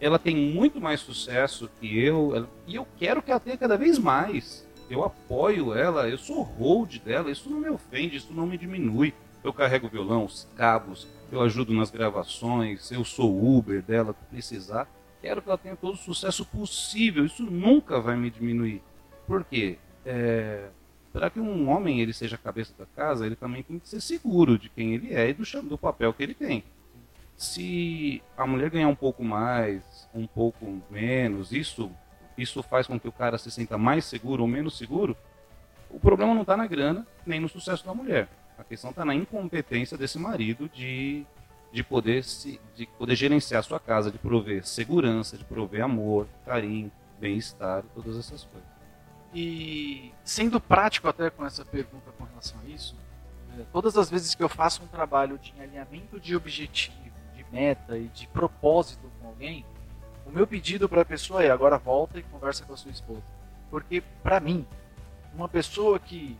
ela 0.00 0.20
tem 0.20 0.36
muito 0.36 0.80
mais 0.80 1.00
sucesso 1.00 1.68
que 1.80 1.98
eu, 1.98 2.46
e 2.64 2.76
eu 2.76 2.86
quero 2.96 3.20
que 3.20 3.32
ela 3.32 3.40
tenha 3.40 3.56
cada 3.56 3.76
vez 3.76 3.98
mais 3.98 4.64
eu 4.92 5.02
apoio 5.02 5.72
ela, 5.72 6.06
eu 6.06 6.18
sou 6.18 6.42
hold 6.42 6.98
dela, 6.98 7.30
isso 7.30 7.48
não 7.48 7.58
me 7.58 7.70
ofende, 7.70 8.16
isso 8.16 8.32
não 8.32 8.46
me 8.46 8.58
diminui. 8.58 9.14
Eu 9.42 9.52
carrego 9.52 9.86
o 9.86 9.90
violão, 9.90 10.26
os 10.26 10.46
cabos, 10.54 11.08
eu 11.30 11.40
ajudo 11.40 11.72
nas 11.72 11.90
gravações, 11.90 12.92
eu 12.92 13.02
sou 13.02 13.56
Uber 13.56 13.82
dela, 13.82 14.14
precisar. 14.30 14.86
quero 15.22 15.40
que 15.40 15.48
ela 15.48 15.56
tenha 15.56 15.76
todo 15.76 15.94
o 15.94 15.96
sucesso 15.96 16.44
possível. 16.44 17.24
Isso 17.24 17.42
nunca 17.42 18.00
vai 18.00 18.16
me 18.16 18.30
diminuir. 18.30 18.82
Por 19.26 19.44
quê? 19.44 19.78
É, 20.04 20.68
para 21.10 21.30
que 21.30 21.40
um 21.40 21.70
homem 21.70 22.00
ele 22.00 22.12
seja 22.12 22.36
a 22.36 22.38
cabeça 22.38 22.74
da 22.78 22.84
casa, 22.84 23.24
ele 23.24 23.34
também 23.34 23.62
tem 23.62 23.78
que 23.78 23.88
ser 23.88 24.00
seguro 24.00 24.58
de 24.58 24.68
quem 24.68 24.92
ele 24.92 25.14
é 25.14 25.30
e 25.30 25.32
do, 25.32 25.44
do 25.62 25.78
papel 25.78 26.12
que 26.12 26.22
ele 26.22 26.34
tem. 26.34 26.64
Se 27.34 28.22
a 28.36 28.46
mulher 28.46 28.68
ganhar 28.68 28.88
um 28.88 28.94
pouco 28.94 29.24
mais, 29.24 30.06
um 30.14 30.26
pouco 30.26 30.82
menos, 30.90 31.50
isso 31.50 31.90
isso 32.36 32.62
faz 32.62 32.86
com 32.86 32.98
que 32.98 33.08
o 33.08 33.12
cara 33.12 33.38
se 33.38 33.50
sinta 33.50 33.76
mais 33.76 34.04
seguro 34.04 34.42
ou 34.42 34.48
menos 34.48 34.76
seguro, 34.78 35.16
o 35.90 36.00
problema 36.00 36.34
não 36.34 36.42
está 36.42 36.56
na 36.56 36.66
grana 36.66 37.06
nem 37.26 37.40
no 37.40 37.48
sucesso 37.48 37.84
da 37.84 37.94
mulher. 37.94 38.28
A 38.58 38.64
questão 38.64 38.90
está 38.90 39.04
na 39.04 39.14
incompetência 39.14 39.96
desse 39.96 40.18
marido 40.18 40.68
de, 40.68 41.26
de, 41.72 41.82
poder 41.82 42.24
se, 42.24 42.60
de 42.76 42.86
poder 42.86 43.14
gerenciar 43.14 43.60
a 43.60 43.62
sua 43.62 43.80
casa, 43.80 44.10
de 44.10 44.18
prover 44.18 44.66
segurança, 44.66 45.36
de 45.36 45.44
prover 45.44 45.82
amor, 45.82 46.26
carinho, 46.44 46.90
bem-estar, 47.18 47.82
todas 47.94 48.16
essas 48.16 48.44
coisas. 48.44 48.72
E 49.34 50.12
sendo 50.24 50.60
prático 50.60 51.08
até 51.08 51.30
com 51.30 51.44
essa 51.44 51.64
pergunta 51.64 52.10
com 52.18 52.24
relação 52.24 52.58
a 52.64 52.68
isso, 52.68 52.94
é, 53.58 53.64
todas 53.72 53.96
as 53.96 54.10
vezes 54.10 54.34
que 54.34 54.42
eu 54.42 54.48
faço 54.48 54.82
um 54.82 54.86
trabalho 54.86 55.38
de 55.38 55.52
alinhamento 55.60 56.20
de 56.20 56.36
objetivo, 56.36 56.96
de 57.34 57.44
meta 57.50 57.96
e 57.96 58.08
de 58.08 58.26
propósito 58.28 59.10
com 59.20 59.28
alguém, 59.28 59.64
o 60.32 60.34
meu 60.34 60.46
pedido 60.46 60.88
para 60.88 61.02
a 61.02 61.04
pessoa 61.04 61.44
é 61.44 61.50
agora 61.50 61.76
volta 61.76 62.18
e 62.18 62.22
conversa 62.22 62.64
com 62.64 62.72
a 62.72 62.76
sua 62.76 62.90
esposa. 62.90 63.22
Porque, 63.70 64.02
para 64.22 64.40
mim, 64.40 64.66
uma 65.34 65.46
pessoa 65.46 65.98
que 65.98 66.38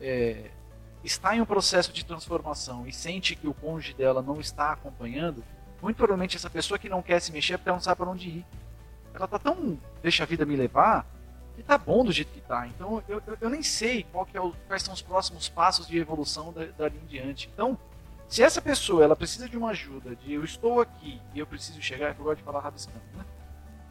é, 0.00 0.50
está 1.04 1.36
em 1.36 1.42
um 1.42 1.44
processo 1.44 1.92
de 1.92 2.06
transformação 2.06 2.86
e 2.86 2.92
sente 2.92 3.36
que 3.36 3.46
o 3.46 3.52
cônjuge 3.52 3.92
dela 3.92 4.22
não 4.22 4.40
está 4.40 4.72
acompanhando, 4.72 5.44
muito 5.82 5.96
provavelmente 5.96 6.36
essa 6.36 6.48
pessoa 6.48 6.78
que 6.78 6.88
não 6.88 7.02
quer 7.02 7.20
se 7.20 7.32
mexer 7.32 7.54
é 7.54 7.56
porque 7.58 7.68
ela 7.68 7.76
não 7.76 7.82
sabe 7.82 7.98
para 7.98 8.10
onde 8.10 8.28
ir. 8.28 8.46
Ela 9.12 9.28
tá 9.28 9.38
tão 9.38 9.78
deixa 10.02 10.22
a 10.22 10.26
vida 10.26 10.46
me 10.46 10.56
levar 10.56 11.06
que 11.54 11.62
tá 11.62 11.76
bom 11.76 12.02
do 12.02 12.12
jeito 12.12 12.32
que 12.32 12.40
tá. 12.40 12.66
Então 12.66 13.02
eu, 13.06 13.22
eu, 13.26 13.36
eu 13.42 13.50
nem 13.50 13.62
sei 13.62 14.06
é 14.32 14.40
o, 14.40 14.52
quais 14.66 14.82
são 14.82 14.94
os 14.94 15.02
próximos 15.02 15.50
passos 15.50 15.86
de 15.86 15.98
evolução 15.98 16.50
da, 16.50 16.64
dali 16.64 16.98
em 17.04 17.06
diante. 17.06 17.50
Então, 17.52 17.78
se 18.26 18.42
essa 18.42 18.62
pessoa 18.62 19.04
ela 19.04 19.14
precisa 19.14 19.46
de 19.48 19.56
uma 19.56 19.70
ajuda, 19.70 20.16
de 20.16 20.32
eu 20.32 20.42
estou 20.42 20.80
aqui 20.80 21.20
e 21.34 21.38
eu 21.38 21.46
preciso 21.46 21.80
chegar, 21.82 22.08
é 22.08 22.10
eu 22.18 22.24
gosto 22.24 22.38
de 22.38 22.42
falar 22.42 22.60
rabiscando, 22.60 23.02
né? 23.14 23.24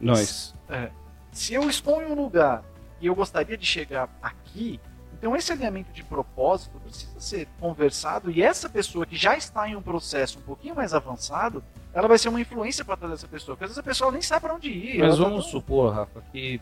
Nós. 0.00 0.54
É, 0.68 0.90
se 1.32 1.54
eu 1.54 1.68
estou 1.68 2.02
em 2.02 2.06
um 2.06 2.14
lugar 2.14 2.62
e 3.00 3.06
eu 3.06 3.14
gostaria 3.14 3.56
de 3.56 3.66
chegar 3.66 4.08
aqui, 4.22 4.80
então 5.12 5.34
esse 5.34 5.52
alinhamento 5.52 5.92
de 5.92 6.02
propósito 6.02 6.78
precisa 6.80 7.18
ser 7.18 7.48
conversado 7.58 8.30
e 8.30 8.42
essa 8.42 8.68
pessoa 8.68 9.06
que 9.06 9.16
já 9.16 9.36
está 9.36 9.68
em 9.68 9.76
um 9.76 9.82
processo 9.82 10.38
um 10.38 10.42
pouquinho 10.42 10.74
mais 10.74 10.94
avançado, 10.94 11.62
ela 11.92 12.06
vai 12.06 12.18
ser 12.18 12.28
uma 12.28 12.40
influência 12.40 12.84
para 12.84 12.96
toda 12.96 13.14
essa 13.14 13.26
pessoa, 13.26 13.56
porque 13.56 13.64
às 13.64 13.70
vezes 13.70 13.78
a 13.78 13.82
pessoa 13.82 14.12
nem 14.12 14.22
sabe 14.22 14.42
para 14.42 14.54
onde 14.54 14.68
ir. 14.68 14.98
Mas 14.98 15.16
tá 15.16 15.24
vamos 15.24 15.46
tá... 15.46 15.50
supor, 15.50 15.94
Rafa, 15.94 16.22
que 16.32 16.60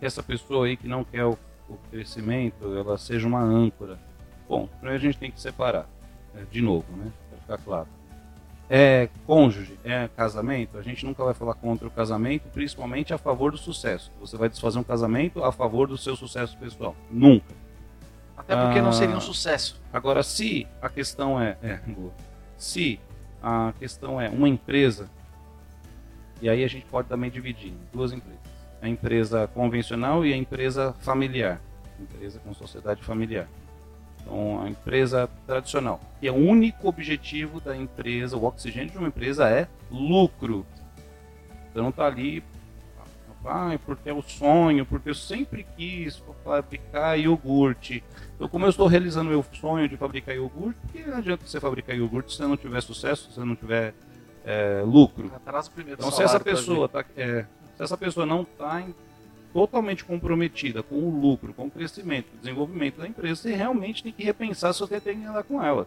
essa 0.00 0.22
pessoa 0.22 0.66
aí 0.66 0.76
que 0.76 0.88
não 0.88 1.04
quer 1.04 1.24
o, 1.24 1.38
o 1.68 1.76
crescimento, 1.90 2.76
ela 2.76 2.98
seja 2.98 3.26
uma 3.26 3.40
âncora. 3.40 3.98
Bom, 4.48 4.66
primeiro 4.66 4.96
a 4.96 5.00
gente 5.06 5.18
tem 5.18 5.30
que 5.30 5.40
separar, 5.40 5.88
é, 6.34 6.42
de 6.50 6.60
novo, 6.60 6.86
né? 6.96 7.12
Para 7.30 7.38
ficar 7.38 7.58
claro 7.58 7.88
é 8.74 9.10
cônjuge, 9.26 9.78
é 9.84 10.08
casamento, 10.16 10.78
a 10.78 10.82
gente 10.82 11.04
nunca 11.04 11.22
vai 11.22 11.34
falar 11.34 11.52
contra 11.52 11.86
o 11.86 11.90
casamento, 11.90 12.48
principalmente 12.48 13.12
a 13.12 13.18
favor 13.18 13.52
do 13.52 13.58
sucesso. 13.58 14.10
Você 14.18 14.34
vai 14.38 14.48
desfazer 14.48 14.78
um 14.78 14.82
casamento 14.82 15.44
a 15.44 15.52
favor 15.52 15.86
do 15.86 15.98
seu 15.98 16.16
sucesso 16.16 16.56
pessoal. 16.56 16.96
Nunca. 17.10 17.54
Até 18.34 18.56
porque 18.56 18.78
ah, 18.78 18.82
não 18.82 18.94
seria 18.94 19.14
um 19.14 19.20
sucesso. 19.20 19.78
Agora, 19.92 20.22
se 20.22 20.66
a 20.80 20.88
questão 20.88 21.38
é, 21.38 21.58
é, 21.62 21.80
se 22.56 22.98
a 23.42 23.74
questão 23.78 24.18
é 24.18 24.30
uma 24.30 24.48
empresa, 24.48 25.10
e 26.40 26.48
aí 26.48 26.64
a 26.64 26.68
gente 26.68 26.86
pode 26.86 27.08
também 27.08 27.30
dividir 27.30 27.72
em 27.72 27.80
duas 27.92 28.10
empresas. 28.10 28.40
A 28.80 28.88
empresa 28.88 29.46
convencional 29.48 30.24
e 30.24 30.32
a 30.32 30.36
empresa 30.36 30.94
familiar. 31.00 31.60
Empresa 32.00 32.40
com 32.42 32.54
sociedade 32.54 33.02
familiar. 33.02 33.46
Então, 34.22 34.62
a 34.62 34.68
empresa 34.68 35.28
tradicional. 35.46 36.00
E 36.20 36.30
o 36.30 36.34
único 36.34 36.88
objetivo 36.88 37.60
da 37.60 37.76
empresa, 37.76 38.36
o 38.36 38.44
oxigênio 38.44 38.90
de 38.90 38.98
uma 38.98 39.08
empresa 39.08 39.48
é 39.48 39.68
lucro. 39.90 40.64
Então, 41.70 41.88
está 41.88 42.06
ali, 42.06 42.42
ah, 43.44 43.76
porque 43.84 44.08
é 44.08 44.12
o 44.12 44.22
sonho, 44.22 44.86
porque 44.86 45.10
eu 45.10 45.14
sempre 45.14 45.66
quis 45.76 46.22
fabricar 46.44 47.18
iogurte. 47.18 48.02
Então, 48.36 48.48
como 48.48 48.64
eu 48.64 48.70
estou 48.70 48.86
realizando 48.86 49.30
meu 49.30 49.44
sonho 49.52 49.88
de 49.88 49.96
fabricar 49.96 50.34
iogurte, 50.34 50.78
que 50.92 51.02
não 51.02 51.16
adianta 51.16 51.46
você 51.46 51.58
fabricar 51.58 51.96
iogurte 51.96 52.32
se 52.32 52.38
você 52.38 52.46
não 52.46 52.56
tiver 52.56 52.80
sucesso, 52.80 53.28
se 53.28 53.34
você 53.34 53.44
não 53.44 53.56
tiver 53.56 53.94
é, 54.44 54.82
lucro. 54.84 55.30
Então, 55.88 56.10
se 56.10 56.22
essa 56.22 56.38
pessoa 56.38 56.88
tá, 56.88 57.04
é, 57.16 57.44
se 57.76 57.82
essa 57.82 57.96
pessoa 57.96 58.24
não 58.24 58.42
está 58.42 58.82
totalmente 59.52 60.04
comprometida 60.04 60.82
com 60.82 60.96
o 60.96 61.20
lucro, 61.20 61.52
com 61.52 61.66
o 61.66 61.70
crescimento, 61.70 62.28
o 62.34 62.38
desenvolvimento 62.38 62.98
da 62.98 63.06
empresa, 63.06 63.42
você 63.42 63.54
realmente 63.54 64.02
tem 64.02 64.12
que 64.12 64.24
repensar 64.24 64.72
se 64.72 64.80
você 64.80 65.00
tem 65.00 65.20
que 65.20 65.26
andar 65.26 65.42
com 65.42 65.62
ela. 65.62 65.86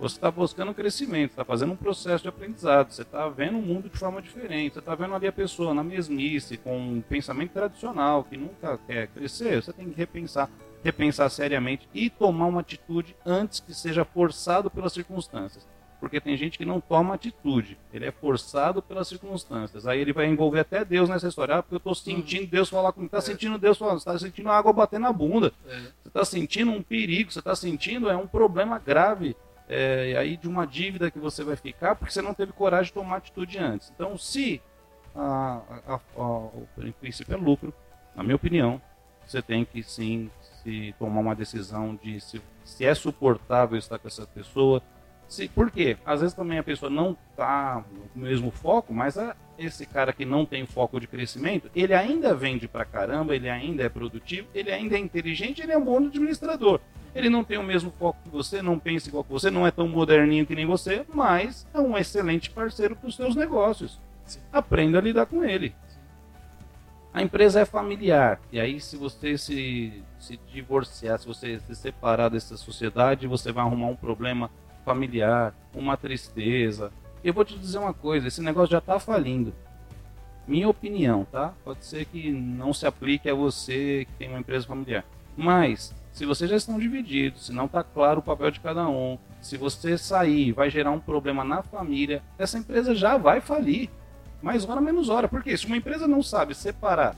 Você 0.00 0.14
está 0.14 0.30
buscando 0.30 0.72
crescimento, 0.72 1.30
está 1.30 1.44
fazendo 1.44 1.72
um 1.72 1.76
processo 1.76 2.22
de 2.22 2.28
aprendizado, 2.28 2.92
você 2.92 3.02
está 3.02 3.28
vendo 3.28 3.58
o 3.58 3.62
mundo 3.62 3.88
de 3.88 3.98
forma 3.98 4.22
diferente, 4.22 4.74
você 4.74 4.78
está 4.78 4.94
vendo 4.94 5.14
ali 5.14 5.26
a 5.26 5.32
pessoa 5.32 5.74
na 5.74 5.82
mesmice, 5.82 6.56
com 6.56 6.78
um 6.78 7.00
pensamento 7.00 7.50
tradicional, 7.50 8.22
que 8.22 8.36
nunca 8.36 8.78
quer 8.86 9.08
crescer, 9.08 9.60
você 9.60 9.72
tem 9.72 9.90
que 9.90 9.96
repensar, 9.96 10.48
repensar 10.84 11.28
seriamente 11.30 11.88
e 11.92 12.08
tomar 12.08 12.46
uma 12.46 12.60
atitude 12.60 13.16
antes 13.26 13.58
que 13.58 13.74
seja 13.74 14.04
forçado 14.04 14.70
pelas 14.70 14.92
circunstâncias 14.92 15.66
porque 16.00 16.20
tem 16.20 16.36
gente 16.36 16.56
que 16.56 16.64
não 16.64 16.80
toma 16.80 17.14
atitude, 17.14 17.76
ele 17.92 18.06
é 18.06 18.10
forçado 18.12 18.80
pelas 18.80 19.08
circunstâncias. 19.08 19.86
Aí 19.86 20.00
ele 20.00 20.12
vai 20.12 20.26
envolver 20.26 20.60
até 20.60 20.84
Deus 20.84 21.08
nessa 21.08 21.28
história, 21.28 21.56
ah, 21.56 21.62
porque 21.62 21.74
eu 21.74 21.78
estou 21.78 21.94
sentindo 21.94 22.42
uhum. 22.42 22.48
Deus 22.48 22.68
falar 22.68 22.92
comigo, 22.92 23.08
está 23.08 23.18
é. 23.18 23.32
sentindo 23.32 23.58
Deus 23.58 23.76
falando, 23.76 23.98
está 23.98 24.18
sentindo 24.18 24.50
água 24.50 24.72
bater 24.72 25.00
na 25.00 25.12
bunda, 25.12 25.52
é. 25.66 25.76
você 26.02 26.08
está 26.08 26.24
sentindo 26.24 26.70
um 26.70 26.82
perigo, 26.82 27.32
você 27.32 27.40
está 27.40 27.54
sentindo 27.54 28.08
é 28.08 28.16
um 28.16 28.26
problema 28.26 28.78
grave 28.78 29.36
é, 29.68 30.14
aí 30.16 30.36
de 30.36 30.48
uma 30.48 30.66
dívida 30.66 31.10
que 31.10 31.18
você 31.18 31.44
vai 31.44 31.56
ficar 31.56 31.94
porque 31.94 32.12
você 32.12 32.22
não 32.22 32.32
teve 32.32 32.52
coragem 32.52 32.86
de 32.86 32.92
tomar 32.92 33.16
atitude 33.16 33.58
antes. 33.58 33.92
Então, 33.94 34.16
se 34.16 34.62
a, 35.14 35.60
a, 35.86 36.00
a, 36.16 36.24
o 36.24 36.66
princípio 37.00 37.34
é 37.34 37.36
lucro, 37.36 37.74
na 38.14 38.22
minha 38.22 38.36
opinião, 38.36 38.80
você 39.26 39.42
tem 39.42 39.64
que 39.64 39.82
sim 39.82 40.30
se 40.62 40.94
tomar 40.98 41.20
uma 41.20 41.34
decisão 41.34 41.98
de 42.02 42.20
se, 42.20 42.40
se 42.64 42.84
é 42.84 42.94
suportável 42.94 43.78
estar 43.78 43.98
com 43.98 44.08
essa 44.08 44.26
pessoa, 44.26 44.82
se, 45.28 45.46
por 45.46 45.70
quê? 45.70 45.96
Às 46.06 46.22
vezes 46.22 46.34
também 46.34 46.58
a 46.58 46.62
pessoa 46.62 46.90
não 46.90 47.16
está 47.30 47.84
no 48.16 48.22
mesmo 48.22 48.50
foco, 48.50 48.94
mas 48.94 49.18
a, 49.18 49.36
esse 49.58 49.84
cara 49.84 50.10
que 50.10 50.24
não 50.24 50.46
tem 50.46 50.64
foco 50.64 50.98
de 50.98 51.06
crescimento, 51.06 51.70
ele 51.76 51.92
ainda 51.92 52.34
vende 52.34 52.66
pra 52.66 52.86
caramba, 52.86 53.36
ele 53.36 53.48
ainda 53.48 53.82
é 53.82 53.88
produtivo, 53.90 54.48
ele 54.54 54.72
ainda 54.72 54.96
é 54.96 54.98
inteligente, 54.98 55.60
ele 55.60 55.72
é 55.72 55.76
um 55.78 55.84
bom 55.84 55.98
administrador. 55.98 56.80
Ele 57.14 57.28
não 57.28 57.44
tem 57.44 57.58
o 57.58 57.62
mesmo 57.62 57.90
foco 57.98 58.18
que 58.22 58.30
você, 58.30 58.62
não 58.62 58.78
pensa 58.78 59.08
igual 59.08 59.22
que 59.22 59.32
você, 59.32 59.50
não 59.50 59.66
é 59.66 59.70
tão 59.70 59.86
moderninho 59.86 60.46
que 60.46 60.54
nem 60.54 60.64
você, 60.64 61.04
mas 61.12 61.66
é 61.74 61.78
um 61.78 61.96
excelente 61.96 62.50
parceiro 62.50 62.96
para 62.96 63.08
os 63.08 63.16
seus 63.16 63.36
negócios. 63.36 64.00
Sim. 64.24 64.40
Aprenda 64.50 64.98
a 64.98 65.02
lidar 65.02 65.26
com 65.26 65.44
ele. 65.44 65.74
A 67.12 67.22
empresa 67.22 67.60
é 67.60 67.64
familiar. 67.64 68.40
E 68.52 68.60
aí, 68.60 68.80
se 68.80 68.96
você 68.96 69.36
se, 69.36 70.02
se 70.18 70.38
divorciar, 70.52 71.18
se 71.18 71.26
você 71.26 71.58
se 71.60 71.74
separar 71.74 72.28
dessa 72.28 72.56
sociedade, 72.56 73.26
você 73.26 73.50
vai 73.50 73.64
arrumar 73.64 73.88
um 73.88 73.96
problema 73.96 74.50
familiar, 74.88 75.54
uma 75.74 75.98
tristeza. 75.98 76.90
Eu 77.22 77.34
vou 77.34 77.44
te 77.44 77.58
dizer 77.58 77.78
uma 77.78 77.92
coisa, 77.92 78.28
esse 78.28 78.40
negócio 78.40 78.70
já 78.70 78.78
está 78.78 78.98
falindo. 78.98 79.52
Minha 80.46 80.66
opinião, 80.66 81.26
tá? 81.30 81.52
Pode 81.62 81.84
ser 81.84 82.06
que 82.06 82.30
não 82.30 82.72
se 82.72 82.86
aplique 82.86 83.28
a 83.28 83.34
você 83.34 84.06
que 84.06 84.12
tem 84.18 84.30
uma 84.30 84.38
empresa 84.38 84.66
familiar. 84.66 85.04
Mas, 85.36 85.94
se 86.10 86.24
vocês 86.24 86.48
já 86.48 86.56
estão 86.56 86.78
divididos, 86.78 87.46
se 87.46 87.52
não 87.52 87.66
está 87.66 87.84
claro 87.84 88.20
o 88.20 88.22
papel 88.22 88.50
de 88.50 88.60
cada 88.60 88.88
um, 88.88 89.18
se 89.42 89.58
você 89.58 89.98
sair 89.98 90.52
vai 90.52 90.70
gerar 90.70 90.90
um 90.90 90.98
problema 90.98 91.44
na 91.44 91.62
família, 91.62 92.22
essa 92.38 92.56
empresa 92.56 92.94
já 92.94 93.18
vai 93.18 93.42
falir. 93.42 93.90
Mais 94.40 94.66
hora, 94.66 94.80
menos 94.80 95.10
hora. 95.10 95.28
Porque 95.28 95.54
se 95.54 95.66
uma 95.66 95.76
empresa 95.76 96.08
não 96.08 96.22
sabe 96.22 96.54
separar 96.54 97.14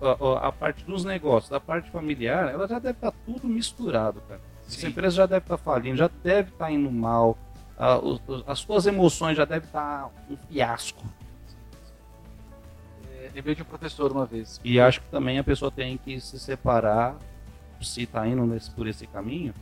a, 0.00 0.48
a, 0.48 0.52
parte 0.52 0.82
dos 0.82 1.04
negócios 1.04 1.50
da 1.50 1.60
parte 1.60 1.90
familiar, 1.90 2.48
ela 2.48 2.66
já 2.66 2.78
deve 2.78 2.96
estar 2.96 3.10
tá 3.10 3.18
tudo 3.26 3.46
misturado, 3.46 4.22
cara. 4.26 4.40
Sim. 4.66 4.78
Essa 4.78 4.88
empresa 4.88 5.16
já 5.16 5.26
deve 5.26 5.44
estar 5.44 5.56
tá 5.56 5.62
falindo, 5.62 5.96
já 5.96 6.10
deve 6.22 6.50
estar 6.50 6.66
tá 6.66 6.70
indo 6.70 6.90
mal, 6.90 7.38
uh, 7.78 8.44
as 8.46 8.58
suas 8.58 8.86
emoções 8.86 9.36
já 9.36 9.44
devem 9.44 9.66
estar 9.66 10.02
tá 10.02 10.10
um 10.30 10.36
fiasco. 10.36 11.04
É, 13.12 13.30
lembrei 13.34 13.54
de 13.54 13.62
um 13.62 13.66
professor 13.66 14.10
uma 14.12 14.26
vez. 14.26 14.60
E 14.64 14.80
acho 14.80 15.00
que 15.00 15.08
também 15.08 15.38
a 15.38 15.44
pessoa 15.44 15.70
tem 15.70 15.96
que 15.96 16.20
se 16.20 16.38
separar, 16.38 17.16
se 17.80 18.02
está 18.02 18.26
indo 18.26 18.44
nesse, 18.46 18.70
por 18.70 18.86
esse 18.86 19.06
caminho, 19.06 19.54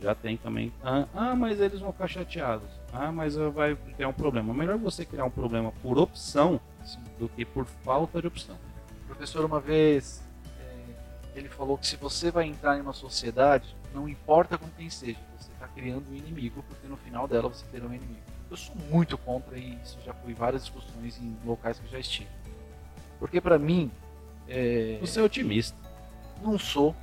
já 0.00 0.14
tem 0.14 0.36
também. 0.36 0.72
Ah, 0.82 1.06
ah, 1.14 1.36
mas 1.36 1.60
eles 1.60 1.80
vão 1.80 1.92
ficar 1.92 2.08
chateados. 2.08 2.68
Ah, 2.92 3.12
mas 3.12 3.36
vai 3.36 3.76
ter 3.96 4.06
um 4.06 4.12
problema. 4.12 4.52
Melhor 4.54 4.78
você 4.78 5.04
criar 5.04 5.24
um 5.24 5.30
problema 5.30 5.72
por 5.82 5.98
opção 5.98 6.60
Sim. 6.84 6.98
do 7.18 7.28
que 7.28 7.44
por 7.44 7.66
falta 7.66 8.20
de 8.20 8.26
opção. 8.26 8.56
O 9.04 9.06
professor, 9.08 9.44
uma 9.44 9.60
vez, 9.60 10.22
é, 10.58 11.38
ele 11.38 11.48
falou 11.48 11.76
que 11.76 11.86
se 11.86 11.96
você 11.96 12.30
vai 12.30 12.46
entrar 12.46 12.78
em 12.78 12.80
uma 12.80 12.92
sociedade, 12.92 13.76
não 13.94 14.08
importa 14.08 14.56
com 14.56 14.68
quem 14.70 14.88
seja, 14.88 15.18
você 15.38 15.50
está 15.52 15.66
criando 15.68 16.10
um 16.10 16.14
inimigo, 16.14 16.64
porque 16.68 16.86
no 16.86 16.96
final 16.96 17.26
dela 17.26 17.48
você 17.48 17.64
terá 17.66 17.86
um 17.86 17.94
inimigo. 17.94 18.20
Eu 18.50 18.56
sou 18.56 18.74
muito 18.90 19.16
contra 19.16 19.56
isso, 19.56 19.98
já 20.04 20.12
fui 20.12 20.34
várias 20.34 20.62
discussões 20.62 21.18
em 21.18 21.36
locais 21.44 21.78
que 21.78 21.88
já 21.88 21.98
estive. 21.98 22.28
Porque 23.18 23.40
para 23.40 23.58
mim. 23.58 23.90
É... 24.48 24.98
Você 25.00 25.20
é 25.20 25.22
otimista. 25.22 25.76
Não 26.42 26.58
sou. 26.58 26.96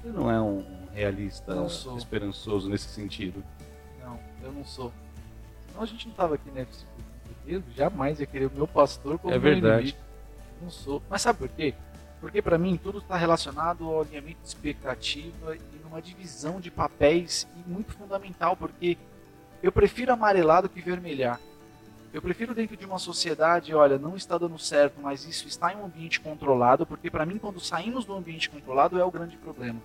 Você 0.00 0.08
não 0.08 0.30
é 0.30 0.40
um 0.40 0.64
realista 0.92 1.54
não 1.54 1.68
sou. 1.68 1.96
esperançoso 1.96 2.68
nesse 2.68 2.88
sentido. 2.88 3.42
Não, 4.00 4.20
eu 4.42 4.52
não 4.52 4.64
sou. 4.64 4.92
Senão 5.68 5.82
a 5.82 5.86
gente 5.86 6.06
não 6.06 6.14
tava 6.14 6.34
aqui, 6.36 6.50
né? 6.50 6.66
Eu 7.46 7.62
jamais 7.74 8.20
ia 8.20 8.26
querer 8.26 8.46
o 8.46 8.52
meu 8.54 8.68
pastor 8.68 9.18
como 9.18 9.32
É 9.32 9.38
verdade. 9.38 9.96
Não 10.60 10.70
sou. 10.70 11.02
Mas 11.08 11.22
sabe 11.22 11.38
por 11.38 11.48
quê? 11.48 11.74
Porque 12.20 12.42
para 12.42 12.58
mim 12.58 12.76
tudo 12.76 12.98
está 12.98 13.16
relacionado 13.16 13.84
ao 13.84 14.02
alinhamento 14.02 14.40
de 14.42 14.48
expectativa 14.48 15.56
e 15.56 15.77
numa 15.98 16.02
divisão 16.02 16.60
de 16.60 16.70
papéis 16.70 17.46
e 17.56 17.68
muito 17.68 17.92
fundamental, 17.92 18.56
porque 18.56 18.96
eu 19.62 19.72
prefiro 19.72 20.12
amarelar 20.12 20.62
do 20.62 20.68
que 20.68 20.80
vermelhar. 20.80 21.40
Eu 22.12 22.22
prefiro 22.22 22.54
dentro 22.54 22.76
de 22.76 22.86
uma 22.86 22.98
sociedade, 22.98 23.74
olha, 23.74 23.98
não 23.98 24.16
está 24.16 24.38
dando 24.38 24.58
certo, 24.58 25.00
mas 25.02 25.26
isso 25.26 25.46
está 25.46 25.72
em 25.72 25.76
um 25.76 25.84
ambiente 25.84 26.20
controlado, 26.20 26.86
porque 26.86 27.10
para 27.10 27.26
mim 27.26 27.36
quando 27.36 27.60
saímos 27.60 28.04
do 28.04 28.14
ambiente 28.14 28.48
controlado 28.48 28.98
é 28.98 29.04
o 29.04 29.10
grande 29.10 29.36
problema. 29.36 29.80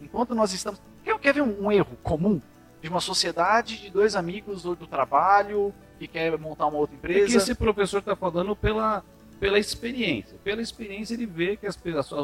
Enquanto 0.00 0.34
nós 0.34 0.52
estamos, 0.52 0.80
quer, 1.04 1.18
quer 1.18 1.34
ver 1.34 1.42
um, 1.42 1.70
erro 1.70 1.96
comum 2.02 2.40
de 2.80 2.88
uma 2.88 3.00
sociedade 3.00 3.78
de 3.78 3.90
dois 3.90 4.14
amigos 4.14 4.64
ou 4.64 4.76
do 4.76 4.86
trabalho 4.86 5.74
que 5.98 6.06
quer 6.06 6.38
montar 6.38 6.66
uma 6.66 6.78
outra 6.78 6.94
É 6.94 6.98
empresa? 6.98 7.26
que 7.26 7.36
esse 7.36 7.54
professor 7.54 7.98
está 7.98 8.14
falando 8.14 8.54
pela, 8.54 9.04
pela 9.38 9.58
experiência. 9.58 10.36
Pela 10.42 10.60
experiência, 10.60 11.14
ele 11.14 11.26
vê 11.26 11.56
que 11.56 11.66
as, 11.66 11.78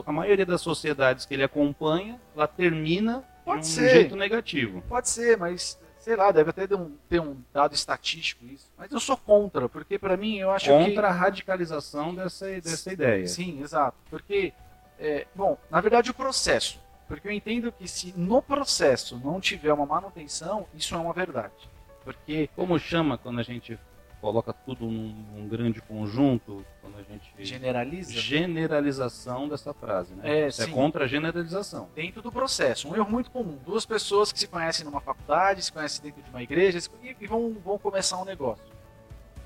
a, 0.07 0.13
maioria 0.13 0.47
das 0.47 0.61
sociedades 0.61 1.25
que 1.25 1.35
ele 1.35 1.45
acompanha, 1.45 2.21
ela 2.35 2.47
termina 2.47 3.25
Pode 3.45 3.63
de 3.63 3.69
um 3.69 3.71
ser. 3.71 3.91
jeito 3.91 4.17
negativo. 4.17 4.83
Pode 4.89 5.09
ser, 5.09 5.37
mas 5.37 5.79
sei 5.99 6.17
lá, 6.17 6.31
deve 6.31 6.51
até 6.51 6.67
ter 6.67 6.75
um, 6.75 6.93
ter 7.09 7.21
um 7.21 7.37
dado 7.53 7.75
estatístico 7.75 8.45
isso. 8.45 8.71
Mas 8.77 8.93
eu 8.93 9.01
sou 9.01 9.17
contra, 9.17 9.69
porque 9.71 9.99
para 9.99 10.17
mim 10.17 10.39
eu 10.39 10.51
acho 10.51 10.67
que 10.67 10.85
Contra 10.85 11.09
a 11.09 11.13
radicalização 11.13 12.15
dessa, 12.15 12.47
dessa 12.61 12.93
ideia. 12.93 13.27
Sim, 13.27 13.63
exato. 13.63 13.97
Porque, 14.11 14.53
é, 14.99 15.27
bom, 15.35 15.57
na 15.71 15.81
verdade 15.81 16.11
o 16.11 16.15
processo. 16.15 16.79
Porque 17.09 17.29
eu 17.29 17.33
entendo 17.33 17.73
que 17.73 17.89
se 17.89 18.13
no 18.17 18.43
processo 18.43 19.21
não 19.23 19.41
tiver 19.41 19.73
uma 19.73 19.87
manutenção, 19.87 20.67
isso 20.75 20.95
é 20.95 20.99
uma 20.99 21.13
verdade. 21.13 21.71
Porque 22.05 22.51
Como 22.55 22.79
chama 22.79 23.17
quando 23.17 23.41
a 23.41 23.43
gente 23.43 23.79
coloca 24.25 24.55
tudo 24.55 24.87
num, 24.87 25.15
num 25.35 25.47
grande 25.47 25.83
conjunto, 25.83 26.65
quando 26.81 26.97
a 26.99 27.03
gente 27.03 27.31
generaliza 27.41 28.11
generalização 28.11 29.47
dessa 29.47 29.75
frase, 29.75 30.15
né? 30.15 30.45
É, 30.45 30.49
Isso 30.49 30.63
é 30.63 30.67
contra 30.69 31.05
a 31.05 31.07
generalização. 31.07 31.91
dentro 31.95 32.23
do 32.23 32.33
processo. 32.33 32.89
Um 32.89 32.97
erro 32.97 33.11
muito 33.11 33.31
comum. 33.31 33.59
Duas 33.67 33.85
pessoas 33.85 34.33
que 34.33 34.41
se 34.41 34.47
conhecem 34.47 34.83
numa 34.83 35.03
faculdade, 35.03 35.63
se 35.63 35.71
conhecem 35.71 36.03
dentro 36.03 36.23
de 36.23 36.31
uma 36.31 36.43
igreja 36.43 36.79
e, 37.03 37.15
e 37.21 37.27
vão, 37.27 37.55
vão 37.63 37.79
começar 37.79 38.17
um 38.17 38.25
negócio. 38.25 38.65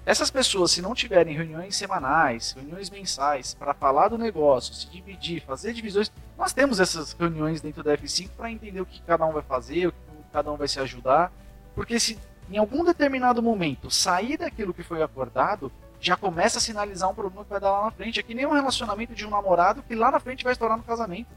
Essas 0.06 0.30
pessoas, 0.30 0.70
se 0.70 0.80
não 0.80 0.94
tiverem 0.94 1.34
reuniões 1.34 1.74
semanais, 1.74 2.52
reuniões 2.52 2.88
mensais, 2.88 3.54
para 3.54 3.74
falar 3.74 4.06
do 4.06 4.16
negócio, 4.16 4.72
se 4.72 4.88
dividir, 4.88 5.42
fazer 5.42 5.72
divisões, 5.72 6.12
nós 6.38 6.52
temos 6.52 6.78
essas 6.78 7.14
reuniões 7.14 7.60
dentro 7.60 7.82
da 7.82 7.98
F5 7.98 8.30
para 8.36 8.48
entender 8.48 8.80
o 8.80 8.86
que 8.86 9.02
cada 9.02 9.26
um 9.26 9.32
vai 9.32 9.42
fazer, 9.42 9.88
o 9.88 9.92
que 9.92 9.98
cada 10.32 10.52
um 10.52 10.56
vai 10.56 10.68
se 10.68 10.78
ajudar. 10.78 11.32
Porque 11.74 11.98
se 11.98 12.16
em 12.50 12.58
algum 12.58 12.84
determinado 12.84 13.42
momento 13.42 13.90
sair 13.90 14.36
daquilo 14.36 14.74
que 14.74 14.82
foi 14.82 15.02
acordado, 15.02 15.70
já 16.00 16.16
começa 16.16 16.58
a 16.58 16.60
sinalizar 16.60 17.10
um 17.10 17.14
problema 17.14 17.44
que 17.44 17.50
vai 17.50 17.60
dar 17.60 17.72
lá 17.72 17.84
na 17.86 17.90
frente. 17.90 18.20
É 18.20 18.22
que 18.22 18.34
nem 18.34 18.46
um 18.46 18.52
relacionamento 18.52 19.14
de 19.14 19.26
um 19.26 19.30
namorado 19.30 19.82
que 19.82 19.94
lá 19.94 20.10
na 20.10 20.20
frente 20.20 20.44
vai 20.44 20.52
estourar 20.52 20.76
no 20.76 20.84
casamento. 20.84 21.28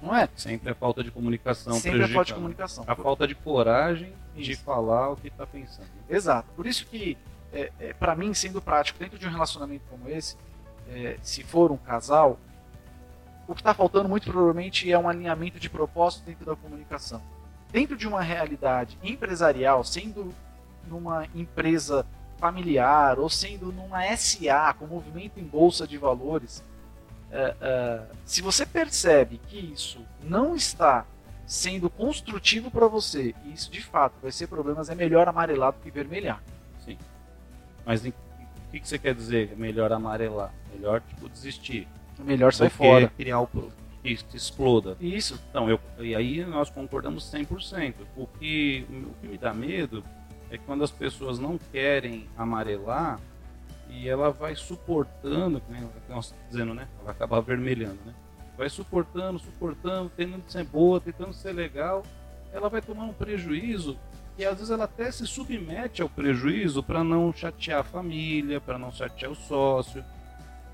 Não 0.00 0.14
é? 0.14 0.28
Sempre 0.34 0.72
a 0.72 0.74
falta 0.74 1.04
de 1.04 1.12
comunicação 1.12 1.74
Sempre 1.74 2.02
a 2.02 2.08
falta 2.08 2.24
de 2.24 2.34
comunicação. 2.34 2.84
A 2.86 2.96
falta 2.96 3.26
de 3.26 3.36
coragem 3.36 4.12
de 4.34 4.52
Isso. 4.52 4.64
falar 4.64 5.10
o 5.10 5.16
que 5.16 5.28
está 5.28 5.46
pensando. 5.46 5.86
Exato. 6.10 6.48
Por 6.56 6.66
isso 6.66 6.86
que, 6.86 7.16
é, 7.52 7.70
é, 7.78 7.92
para 7.92 8.16
mim, 8.16 8.34
sendo 8.34 8.60
prático, 8.60 8.98
dentro 8.98 9.16
de 9.16 9.26
um 9.26 9.30
relacionamento 9.30 9.84
como 9.88 10.08
esse, 10.08 10.36
é, 10.88 11.16
se 11.22 11.44
for 11.44 11.70
um 11.70 11.76
casal, 11.76 12.38
o 13.46 13.54
que 13.54 13.60
está 13.60 13.72
faltando 13.72 14.08
muito 14.08 14.30
provavelmente 14.30 14.90
é 14.90 14.98
um 14.98 15.08
alinhamento 15.08 15.60
de 15.60 15.70
propósito 15.70 16.24
dentro 16.24 16.44
da 16.44 16.56
comunicação. 16.56 17.22
Dentro 17.70 17.96
de 17.96 18.08
uma 18.08 18.22
realidade 18.22 18.98
empresarial, 19.02 19.84
sendo 19.84 20.34
numa 20.88 21.26
empresa 21.34 22.06
familiar 22.38 23.18
ou 23.18 23.28
sendo 23.28 23.72
numa 23.72 24.04
SA, 24.16 24.74
com 24.78 24.86
movimento 24.86 25.38
em 25.38 25.44
bolsa 25.44 25.86
de 25.86 25.96
valores, 25.96 26.62
é, 27.30 27.54
é, 27.60 28.02
se 28.24 28.42
você 28.42 28.66
percebe 28.66 29.40
que 29.48 29.58
isso 29.58 30.00
não 30.22 30.54
está 30.54 31.06
sendo 31.46 31.88
construtivo 31.88 32.70
para 32.70 32.86
você, 32.86 33.34
e 33.44 33.52
isso 33.52 33.70
de 33.70 33.82
fato 33.82 34.14
vai 34.22 34.32
ser 34.32 34.46
problemas, 34.46 34.88
é 34.88 34.94
melhor 34.94 35.28
amarelar 35.28 35.72
do 35.72 35.80
que 35.80 35.90
vermelhar. 35.90 36.42
Sim. 36.84 36.98
Mas 37.84 38.04
o 38.04 38.12
que, 38.70 38.80
que 38.80 38.88
você 38.88 38.98
quer 38.98 39.14
dizer? 39.14 39.56
Melhor 39.56 39.92
amarelar? 39.92 40.52
Melhor, 40.72 41.00
tipo, 41.00 41.28
desistir. 41.28 41.86
É 42.18 42.22
melhor 42.22 42.52
sair 42.52 42.70
fora. 42.70 43.08
criar 43.08 43.40
o 43.40 43.46
isso 44.04 44.26
exploda. 44.34 44.96
Isso. 45.00 45.40
Então, 45.48 45.70
eu, 45.70 45.78
e 46.00 46.14
aí 46.14 46.44
nós 46.44 46.68
concordamos 46.68 47.30
100%. 47.32 47.94
O 48.16 48.26
que, 48.26 48.84
o 48.90 49.14
que 49.20 49.28
me 49.28 49.38
dá 49.38 49.54
medo 49.54 50.04
é 50.52 50.58
quando 50.58 50.84
as 50.84 50.90
pessoas 50.90 51.38
não 51.38 51.58
querem 51.72 52.28
amarelar 52.36 53.18
e 53.88 54.06
ela 54.06 54.30
vai 54.30 54.54
suportando, 54.54 55.62
nós 55.70 56.26
estamos 56.26 56.34
dizendo, 56.50 56.74
né? 56.74 56.86
Ela 57.00 57.26
vai 57.26 57.40
vermelhando, 57.40 57.98
né? 58.04 58.14
Vai 58.56 58.68
suportando, 58.68 59.38
suportando, 59.38 60.10
tentando 60.14 60.44
ser 60.46 60.64
boa, 60.64 61.00
tentando 61.00 61.32
ser 61.32 61.52
legal. 61.52 62.02
Ela 62.52 62.68
vai 62.68 62.82
tomar 62.82 63.04
um 63.04 63.14
prejuízo 63.14 63.96
e 64.36 64.44
às 64.44 64.56
vezes 64.56 64.70
ela 64.70 64.84
até 64.84 65.10
se 65.10 65.26
submete 65.26 66.02
ao 66.02 66.08
prejuízo 66.08 66.82
para 66.82 67.02
não 67.02 67.32
chatear 67.32 67.80
a 67.80 67.84
família, 67.84 68.60
para 68.60 68.78
não 68.78 68.92
chatear 68.92 69.32
o 69.32 69.34
sócio. 69.34 70.04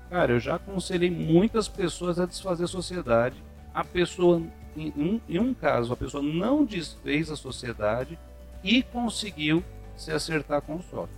Cara, 0.09 0.33
eu 0.33 0.39
já 0.41 0.55
aconselhei 0.55 1.09
muitas 1.09 1.69
pessoas 1.69 2.19
a 2.19 2.25
desfazer 2.25 2.65
a 2.65 2.67
sociedade. 2.67 3.41
A 3.73 3.85
pessoa, 3.85 4.41
em 4.75 4.91
um, 4.97 5.21
em 5.29 5.39
um 5.39 5.53
caso, 5.53 5.93
a 5.93 5.97
pessoa 5.97 6.21
não 6.21 6.65
desfez 6.65 7.31
a 7.31 7.37
sociedade 7.37 8.19
e 8.63 8.83
conseguiu 8.83 9.63
se 9.95 10.11
acertar 10.11 10.61
com 10.61 10.75
o 10.75 10.83
sócio. 10.83 11.15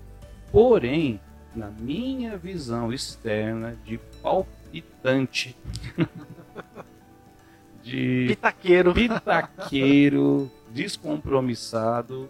Porém, 0.52 1.20
na 1.56 1.68
minha 1.68 2.38
visão 2.38 2.92
externa 2.92 3.78
de 3.86 3.98
palpitante, 4.22 5.56
de 7.84 8.28
Pitaqueiro. 8.30 8.94
pitaqueiro, 8.94 10.52
descompromissado, 10.72 12.30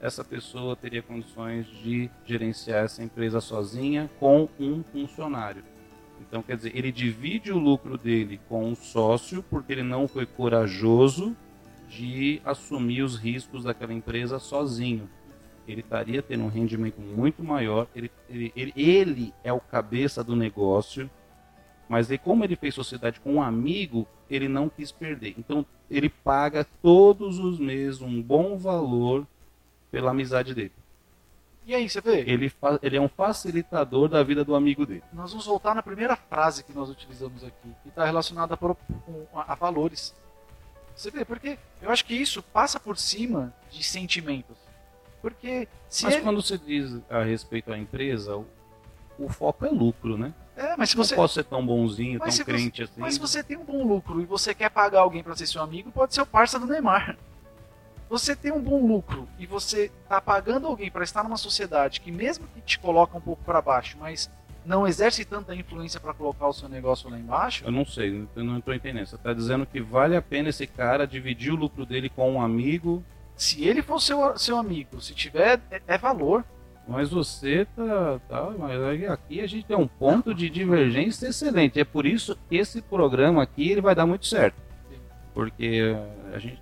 essa 0.00 0.22
pessoa 0.22 0.76
teria 0.76 1.02
condições 1.02 1.66
de 1.66 2.08
gerenciar 2.24 2.84
essa 2.84 3.02
empresa 3.02 3.40
sozinha 3.40 4.08
com 4.20 4.48
um 4.58 4.82
funcionário. 4.82 5.64
Então, 6.20 6.42
quer 6.42 6.56
dizer, 6.56 6.76
ele 6.76 6.92
divide 6.92 7.50
o 7.50 7.58
lucro 7.58 7.96
dele 7.96 8.40
com 8.48 8.64
um 8.64 8.74
sócio 8.74 9.42
porque 9.42 9.72
ele 9.72 9.82
não 9.82 10.06
foi 10.06 10.26
corajoso 10.26 11.36
de 11.88 12.40
assumir 12.44 13.02
os 13.02 13.16
riscos 13.16 13.64
daquela 13.64 13.92
empresa 13.92 14.38
sozinho. 14.38 15.08
Ele 15.66 15.80
estaria 15.80 16.22
tendo 16.22 16.44
um 16.44 16.48
rendimento 16.48 17.00
muito 17.00 17.42
maior. 17.42 17.86
Ele, 17.94 18.10
ele, 18.28 18.52
ele, 18.56 18.72
ele 18.76 19.34
é 19.44 19.52
o 19.52 19.60
cabeça 19.60 20.22
do 20.24 20.34
negócio, 20.36 21.10
mas 21.88 22.10
aí, 22.10 22.18
como 22.18 22.44
ele 22.44 22.56
fez 22.56 22.74
sociedade 22.74 23.20
com 23.20 23.34
um 23.34 23.42
amigo, 23.42 24.06
ele 24.30 24.48
não 24.48 24.68
quis 24.68 24.92
perder. 24.92 25.34
Então, 25.38 25.64
ele 25.90 26.08
paga 26.08 26.66
todos 26.82 27.38
os 27.38 27.58
meses 27.58 28.00
um 28.02 28.20
bom 28.22 28.56
valor 28.58 29.26
pela 29.90 30.10
amizade 30.10 30.54
dele. 30.54 30.72
E 31.66 31.74
aí, 31.74 31.88
você 31.88 32.00
vê? 32.00 32.20
Ele, 32.20 32.50
ele 32.82 32.96
é 32.96 33.00
um 33.00 33.08
facilitador 33.08 34.08
da 34.08 34.22
vida 34.22 34.42
do 34.44 34.54
amigo 34.54 34.86
dele. 34.86 35.02
Nós 35.12 35.30
vamos 35.30 35.44
voltar 35.46 35.74
na 35.74 35.82
primeira 35.82 36.16
frase 36.16 36.64
que 36.64 36.72
nós 36.72 36.88
utilizamos 36.88 37.44
aqui, 37.44 37.68
que 37.82 37.88
está 37.90 38.04
relacionada 38.06 38.54
a- 39.34 39.52
a 39.52 39.54
valores. 39.54 40.14
Você 40.98 41.12
vê, 41.12 41.24
porque 41.24 41.56
eu 41.80 41.90
acho 41.92 42.04
que 42.04 42.12
isso 42.14 42.42
passa 42.42 42.80
por 42.80 42.98
cima 42.98 43.54
de 43.70 43.84
sentimentos. 43.84 44.56
Porque 45.22 45.68
se 45.88 46.04
Mas 46.04 46.14
ele- 46.14 46.22
quando 46.24 46.42
você 46.42 46.58
diz 46.58 47.00
a 47.08 47.22
respeito 47.22 47.72
à 47.72 47.78
empresa, 47.78 48.36
o, 48.36 48.44
o 49.16 49.28
foco 49.28 49.64
é 49.64 49.68
lucro, 49.70 50.18
né? 50.18 50.34
É, 50.56 50.76
mas 50.76 50.90
se 50.90 50.96
Não 50.96 51.04
você, 51.04 51.14
posso 51.14 51.34
ser 51.34 51.44
tão 51.44 51.64
bonzinho, 51.64 52.18
Mas 52.18 52.30
tão 52.30 52.32
se 52.32 52.36
você- 52.38 52.44
crente 52.44 52.82
assim. 52.82 53.00
mas 53.00 53.14
se 53.14 53.20
você 53.20 53.44
tem 53.44 53.56
um 53.56 53.64
bom 53.64 53.84
lucro 53.86 54.20
e 54.20 54.24
você 54.24 54.52
quer 54.52 54.70
pagar 54.70 55.00
alguém 55.02 55.22
para 55.22 55.36
ser 55.36 55.46
seu 55.46 55.62
amigo, 55.62 55.92
pode 55.92 56.12
ser 56.14 56.20
o 56.22 56.26
parça 56.26 56.58
do 56.58 56.66
Neymar. 56.66 57.16
Você 58.10 58.34
tem 58.34 58.50
um 58.50 58.60
bom 58.60 58.84
lucro 58.84 59.28
e 59.38 59.46
você 59.46 59.92
está 60.02 60.20
pagando 60.20 60.66
alguém 60.66 60.90
para 60.90 61.04
estar 61.04 61.22
numa 61.22 61.36
sociedade 61.36 62.00
que 62.00 62.10
mesmo 62.10 62.44
que 62.48 62.60
te 62.60 62.76
coloca 62.78 63.16
um 63.16 63.20
pouco 63.20 63.44
para 63.44 63.62
baixo, 63.62 63.96
mas 64.00 64.28
não 64.68 64.86
exerce 64.86 65.24
tanta 65.24 65.54
influência 65.54 65.98
para 65.98 66.12
colocar 66.12 66.46
o 66.46 66.52
seu 66.52 66.68
negócio 66.68 67.08
lá 67.08 67.18
embaixo, 67.18 67.64
Eu 67.64 67.72
não 67.72 67.86
sei, 67.86 68.28
eu 68.36 68.44
não 68.44 68.58
estou 68.58 68.74
entendendo. 68.74 69.06
Você 69.06 69.16
está 69.16 69.32
dizendo 69.32 69.64
que 69.64 69.80
vale 69.80 70.14
a 70.14 70.20
pena 70.20 70.50
esse 70.50 70.66
cara 70.66 71.06
dividir 71.06 71.52
o 71.52 71.56
lucro 71.56 71.86
dele 71.86 72.10
com 72.10 72.30
um 72.34 72.40
amigo, 72.40 73.02
se 73.34 73.64
ele 73.64 73.80
for 73.80 73.98
seu, 74.00 74.36
seu 74.36 74.58
amigo, 74.58 75.00
se 75.00 75.14
tiver, 75.14 75.58
é, 75.70 75.80
é 75.86 75.96
valor. 75.96 76.44
mas 76.86 77.08
você 77.08 77.66
tá, 77.74 78.20
tá. 78.28 78.50
Mas 78.58 79.08
aqui 79.08 79.40
a 79.40 79.46
gente 79.46 79.64
tem 79.64 79.76
um 79.76 79.88
ponto 79.88 80.34
de 80.34 80.50
divergência 80.50 81.28
excelente. 81.28 81.80
É 81.80 81.84
por 81.84 82.04
isso 82.04 82.36
que 82.48 82.56
esse 82.56 82.82
programa 82.82 83.42
aqui 83.42 83.70
ele 83.70 83.80
vai 83.80 83.94
dar 83.94 84.06
muito 84.06 84.26
certo. 84.26 84.56
Porque 85.32 85.96
a 86.34 86.38
gente. 86.38 86.60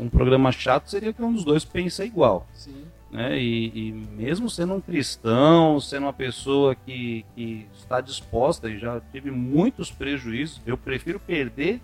Um 0.00 0.08
programa 0.08 0.50
chato 0.50 0.90
seria 0.90 1.12
que 1.12 1.22
um 1.22 1.32
dos 1.32 1.44
dois 1.44 1.64
pensa 1.64 2.04
igual. 2.04 2.46
Sim. 2.54 2.86
Né? 3.16 3.38
E, 3.40 3.72
e, 3.74 3.92
mesmo 3.92 4.50
sendo 4.50 4.74
um 4.74 4.80
cristão, 4.80 5.80
sendo 5.80 6.02
uma 6.02 6.12
pessoa 6.12 6.74
que, 6.74 7.24
que 7.34 7.66
está 7.74 8.02
disposta 8.02 8.68
e 8.68 8.78
já 8.78 9.00
tive 9.10 9.30
muitos 9.30 9.90
prejuízos, 9.90 10.60
eu 10.66 10.76
prefiro 10.76 11.18
perder 11.18 11.80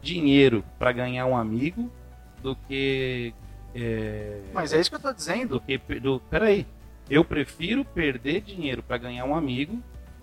dinheiro 0.00 0.64
para 0.78 0.90
ganhar 0.90 1.26
um 1.26 1.36
amigo 1.36 1.92
do 2.42 2.56
que. 2.56 3.34
É, 3.74 4.40
Mas 4.54 4.72
é 4.72 4.80
isso 4.80 4.88
que 4.88 4.96
eu 4.96 5.00
estou 5.00 5.12
dizendo. 5.12 5.50
Do 5.56 5.60
que, 5.60 5.76
do, 6.00 6.18
peraí, 6.30 6.66
eu 7.10 7.22
prefiro 7.26 7.84
perder 7.84 8.40
dinheiro 8.40 8.82
para 8.82 8.96
ganhar 8.96 9.26
um 9.26 9.34
amigo 9.34 9.82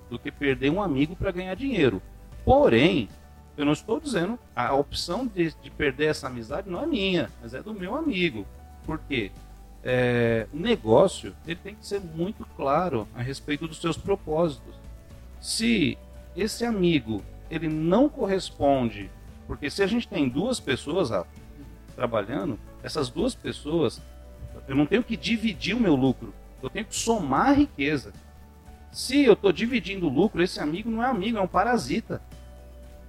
do 0.10 0.18
que 0.18 0.32
perder 0.32 0.72
um 0.72 0.82
amigo 0.82 1.16
para 1.16 1.30
ganhar 1.30 1.54
dinheiro. 1.54 2.02
Porém, 2.44 3.10
eu 3.56 3.64
não 3.64 3.74
estou 3.74 4.00
dizendo 4.00 4.40
a 4.56 4.74
opção 4.74 5.28
de, 5.28 5.54
de, 5.62 5.70
perder 5.70 6.06
essa 6.06 6.26
amizade 6.26 6.68
não 6.68 6.82
é 6.82 6.88
minha, 6.88 7.30
mas 7.44 7.54
é 7.54 7.62
do 7.62 7.76
meu 7.76 7.96
amigo. 7.96 8.44
Por 8.88 8.98
quê? 9.08 9.32
É, 9.84 10.48
o 10.54 10.58
negócio 10.58 11.36
ele 11.46 11.60
tem 11.64 11.76
que 11.76 11.86
ser 11.86 12.02
muito 12.02 12.46
claro 12.56 13.08
a 13.16 13.22
respeito 13.22 13.68
dos 13.68 13.80
seus 13.80 13.98
propósitos. 13.98 14.76
Se 15.40 15.98
esse 16.36 16.66
amigo 16.66 17.24
ele 17.50 17.68
não 17.68 18.10
corresponde, 18.10 19.10
porque 19.46 19.70
se 19.70 19.82
a 19.82 19.88
gente 19.88 20.08
tem 20.08 20.28
duas 20.28 20.60
pessoas 20.60 21.10
trabalhando, 21.96 22.60
essas 22.84 23.10
duas 23.10 23.34
pessoas, 23.34 24.02
eu 24.68 24.76
não 24.76 24.86
tenho 24.86 25.04
que 25.04 25.16
dividir 25.16 25.76
o 25.76 25.80
meu 25.80 25.96
lucro, 25.96 26.34
eu 26.62 26.70
tenho 26.70 26.86
que 26.86 26.96
somar 26.96 27.48
a 27.48 27.54
riqueza. 27.54 28.12
Se 28.92 29.24
eu 29.24 29.34
estou 29.34 29.52
dividindo 29.52 30.08
o 30.08 30.10
lucro, 30.10 30.42
esse 30.42 30.60
amigo 30.60 30.90
não 30.90 31.04
é 31.04 31.08
amigo, 31.08 31.38
é 31.38 31.42
um 31.42 31.48
parasita. 31.48 32.22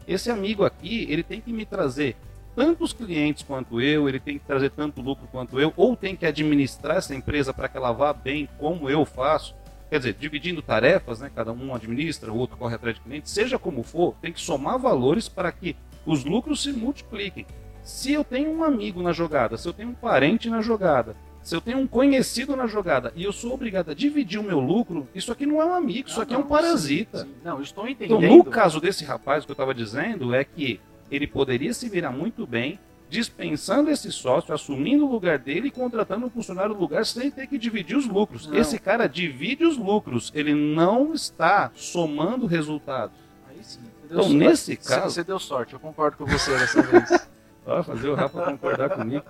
Esse 0.07 0.31
amigo 0.31 0.65
aqui, 0.65 1.07
ele 1.09 1.23
tem 1.23 1.41
que 1.41 1.53
me 1.53 1.65
trazer 1.65 2.17
tantos 2.59 2.93
clientes 2.93 3.45
quanto 3.45 3.81
eu, 3.81 4.09
ele 4.09 4.19
tem 4.19 4.37
que 4.37 4.45
trazer 4.45 4.71
tanto 4.71 5.01
lucro 5.01 5.29
quanto 5.31 5.61
eu, 5.61 5.73
ou 5.77 5.95
tem 5.95 6.17
que 6.17 6.27
administrar 6.27 6.97
essa 6.97 7.15
empresa 7.15 7.55
para 7.55 7.69
que 7.69 7.77
ela 7.77 7.93
vá 7.93 8.13
bem 8.13 8.49
como 8.59 8.91
eu 8.91 9.05
faço. 9.05 9.55
Quer 9.89 9.99
dizer, 9.99 10.15
dividindo 10.15 10.61
tarefas, 10.61 11.21
né? 11.21 11.31
cada 11.33 11.53
um 11.53 11.73
administra, 11.73 12.33
o 12.33 12.37
outro 12.37 12.57
corre 12.57 12.75
atrás 12.75 12.97
de 12.97 13.03
clientes, 13.03 13.31
seja 13.31 13.61
como 13.61 13.85
for, 13.85 14.17
tem 14.21 14.33
que 14.33 14.41
somar 14.41 14.77
valores 14.77 15.29
para 15.29 15.53
que 15.53 15.77
os 16.05 16.25
lucros 16.25 16.61
se 16.61 16.73
multipliquem. 16.73 17.47
Se 17.85 18.13
eu 18.13 18.25
tenho 18.25 18.51
um 18.51 18.65
amigo 18.65 19.01
na 19.05 19.13
jogada, 19.13 19.57
se 19.57 19.69
eu 19.69 19.73
tenho 19.73 19.91
um 19.91 19.95
parente 19.95 20.51
na 20.51 20.61
jogada, 20.61 21.15
se 21.41 21.55
eu 21.55 21.61
tenho 21.61 21.79
um 21.79 21.87
conhecido 21.87 22.57
na 22.57 22.67
jogada 22.67 23.13
e 23.15 23.23
eu 23.23 23.33
sou 23.33 23.55
obrigado 23.55 23.93
a 23.93 23.95
dividir 23.95 24.41
o 24.41 24.43
meu 24.43 24.59
lucro, 24.59 25.09
isso 25.15 25.31
aqui 25.31 25.47
não 25.47 25.63
é 25.63 25.65
um 25.65 25.75
amigo, 25.75 26.09
isso 26.09 26.21
aqui 26.21 26.33
não, 26.33 26.41
é 26.41 26.45
um 26.45 26.49
parasita. 26.49 27.19
Sim, 27.19 27.25
sim. 27.25 27.35
Não, 27.45 27.63
estou 27.63 27.89
entendendo. 27.89 28.25
Então, 28.25 28.37
no 28.37 28.45
caso 28.45 28.81
desse 28.81 29.05
rapaz 29.05 29.45
que 29.45 29.51
eu 29.53 29.55
estava 29.55 29.73
dizendo, 29.73 30.35
é 30.35 30.43
que 30.43 30.81
ele 31.11 31.27
poderia 31.27 31.73
se 31.73 31.89
virar 31.89 32.11
muito 32.11 32.47
bem 32.47 32.79
dispensando 33.09 33.91
esse 33.91 34.13
sócio, 34.13 34.53
assumindo 34.53 35.07
o 35.07 35.11
lugar 35.11 35.39
dele 35.39 35.69
e 35.69 35.71
contratando 35.71 36.27
um 36.27 36.31
funcionário 36.31 36.75
no 36.75 36.81
lugar 36.81 37.07
sem 37.07 37.31
ter 37.31 37.47
que 37.47 37.59
dividir 37.59 37.97
os 37.97 38.07
lucros. 38.07 38.47
Não. 38.47 38.57
Esse 38.57 38.79
cara 38.79 39.07
divide 39.07 39.65
os 39.65 39.77
lucros, 39.77 40.31
ele 40.35 40.55
não 40.55 41.15
está 41.15 41.71
somando 41.75 42.47
resultados. 42.47 43.17
Aí 43.49 43.63
sim. 43.63 43.81
Então, 44.05 44.29
nesse 44.31 44.77
caso. 44.77 45.15
Você 45.15 45.25
deu 45.25 45.39
sorte, 45.39 45.75
eu 45.75 45.81
concordo 45.81 46.17
com 46.17 46.27
você 46.27 46.51
dessa 46.57 46.83
vez. 46.83 47.29
Vai 47.65 47.83
fazer 47.83 48.09
o 48.09 48.15
Rafa 48.15 48.43
concordar 48.43 48.91
comigo. 48.91 49.25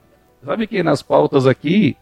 Sabe 0.45 0.67
que 0.69 0.83
nas 0.83 1.03
pautas 1.03 1.47
aqui, 1.47 1.97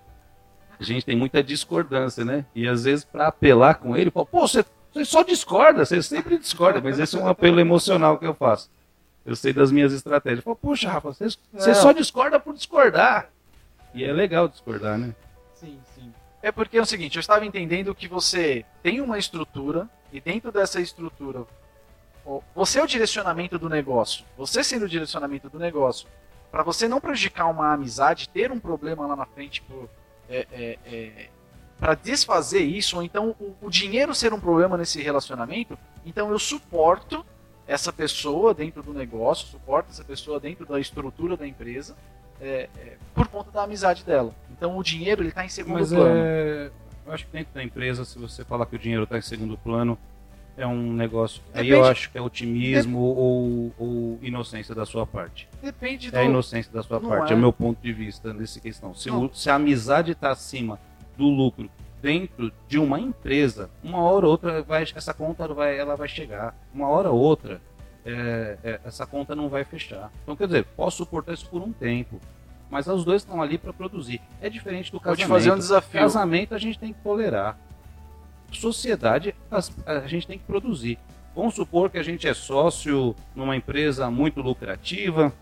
a 0.79 0.85
gente 0.85 1.05
tem 1.07 1.17
muita 1.17 1.43
discordância, 1.43 2.23
né? 2.23 2.45
E 2.55 2.69
às 2.69 2.85
vezes 2.85 3.05
para 3.05 3.29
apelar 3.29 3.77
com 3.77 3.97
ele, 3.97 4.11
fala, 4.11 4.27
pô, 4.27 4.47
você, 4.47 4.63
você 4.93 5.05
só 5.07 5.23
discorda, 5.23 5.87
você 5.87 6.03
sempre 6.03 6.37
discorda, 6.37 6.81
mas 6.83 6.99
esse 6.99 7.17
é 7.17 7.21
um 7.21 7.27
apelo 7.27 7.59
emocional 7.59 8.19
que 8.19 8.27
eu 8.27 8.35
faço. 8.35 8.71
Eu 9.27 9.35
sei 9.35 9.53
das 9.53 9.73
minhas 9.73 9.93
estratégias. 9.93 10.45
Falo, 10.45 10.57
poxa, 10.57 10.89
Rafa, 10.89 11.13
você, 11.13 11.27
você 11.53 11.75
só 11.75 11.93
discorda 11.93 12.39
por 12.39 12.55
discordar. 12.55 13.29
E 13.93 14.05
é 14.05 14.13
legal 14.13 14.47
discordar, 14.47 14.97
né? 14.97 15.15
Sim, 15.55 15.79
sim. 15.95 16.13
É 16.43 16.53
porque 16.53 16.79
é 16.79 16.81
o 16.81 16.87
seguinte, 16.87 17.17
eu 17.17 17.21
estava 17.21 17.45
entendendo 17.45 17.95
que 17.95 18.07
você 18.07 18.65
tem 18.83 19.01
uma 19.01 19.19
estrutura 19.19 19.89
e 20.13 20.21
dentro 20.21 20.53
dessa 20.53 20.81
estrutura 20.81 21.45
você 22.55 22.79
é 22.79 22.83
o 22.83 22.87
direcionamento 22.87 23.59
do 23.59 23.69
negócio. 23.69 24.25
Você 24.37 24.63
sendo 24.63 24.85
o 24.85 24.89
direcionamento 24.89 25.49
do 25.49 25.59
negócio, 25.59 26.09
para 26.51 26.63
você 26.63 26.89
não 26.89 27.01
prejudicar 27.01 27.47
uma 27.47 27.73
amizade, 27.73 28.29
ter 28.29 28.51
um 28.51 28.59
problema 28.59 29.07
lá 29.07 29.17
na 29.17 29.27
frente 29.27 29.63
por, 29.63 29.89
é, 30.29 30.47
é, 30.53 30.79
é, 30.87 31.29
para 31.79 31.95
desfazer 31.95 32.63
isso, 32.63 32.97
ou 32.97 33.03
então 33.03 33.35
o, 33.39 33.55
o, 33.61 33.71
dinheiro 33.71 34.15
ser 34.15 34.33
um 34.33 34.41
problema 34.41 34.77
nesse 34.77 35.01
relacionamento, 35.03 35.79
então 36.05 36.31
eu 36.31 36.39
suporto 36.39 37.25
essa 37.67 37.93
pessoa 37.93 38.55
dentro 38.55 38.83
do 38.83 38.93
negócio, 38.93 39.49
suporto 39.49 39.91
essa 39.91 40.05
pessoa 40.05 40.39
dentro 40.39 40.65
da 40.65 40.79
estrutura 40.79 41.37
da 41.37 41.47
empresa, 41.47 41.97
é, 42.41 42.69
é, 42.79 42.97
por 43.15 43.27
conta 43.29 43.51
da 43.51 43.63
amizade 43.63 44.05
dela. 44.05 44.35
Então 44.51 44.77
o 44.77 44.83
dinheiro 44.83 45.23
ele 45.23 45.31
está 45.31 45.45
em 45.45 45.49
segundo 45.49 45.81
Mas 45.81 45.91
plano. 45.91 46.15
É... 46.17 46.71
Eu 47.07 47.13
acho 47.13 47.25
que 47.27 47.33
dentro 47.33 47.55
da 47.55 47.63
empresa, 47.63 48.05
se 48.05 48.19
você 48.19 48.45
falar 48.45 48.67
que 48.67 48.75
o 48.75 48.79
dinheiro 48.79 49.05
está 49.05 49.17
em 49.17 49.23
segundo 49.23 49.57
plano, 49.57 49.97
é 50.57 50.67
um 50.67 50.93
negócio. 50.93 51.41
Depende, 51.49 51.73
aí 51.73 51.79
eu 51.79 51.85
acho 51.85 52.11
que 52.11 52.19
é 52.19 52.21
otimismo 52.21 52.99
ou, 52.99 53.73
ou, 53.79 54.19
inocência 54.23 54.75
da 54.75 54.85
sua 54.85 55.07
parte. 55.07 55.49
Depende 55.63 56.11
do... 56.11 56.17
É 56.17 56.21
a 56.21 56.25
inocência 56.25 56.73
da 56.73 56.83
sua 56.83 57.01
parte, 57.01 57.31
é. 57.31 57.35
é 57.35 57.37
o 57.37 57.39
meu 57.39 57.53
ponto 57.53 57.81
de 57.81 57.93
vista 57.93 58.33
nessa 58.33 58.59
questão. 58.59 58.95
Se, 58.95 59.11
o, 59.11 59.31
se 59.33 59.51
a 59.51 59.55
amizade 59.55 60.13
está 60.13 60.31
acima 60.31 60.81
do 61.17 61.29
lucro 61.29 61.71
dentro 62.07 62.53
de 62.69 62.79
uma 62.79 63.01
empresa, 63.01 63.69
uma 63.83 63.99
hora 63.99 64.27
ou 64.27 64.31
outra 64.31 64.63
vai, 64.63 64.85
essa 64.95 65.13
conta 65.13 65.49
vai, 65.49 65.77
ela 65.77 65.97
vai 65.97 66.07
chegar. 66.07 66.55
Uma 66.73 66.87
hora 66.87 67.11
ou 67.11 67.19
outra, 67.19 67.61
é, 68.05 68.57
é, 68.63 68.81
essa 68.85 69.05
conta 69.05 69.35
não 69.35 69.49
vai 69.49 69.65
fechar. 69.65 70.13
Então, 70.23 70.37
quer 70.37 70.47
dizer, 70.47 70.65
posso 70.77 70.99
suportar 70.99 71.33
isso 71.33 71.51
por 71.51 71.61
um 71.61 71.73
tempo. 71.73 72.21
Mas 72.71 72.87
os 72.87 73.05
dois 73.05 73.23
estão 73.23 73.43
ali 73.43 73.59
para 73.59 73.73
produzir. 73.73 74.21
É 74.41 74.49
diferente 74.49 74.93
do 74.93 75.01
casamento. 75.01 75.27
Vou 75.27 75.37
te 75.37 75.43
fazer 75.43 75.53
um 75.53 75.59
desafio. 75.59 76.01
Casamento 76.01 76.55
a 76.55 76.59
gente 76.59 76.79
tem 76.79 76.93
que 76.93 77.01
tolerar 77.01 77.59
sociedade 78.53 79.35
a 79.85 80.07
gente 80.07 80.29
tem 80.29 80.39
que 80.39 80.45
produzir. 80.45 80.97
Vamos 81.35 81.57
supor 81.57 81.91
que 81.91 81.99
a 81.99 82.03
gente 82.05 82.29
é 82.29 82.33
sócio 82.33 83.17
numa 83.35 83.57
empresa 83.57 84.09
muito 84.09 84.41
lucrativa, 84.41 85.33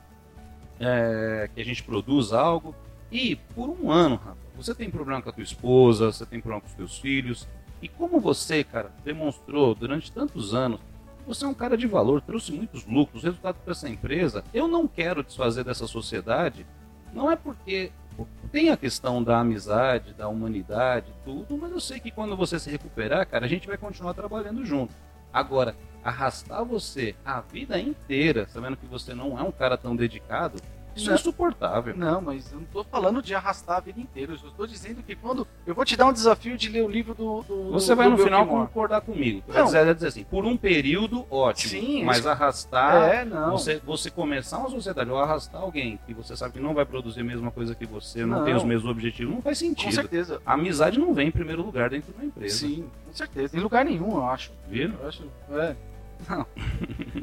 é, 0.80 1.50
que 1.54 1.60
a 1.60 1.64
gente 1.64 1.82
produz 1.82 2.32
algo, 2.32 2.74
e 3.12 3.36
por 3.36 3.68
um 3.68 3.92
ano, 3.92 4.16
rapaz, 4.16 4.43
você 4.54 4.74
tem 4.74 4.90
problema 4.90 5.20
com 5.20 5.30
a 5.30 5.32
tua 5.32 5.42
esposa, 5.42 6.12
você 6.12 6.24
tem 6.24 6.40
problema 6.40 6.60
com 6.60 6.68
os 6.68 6.74
teus 6.74 6.98
filhos, 6.98 7.48
e 7.82 7.88
como 7.88 8.20
você, 8.20 8.64
cara, 8.64 8.90
demonstrou 9.04 9.74
durante 9.74 10.10
tantos 10.10 10.54
anos, 10.54 10.80
você 11.26 11.44
é 11.44 11.48
um 11.48 11.54
cara 11.54 11.76
de 11.76 11.86
valor, 11.86 12.20
trouxe 12.20 12.52
muitos 12.52 12.86
lucros, 12.86 13.22
resultados 13.22 13.60
para 13.62 13.72
essa 13.72 13.88
empresa, 13.88 14.44
eu 14.52 14.68
não 14.68 14.86
quero 14.86 15.22
desfazer 15.22 15.64
dessa 15.64 15.86
sociedade, 15.86 16.66
não 17.12 17.30
é 17.30 17.36
porque 17.36 17.90
tem 18.52 18.70
a 18.70 18.76
questão 18.76 19.22
da 19.22 19.40
amizade, 19.40 20.14
da 20.14 20.28
humanidade, 20.28 21.12
tudo, 21.24 21.56
mas 21.58 21.72
eu 21.72 21.80
sei 21.80 21.98
que 21.98 22.10
quando 22.10 22.36
você 22.36 22.58
se 22.58 22.70
recuperar, 22.70 23.26
cara, 23.26 23.44
a 23.46 23.48
gente 23.48 23.66
vai 23.66 23.76
continuar 23.76 24.14
trabalhando 24.14 24.64
junto. 24.64 24.94
Agora, 25.32 25.74
arrastar 26.04 26.64
você 26.64 27.14
a 27.24 27.40
vida 27.40 27.80
inteira, 27.80 28.46
sabendo 28.48 28.76
que 28.76 28.86
você 28.86 29.14
não 29.14 29.38
é 29.38 29.42
um 29.42 29.50
cara 29.50 29.76
tão 29.76 29.96
dedicado, 29.96 30.60
isso 30.94 31.06
não, 31.06 31.12
é 31.12 31.14
insuportável. 31.18 31.96
Não, 31.96 32.20
mas 32.20 32.52
eu 32.52 32.58
não 32.58 32.64
estou 32.64 32.84
falando 32.84 33.20
de 33.22 33.34
arrastar 33.34 33.78
a 33.78 33.80
vida 33.80 34.00
inteira. 34.00 34.32
Eu 34.32 34.48
estou 34.48 34.66
dizendo 34.66 35.02
que 35.02 35.16
quando. 35.16 35.46
Eu 35.66 35.74
vou 35.74 35.84
te 35.84 35.96
dar 35.96 36.06
um 36.06 36.12
desafio 36.12 36.56
de 36.56 36.68
ler 36.68 36.82
o 36.82 36.88
livro 36.88 37.14
do. 37.14 37.42
do 37.42 37.70
Você 37.72 37.94
vai 37.94 38.08
no 38.08 38.16
final 38.16 38.46
concordar 38.46 39.00
comigo. 39.00 39.42
Não. 39.48 39.64
Dizer, 39.64 39.94
dizer 39.94 40.08
assim, 40.08 40.24
por 40.24 40.44
um 40.44 40.56
período, 40.56 41.26
ótimo. 41.30 41.70
Sim, 41.70 42.04
mas 42.04 42.26
arrastar. 42.26 43.08
É, 43.12 43.24
não. 43.24 43.52
Você, 43.52 43.80
você 43.84 44.10
começar 44.10 44.58
uma 44.58 44.70
sociedade 44.70 45.10
ou 45.10 45.18
arrastar 45.18 45.60
alguém 45.60 45.98
que 46.06 46.14
você 46.14 46.36
sabe 46.36 46.54
que 46.54 46.60
não 46.60 46.74
vai 46.74 46.84
produzir 46.84 47.20
a 47.20 47.24
mesma 47.24 47.50
coisa 47.50 47.74
que 47.74 47.86
você, 47.86 48.24
não, 48.24 48.38
não 48.38 48.44
tem 48.44 48.54
os 48.54 48.64
mesmos 48.64 48.90
objetivos, 48.90 49.34
não 49.34 49.42
faz 49.42 49.58
sentido. 49.58 49.86
Com 49.86 49.92
certeza. 49.92 50.40
A 50.46 50.54
amizade 50.54 50.98
não 50.98 51.12
vem 51.12 51.28
em 51.28 51.32
primeiro 51.32 51.62
lugar 51.62 51.90
dentro 51.90 52.12
de 52.12 52.18
uma 52.18 52.26
empresa. 52.26 52.56
Sim, 52.58 52.88
com 53.06 53.12
certeza. 53.12 53.56
Em 53.56 53.60
lugar 53.60 53.84
nenhum, 53.84 54.16
eu 54.16 54.26
acho. 54.26 54.52
Viram? 54.68 54.94
Eu 55.00 55.08
acho. 55.08 55.24
É. 55.52 55.76
Não. 56.28 56.46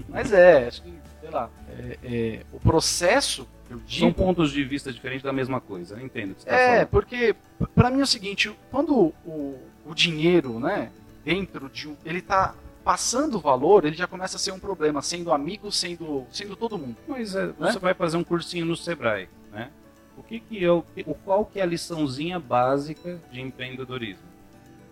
mas 0.10 0.32
é, 0.32 0.68
acho 0.68 0.82
que, 0.84 0.94
sei 1.22 1.30
lá. 1.30 1.50
É, 1.70 1.98
é, 2.04 2.42
o 2.52 2.60
processo 2.60 3.48
São 3.88 4.12
pontos 4.12 4.52
de 4.52 4.64
vista 4.64 4.92
diferentes 4.92 5.24
da 5.24 5.34
mesma 5.34 5.62
coisa, 5.62 5.96
eu 5.96 6.06
entendo. 6.06 6.36
Tá 6.36 6.54
é, 6.54 6.68
falando. 6.68 6.88
porque 6.88 7.36
para 7.76 7.90
mim 7.90 8.00
é 8.00 8.04
o 8.04 8.08
seguinte, 8.08 8.54
quando 8.70 9.14
o, 9.26 9.60
o 9.86 9.94
dinheiro, 9.94 10.60
né, 10.60 10.92
dentro 11.24 11.70
de 11.70 11.90
um, 11.90 11.96
ele 12.06 12.22
tá 12.22 12.56
passando 12.84 13.40
valor, 13.40 13.86
ele 13.86 13.96
já 13.96 14.08
começa 14.08 14.38
a 14.38 14.40
ser 14.40 14.52
um 14.52 14.60
problema, 14.60 15.02
sendo 15.02 15.32
amigo, 15.32 15.72
sendo, 15.72 16.26
sendo 16.32 16.56
todo 16.56 16.78
mundo. 16.78 16.98
Mas 17.08 17.36
é, 17.36 17.48
né? 17.48 17.54
você 17.60 17.80
vai 17.80 17.94
fazer 17.94 18.18
um 18.18 18.24
cursinho 18.24 18.66
no 18.66 18.76
Sebrae, 18.76 19.30
né? 19.52 19.70
O 20.18 20.24
que 20.24 20.40
que 20.40 20.64
é 20.64 20.72
o, 20.72 20.84
o 21.06 21.16
qual 21.16 21.46
que 21.46 21.60
é 21.60 21.64
a 21.64 21.66
liçãozinha 21.66 22.40
básica 22.40 23.20
de 23.32 23.42
empreendedorismo? 23.42 24.24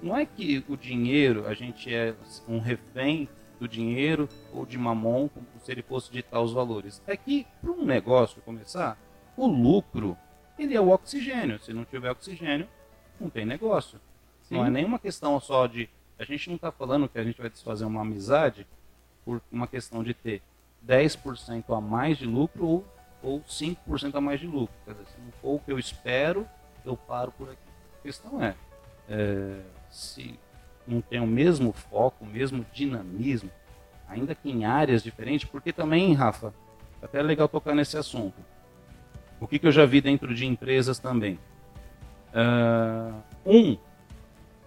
Não 0.01 0.15
é 0.15 0.25
que 0.25 0.63
o 0.69 0.77
dinheiro, 0.77 1.45
a 1.45 1.53
gente 1.53 1.93
é 1.93 2.13
um 2.47 2.59
refém 2.59 3.27
do 3.59 3.67
dinheiro 3.67 4.29
ou 4.53 4.65
de 4.65 4.77
mamon, 4.77 5.27
como 5.27 5.45
se 5.59 5.71
ele 5.71 5.81
fosse 5.81 6.11
ditar 6.11 6.41
os 6.41 6.53
valores. 6.53 7.01
É 7.05 7.17
que, 7.17 7.45
para 7.61 7.71
um 7.71 7.85
negócio 7.85 8.41
começar, 8.41 8.97
o 9.35 9.45
lucro, 9.45 10.17
ele 10.57 10.75
é 10.75 10.81
o 10.81 10.89
oxigênio. 10.89 11.59
Se 11.59 11.73
não 11.73 11.85
tiver 11.85 12.09
oxigênio, 12.09 12.67
não 13.19 13.29
tem 13.29 13.45
negócio. 13.45 13.99
Sim. 14.43 14.55
Não 14.55 14.65
é 14.65 14.69
nenhuma 14.69 14.97
questão 14.97 15.39
só 15.39 15.67
de... 15.67 15.89
A 16.17 16.23
gente 16.23 16.49
não 16.49 16.55
está 16.55 16.71
falando 16.71 17.07
que 17.07 17.19
a 17.19 17.23
gente 17.23 17.39
vai 17.39 17.49
desfazer 17.49 17.85
uma 17.85 18.01
amizade 18.01 18.65
por 19.23 19.41
uma 19.51 19.67
questão 19.67 20.03
de 20.03 20.13
ter 20.13 20.41
10% 20.85 21.63
a 21.75 21.81
mais 21.81 22.17
de 22.17 22.25
lucro 22.25 22.65
ou, 22.65 22.85
ou 23.21 23.41
5% 23.41 24.15
a 24.15 24.21
mais 24.21 24.39
de 24.39 24.47
lucro. 24.47 24.75
Quer 24.85 24.93
dizer, 24.93 25.05
se 25.07 25.21
não 25.21 25.31
for 25.33 25.55
o 25.55 25.59
que 25.59 25.71
eu 25.71 25.79
espero, 25.79 26.47
eu 26.85 26.97
paro 26.97 27.31
por 27.31 27.49
aqui. 27.49 27.59
questão 28.01 28.41
é, 28.41 28.55
é 29.07 29.61
se 29.89 30.39
não 30.89 31.01
tem 31.01 31.19
o 31.19 31.27
mesmo 31.27 31.71
foco, 31.71 32.25
o 32.25 32.27
mesmo 32.27 32.65
dinamismo, 32.73 33.49
ainda 34.07 34.33
que 34.33 34.49
em 34.49 34.65
áreas 34.65 35.03
diferentes, 35.03 35.47
porque 35.49 35.71
também, 35.71 36.13
Rafa, 36.13 36.53
até 37.01 37.19
é 37.19 37.23
legal 37.23 37.47
tocar 37.47 37.75
nesse 37.75 37.97
assunto. 37.97 38.41
O 39.39 39.47
que, 39.47 39.57
que 39.57 39.67
eu 39.67 39.71
já 39.71 39.85
vi 39.85 40.01
dentro 40.01 40.33
de 40.33 40.45
empresas 40.45 40.99
também? 40.99 41.39
Uh, 42.33 43.15
um 43.45 43.77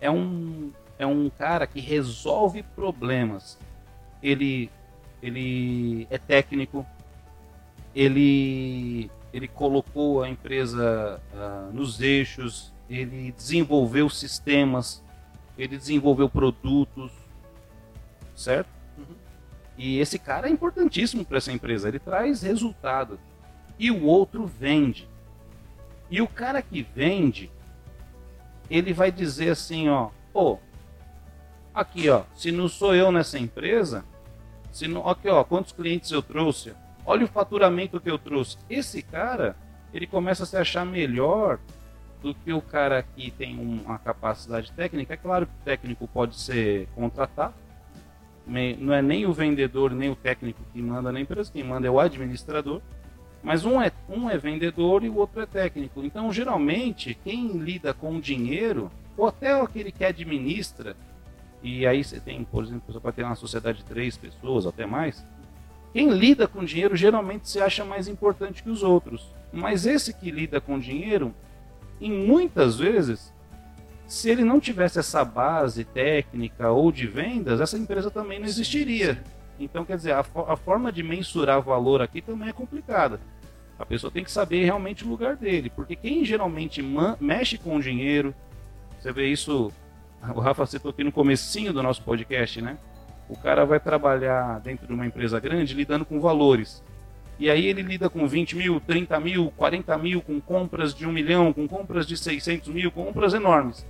é 0.00 0.10
um 0.10 0.72
é 0.98 1.06
um 1.06 1.30
cara 1.30 1.66
que 1.66 1.80
resolve 1.80 2.62
problemas. 2.62 3.58
Ele 4.22 4.70
ele 5.22 6.06
é 6.10 6.18
técnico. 6.18 6.86
Ele 7.94 9.10
ele 9.32 9.48
colocou 9.48 10.22
a 10.22 10.28
empresa 10.28 11.20
uh, 11.34 11.72
nos 11.72 12.00
eixos. 12.00 12.72
Ele 12.88 13.32
desenvolveu 13.32 14.08
sistemas. 14.08 15.02
Ele 15.56 15.76
desenvolveu 15.76 16.28
produtos, 16.28 17.12
certo? 18.34 18.68
Uhum. 18.96 19.14
E 19.76 19.98
esse 19.98 20.18
cara 20.18 20.48
é 20.48 20.50
importantíssimo 20.50 21.24
para 21.24 21.38
essa 21.38 21.52
empresa. 21.52 21.88
Ele 21.88 21.98
traz 21.98 22.42
resultado. 22.42 23.18
E 23.78 23.90
o 23.90 24.04
outro 24.04 24.46
vende. 24.46 25.08
E 26.10 26.20
o 26.20 26.28
cara 26.28 26.60
que 26.60 26.82
vende, 26.82 27.50
ele 28.68 28.92
vai 28.92 29.10
dizer 29.10 29.50
assim, 29.50 29.88
ó, 29.88 30.10
pô, 30.32 30.58
aqui, 31.74 32.08
ó, 32.08 32.24
se 32.34 32.52
não 32.52 32.68
sou 32.68 32.94
eu 32.94 33.10
nessa 33.10 33.38
empresa, 33.38 34.04
se 34.70 34.86
não, 34.86 35.08
aqui, 35.08 35.28
ó, 35.28 35.42
quantos 35.42 35.72
clientes 35.72 36.10
eu 36.10 36.22
trouxe? 36.22 36.74
Olha 37.04 37.24
o 37.24 37.28
faturamento 37.28 38.00
que 38.00 38.10
eu 38.10 38.18
trouxe. 38.18 38.58
Esse 38.68 39.02
cara, 39.02 39.56
ele 39.92 40.06
começa 40.06 40.44
a 40.44 40.46
se 40.46 40.56
achar 40.56 40.84
melhor 40.84 41.58
do 42.22 42.34
que 42.34 42.52
o 42.52 42.62
cara 42.62 43.02
que 43.02 43.30
tem 43.30 43.58
uma 43.58 43.98
capacidade 43.98 44.70
técnica. 44.72 45.14
É 45.14 45.16
claro 45.16 45.46
que 45.46 45.52
o 45.52 45.64
técnico 45.64 46.06
pode 46.08 46.38
ser 46.38 46.88
contratado, 46.94 47.54
não 48.46 48.92
é 48.94 49.02
nem 49.02 49.26
o 49.26 49.32
vendedor 49.32 49.92
nem 49.92 50.10
o 50.10 50.16
técnico 50.16 50.60
que 50.72 50.82
manda 50.82 51.12
na 51.12 51.20
empresa, 51.20 51.50
quem 51.52 51.64
manda 51.64 51.86
é 51.86 51.90
o 51.90 52.00
administrador. 52.00 52.80
Mas 53.42 53.64
um 53.64 53.82
é, 53.82 53.90
um 54.08 54.30
é 54.30 54.38
vendedor 54.38 55.02
e 55.02 55.08
o 55.08 55.16
outro 55.16 55.40
é 55.40 55.46
técnico. 55.46 56.04
Então, 56.04 56.32
geralmente, 56.32 57.18
quem 57.24 57.48
lida 57.58 57.92
com 57.92 58.20
dinheiro, 58.20 58.88
ou 59.16 59.26
até 59.26 59.60
aquele 59.60 59.90
que 59.90 60.04
administra, 60.04 60.96
e 61.60 61.84
aí 61.84 62.04
você 62.04 62.20
tem, 62.20 62.44
por 62.44 62.62
exemplo, 62.62 62.84
você 62.86 63.00
pode 63.00 63.16
ter 63.16 63.24
uma 63.24 63.34
sociedade 63.34 63.78
de 63.78 63.84
três 63.84 64.16
pessoas, 64.16 64.64
até 64.64 64.86
mais. 64.86 65.24
Quem 65.92 66.10
lida 66.10 66.46
com 66.46 66.64
dinheiro 66.64 66.94
geralmente 66.94 67.48
se 67.48 67.60
acha 67.60 67.84
mais 67.84 68.06
importante 68.06 68.62
que 68.62 68.70
os 68.70 68.84
outros. 68.84 69.28
Mas 69.52 69.86
esse 69.86 70.14
que 70.14 70.30
lida 70.30 70.60
com 70.60 70.78
dinheiro, 70.78 71.34
em 72.06 72.12
muitas 72.12 72.76
vezes, 72.78 73.32
se 74.06 74.28
ele 74.28 74.44
não 74.44 74.60
tivesse 74.60 74.98
essa 74.98 75.24
base 75.24 75.84
técnica 75.84 76.70
ou 76.70 76.92
de 76.92 77.06
vendas, 77.06 77.60
essa 77.60 77.78
empresa 77.78 78.10
também 78.10 78.38
não 78.38 78.46
existiria. 78.46 79.22
Então, 79.58 79.84
quer 79.84 79.96
dizer, 79.96 80.12
a, 80.12 80.20
a 80.20 80.56
forma 80.56 80.90
de 80.90 81.02
mensurar 81.02 81.62
valor 81.62 82.02
aqui 82.02 82.20
também 82.20 82.48
é 82.48 82.52
complicada. 82.52 83.20
A 83.78 83.86
pessoa 83.86 84.10
tem 84.10 84.22
que 84.22 84.30
saber 84.30 84.64
realmente 84.64 85.04
o 85.04 85.08
lugar 85.08 85.36
dele, 85.36 85.70
porque 85.70 85.96
quem 85.96 86.24
geralmente 86.24 86.82
mexe 87.20 87.58
com 87.58 87.76
o 87.76 87.80
dinheiro, 87.80 88.34
você 89.00 89.12
vê 89.12 89.26
isso, 89.26 89.72
o 90.34 90.40
Rafa 90.40 90.66
citou 90.66 90.90
aqui 90.90 91.02
no 91.02 91.10
comecinho 91.10 91.72
do 91.72 91.82
nosso 91.82 92.02
podcast, 92.02 92.60
né? 92.60 92.78
O 93.28 93.36
cara 93.36 93.64
vai 93.64 93.80
trabalhar 93.80 94.60
dentro 94.60 94.86
de 94.86 94.92
uma 94.92 95.06
empresa 95.06 95.40
grande 95.40 95.74
lidando 95.74 96.04
com 96.04 96.20
valores. 96.20 96.82
E 97.38 97.50
aí 97.50 97.66
ele 97.66 97.82
lida 97.82 98.08
com 98.08 98.26
20 98.26 98.56
mil, 98.56 98.80
30 98.80 99.18
mil, 99.20 99.52
40 99.56 99.98
mil, 99.98 100.20
com 100.20 100.40
compras 100.40 100.94
de 100.94 101.06
1 101.06 101.12
milhão, 101.12 101.52
com 101.52 101.66
compras 101.66 102.06
de 102.06 102.16
600 102.16 102.68
mil, 102.68 102.90
compras 102.90 103.34
enormes. 103.34 103.86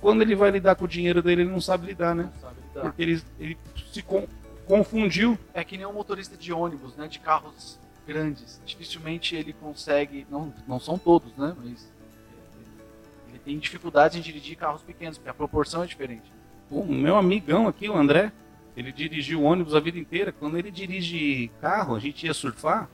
Quando 0.00 0.22
ele 0.22 0.34
vai 0.34 0.50
lidar 0.50 0.74
com 0.74 0.84
o 0.84 0.88
dinheiro 0.88 1.22
dele, 1.22 1.42
ele 1.42 1.50
não 1.50 1.60
sabe 1.60 1.86
lidar, 1.86 2.14
né? 2.14 2.30
Sabe 2.40 2.56
lidar. 2.68 2.82
Porque 2.82 3.02
ele, 3.02 3.22
ele 3.38 3.58
se 3.92 4.04
confundiu. 4.66 5.38
É 5.52 5.62
que 5.62 5.76
nem 5.76 5.86
um 5.86 5.92
motorista 5.92 6.36
de 6.36 6.52
ônibus, 6.52 6.96
né? 6.96 7.06
De 7.06 7.18
carros 7.18 7.78
grandes. 8.06 8.60
Dificilmente 8.64 9.36
ele 9.36 9.52
consegue, 9.52 10.26
não, 10.30 10.52
não 10.66 10.80
são 10.80 10.98
todos, 10.98 11.36
né? 11.36 11.54
Mas 11.62 11.90
ele 13.28 13.38
tem 13.38 13.58
dificuldade 13.58 14.18
em 14.18 14.22
dirigir 14.22 14.56
carros 14.56 14.82
pequenos, 14.82 15.18
porque 15.18 15.30
a 15.30 15.34
proporção 15.34 15.82
é 15.82 15.86
diferente. 15.86 16.32
O 16.70 16.84
meu 16.84 17.16
amigão 17.16 17.68
aqui, 17.68 17.88
o 17.88 17.96
André, 17.96 18.32
ele 18.76 18.92
dirigiu 18.92 19.42
ônibus 19.42 19.74
a 19.74 19.80
vida 19.80 19.98
inteira. 19.98 20.32
Quando 20.32 20.56
ele 20.56 20.70
dirige 20.70 21.50
carro, 21.60 21.94
a 21.94 21.98
gente 21.98 22.26
ia 22.26 22.34
surfar, 22.34 22.88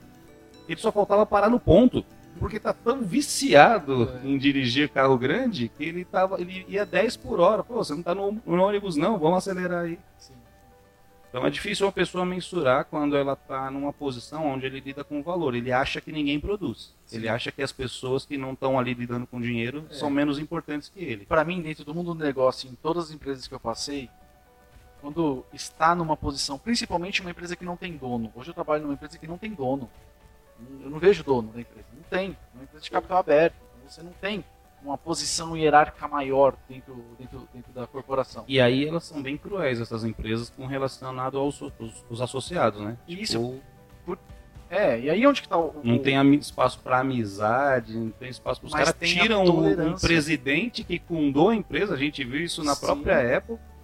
ele 0.68 0.80
só 0.80 0.90
faltava 0.90 1.24
parar 1.26 1.48
no 1.48 1.60
ponto. 1.60 2.04
Porque 2.38 2.60
tá 2.60 2.72
tão 2.72 3.00
viciado 3.00 4.10
é. 4.22 4.28
em 4.28 4.36
dirigir 4.36 4.90
carro 4.90 5.16
grande 5.16 5.68
que 5.68 5.84
ele, 5.84 6.04
tava, 6.04 6.40
ele 6.40 6.66
ia 6.68 6.84
10 6.84 7.16
por 7.16 7.40
hora. 7.40 7.64
Pô, 7.64 7.76
você 7.76 7.94
não 7.94 8.02
tá 8.02 8.14
no, 8.14 8.40
no 8.44 8.62
ônibus 8.62 8.94
não, 8.94 9.18
vamos 9.18 9.38
acelerar 9.38 9.84
aí. 9.84 9.98
Sim. 10.18 10.34
Então 11.30 11.46
é 11.46 11.50
difícil 11.50 11.86
uma 11.86 11.92
pessoa 11.92 12.24
mensurar 12.24 12.84
quando 12.86 13.16
ela 13.16 13.32
está 13.32 13.70
numa 13.70 13.92
posição 13.92 14.46
onde 14.46 14.66
ele 14.66 14.80
lida 14.80 15.02
com 15.02 15.22
valor. 15.22 15.54
Ele 15.54 15.72
acha 15.72 16.00
que 16.00 16.12
ninguém 16.12 16.38
produz. 16.38 16.94
Sim. 17.06 17.16
Ele 17.16 17.28
acha 17.28 17.50
que 17.50 17.62
as 17.62 17.72
pessoas 17.72 18.26
que 18.26 18.36
não 18.36 18.52
estão 18.52 18.78
ali 18.78 18.94
lidando 18.94 19.26
com 19.26 19.40
dinheiro 19.40 19.86
é. 19.90 19.94
são 19.94 20.10
menos 20.10 20.38
importantes 20.38 20.88
que 20.88 21.00
ele. 21.00 21.24
Para 21.24 21.44
mim, 21.44 21.62
dentro 21.62 21.84
do 21.84 21.94
mundo 21.94 22.14
do 22.14 22.24
negócio, 22.24 22.70
em 22.70 22.74
todas 22.74 23.04
as 23.04 23.10
empresas 23.10 23.46
que 23.46 23.54
eu 23.54 23.60
passei, 23.60 24.10
quando 25.06 25.46
está 25.52 25.94
numa 25.94 26.16
posição, 26.16 26.58
principalmente 26.58 27.20
uma 27.20 27.30
empresa 27.30 27.54
que 27.54 27.64
não 27.64 27.76
tem 27.76 27.96
dono. 27.96 28.32
Hoje 28.34 28.50
eu 28.50 28.54
trabalho 28.54 28.82
numa 28.82 28.94
empresa 28.94 29.16
que 29.16 29.26
não 29.28 29.38
tem 29.38 29.52
dono. 29.52 29.88
Eu 30.82 30.90
não 30.90 30.98
vejo 30.98 31.22
dono 31.22 31.52
da 31.52 31.60
empresa. 31.60 31.86
Não 31.94 32.02
tem. 32.10 32.30
É 32.30 32.56
uma 32.56 32.64
empresa 32.64 32.82
de 32.82 32.90
capital 32.90 33.18
aberto. 33.18 33.54
Então 33.78 33.88
você 33.88 34.02
não 34.02 34.10
tem 34.20 34.44
uma 34.82 34.98
posição 34.98 35.56
hierárquica 35.56 36.08
maior 36.08 36.56
dentro, 36.68 37.04
dentro, 37.16 37.48
dentro 37.54 37.72
da 37.72 37.86
corporação. 37.86 38.44
E 38.48 38.60
aí 38.60 38.88
elas 38.88 39.04
são 39.04 39.22
bem 39.22 39.36
cruéis, 39.36 39.80
essas 39.80 40.02
empresas, 40.02 40.50
com 40.50 40.66
relacionado 40.66 41.38
aos, 41.38 41.62
aos, 41.62 42.04
aos 42.10 42.20
associados, 42.20 42.80
né? 42.80 42.96
Isso. 43.06 43.38
Tipo, 43.38 43.60
por, 44.04 44.18
é, 44.68 44.98
e 44.98 45.08
aí 45.08 45.24
onde 45.24 45.40
que 45.40 45.48
tá 45.48 45.56
o... 45.56 45.82
Não 45.84 46.00
tem 46.00 46.34
espaço 46.34 46.80
para 46.80 46.98
amizade, 46.98 47.96
não 47.96 48.10
tem 48.10 48.28
espaço 48.28 48.60
para 48.60 48.66
os 48.66 48.74
caras 48.74 48.94
tiram 48.98 49.44
um, 49.44 49.90
um, 49.92 49.94
presidente 49.94 50.82
que 50.82 50.98
fundou 50.98 51.50
a 51.50 51.54
empresa, 51.54 51.94
a 51.94 51.96
gente 51.96 52.24
viu 52.24 52.40
isso 52.40 52.64
na 52.64 52.74
Sim. 52.74 52.86
própria 52.86 53.14
época 53.14 53.75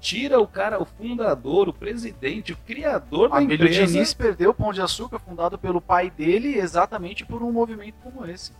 tira 0.00 0.40
o 0.40 0.46
cara, 0.46 0.80
o 0.80 0.84
fundador, 0.84 1.68
o 1.68 1.72
presidente, 1.72 2.52
o 2.52 2.56
criador 2.56 3.30
da 3.30 3.42
empresa. 3.42 3.86
Diniz 3.86 4.14
perdeu 4.14 4.50
o 4.50 4.54
Pão 4.54 4.72
de 4.72 4.80
Açúcar, 4.80 5.18
fundado 5.18 5.58
pelo 5.58 5.80
pai 5.80 6.10
dele, 6.10 6.58
exatamente 6.58 7.24
por 7.24 7.42
um 7.42 7.52
movimento 7.52 7.96
como 8.02 8.24
esse. 8.26 8.52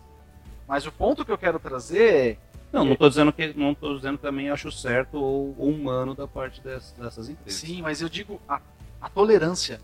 Mas 0.67 0.87
o 0.87 0.93
ponto 0.93 1.25
que 1.25 1.33
eu 1.33 1.39
quero 1.39 1.59
trazer 1.59 2.15
é. 2.15 2.39
Não, 2.71 2.85
não 2.85 2.93
estou 2.93 3.09
dizendo 3.09 3.33
que 3.33 3.55
não 3.57 3.75
tô 3.75 3.97
dizendo 3.97 4.19
que 4.19 4.23
também 4.23 4.51
acho 4.51 4.71
certo 4.71 5.15
ou, 5.17 5.53
humano 5.59 6.15
da 6.15 6.29
parte 6.29 6.61
dessas, 6.61 6.93
dessas 6.93 7.29
empresas. 7.31 7.61
Sim, 7.61 7.81
mas 7.81 8.03
eu 8.03 8.09
digo 8.09 8.39
a, 8.47 8.61
a 9.01 9.09
tolerância. 9.09 9.81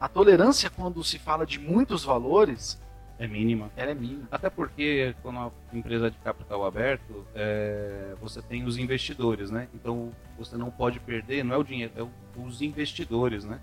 A 0.00 0.08
tolerância 0.08 0.68
quando 0.68 1.02
se 1.04 1.18
fala 1.18 1.46
de 1.46 1.60
muitos 1.60 2.04
valores 2.04 2.80
é 3.18 3.26
mínima. 3.26 3.70
Ela 3.76 3.92
é 3.92 3.94
mínima. 3.94 4.28
Até 4.30 4.50
porque 4.50 5.14
quando 5.22 5.36
uma 5.36 5.52
empresa 5.72 6.10
de 6.10 6.18
capital 6.18 6.64
aberto, 6.64 7.26
é, 7.34 8.14
você 8.20 8.42
tem 8.42 8.64
os 8.64 8.78
investidores, 8.78 9.50
né? 9.50 9.68
Então 9.74 10.12
você 10.38 10.56
não 10.56 10.70
pode 10.70 11.00
perder, 11.00 11.44
não 11.44 11.54
é 11.54 11.58
o 11.58 11.64
dinheiro, 11.64 11.92
é 11.96 12.40
os 12.40 12.60
investidores, 12.60 13.44
né? 13.44 13.60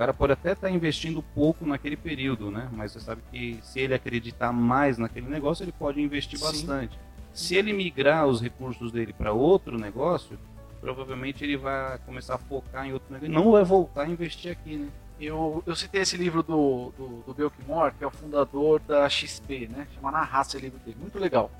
cara 0.00 0.14
pode 0.14 0.32
até 0.32 0.52
estar 0.52 0.68
tá 0.68 0.72
investindo 0.72 1.22
pouco 1.22 1.66
naquele 1.66 1.94
período, 1.94 2.50
né? 2.50 2.70
Mas 2.72 2.92
você 2.92 3.00
sabe 3.00 3.20
que 3.30 3.58
se 3.62 3.80
ele 3.80 3.92
acreditar 3.92 4.50
mais 4.50 4.96
naquele 4.96 5.28
negócio, 5.28 5.62
ele 5.62 5.72
pode 5.72 6.00
investir 6.00 6.38
Sim. 6.38 6.46
bastante. 6.46 6.98
Se 7.34 7.54
ele 7.54 7.70
migrar 7.74 8.26
os 8.26 8.40
recursos 8.40 8.90
dele 8.90 9.12
para 9.12 9.34
outro 9.34 9.78
negócio, 9.78 10.38
provavelmente 10.80 11.44
ele 11.44 11.58
vai 11.58 11.98
começar 11.98 12.36
a 12.36 12.38
focar 12.38 12.86
em 12.86 12.94
outro 12.94 13.12
negócio. 13.12 13.34
Não 13.34 13.50
vai 13.50 13.62
voltar 13.62 14.04
a 14.04 14.08
investir 14.08 14.50
aqui, 14.50 14.78
né? 14.78 14.88
Eu, 15.20 15.62
eu 15.66 15.76
citei 15.76 16.00
esse 16.00 16.16
livro 16.16 16.42
do, 16.42 16.92
do, 16.96 17.22
do 17.26 17.34
Belkmore, 17.34 17.94
que 17.94 18.02
é 18.02 18.06
o 18.06 18.10
fundador 18.10 18.80
da 18.80 19.06
XP, 19.08 19.68
né? 19.68 19.86
Chama 19.94 20.10
Na 20.10 20.22
Raça 20.22 20.56
esse 20.56 20.64
livro 20.64 20.78
dele. 20.78 20.96
Muito 20.98 21.18
legal. 21.18 21.50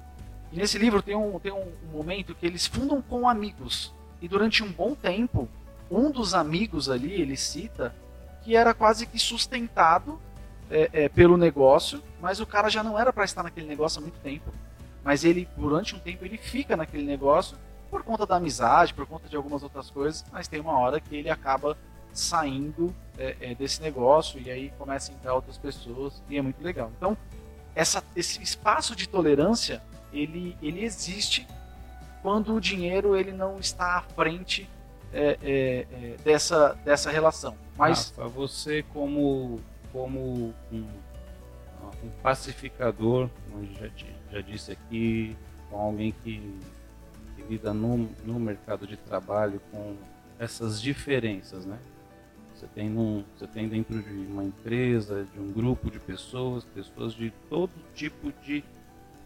E 0.51 0.57
nesse 0.57 0.79
livro 0.79 1.03
tem 1.03 1.15
um, 1.15 1.39
tem 1.39 1.53
um 1.53 1.71
momento 1.93 2.35
que 2.35 2.47
eles 2.47 2.67
fundam 2.67 3.03
com 3.03 3.29
amigos. 3.29 3.93
E 4.21 4.27
durante 4.27 4.63
um 4.63 4.73
bom 4.73 4.95
tempo, 4.95 5.47
um 5.91 6.11
dos 6.11 6.35
amigos 6.35 6.89
ali, 6.89 7.13
ele 7.13 7.37
cita, 7.37 7.95
que 8.43 8.57
era 8.57 8.73
quase 8.73 9.07
que 9.07 9.19
sustentado 9.19 10.19
é, 10.71 10.89
é, 10.93 11.09
pelo 11.09 11.37
negócio, 11.37 12.03
mas 12.21 12.41
o 12.41 12.47
cara 12.47 12.71
já 12.71 12.83
não 12.83 12.99
era 12.99 13.13
para 13.13 13.25
estar 13.25 13.43
naquele 13.43 13.67
negócio 13.67 13.99
há 13.99 14.03
muito 14.03 14.19
tempo. 14.21 14.51
Mas 15.05 15.23
ele, 15.23 15.47
durante 15.57 15.95
um 15.95 15.99
tempo, 15.99 16.25
ele 16.25 16.39
fica 16.39 16.77
naquele 16.77 17.05
negócio 17.05 17.59
por 17.91 18.03
conta 18.03 18.25
da 18.25 18.37
amizade, 18.37 18.95
por 18.95 19.07
conta 19.07 19.29
de 19.29 19.37
algumas 19.37 19.63
outras 19.63 19.91
coisas, 19.91 20.25
mas 20.33 20.47
tem 20.49 20.61
uma 20.61 20.79
hora 20.79 21.01
que 21.01 21.15
ele 21.15 21.29
acaba 21.29 21.77
saindo 22.13 22.95
é, 23.19 23.37
é 23.41 23.55
desse 23.55 23.83
negócio 23.83 24.41
e 24.41 24.51
aí 24.51 24.73
começa 24.79 25.13
a 25.13 25.15
entrar 25.15 25.35
outras 25.35 25.59
pessoas 25.59 26.23
e 26.29 26.37
é 26.37 26.43
muito 26.43 26.63
legal. 26.63 26.91
Então, 26.97 27.17
essa, 27.75 28.03
esse 28.17 28.43
espaço 28.43 28.97
de 28.97 29.09
tolerância, 29.09 29.83
ele, 30.13 30.57
ele 30.63 30.85
existe 30.85 31.47
quando 32.23 32.55
o 32.55 32.61
dinheiro 32.61 33.17
ele 33.17 33.33
não 33.33 33.59
está 33.59 33.99
à 33.99 34.03
frente 34.03 34.69
é, 35.13 35.39
é, 35.43 35.87
é, 35.93 36.17
dessa, 36.23 36.75
dessa 36.85 37.11
relação. 37.11 37.57
Mas 37.77 38.11
Rafa, 38.11 38.29
você 38.29 38.85
como, 38.93 39.61
como 39.93 40.55
um, 40.71 40.87
um 42.03 42.11
pacificador, 42.23 43.29
como 43.51 43.67
já, 43.75 43.89
já 44.31 44.41
disse 44.41 44.73
aqui, 44.73 45.37
com 45.71 45.79
alguém 45.79 46.13
que, 46.23 46.59
que 47.37 47.43
lida 47.49 47.73
no, 47.73 48.09
no 48.25 48.39
mercado 48.39 48.87
de 48.87 48.97
trabalho 48.97 49.61
com 49.71 49.97
essas 50.39 50.81
diferenças, 50.81 51.65
né? 51.65 51.79
Você 52.61 52.67
tem, 52.75 52.91
num, 52.91 53.25
você 53.35 53.47
tem 53.47 53.67
dentro 53.67 54.03
de 54.03 54.27
uma 54.27 54.45
empresa, 54.45 55.27
de 55.33 55.41
um 55.41 55.51
grupo 55.51 55.91
de 55.91 55.99
pessoas, 55.99 56.63
pessoas 56.63 57.15
de 57.15 57.31
todo 57.49 57.71
tipo 57.95 58.31
de, 58.43 58.63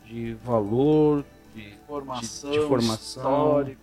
de 0.05 0.35
valor, 0.35 1.25
de 1.53 1.77
Formação, 1.85 2.53
de, 2.53 2.61
de 2.61 2.67
formação, 2.69 3.23
histórico, 3.23 3.81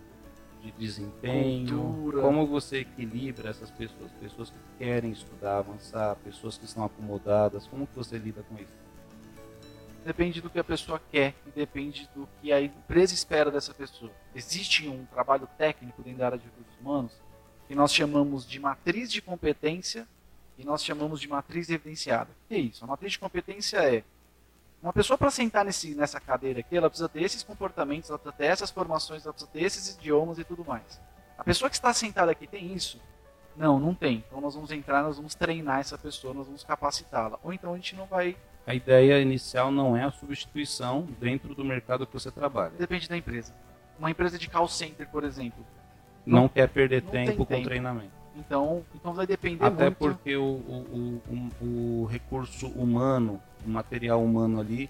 de 0.62 0.72
desempenho. 0.72 1.82
cultura. 1.82 2.22
Como 2.22 2.46
você 2.46 2.78
equilibra 2.78 3.50
essas 3.50 3.70
pessoas? 3.70 4.10
Pessoas 4.12 4.48
que 4.48 4.56
querem 4.78 5.10
estudar, 5.10 5.58
avançar, 5.58 6.16
pessoas 6.24 6.56
que 6.56 6.64
estão 6.64 6.86
acomodadas. 6.86 7.66
Como 7.66 7.86
que 7.86 7.94
você 7.94 8.16
lida 8.16 8.42
com 8.48 8.54
isso? 8.54 8.80
depende 10.02 10.40
do 10.40 10.50
que 10.50 10.58
a 10.58 10.64
pessoa 10.64 11.00
quer 11.12 11.32
e 11.46 11.50
depende 11.52 12.10
do 12.12 12.28
que 12.40 12.52
a 12.52 12.60
empresa 12.60 13.14
espera 13.14 13.52
dessa 13.52 13.72
pessoa. 13.72 14.10
Existe 14.34 14.88
um 14.88 15.04
trabalho 15.04 15.48
técnico 15.56 16.02
dentro 16.02 16.18
da 16.18 16.26
área 16.26 16.38
de 16.38 16.44
recursos 16.44 16.74
humanos 16.80 17.21
que 17.72 17.76
nós 17.76 17.94
chamamos 17.94 18.46
de 18.46 18.60
matriz 18.60 19.10
de 19.10 19.22
competência 19.22 20.06
e 20.58 20.64
nós 20.64 20.84
chamamos 20.84 21.18
de 21.18 21.26
matriz 21.26 21.70
evidenciada. 21.70 22.28
O 22.44 22.48
que 22.48 22.54
é 22.54 22.58
isso? 22.58 22.84
A 22.84 22.86
matriz 22.86 23.12
de 23.12 23.18
competência 23.18 23.78
é 23.78 24.04
uma 24.82 24.92
pessoa 24.92 25.16
para 25.16 25.30
sentar 25.30 25.64
nesse, 25.64 25.94
nessa 25.94 26.20
cadeira 26.20 26.60
aqui, 26.60 26.76
ela 26.76 26.90
precisa 26.90 27.08
ter 27.08 27.22
esses 27.22 27.42
comportamentos, 27.42 28.10
ela 28.10 28.18
precisa 28.18 28.36
ter 28.36 28.44
essas 28.44 28.70
formações, 28.70 29.24
ela 29.24 29.32
precisa 29.32 29.50
ter 29.50 29.62
esses 29.62 29.94
idiomas 29.94 30.38
e 30.38 30.44
tudo 30.44 30.62
mais. 30.66 31.00
A 31.38 31.42
pessoa 31.42 31.70
que 31.70 31.74
está 31.74 31.94
sentada 31.94 32.30
aqui 32.30 32.46
tem 32.46 32.74
isso? 32.74 33.00
Não, 33.56 33.80
não 33.80 33.94
tem. 33.94 34.22
Então 34.28 34.38
nós 34.38 34.54
vamos 34.54 34.70
entrar, 34.70 35.02
nós 35.02 35.16
vamos 35.16 35.34
treinar 35.34 35.80
essa 35.80 35.96
pessoa, 35.96 36.34
nós 36.34 36.44
vamos 36.44 36.62
capacitá-la. 36.62 37.38
Ou 37.42 37.54
então 37.54 37.72
a 37.72 37.76
gente 37.76 37.96
não 37.96 38.04
vai 38.04 38.36
A 38.66 38.74
ideia 38.74 39.18
inicial 39.18 39.70
não 39.70 39.96
é 39.96 40.04
a 40.04 40.12
substituição 40.12 41.08
dentro 41.18 41.54
do 41.54 41.64
mercado 41.64 42.06
que 42.06 42.12
você 42.12 42.30
trabalha. 42.30 42.72
Depende 42.78 43.08
da 43.08 43.16
empresa. 43.16 43.54
Uma 43.98 44.10
empresa 44.10 44.38
de 44.38 44.46
call 44.46 44.68
center, 44.68 45.08
por 45.08 45.24
exemplo. 45.24 45.64
Não, 46.24 46.48
quer 46.48 46.68
perder 46.68 47.02
não 47.02 47.10
tem 47.10 47.26
tempo 47.26 47.38
com 47.38 47.44
tempo. 47.44 47.64
treinamento. 47.64 48.10
Então, 48.36 48.82
então 48.94 49.12
vai 49.12 49.26
depender 49.26 49.64
Até 49.64 49.84
muito. 49.84 49.96
porque 49.98 50.36
o, 50.36 50.42
o, 50.42 51.22
o, 51.60 52.02
o 52.02 52.06
recurso 52.06 52.68
humano, 52.68 53.40
o 53.64 53.68
material 53.68 54.22
humano 54.22 54.58
ali, 54.60 54.88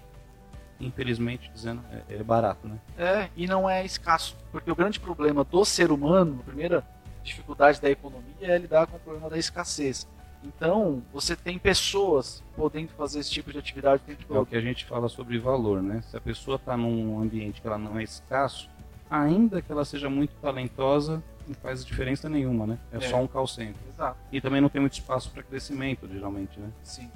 infelizmente 0.79 1.51
dizendo, 1.53 1.83
é, 1.91 2.15
é 2.15 2.23
barato, 2.23 2.67
né? 2.67 2.77
É, 2.97 3.29
e 3.35 3.47
não 3.47 3.69
é 3.69 3.85
escasso. 3.85 4.37
Porque 4.51 4.71
o 4.71 4.75
grande 4.75 4.99
problema 4.99 5.43
do 5.43 5.65
ser 5.65 5.91
humano, 5.91 6.39
a 6.41 6.43
primeira 6.43 6.85
dificuldade 7.23 7.81
da 7.81 7.89
economia 7.89 8.33
é 8.41 8.57
lidar 8.57 8.87
com 8.87 8.97
o 8.97 8.99
problema 8.99 9.29
da 9.29 9.37
escassez. 9.37 10.07
Então, 10.43 11.01
você 11.13 11.35
tem 11.35 11.57
pessoas 11.57 12.43
podendo 12.55 12.89
fazer 12.89 13.19
esse 13.19 13.31
tipo 13.31 13.51
de 13.51 13.57
atividade 13.57 14.03
o 14.03 14.05
tempo 14.05 14.35
É 14.35 14.39
o 14.39 14.45
que 14.45 14.55
a 14.57 14.61
gente 14.61 14.85
fala 14.85 15.07
sobre 15.07 15.39
valor, 15.39 15.81
né? 15.81 16.01
Se 16.01 16.17
a 16.17 16.21
pessoa 16.21 16.55
está 16.55 16.75
num 16.75 17.21
ambiente 17.21 17.61
que 17.61 17.67
ela 17.67 17.77
não 17.77 17.97
é 17.97 18.03
escasso, 18.03 18.69
ainda 19.09 19.61
que 19.61 19.71
ela 19.71 19.85
seja 19.85 20.09
muito 20.09 20.33
talentosa, 20.41 21.21
não 21.47 21.55
faz 21.55 21.83
diferença 21.85 22.29
nenhuma, 22.29 22.65
né? 22.65 22.77
É, 22.91 22.97
É. 22.97 23.01
só 23.01 23.17
um 23.21 23.27
call 23.27 23.47
center. 23.47 23.75
Exato, 23.93 24.17
E 24.31 24.39
também 24.41 24.61
não 24.61 24.69
tem 24.69 24.81
muito 24.81 24.93
espaço 24.93 25.29
para 25.31 25.43
crescimento, 25.43 26.07
geralmente, 26.07 26.59
né? 26.59 26.69
sim. 26.83 27.09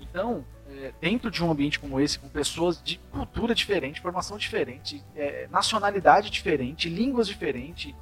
Então, 0.00 0.44
é, 0.68 0.92
dentro 1.00 1.30
de 1.30 1.42
um 1.42 1.50
ambiente 1.50 1.78
como 1.78 1.98
esse, 2.00 2.18
com 2.18 2.28
pessoas 2.28 2.82
de 2.82 2.98
cultura 3.10 3.54
diferente, 3.54 4.00
formação 4.00 4.36
diferente, 4.36 5.02
é, 5.16 5.46
nacionalidade 5.50 6.28
diferente, 6.28 6.88
línguas 6.88 7.26
diferentes, 7.26 7.94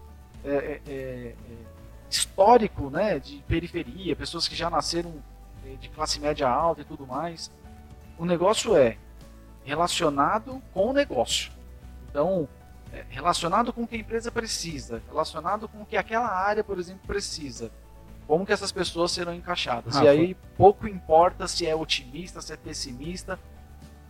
é, 0.45 0.81
é, 0.87 0.93
é, 0.93 1.35
histórico 2.09 2.91
né, 2.91 3.19
de 3.19 3.37
periferia, 3.47 4.17
pessoas 4.17 4.49
que 4.49 4.57
já 4.57 4.69
nasceram 4.71 5.13
de 5.81 5.89
classe 5.91 6.19
média 6.19 6.49
alta 6.49 6.81
e 6.81 6.85
tudo 6.85 7.07
mais. 7.07 7.51
O 8.19 8.25
negócio 8.25 8.75
é 8.77 8.97
relacionado 9.65 10.61
com 10.73 10.91
o 10.91 10.93
negócio. 10.93 11.53
Então, 12.09 12.49
relacionado 13.09 13.73
com 13.73 13.83
o 13.83 13.87
que 13.87 13.97
a 13.97 13.99
empresa 13.99 14.31
precisa, 14.31 15.03
relacionado 15.09 15.69
com 15.69 15.83
o 15.83 15.87
que 15.87 15.97
aquela 15.97 16.29
área, 16.29 16.65
por 16.65 16.79
exemplo, 16.79 17.03
precisa. 17.07 17.71
Como 18.27 18.47
que 18.47 18.53
essas 18.53 18.71
pessoas 18.71 19.11
serão 19.11 19.35
encaixadas. 19.35 19.97
E 19.97 20.07
aí, 20.07 20.37
pouco 20.57 20.87
importa 20.87 21.49
se 21.49 21.67
é 21.67 21.75
otimista, 21.75 22.41
se 22.41 22.53
é 22.53 22.57
pessimista. 22.57 23.39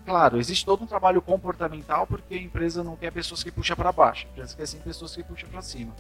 Claro, 0.05 0.39
existe 0.39 0.65
todo 0.65 0.83
um 0.83 0.87
trabalho 0.87 1.23
comportamental 1.23 2.07
porque 2.07 2.35
a 2.35 2.39
empresa 2.39 2.83
não 2.83 2.97
quer 2.97 3.13
pessoas 3.13 3.43
que 3.43 3.51
puxam 3.51 3.77
para 3.77 3.93
baixo, 3.93 4.27
a 4.27 4.31
empresa 4.31 4.57
quer 4.57 4.67
sim 4.67 4.79
pessoas 4.79 5.15
que 5.15 5.23
puxam 5.23 5.49
para 5.49 5.63
cima. 5.63 5.95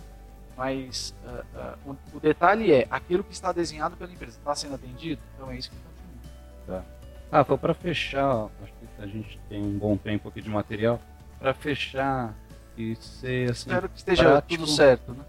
Mas 0.57 1.15
ah, 1.24 1.44
ah, 1.55 1.74
o, 1.86 1.97
o 2.15 2.20
detalhe 2.20 2.73
é, 2.73 2.86
aquilo 2.90 3.24
que 3.24 3.32
está 3.32 3.52
desenhado 3.52 3.97
pela 3.97 4.12
empresa 4.12 4.36
está 4.36 4.55
sendo 4.55 4.74
atendido? 4.74 5.20
Então 5.35 5.51
é 5.51 5.57
isso 5.57 5.70
que 5.70 5.77
continua. 5.77 6.85
Rafa, 7.32 7.57
para 7.57 7.73
fechar, 7.73 8.35
ó, 8.35 8.51
acho 8.62 8.73
que 8.73 9.02
a 9.02 9.07
gente 9.07 9.40
tem 9.48 9.62
um 9.62 9.78
bom 9.78 9.97
tempo 9.97 10.28
aqui 10.28 10.43
de 10.43 10.51
material. 10.51 11.01
Para 11.39 11.55
fechar 11.55 12.35
e 12.81 12.97
ser 12.97 13.51
assim. 13.51 13.69
Espero 13.69 13.89
que 13.89 13.98
esteja 13.98 14.24
prático. 14.24 14.62
tudo 14.62 14.70
certo, 14.70 15.12
né? 15.12 15.24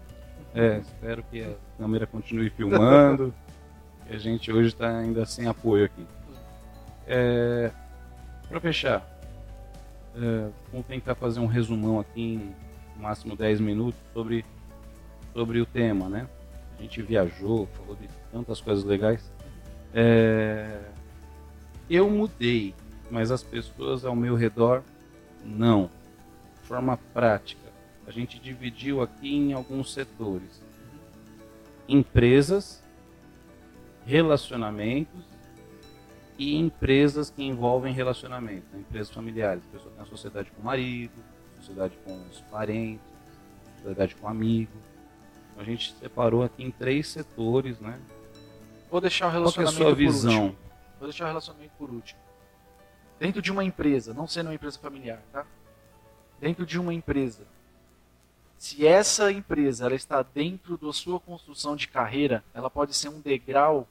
É, 0.54 0.78
espero 0.78 1.24
que 1.30 1.42
a 1.42 1.54
câmera 1.78 2.06
continue 2.06 2.50
filmando. 2.50 3.34
que 4.06 4.14
a 4.14 4.18
gente 4.18 4.52
hoje 4.52 4.68
está 4.68 4.98
ainda 4.98 5.24
sem 5.24 5.46
apoio 5.46 5.84
aqui. 5.84 6.06
É, 7.06 7.70
para 8.48 8.60
fechar, 8.60 9.06
é, 10.14 10.48
vamos 10.70 10.86
tentar 10.86 11.14
fazer 11.14 11.40
um 11.40 11.46
resumão 11.46 11.98
aqui 11.98 12.20
em 12.20 12.54
no 12.96 13.02
máximo 13.02 13.34
10 13.34 13.60
minutos 13.60 13.98
sobre, 14.12 14.44
sobre 15.32 15.60
o 15.60 15.66
tema, 15.66 16.08
né? 16.08 16.28
A 16.78 16.82
gente 16.82 17.00
viajou, 17.02 17.66
falou 17.76 17.96
de 17.96 18.08
tantas 18.30 18.60
coisas 18.60 18.84
legais. 18.84 19.30
É, 19.94 20.80
eu 21.88 22.08
mudei, 22.10 22.74
mas 23.10 23.30
as 23.30 23.42
pessoas 23.42 24.04
ao 24.04 24.14
meu 24.14 24.34
redor 24.34 24.82
não. 25.44 25.90
Forma 26.62 26.96
prática, 27.12 27.72
a 28.06 28.10
gente 28.10 28.38
dividiu 28.38 29.02
aqui 29.02 29.34
em 29.34 29.52
alguns 29.52 29.92
setores: 29.92 30.62
empresas, 31.88 32.82
relacionamentos 34.04 35.24
e 36.38 36.56
empresas 36.56 37.30
que 37.30 37.42
envolvem 37.42 37.92
relacionamento, 37.92 38.64
né? 38.72 38.80
empresas 38.80 39.12
familiares. 39.12 39.62
A 39.68 39.72
pessoa 39.72 39.92
tem 39.94 40.02
a 40.02 40.06
sociedade 40.06 40.50
com 40.50 40.62
o 40.62 40.64
marido, 40.64 41.12
sociedade 41.56 41.96
com 42.04 42.20
os 42.28 42.40
parentes, 42.42 43.04
sociedade 43.76 44.14
com 44.16 44.28
amigo. 44.28 44.72
Então, 45.50 45.62
a 45.62 45.64
gente 45.64 45.94
separou 45.94 46.42
aqui 46.42 46.64
em 46.64 46.70
três 46.70 47.08
setores, 47.08 47.78
né? 47.80 48.00
Vou 48.90 49.00
deixar 49.00 49.28
o 49.28 49.30
Qual 49.30 49.52
que 49.52 49.60
é 49.60 49.62
a 49.62 49.66
relacionamento 49.66 49.76
sua 49.76 49.90
por 49.90 49.96
visão? 49.96 50.42
último. 50.44 50.58
Vou 50.98 51.08
deixar 51.08 51.24
o 51.24 51.28
relacionamento 51.28 51.72
por 51.78 51.90
último. 51.90 52.20
Dentro 53.18 53.40
de 53.40 53.52
uma 53.52 53.62
empresa, 53.62 54.12
não 54.12 54.26
sendo 54.26 54.46
uma 54.46 54.54
empresa 54.54 54.78
familiar, 54.78 55.22
tá? 55.32 55.46
Dentro 56.42 56.66
de 56.66 56.76
uma 56.76 56.92
empresa, 56.92 57.44
se 58.58 58.84
essa 58.84 59.30
empresa 59.30 59.86
ela 59.86 59.94
está 59.94 60.22
dentro 60.24 60.76
da 60.76 60.92
sua 60.92 61.20
construção 61.20 61.76
de 61.76 61.86
carreira, 61.86 62.42
ela 62.52 62.68
pode 62.68 62.94
ser 62.94 63.10
um 63.10 63.20
degrau 63.20 63.86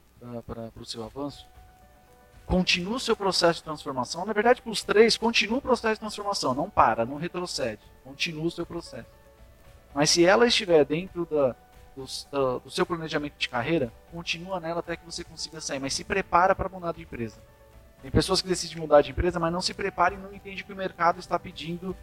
para 0.46 0.70
o 0.78 0.84
seu 0.84 1.02
avanço. 1.02 1.46
Continua 2.44 2.96
o 2.96 3.00
seu 3.00 3.16
processo 3.16 3.60
de 3.60 3.64
transformação. 3.64 4.26
Na 4.26 4.34
verdade, 4.34 4.60
para 4.60 4.70
os 4.70 4.82
três, 4.82 5.16
continua 5.16 5.56
o 5.60 5.62
processo 5.62 5.94
de 5.94 6.00
transformação. 6.00 6.52
Não 6.52 6.68
para, 6.68 7.06
não 7.06 7.16
retrocede. 7.16 7.80
Continua 8.04 8.44
o 8.44 8.50
seu 8.50 8.66
processo. 8.66 9.08
Mas 9.94 10.10
se 10.10 10.22
ela 10.22 10.46
estiver 10.46 10.84
dentro 10.84 11.24
da, 11.24 11.56
do, 11.96 12.04
da- 12.30 12.58
do 12.58 12.70
seu 12.70 12.84
planejamento 12.84 13.38
de 13.38 13.48
carreira, 13.48 13.90
continua 14.12 14.60
nela 14.60 14.80
até 14.80 14.94
que 14.94 15.06
você 15.06 15.24
consiga 15.24 15.58
sair. 15.58 15.78
Mas 15.78 15.94
se 15.94 16.04
prepara 16.04 16.54
para 16.54 16.68
mudar 16.68 16.92
de 16.92 17.00
empresa. 17.00 17.40
Tem 18.02 18.10
pessoas 18.10 18.42
que 18.42 18.48
decidem 18.48 18.76
mudar 18.76 19.00
de 19.00 19.10
empresa, 19.10 19.40
mas 19.40 19.50
não 19.50 19.62
se 19.62 19.72
preparam 19.72 20.18
e 20.18 20.20
não 20.20 20.34
entendem 20.34 20.62
que 20.62 20.72
o 20.72 20.76
mercado 20.76 21.18
está 21.18 21.38
pedindo. 21.38 21.96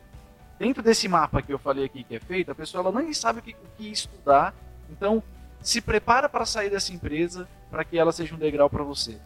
Dentro 0.60 0.84
desse 0.84 1.07
mapa 1.07 1.41
que 1.41 1.53
eu 1.53 1.57
falei 1.57 1.86
aqui 1.86 2.03
que 2.03 2.18
é 2.18 2.19
feito, 2.19 2.52
a 2.52 2.56
pessoa 2.56 2.84
ela 2.84 3.02
nem 3.02 3.14
sabe 3.14 3.40
o 3.40 3.41
que, 3.41 3.53
o 3.53 3.77
que 3.77 3.90
estudar. 3.90 4.53
Então, 4.90 5.23
se 5.61 5.80
prepara 5.80 6.27
para 6.27 6.45
sair 6.45 6.69
dessa 6.69 6.94
empresa 6.94 7.48
para 7.72 7.86
que 7.86 7.98
ela 7.98 8.11
seja 8.11 8.36
um 8.36 8.38
degrau 8.38 8.69
para 8.69 8.84
você. 8.84 9.18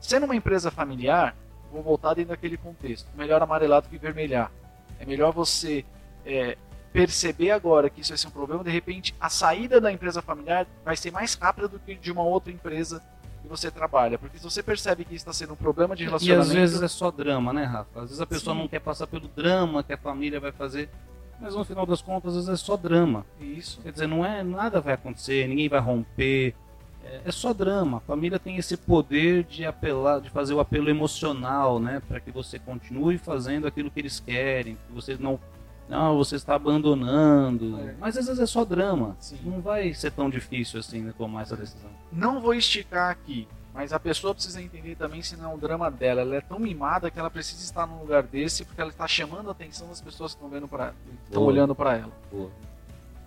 Sendo 0.00 0.24
uma 0.24 0.34
empresa 0.34 0.72
familiar, 0.72 1.36
vou 1.70 1.80
voltar 1.80 2.14
dentro 2.14 2.30
daquele 2.30 2.56
contexto. 2.56 3.08
Melhor 3.16 3.40
amarelado 3.40 3.88
que 3.88 3.96
vermelhar. 3.96 4.50
É 4.98 5.06
melhor 5.06 5.32
você 5.32 5.84
é, 6.26 6.58
perceber 6.92 7.50
agora 7.50 7.88
que 7.88 8.00
isso 8.00 8.10
vai 8.10 8.18
ser 8.18 8.28
um 8.28 8.30
problema, 8.30 8.62
de 8.62 8.70
repente 8.70 9.14
a 9.20 9.28
saída 9.28 9.80
da 9.80 9.90
empresa 9.90 10.22
familiar 10.22 10.64
vai 10.84 10.96
ser 10.96 11.10
mais 11.10 11.34
rápida 11.34 11.66
do 11.66 11.78
que 11.78 11.96
de 11.96 12.12
uma 12.12 12.22
outra 12.22 12.52
empresa 12.52 13.02
que 13.44 13.48
você 13.48 13.70
trabalha. 13.70 14.18
Porque 14.18 14.38
se 14.38 14.44
você 14.44 14.62
percebe 14.62 15.04
que 15.04 15.14
está 15.14 15.32
sendo 15.32 15.52
um 15.52 15.56
problema 15.56 15.94
de 15.94 16.02
E 16.02 16.06
relacionamento. 16.06 16.48
às 16.48 16.52
vezes 16.52 16.82
é 16.82 16.88
só 16.88 17.10
drama, 17.10 17.52
né, 17.52 17.64
Rafa? 17.64 18.00
Às 18.00 18.04
vezes 18.06 18.20
a 18.20 18.26
pessoa 18.26 18.56
Sim. 18.56 18.62
não 18.62 18.68
quer 18.68 18.80
passar 18.80 19.06
pelo 19.06 19.28
drama 19.28 19.82
que 19.82 19.92
a 19.92 19.98
família 19.98 20.40
vai 20.40 20.50
fazer, 20.50 20.88
mas 21.40 21.54
no 21.54 21.64
final 21.64 21.84
das 21.84 22.00
contas, 22.00 22.36
às 22.36 22.46
vezes 22.46 22.62
é 22.62 22.64
só 22.64 22.76
drama. 22.76 23.24
Isso. 23.38 23.80
Quer 23.82 23.92
dizer, 23.92 24.06
não 24.06 24.24
é 24.24 24.42
nada 24.42 24.80
vai 24.80 24.94
acontecer, 24.94 25.46
ninguém 25.46 25.68
vai 25.68 25.80
romper. 25.80 26.54
É, 27.04 27.20
é 27.26 27.32
só 27.32 27.52
drama. 27.52 27.98
A 27.98 28.00
família 28.00 28.38
tem 28.38 28.56
esse 28.56 28.76
poder 28.78 29.44
de 29.44 29.66
apelar, 29.66 30.20
de 30.20 30.30
fazer 30.30 30.54
o 30.54 30.60
apelo 30.60 30.88
emocional, 30.88 31.78
né, 31.78 32.00
para 32.08 32.18
que 32.18 32.30
você 32.30 32.58
continue 32.58 33.18
fazendo 33.18 33.66
aquilo 33.66 33.90
que 33.90 34.00
eles 34.00 34.18
querem, 34.20 34.76
que 34.86 34.92
você 34.92 35.16
não 35.20 35.38
não, 35.88 36.16
você 36.16 36.36
está 36.36 36.54
abandonando. 36.54 37.78
É. 37.80 37.94
Mas 38.00 38.16
às 38.16 38.26
vezes 38.26 38.40
é 38.40 38.46
só 38.46 38.64
drama. 38.64 39.16
Sim. 39.20 39.38
Não 39.44 39.60
vai 39.60 39.92
ser 39.94 40.10
tão 40.10 40.30
difícil 40.30 40.80
assim 40.80 41.02
né, 41.02 41.12
tomar 41.16 41.42
essa 41.42 41.56
decisão. 41.56 41.90
Não 42.10 42.40
vou 42.40 42.54
esticar 42.54 43.10
aqui, 43.10 43.46
Mas 43.72 43.92
a 43.92 43.98
pessoa 43.98 44.34
precisa 44.34 44.62
entender 44.62 44.96
também 44.96 45.20
se 45.20 45.36
não 45.36 45.50
é 45.50 45.54
um 45.54 45.58
drama 45.58 45.90
dela. 45.90 46.22
Ela 46.22 46.36
é 46.36 46.40
tão 46.40 46.58
mimada 46.58 47.10
que 47.10 47.18
ela 47.18 47.30
precisa 47.30 47.62
estar 47.62 47.86
num 47.86 47.98
lugar 47.98 48.22
desse 48.22 48.64
porque 48.64 48.80
ela 48.80 48.90
está 48.90 49.06
chamando 49.06 49.48
a 49.48 49.52
atenção 49.52 49.88
das 49.88 50.00
pessoas 50.00 50.32
que 50.32 50.36
estão 50.36 50.48
vendo 50.48 50.68
para 50.68 50.94
estão 51.24 51.42
olhando 51.42 51.74
para 51.74 51.96
ela. 51.96 52.12
Boa. 52.30 52.50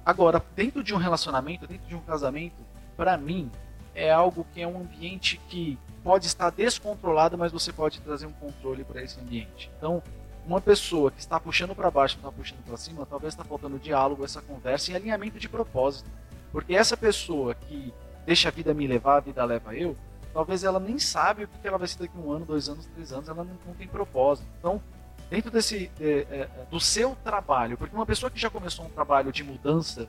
Agora, 0.05 0.41
dentro 0.55 0.83
de 0.83 0.93
um 0.93 0.97
relacionamento, 0.97 1.67
dentro 1.67 1.85
de 1.85 1.95
um 1.95 1.99
casamento, 1.99 2.55
para 2.95 3.17
mim 3.17 3.51
é 3.93 4.09
algo 4.09 4.47
que 4.53 4.61
é 4.61 4.67
um 4.67 4.79
ambiente 4.79 5.39
que 5.49 5.77
pode 6.01 6.27
estar 6.27 6.49
descontrolado, 6.49 7.37
mas 7.37 7.51
você 7.51 7.73
pode 7.73 7.99
trazer 7.99 8.25
um 8.25 8.31
controle 8.31 8.85
para 8.85 9.03
esse 9.03 9.19
ambiente. 9.19 9.69
Então, 9.77 10.01
uma 10.47 10.61
pessoa 10.61 11.11
que 11.11 11.19
está 11.19 11.39
puxando 11.39 11.75
para 11.75 11.91
baixo, 11.91 12.15
está 12.15 12.31
puxando 12.31 12.63
para 12.63 12.77
cima, 12.77 13.05
talvez 13.05 13.33
está 13.33 13.43
faltando 13.43 13.77
diálogo, 13.77 14.23
essa 14.23 14.41
conversa 14.41 14.91
e 14.91 14.95
alinhamento 14.95 15.37
de 15.37 15.49
propósito. 15.49 16.09
Porque 16.53 16.73
essa 16.73 16.95
pessoa 16.95 17.53
que 17.53 17.93
deixa 18.25 18.47
a 18.47 18.51
vida 18.51 18.73
me 18.73 18.87
levar, 18.87 19.17
a 19.17 19.19
vida 19.19 19.43
leva 19.43 19.75
eu, 19.75 19.95
talvez 20.33 20.63
ela 20.63 20.79
nem 20.79 20.97
sabe 20.97 21.43
o 21.43 21.47
que 21.47 21.67
ela 21.67 21.77
vai 21.77 21.87
ser 21.87 21.99
daqui 21.99 22.17
um 22.17 22.31
ano, 22.31 22.45
dois 22.45 22.69
anos, 22.69 22.85
três 22.85 23.11
anos, 23.11 23.27
ela 23.27 23.43
não, 23.43 23.73
tem 23.75 23.87
propósito. 23.87 24.47
Então, 24.57 24.81
dentro 25.29 25.51
desse 25.51 25.91
é, 25.99 26.25
é, 26.31 26.49
do 26.71 26.79
seu 26.79 27.15
trabalho, 27.23 27.77
porque 27.77 27.93
uma 27.93 28.05
pessoa 28.05 28.31
que 28.31 28.39
já 28.39 28.49
começou 28.49 28.85
um 28.85 28.89
trabalho 28.89 29.33
de 29.33 29.43
mudança, 29.43 30.07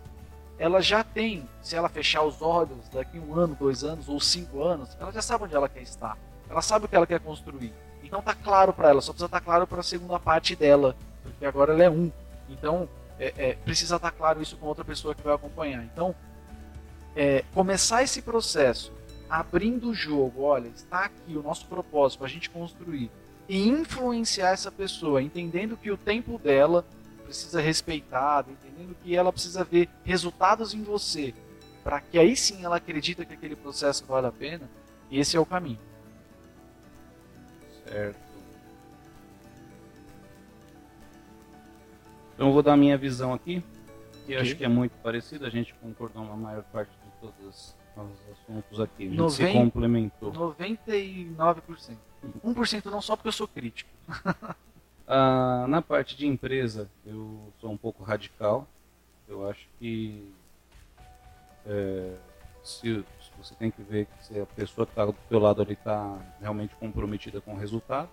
ela 0.56 0.80
já 0.80 1.02
tem, 1.02 1.48
se 1.60 1.74
ela 1.74 1.88
fechar 1.88 2.22
os 2.22 2.40
olhos 2.40 2.88
daqui 2.92 3.18
um 3.18 3.34
ano, 3.34 3.56
dois 3.58 3.82
anos 3.82 4.08
ou 4.08 4.20
cinco 4.20 4.62
anos, 4.62 4.96
ela 5.00 5.10
já 5.10 5.22
sabe 5.22 5.44
onde 5.44 5.54
ela 5.56 5.68
quer 5.68 5.82
estar. 5.82 6.16
Ela 6.48 6.62
sabe 6.62 6.84
o 6.84 6.88
que 6.88 6.94
ela 6.94 7.06
quer 7.06 7.20
construir. 7.20 7.72
Então 8.08 8.22
tá 8.22 8.34
claro 8.34 8.72
para 8.72 8.88
ela, 8.88 9.02
só 9.02 9.12
precisa 9.12 9.26
estar 9.26 9.38
tá 9.38 9.44
claro 9.44 9.66
para 9.66 9.80
a 9.80 9.82
segunda 9.82 10.18
parte 10.18 10.56
dela, 10.56 10.96
porque 11.22 11.44
agora 11.44 11.74
ela 11.74 11.84
é 11.84 11.90
um. 11.90 12.10
Então 12.48 12.88
é, 13.20 13.34
é, 13.36 13.52
precisa 13.52 13.96
estar 13.96 14.10
tá 14.10 14.16
claro 14.16 14.40
isso 14.40 14.56
com 14.56 14.66
outra 14.66 14.82
pessoa 14.82 15.14
que 15.14 15.22
vai 15.22 15.34
acompanhar. 15.34 15.84
Então 15.84 16.14
é, 17.14 17.44
começar 17.52 18.02
esse 18.02 18.22
processo 18.22 18.92
abrindo 19.28 19.90
o 19.90 19.94
jogo, 19.94 20.40
olha, 20.40 20.68
está 20.68 21.04
aqui 21.04 21.36
o 21.36 21.42
nosso 21.42 21.66
propósito 21.66 22.20
para 22.20 22.28
a 22.28 22.30
gente 22.30 22.48
construir 22.48 23.10
e 23.46 23.68
influenciar 23.68 24.52
essa 24.52 24.72
pessoa, 24.72 25.20
entendendo 25.20 25.76
que 25.76 25.90
o 25.90 25.96
tempo 25.98 26.38
dela 26.38 26.86
precisa 27.24 27.60
respeitado, 27.60 28.50
entendendo 28.50 28.96
que 29.04 29.14
ela 29.14 29.30
precisa 29.30 29.62
ver 29.64 29.86
resultados 30.02 30.72
em 30.72 30.82
você, 30.82 31.34
para 31.84 32.00
que 32.00 32.18
aí 32.18 32.34
sim 32.34 32.64
ela 32.64 32.76
acredita 32.76 33.26
que 33.26 33.34
aquele 33.34 33.54
processo 33.54 34.06
vale 34.06 34.26
a 34.26 34.32
pena. 34.32 34.68
E 35.10 35.18
esse 35.18 35.36
é 35.36 35.40
o 35.40 35.44
caminho. 35.44 35.78
Certo. 37.88 38.28
Então 42.34 42.48
eu 42.48 42.52
vou 42.52 42.62
dar 42.62 42.74
a 42.74 42.76
minha 42.76 42.96
visão 42.96 43.32
aqui, 43.32 43.62
que 44.24 44.32
eu 44.32 44.40
acho 44.40 44.54
que 44.54 44.64
é 44.64 44.68
muito 44.68 44.92
parecida, 45.02 45.46
a 45.46 45.50
gente 45.50 45.74
concordou 45.74 46.24
na 46.24 46.36
maior 46.36 46.62
parte 46.64 46.90
de 46.90 47.20
todos 47.20 47.46
os 47.46 47.76
assuntos 48.32 48.80
aqui. 48.80 49.06
A 49.06 49.08
gente 49.08 49.18
90, 49.18 49.34
se 49.34 49.52
complementou. 49.52 50.32
99%. 50.32 51.96
1% 52.44 52.84
não 52.86 53.00
só 53.00 53.16
porque 53.16 53.28
eu 53.28 53.32
sou 53.32 53.48
crítico. 53.48 53.90
ah, 55.06 55.66
na 55.68 55.82
parte 55.82 56.16
de 56.16 56.26
empresa, 56.26 56.88
eu 57.04 57.52
sou 57.60 57.72
um 57.72 57.76
pouco 57.76 58.04
radical. 58.04 58.68
Eu 59.26 59.48
acho 59.48 59.66
que 59.78 60.32
é, 61.66 62.14
se 62.62 63.04
você 63.48 63.54
tem 63.54 63.70
que 63.70 63.82
ver 63.82 64.06
se 64.20 64.38
a 64.38 64.46
pessoa 64.46 64.86
que 64.86 64.92
está 64.92 65.06
do 65.06 65.14
seu 65.28 65.38
lado 65.38 65.62
ali 65.62 65.72
está 65.72 66.18
realmente 66.40 66.74
comprometida 66.76 67.40
com 67.40 67.54
o 67.54 67.56
resultado. 67.56 68.08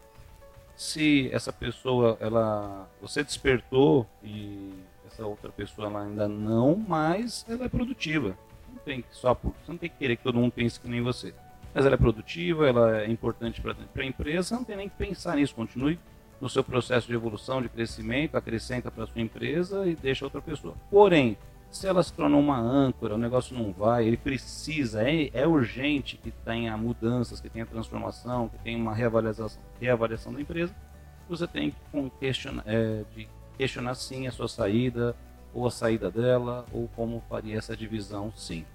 Se 0.75 1.29
essa 1.31 1.51
pessoa, 1.51 2.17
ela, 2.19 2.87
você 3.01 3.23
despertou 3.23 4.07
e 4.23 4.73
essa 5.05 5.25
outra 5.25 5.51
pessoa 5.51 5.87
ela 5.87 6.03
ainda 6.03 6.27
não, 6.27 6.75
mas 6.75 7.45
ela 7.49 7.65
é 7.65 7.69
produtiva. 7.69 8.37
Não 8.69 8.79
tem 8.79 9.01
que 9.01 9.07
só 9.11 9.33
você 9.33 9.51
não 9.67 9.77
tem 9.77 9.89
que 9.89 9.97
querer 9.97 10.17
que 10.17 10.23
todo 10.23 10.39
mundo 10.39 10.51
pense 10.51 10.79
que 10.79 10.87
nem 10.87 11.01
você. 11.01 11.33
Mas 11.73 11.85
ela 11.85 11.95
é 11.95 11.97
produtiva, 11.97 12.67
ela 12.67 13.01
é 13.01 13.09
importante 13.09 13.61
para 13.61 13.75
a 14.03 14.05
empresa, 14.05 14.55
não 14.55 14.63
tem 14.63 14.77
nem 14.77 14.89
que 14.89 14.95
pensar 14.95 15.35
nisso. 15.35 15.53
Continue 15.53 15.99
no 16.39 16.49
seu 16.49 16.63
processo 16.63 17.07
de 17.07 17.13
evolução, 17.13 17.61
de 17.61 17.69
crescimento, 17.69 18.35
acrescenta 18.35 18.89
para 18.89 19.03
a 19.03 19.07
sua 19.07 19.21
empresa 19.21 19.85
e 19.85 19.95
deixa 19.95 20.25
outra 20.25 20.41
pessoa. 20.41 20.75
Porém, 20.89 21.37
se 21.71 21.87
ela 21.87 22.01
se 22.01 22.13
tornou 22.13 22.39
uma 22.39 22.57
âncora, 22.57 23.15
o 23.15 23.17
negócio 23.17 23.57
não 23.57 23.71
vai, 23.71 24.05
ele 24.05 24.17
precisa, 24.17 25.03
é, 25.03 25.29
é 25.33 25.45
urgente 25.45 26.17
que 26.17 26.31
tenha 26.31 26.75
mudanças, 26.77 27.41
que 27.41 27.49
tenha 27.49 27.65
transformação, 27.65 28.47
que 28.49 28.57
tenha 28.59 28.77
uma 28.77 28.93
reavaliação, 28.93 29.47
reavaliação 29.79 30.33
da 30.33 30.41
empresa, 30.41 30.73
você 31.27 31.47
tem 31.47 31.71
que 31.71 32.09
questionar, 32.19 32.63
é, 32.65 33.03
de 33.15 33.27
questionar 33.57 33.95
sim 33.95 34.27
a 34.27 34.31
sua 34.31 34.47
saída, 34.47 35.15
ou 35.53 35.65
a 35.65 35.71
saída 35.71 36.11
dela, 36.11 36.65
ou 36.71 36.89
como 36.89 37.23
faria 37.29 37.57
essa 37.57 37.75
divisão 37.75 38.31
sim. 38.35 38.65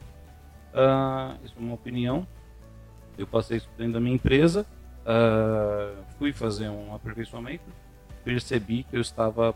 Uh, 0.72 1.44
isso 1.44 1.54
é 1.56 1.60
uma 1.60 1.74
opinião. 1.74 2.26
Eu 3.18 3.26
passei 3.26 3.58
isso 3.58 3.68
dentro 3.76 3.94
da 3.94 4.00
minha 4.00 4.14
empresa, 4.14 4.66
uh, 5.02 6.02
fui 6.18 6.32
fazer 6.32 6.70
um 6.70 6.94
aperfeiçoamento, 6.94 7.64
percebi 8.24 8.84
que 8.84 8.96
eu 8.96 9.00
estava 9.00 9.54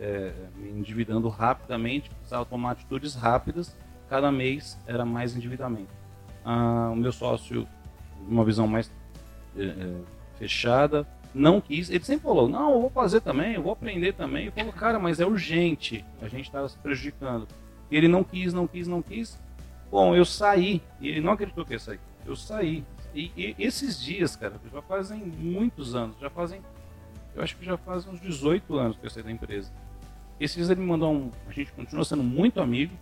é, 0.00 0.32
me 0.56 0.70
endividando 0.70 1.28
rapidamente, 1.28 2.10
precisava 2.10 2.44
tomar 2.44 2.72
atitudes 2.72 3.14
rápidas, 3.14 3.76
cada 4.08 4.30
mês 4.30 4.78
era 4.86 5.04
mais 5.04 5.36
endividamento. 5.36 5.92
Ah, 6.44 6.90
o 6.92 6.96
meu 6.96 7.12
sócio, 7.12 7.66
uma 8.28 8.44
visão 8.44 8.66
mais 8.66 8.90
é, 9.56 9.64
é, 9.64 9.94
fechada, 10.38 11.06
não 11.34 11.60
quis, 11.60 11.90
ele 11.90 12.04
sempre 12.04 12.22
falou, 12.22 12.48
não, 12.48 12.74
eu 12.74 12.80
vou 12.82 12.90
fazer 12.90 13.20
também, 13.20 13.54
eu 13.54 13.62
vou 13.62 13.72
aprender 13.72 14.12
também. 14.12 14.46
Eu 14.46 14.52
falo, 14.52 14.72
cara, 14.72 14.98
mas 14.98 15.18
é 15.18 15.26
urgente, 15.26 16.04
a 16.22 16.28
gente 16.28 16.46
está 16.46 16.66
se 16.68 16.78
prejudicando. 16.78 17.48
E 17.90 17.96
ele 17.96 18.08
não 18.08 18.22
quis, 18.22 18.52
não 18.52 18.66
quis, 18.66 18.86
não 18.86 19.02
quis. 19.02 19.38
Bom, 19.90 20.14
eu 20.14 20.24
saí, 20.24 20.80
e 21.00 21.08
ele 21.08 21.20
não 21.20 21.32
acreditou 21.32 21.64
que 21.64 21.72
ia 21.72 21.78
sair. 21.78 22.00
Eu 22.24 22.36
saí. 22.36 22.84
E, 23.14 23.30
e 23.36 23.54
esses 23.58 24.02
dias, 24.02 24.34
cara, 24.36 24.54
já 24.72 24.82
fazem 24.82 25.18
muitos 25.18 25.94
anos, 25.94 26.18
já 26.20 26.30
fazem 26.30 26.60
eu 27.34 27.42
acho 27.42 27.56
que 27.56 27.64
já 27.64 27.76
faz 27.76 28.06
uns 28.06 28.20
18 28.20 28.76
anos 28.76 28.96
que 28.96 29.06
eu 29.06 29.10
saí 29.10 29.22
da 29.22 29.30
empresa. 29.30 29.72
Esses 30.38 30.56
dias 30.56 30.70
ele 30.70 30.80
me 30.80 30.86
mandou 30.86 31.12
um. 31.12 31.30
A 31.48 31.52
gente 31.52 31.72
continua 31.72 32.04
sendo 32.04 32.22
muito 32.22 32.60
amigo. 32.60 32.94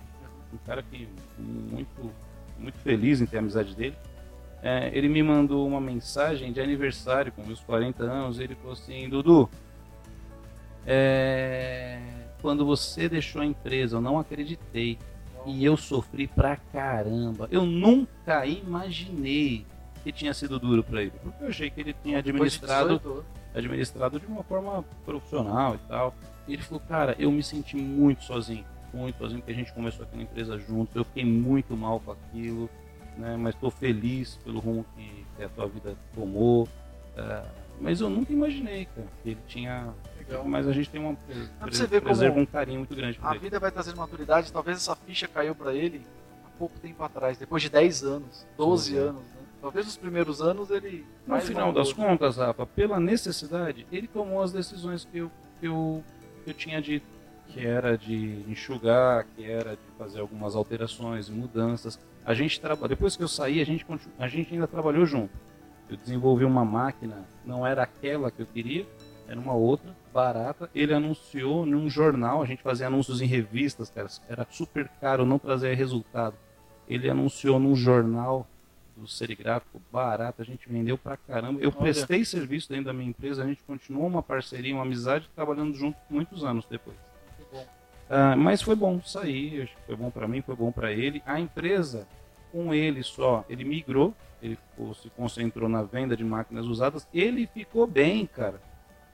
Um 0.52 0.58
cara 0.58 0.82
que 0.82 1.08
muito, 1.38 2.10
muito 2.58 2.78
feliz 2.78 3.20
em 3.20 3.26
ter 3.26 3.36
a 3.38 3.40
amizade 3.40 3.74
dele. 3.74 3.96
É, 4.62 4.90
ele 4.94 5.08
me 5.08 5.22
mandou 5.22 5.66
uma 5.66 5.80
mensagem 5.80 6.52
de 6.52 6.60
aniversário 6.60 7.32
com 7.32 7.42
meus 7.42 7.60
40 7.60 8.02
anos. 8.04 8.38
Ele 8.38 8.54
falou 8.54 8.72
assim: 8.72 9.08
Dudu, 9.08 9.48
é, 10.86 12.00
quando 12.40 12.64
você 12.64 13.08
deixou 13.08 13.42
a 13.42 13.46
empresa, 13.46 13.96
eu 13.96 14.00
não 14.00 14.18
acreditei. 14.18 14.98
E 15.44 15.64
eu 15.64 15.76
sofri 15.76 16.28
pra 16.28 16.56
caramba. 16.56 17.48
Eu 17.50 17.66
nunca 17.66 18.46
imaginei 18.46 19.66
que 20.04 20.12
tinha 20.12 20.32
sido 20.32 20.58
duro 20.58 20.84
para 20.84 21.02
ele. 21.02 21.12
Porque 21.22 21.42
eu 21.42 21.48
achei 21.48 21.68
que 21.68 21.80
ele 21.80 21.94
tinha 22.02 22.18
administrado 22.18 23.24
administrado 23.54 24.18
de 24.18 24.26
uma 24.26 24.42
forma 24.42 24.84
profissional 25.04 25.74
e 25.74 25.78
tal. 25.88 26.14
E 26.46 26.54
ele 26.54 26.62
falou, 26.62 26.82
cara, 26.88 27.14
eu 27.18 27.30
me 27.30 27.42
senti 27.42 27.76
muito 27.76 28.24
sozinho, 28.24 28.64
muito 28.92 29.18
sozinho, 29.18 29.40
porque 29.40 29.52
a 29.52 29.54
gente 29.54 29.72
começou 29.72 30.04
aqui 30.04 30.16
na 30.16 30.22
empresa 30.22 30.58
juntos, 30.58 30.94
eu 30.94 31.04
fiquei 31.04 31.24
muito 31.24 31.76
mal 31.76 32.00
com 32.00 32.12
aquilo, 32.12 32.68
né? 33.16 33.36
Mas 33.36 33.54
estou 33.54 33.70
feliz 33.70 34.38
pelo 34.44 34.58
rumo 34.58 34.84
que, 34.96 35.26
que, 35.36 35.44
a 35.44 35.48
tua 35.48 35.66
vida 35.68 35.94
tomou. 36.14 36.64
Uh, 36.64 37.62
mas 37.80 38.00
eu 38.00 38.08
nunca 38.08 38.32
imaginei, 38.32 38.86
cara, 38.86 39.06
que 39.22 39.30
ele 39.30 39.40
tinha. 39.46 39.92
Legal. 40.18 40.44
Mas 40.44 40.66
a 40.66 40.72
gente 40.72 40.88
tem 40.88 41.00
uma 41.00 41.16
ver 41.88 42.00
preserva 42.00 42.38
um 42.38 42.46
carinho 42.46 42.78
muito 42.78 42.94
grande 42.94 43.18
A 43.22 43.30
ele. 43.30 43.40
vida 43.40 43.58
vai 43.58 43.70
trazer 43.70 43.94
maturidade, 43.94 44.52
talvez 44.52 44.78
essa 44.78 44.94
ficha 44.94 45.26
caiu 45.26 45.54
para 45.54 45.74
ele 45.74 46.02
há 46.46 46.58
pouco 46.58 46.78
tempo 46.78 47.02
atrás, 47.02 47.38
depois 47.38 47.62
de 47.62 47.68
10 47.68 48.04
anos, 48.04 48.46
12 48.56 48.92
Sim. 48.92 48.98
anos, 48.98 49.22
né? 49.22 49.31
Talvez 49.62 49.86
nos 49.86 49.96
primeiros 49.96 50.42
anos 50.42 50.70
ele. 50.72 51.06
No 51.24 51.40
final 51.40 51.72
das 51.72 51.92
contas, 51.92 52.36
Rafa, 52.36 52.66
pela 52.66 52.98
necessidade, 52.98 53.86
ele 53.92 54.08
tomou 54.08 54.42
as 54.42 54.52
decisões 54.52 55.04
que 55.04 55.18
eu, 55.18 55.30
que 55.60 55.68
eu, 55.68 56.02
que 56.42 56.50
eu 56.50 56.54
tinha 56.54 56.82
dito. 56.82 57.06
Que 57.46 57.64
era 57.64 57.96
de 57.96 58.44
enxugar, 58.48 59.24
que 59.36 59.44
era 59.44 59.76
de 59.76 59.96
fazer 59.96 60.18
algumas 60.18 60.56
alterações 60.56 61.28
e 61.28 61.32
mudanças. 61.32 61.96
A 62.24 62.34
gente 62.34 62.60
trabalha. 62.60 62.88
Depois 62.88 63.16
que 63.16 63.22
eu 63.22 63.28
saí, 63.28 63.60
a 63.60 63.64
gente, 63.64 63.86
a 64.18 64.26
gente 64.26 64.52
ainda 64.52 64.66
trabalhou 64.66 65.06
junto. 65.06 65.32
Eu 65.88 65.96
desenvolvi 65.96 66.44
uma 66.44 66.64
máquina, 66.64 67.24
não 67.44 67.64
era 67.64 67.84
aquela 67.84 68.32
que 68.32 68.40
eu 68.40 68.46
queria, 68.46 68.84
era 69.28 69.38
uma 69.38 69.54
outra, 69.54 69.94
barata. 70.12 70.68
Ele 70.74 70.92
anunciou 70.92 71.64
num 71.64 71.88
jornal, 71.88 72.42
a 72.42 72.46
gente 72.46 72.62
fazia 72.62 72.88
anúncios 72.88 73.20
em 73.20 73.26
revistas, 73.26 73.90
cara, 73.90 74.08
era 74.28 74.44
super 74.50 74.88
caro, 75.00 75.24
não 75.24 75.38
trazia 75.38 75.74
resultado. 75.74 76.34
Ele 76.88 77.08
anunciou 77.08 77.60
num 77.60 77.76
jornal 77.76 78.46
do 78.96 79.08
serigráfico 79.08 79.80
barato, 79.90 80.42
a 80.42 80.44
gente 80.44 80.68
vendeu 80.68 80.96
pra 80.98 81.16
caramba. 81.16 81.60
Eu 81.60 81.70
Olha. 81.70 81.78
prestei 81.78 82.24
serviço 82.24 82.68
dentro 82.68 82.86
da 82.86 82.92
minha 82.92 83.08
empresa, 83.08 83.42
a 83.42 83.46
gente 83.46 83.62
continuou 83.62 84.06
uma 84.06 84.22
parceria, 84.22 84.74
uma 84.74 84.82
amizade, 84.82 85.28
trabalhando 85.34 85.74
junto 85.74 85.96
muitos 86.08 86.44
anos 86.44 86.64
depois. 86.66 86.96
Uh, 88.10 88.36
mas 88.36 88.60
foi 88.60 88.76
bom 88.76 89.00
sair, 89.00 89.70
foi 89.86 89.96
bom 89.96 90.10
para 90.10 90.28
mim, 90.28 90.42
foi 90.42 90.54
bom 90.54 90.70
para 90.70 90.92
ele. 90.92 91.22
A 91.24 91.40
empresa, 91.40 92.06
com 92.50 92.74
ele 92.74 93.02
só, 93.02 93.44
ele 93.48 93.64
migrou, 93.64 94.14
ele 94.42 94.56
ficou, 94.56 94.94
se 94.94 95.08
concentrou 95.10 95.68
na 95.68 95.82
venda 95.82 96.16
de 96.16 96.24
máquinas 96.24 96.66
usadas. 96.66 97.08
Ele 97.14 97.46
ficou 97.46 97.86
bem, 97.86 98.26
cara. 98.26 98.60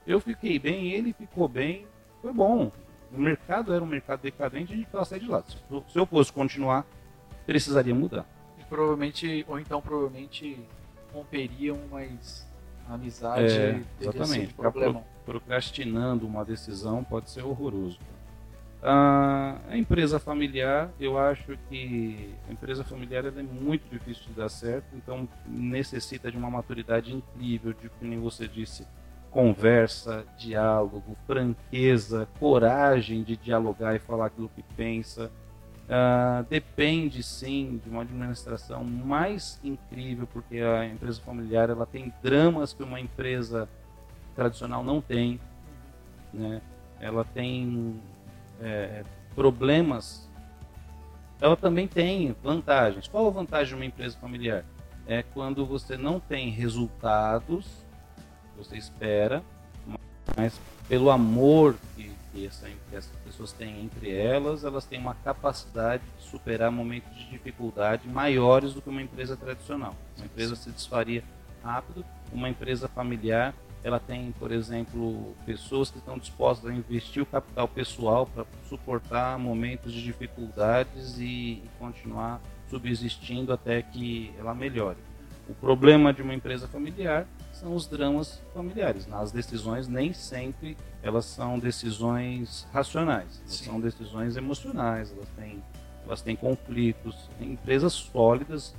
Eu 0.07 0.21
fiquei 0.21 0.59
bem, 0.59 0.91
ele 0.91 1.13
ficou 1.13 1.47
bem, 1.47 1.87
foi 2.21 2.33
bom. 2.33 2.73
O 3.13 3.21
mercado 3.21 3.73
era 3.73 3.83
um 3.83 3.87
mercado 3.87 4.21
decadente, 4.21 4.73
a 4.73 4.77
gente 4.77 4.87
precisava 4.87 5.05
sair 5.05 5.21
de 5.21 5.29
lá. 5.29 5.45
Se 5.89 5.99
eu 5.99 6.05
fosse 6.07 6.33
continuar, 6.33 6.85
precisaria 7.47 7.95
mudar 7.95 8.27
provavelmente, 8.69 9.45
ou 9.49 9.59
então 9.59 9.81
provavelmente 9.81 10.59
romperiam, 11.13 11.79
mas 11.91 12.47
a 12.89 12.95
amizade 12.95 13.45
É, 13.45 13.83
exatamente. 14.01 14.47
Ficar 14.49 14.71
problema. 14.71 15.03
procrastinando 15.25 16.27
uma 16.27 16.45
decisão 16.45 17.05
pode 17.05 17.31
ser 17.31 17.45
horroroso. 17.45 17.99
Ah, 18.81 19.59
a 19.69 19.77
empresa 19.77 20.21
familiar, 20.21 20.89
eu 21.01 21.19
acho 21.19 21.59
que 21.69 22.33
a 22.49 22.53
empresa 22.53 22.85
familiar 22.85 23.25
é 23.25 23.31
muito 23.43 23.89
difícil 23.91 24.25
de 24.29 24.35
dar 24.35 24.49
certo, 24.49 24.87
então 24.95 25.29
necessita 25.47 26.31
de 26.31 26.37
uma 26.37 26.49
maturidade 26.49 27.13
incrível, 27.13 27.73
de 27.73 27.89
como 27.89 28.21
você 28.21 28.47
disse, 28.47 28.87
conversa, 29.31 30.25
diálogo, 30.39 31.17
franqueza, 31.27 32.29
coragem 32.39 33.23
de 33.25 33.37
dialogar 33.37 33.97
e 33.97 33.99
falar 33.99 34.27
aquilo 34.27 34.51
que 34.55 34.63
pensa. 34.77 35.31
Ah, 35.91 36.45
depende 36.51 37.23
sim 37.23 37.81
de 37.83 37.89
uma 37.89 38.03
administração 38.03 38.85
mais 38.85 39.59
incrível, 39.65 40.27
porque 40.27 40.59
a 40.59 40.85
empresa 40.85 41.19
familiar 41.23 41.71
ela 41.71 41.87
tem 41.87 42.13
dramas 42.23 42.75
que 42.75 42.83
uma 42.83 43.01
empresa 43.01 43.67
tradicional 44.37 44.85
não 44.85 45.01
tem, 45.01 45.41
né? 46.33 46.61
Ela 47.01 47.25
tem 47.25 47.99
é, 48.61 49.03
problemas, 49.35 50.29
ela 51.41 51.57
também 51.57 51.89
tem 51.89 52.37
vantagens. 52.43 53.09
Qual 53.09 53.27
a 53.27 53.31
vantagem 53.31 53.69
de 53.69 53.75
uma 53.75 53.87
empresa 53.87 54.19
familiar? 54.19 54.65
É 55.07 55.23
quando 55.23 55.65
você 55.65 55.97
não 55.97 56.21
tem 56.21 56.51
resultados, 56.51 57.67
você 58.59 58.77
espera, 58.77 59.43
mas 60.37 60.61
pelo 60.87 61.11
amor 61.11 61.77
que, 61.97 62.13
que, 62.33 62.47
essa, 62.47 62.67
que 62.67 62.97
essas 62.97 63.15
pessoas 63.25 63.53
têm 63.53 63.83
entre 63.83 64.11
elas, 64.11 64.65
elas 64.65 64.85
têm 64.85 64.99
uma 64.99 65.15
capacidade 65.15 66.03
de 66.19 66.25
superar 66.25 66.71
momentos 66.71 67.15
de 67.17 67.29
dificuldade 67.31 68.09
maiores 68.09 68.75
do 68.75 68.83
que 68.83 68.89
uma 68.89 69.03
empresa 69.03 69.37
tradicional. 69.37 69.95
Uma 70.17 70.27
empresa 70.27 70.57
se 70.57 70.71
desfaria 70.71 71.23
rápido, 71.63 72.05
uma 72.33 72.49
empresa 72.49 72.89
familiar 72.89 73.55
ela 73.83 74.01
tem, 74.01 74.33
por 74.33 74.51
exemplo, 74.51 75.35
pessoas 75.47 75.91
que 75.91 75.99
estão 75.99 76.19
dispostas 76.19 76.71
a 76.71 76.75
investir 76.75 77.23
o 77.23 77.27
capital 77.27 77.69
pessoal 77.69 78.27
para 78.27 78.45
suportar 78.69 79.39
momentos 79.39 79.93
de 79.93 80.03
dificuldades 80.03 81.19
e, 81.19 81.25
e, 81.25 81.65
continuar 81.79 82.41
subsistindo 82.69 83.53
até 83.53 83.81
que 83.81 84.33
ela 84.39 84.53
melhore. 84.53 84.99
O 85.49 85.55
problema 85.55 86.13
de 86.13 86.23
uma 86.23 86.35
empresa 86.35 86.67
familiar 86.69 87.27
são 87.59 87.75
os 87.75 87.87
dramas 87.87 88.41
familiares. 88.55 89.07
Nas 89.07 89.33
decisões 89.33 89.89
nem 89.89 90.13
sempre 90.13 90.77
elas 91.03 91.25
são 91.25 91.59
decisões 91.59 92.67
racionais, 92.73 93.43
são 93.47 93.81
decisões 93.81 94.37
emocionais, 94.37 95.13
elas 95.13 95.29
têm, 95.31 95.63
elas 96.05 96.23
têm 96.23 96.37
conflitos. 96.37 97.29
Tem 97.39 97.53
empresas 97.53 97.93
sólidas 97.93 98.75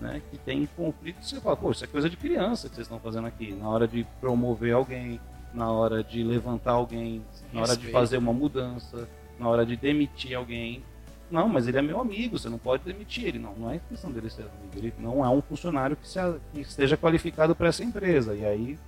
né, 0.00 0.22
que 0.30 0.38
tem 0.38 0.66
conflito, 0.76 1.22
você 1.22 1.40
fala, 1.40 1.56
pô, 1.56 1.70
isso 1.70 1.84
é 1.84 1.86
coisa 1.86 2.08
de 2.08 2.16
criança 2.16 2.68
que 2.68 2.74
vocês 2.74 2.86
estão 2.86 2.98
fazendo 2.98 3.26
aqui. 3.26 3.52
Na 3.52 3.68
hora 3.68 3.86
de 3.86 4.06
promover 4.20 4.72
alguém, 4.72 5.20
na 5.52 5.70
hora 5.70 6.02
de 6.02 6.22
levantar 6.22 6.72
alguém, 6.72 7.22
na 7.52 7.62
hora 7.62 7.76
de 7.76 7.90
fazer 7.90 8.16
uma 8.16 8.32
mudança, 8.32 9.08
na 9.38 9.48
hora 9.48 9.66
de 9.66 9.76
demitir 9.76 10.34
alguém. 10.34 10.82
Não, 11.30 11.48
mas 11.48 11.68
ele 11.68 11.78
é 11.78 11.82
meu 11.82 12.00
amigo, 12.00 12.38
você 12.38 12.48
não 12.48 12.58
pode 12.58 12.82
demitir 12.84 13.26
ele. 13.26 13.38
Não, 13.38 13.54
não 13.54 13.70
é 13.70 13.80
questão 13.88 14.10
dele 14.10 14.28
ser 14.28 14.42
amigo. 14.42 14.70
Ele 14.74 14.92
não 14.98 15.24
é 15.24 15.28
um 15.28 15.40
funcionário 15.40 15.96
que, 15.96 16.08
se, 16.08 16.18
que 16.52 16.60
esteja 16.60 16.96
qualificado 16.96 17.54
para 17.54 17.68
essa 17.68 17.84
empresa. 17.84 18.34
E 18.34 18.44
aí, 18.44 18.78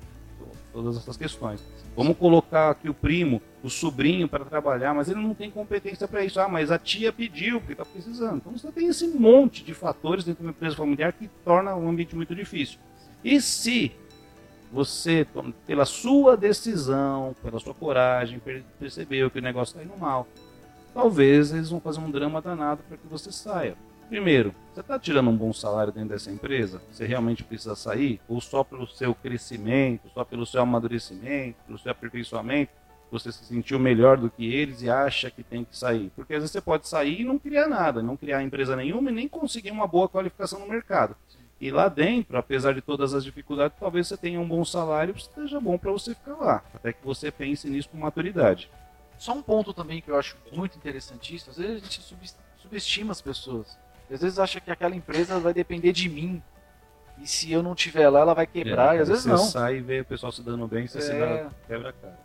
todas 0.73 0.97
essas 0.97 1.17
questões. 1.17 1.63
Vamos 1.95 2.17
colocar 2.17 2.71
aqui 2.71 2.89
o 2.89 2.95
primo, 2.95 3.41
o 3.63 3.69
sobrinho 3.69 4.27
para 4.27 4.45
trabalhar, 4.45 4.95
mas 4.95 5.09
ele 5.09 5.21
não 5.21 5.35
tem 5.35 5.51
competência 5.51 6.09
para 6.09 6.25
isso. 6.25 6.41
Ah, 6.41 6.49
mas 6.49 6.71
a 6.71 6.79
tia 6.79 7.13
pediu 7.13 7.61
porque 7.61 7.73
está 7.73 7.85
precisando. 7.85 8.37
Então 8.37 8.53
você 8.53 8.73
tem 8.73 8.89
esse 8.89 9.07
monte 9.07 9.63
de 9.63 9.75
fatores 9.75 10.25
dentro 10.25 10.41
de 10.41 10.47
uma 10.47 10.53
empresa 10.53 10.75
familiar 10.75 11.13
que 11.13 11.29
torna 11.45 11.77
o 11.77 11.89
ambiente 11.89 12.17
muito 12.17 12.35
difícil. 12.35 12.79
E 13.23 13.41
se 13.41 13.93
você, 14.73 15.27
pela 15.67 15.85
sua 15.85 16.35
decisão, 16.35 17.37
pela 17.43 17.61
sua 17.61 17.75
coragem, 17.75 18.41
percebeu 18.79 19.31
que 19.31 19.39
o 19.39 19.43
negócio 19.43 19.79
está 19.79 19.85
indo 19.85 20.01
mal, 20.01 20.27
talvez 20.95 21.53
eles 21.53 21.71
vão 21.71 21.81
fazer 21.81 22.01
um 22.01 22.11
drama 22.11 22.41
danado 22.41 22.83
para 22.89 22.97
que 22.97 23.07
você 23.07 23.31
saia. 23.33 23.77
Primeiro, 24.09 24.55
você 24.73 24.81
está 24.81 24.99
tirando 24.99 25.31
um 25.31 25.37
bom 25.37 25.53
salário 25.53 25.93
dentro 25.93 26.11
dessa 26.11 26.31
empresa? 26.31 26.83
Você 26.91 27.07
realmente 27.07 27.43
precisa 27.43 27.75
sair? 27.75 28.21
Ou 28.29 28.41
só 28.41 28.63
pelo 28.63 28.87
seu 28.87 29.15
crescimento, 29.15 30.11
só 30.13 30.23
pelo 30.23 30.45
seu 30.45 30.61
amadurecimento, 30.61 31.57
pelo 31.67 31.79
seu 31.79 31.93
aperfeiçoamento, 31.93 32.73
você 33.11 33.31
se 33.31 33.45
sentiu 33.45 33.79
melhor 33.79 34.17
do 34.17 34.31
que 34.31 34.55
eles 34.55 34.83
e 34.83 34.91
acha 34.91 35.31
que 35.31 35.43
tem 35.43 35.65
que 35.65 35.77
sair? 35.77 36.11
Porque 36.17 36.35
às 36.35 36.41
vezes 36.41 36.53
você 36.53 36.61
pode 36.61 36.89
sair 36.89 37.21
e 37.21 37.25
não 37.25 37.39
criar 37.39 37.69
nada, 37.69 38.03
não 38.03 38.17
criar 38.17 38.43
empresa 38.43 38.75
nenhuma 38.75 39.11
e 39.11 39.15
nem 39.15 39.29
conseguir 39.29 39.71
uma 39.71 39.87
boa 39.87 40.09
qualificação 40.09 40.61
no 40.61 40.69
mercado. 40.69 41.15
E 41.61 41.71
lá 41.71 41.89
dentro, 41.89 42.37
apesar 42.37 42.75
de 42.75 42.81
todas 42.81 43.15
as 43.15 43.23
dificuldades, 43.23 43.79
talvez 43.79 44.09
você 44.09 44.17
tenha 44.17 44.41
um 44.41 44.49
bom 44.49 44.65
salário, 44.65 45.15
seja 45.19 45.61
bom 45.61 45.79
para 45.79 45.93
você 45.93 46.15
ficar 46.15 46.35
lá, 46.35 46.65
até 46.75 46.93
que 46.93 47.05
você 47.05 47.31
pense 47.31 47.69
nisso 47.71 47.89
com 47.89 47.99
maturidade. 47.99 48.69
Só 49.23 49.35
um 49.35 49.41
ponto 49.41 49.73
também 49.73 50.01
que 50.01 50.11
eu 50.11 50.19
acho 50.19 50.37
muito 50.51 50.77
interessantíssimo, 50.77 51.53
às 51.53 51.57
vezes 51.57 51.77
a 51.77 51.79
gente 51.79 52.03
subestima 52.57 53.13
as 53.13 53.23
pessoas. 53.23 53.79
Às 54.11 54.21
vezes 54.21 54.37
acha 54.37 54.61
que 54.61 54.69
aquela 54.69 54.97
empresa 54.97 55.39
vai 55.39 55.55
depender 55.55 55.93
de 55.93 56.09
mim. 56.09 56.43
E 57.21 57.27
se 57.29 57.53
eu 57.53 57.63
não 57.63 57.73
tiver 57.73 58.09
lá, 58.09 58.19
ela 58.19 58.35
vai 58.35 58.49
quebrar. 58.49 58.97
É, 58.97 58.99
e 58.99 59.01
às 59.03 59.07
vezes 59.07 59.23
você 59.23 59.29
não. 59.29 59.39
Você 59.39 59.53
sai 59.53 59.77
e 59.77 59.81
vê 59.81 60.01
o 60.01 60.05
pessoal 60.05 60.33
se 60.33 60.43
dando 60.43 60.67
bem, 60.67 60.89
você 60.89 60.99
é... 60.99 61.01
se 61.03 61.13
dá, 61.13 61.51
quebra 61.69 61.91
a 61.91 61.93
cara. 61.93 62.19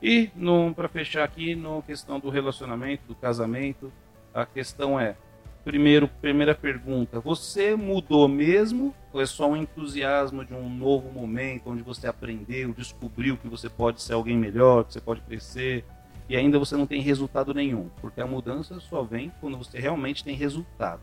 E 0.00 0.30
para 0.76 0.88
fechar 0.88 1.24
aqui, 1.24 1.56
na 1.56 1.82
questão 1.82 2.20
do 2.20 2.30
relacionamento, 2.30 3.02
do 3.08 3.16
casamento, 3.16 3.92
a 4.32 4.46
questão 4.46 4.98
é, 4.98 5.16
primeiro, 5.64 6.06
primeira 6.06 6.54
pergunta, 6.54 7.18
você 7.18 7.74
mudou 7.74 8.28
mesmo 8.28 8.94
ou 9.12 9.20
é 9.20 9.26
só 9.26 9.50
um 9.50 9.56
entusiasmo 9.56 10.44
de 10.44 10.54
um 10.54 10.68
novo 10.68 11.10
momento 11.10 11.68
onde 11.70 11.82
você 11.82 12.06
aprendeu, 12.06 12.72
descobriu 12.72 13.36
que 13.36 13.48
você 13.48 13.68
pode 13.68 14.00
ser 14.00 14.12
alguém 14.12 14.36
melhor, 14.38 14.84
que 14.84 14.92
você 14.92 15.00
pode 15.00 15.20
crescer 15.22 15.84
e 16.28 16.36
ainda 16.36 16.58
você 16.58 16.76
não 16.76 16.86
tem 16.86 17.00
resultado 17.00 17.54
nenhum? 17.54 17.88
Porque 18.00 18.20
a 18.20 18.26
mudança 18.26 18.78
só 18.80 19.02
vem 19.02 19.32
quando 19.40 19.56
você 19.56 19.78
realmente 19.78 20.22
tem 20.22 20.36
resultado. 20.36 21.00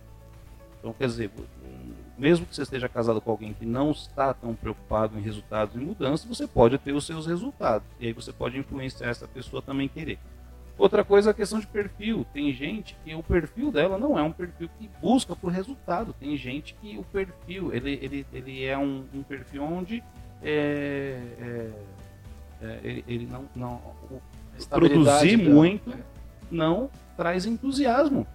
Então, 0.80 0.94
quer 0.94 1.08
dizer, 1.08 1.32
mesmo 2.18 2.46
que 2.46 2.56
você 2.56 2.62
esteja 2.62 2.88
casado 2.88 3.20
com 3.20 3.32
alguém 3.32 3.54
que 3.54 3.66
não 3.66 3.90
está 3.92 4.34
tão 4.34 4.54
preocupado 4.54 5.18
em 5.18 5.22
resultados 5.22 5.76
e 5.76 5.80
mudanças, 5.80 6.26
você 6.28 6.48
pode 6.48 6.78
ter 6.78 6.94
os 6.94 7.06
seus 7.06 7.26
resultados. 7.26 7.88
E 8.00 8.08
aí 8.08 8.14
você 8.14 8.32
pode 8.32 8.58
influenciar 8.58 9.10
essa 9.10 9.28
pessoa 9.28 9.62
também 9.62 9.88
querer. 9.88 10.20
Outra 10.78 11.04
coisa 11.04 11.30
é 11.30 11.32
a 11.32 11.34
questão 11.34 11.60
de 11.60 11.68
perfil. 11.68 12.26
Tem 12.34 12.54
gente 12.54 12.96
que 13.04 13.16
o 13.16 13.24
perfil 13.24 13.72
dela 13.72 13.98
não 13.98 14.20
é 14.20 14.22
um 14.22 14.32
perfil 14.32 14.70
que 14.78 14.90
busca 15.02 15.36
por 15.36 15.52
resultado. 15.52 16.14
Tem 16.14 16.36
gente 16.38 16.76
que 16.76 16.98
o 16.98 17.04
perfil, 17.04 17.74
ele, 17.74 17.94
ele, 18.02 18.26
ele 18.32 18.66
é 18.66 18.78
um, 18.78 19.06
um 19.14 19.24
perfil 19.24 19.64
onde 19.64 20.04
é, 20.44 21.18
é, 21.40 21.72
é, 22.62 22.80
ele, 22.84 23.06
ele, 23.08 23.26
não, 23.26 23.46
não 23.56 23.82
produzir 24.70 25.38
muito 25.38 25.92
é. 25.92 25.98
não 26.52 26.90
traz 27.16 27.46
entusiasmo. 27.46 28.28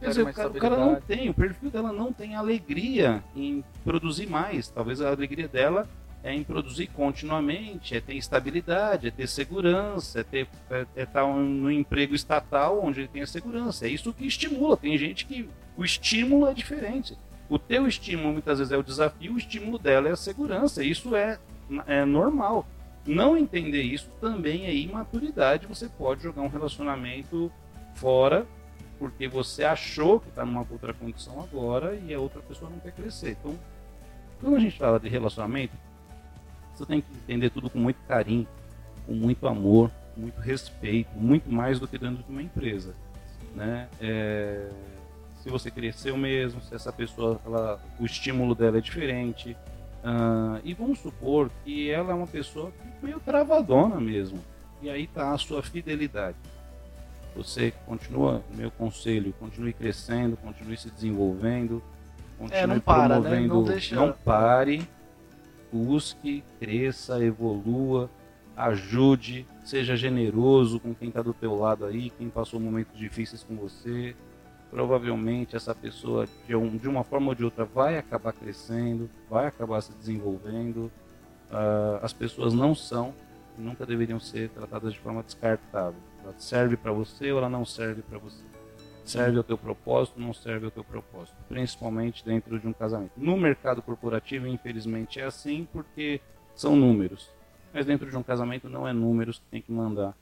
Quer 0.00 0.08
dizer, 0.08 0.22
o 0.22 0.32
cara, 0.32 0.48
o 0.48 0.54
cara, 0.54 0.76
não 0.76 1.00
tem, 1.00 1.30
o 1.30 1.34
perfil 1.34 1.70
dela 1.70 1.92
não 1.92 2.12
tem 2.12 2.34
alegria 2.34 3.22
em 3.36 3.62
produzir 3.84 4.26
mais. 4.26 4.66
Talvez 4.68 5.00
a 5.00 5.10
alegria 5.10 5.46
dela 5.46 5.88
é 6.24 6.32
em 6.32 6.42
produzir 6.42 6.88
continuamente, 6.88 7.96
é 7.96 8.00
ter 8.00 8.14
estabilidade, 8.14 9.08
é 9.08 9.10
ter 9.10 9.28
segurança, 9.28 10.20
é 10.20 10.24
ter 10.24 10.48
é, 10.70 10.86
é 10.96 11.02
estar 11.02 11.24
no 11.26 11.70
emprego 11.70 12.14
estatal 12.14 12.80
onde 12.82 13.00
ele 13.00 13.08
tem 13.08 13.22
a 13.22 13.26
segurança. 13.26 13.86
É 13.86 13.90
isso 13.90 14.12
que 14.12 14.26
estimula. 14.26 14.76
Tem 14.76 14.96
gente 14.98 15.24
que 15.24 15.48
o 15.76 15.84
estímulo 15.84 16.48
é 16.48 16.54
diferente. 16.54 17.16
O 17.48 17.58
teu 17.58 17.86
estímulo 17.86 18.32
muitas 18.32 18.58
vezes 18.58 18.72
é 18.72 18.76
o 18.76 18.82
desafio, 18.82 19.34
o 19.34 19.38
estímulo 19.38 19.78
dela 19.78 20.08
é 20.08 20.12
a 20.12 20.16
segurança. 20.16 20.82
Isso 20.82 21.14
é, 21.14 21.38
é 21.86 22.04
normal. 22.04 22.66
Não 23.06 23.36
entender 23.36 23.82
isso 23.82 24.08
também 24.20 24.66
é 24.66 24.74
imaturidade. 24.74 25.66
Você 25.66 25.88
pode 25.88 26.22
jogar 26.22 26.42
um 26.42 26.48
relacionamento 26.48 27.50
fora 27.94 28.46
porque 28.98 29.26
você 29.26 29.64
achou 29.64 30.20
que 30.20 30.28
está 30.28 30.44
numa 30.44 30.64
outra 30.70 30.94
condição 30.94 31.40
agora 31.42 31.96
e 31.96 32.14
a 32.14 32.20
outra 32.20 32.40
pessoa 32.40 32.70
não 32.70 32.78
quer 32.78 32.92
crescer. 32.92 33.36
Então, 33.40 33.58
quando 34.40 34.56
a 34.56 34.60
gente 34.60 34.78
fala 34.78 35.00
de 35.00 35.08
relacionamento, 35.08 35.74
você 36.72 36.86
tem 36.86 37.00
que 37.00 37.08
entender 37.24 37.50
tudo 37.50 37.68
com 37.68 37.78
muito 37.78 37.96
carinho, 38.06 38.46
com 39.04 39.12
muito 39.12 39.48
amor, 39.48 39.90
muito 40.16 40.40
respeito, 40.40 41.10
muito 41.16 41.50
mais 41.50 41.80
do 41.80 41.88
que 41.88 41.98
dentro 41.98 42.22
de 42.22 42.30
uma 42.30 42.42
empresa. 42.42 42.94
Né? 43.56 43.88
É, 44.00 44.68
se 45.42 45.50
você 45.50 45.70
cresceu 45.70 46.16
mesmo, 46.16 46.62
se 46.62 46.72
essa 46.72 46.92
pessoa, 46.92 47.40
ela, 47.44 47.82
o 47.98 48.06
estímulo 48.06 48.54
dela 48.54 48.78
é 48.78 48.80
diferente. 48.80 49.56
Uh, 50.02 50.60
e 50.64 50.74
vamos 50.74 50.98
supor 50.98 51.50
que 51.64 51.90
ela 51.90 52.10
é 52.10 52.14
uma 52.14 52.26
pessoa 52.26 52.72
meio 53.02 53.20
travadona 53.20 54.00
mesmo. 54.00 54.38
E 54.80 54.90
aí 54.90 55.04
está 55.04 55.32
a 55.32 55.38
sua 55.38 55.62
fidelidade 55.62 56.36
você 57.34 57.72
continua, 57.86 58.42
meu 58.54 58.70
conselho, 58.70 59.34
continue 59.38 59.72
crescendo, 59.72 60.36
continue 60.36 60.76
se 60.76 60.90
desenvolvendo, 60.90 61.82
continue 62.38 62.60
é, 62.60 62.66
não 62.66 62.80
para, 62.80 63.14
promovendo, 63.14 63.42
né? 63.42 63.48
não, 63.48 63.64
deixa... 63.64 63.96
não 63.96 64.12
pare, 64.12 64.86
busque, 65.72 66.44
cresça, 66.60 67.22
evolua, 67.24 68.10
ajude, 68.56 69.46
seja 69.64 69.96
generoso 69.96 70.78
com 70.78 70.94
quem 70.94 71.08
está 71.08 71.22
do 71.22 71.32
teu 71.32 71.58
lado 71.58 71.86
aí, 71.86 72.10
quem 72.10 72.28
passou 72.28 72.60
momentos 72.60 72.98
difíceis 72.98 73.42
com 73.42 73.56
você. 73.56 74.14
Provavelmente 74.72 75.54
essa 75.54 75.74
pessoa, 75.74 76.26
de, 76.46 76.56
um, 76.56 76.78
de 76.78 76.88
uma 76.88 77.04
forma 77.04 77.28
ou 77.28 77.34
de 77.34 77.44
outra, 77.44 77.62
vai 77.62 77.98
acabar 77.98 78.32
crescendo, 78.32 79.08
vai 79.28 79.46
acabar 79.46 79.82
se 79.82 79.92
desenvolvendo. 79.92 80.90
Uh, 81.50 82.00
as 82.02 82.14
pessoas 82.14 82.54
não 82.54 82.74
são, 82.74 83.14
nunca 83.58 83.84
deveriam 83.84 84.18
ser 84.18 84.48
tratadas 84.48 84.94
de 84.94 84.98
forma 84.98 85.22
descartável. 85.22 86.00
Ela 86.24 86.34
serve 86.38 86.78
para 86.78 86.90
você 86.90 87.30
ou 87.30 87.38
ela 87.38 87.50
não 87.50 87.66
serve 87.66 88.00
para 88.00 88.16
você. 88.16 88.42
Serve 89.04 89.36
ao 89.36 89.44
teu 89.44 89.58
propósito, 89.58 90.18
não 90.18 90.32
serve 90.32 90.64
ao 90.64 90.70
teu 90.70 90.84
propósito, 90.84 91.36
principalmente 91.48 92.24
dentro 92.24 92.58
de 92.58 92.66
um 92.66 92.72
casamento. 92.72 93.12
No 93.16 93.36
mercado 93.36 93.82
corporativo, 93.82 94.46
infelizmente, 94.46 95.20
é 95.20 95.24
assim 95.24 95.68
porque 95.70 96.18
são 96.54 96.74
números. 96.74 97.28
Mas 97.74 97.84
dentro 97.84 98.08
de 98.08 98.16
um 98.16 98.22
casamento 98.22 98.70
não 98.70 98.88
é 98.88 98.92
números 98.92 99.38
que 99.38 99.44
tem 99.50 99.60
que 99.60 99.72
mandar 99.72 100.14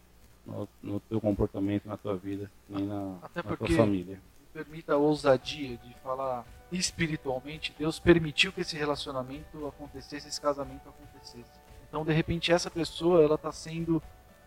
no, 0.45 0.69
no 0.83 0.99
teu 1.01 1.21
comportamento, 1.21 1.87
na 1.87 1.97
tua 1.97 2.17
vida, 2.17 2.51
nem 2.69 2.85
na, 2.85 3.19
na 3.35 3.57
tua 3.57 3.69
família. 3.69 4.19
Permita 4.53 4.95
a 4.95 4.97
ousadia 4.97 5.77
de 5.77 5.95
falar 6.03 6.45
espiritualmente, 6.73 7.75
Deus 7.79 7.99
permitiu 7.99 8.53
que 8.53 8.61
esse 8.61 8.77
relacionamento 8.77 9.67
acontecesse, 9.67 10.29
esse 10.29 10.41
casamento 10.41 10.89
acontecesse. 10.89 11.51
Então, 11.89 12.05
de 12.05 12.13
repente, 12.13 12.53
essa 12.53 12.71
pessoa, 12.71 13.23
ela 13.23 13.35
está 13.35 13.51
sendo 13.51 14.03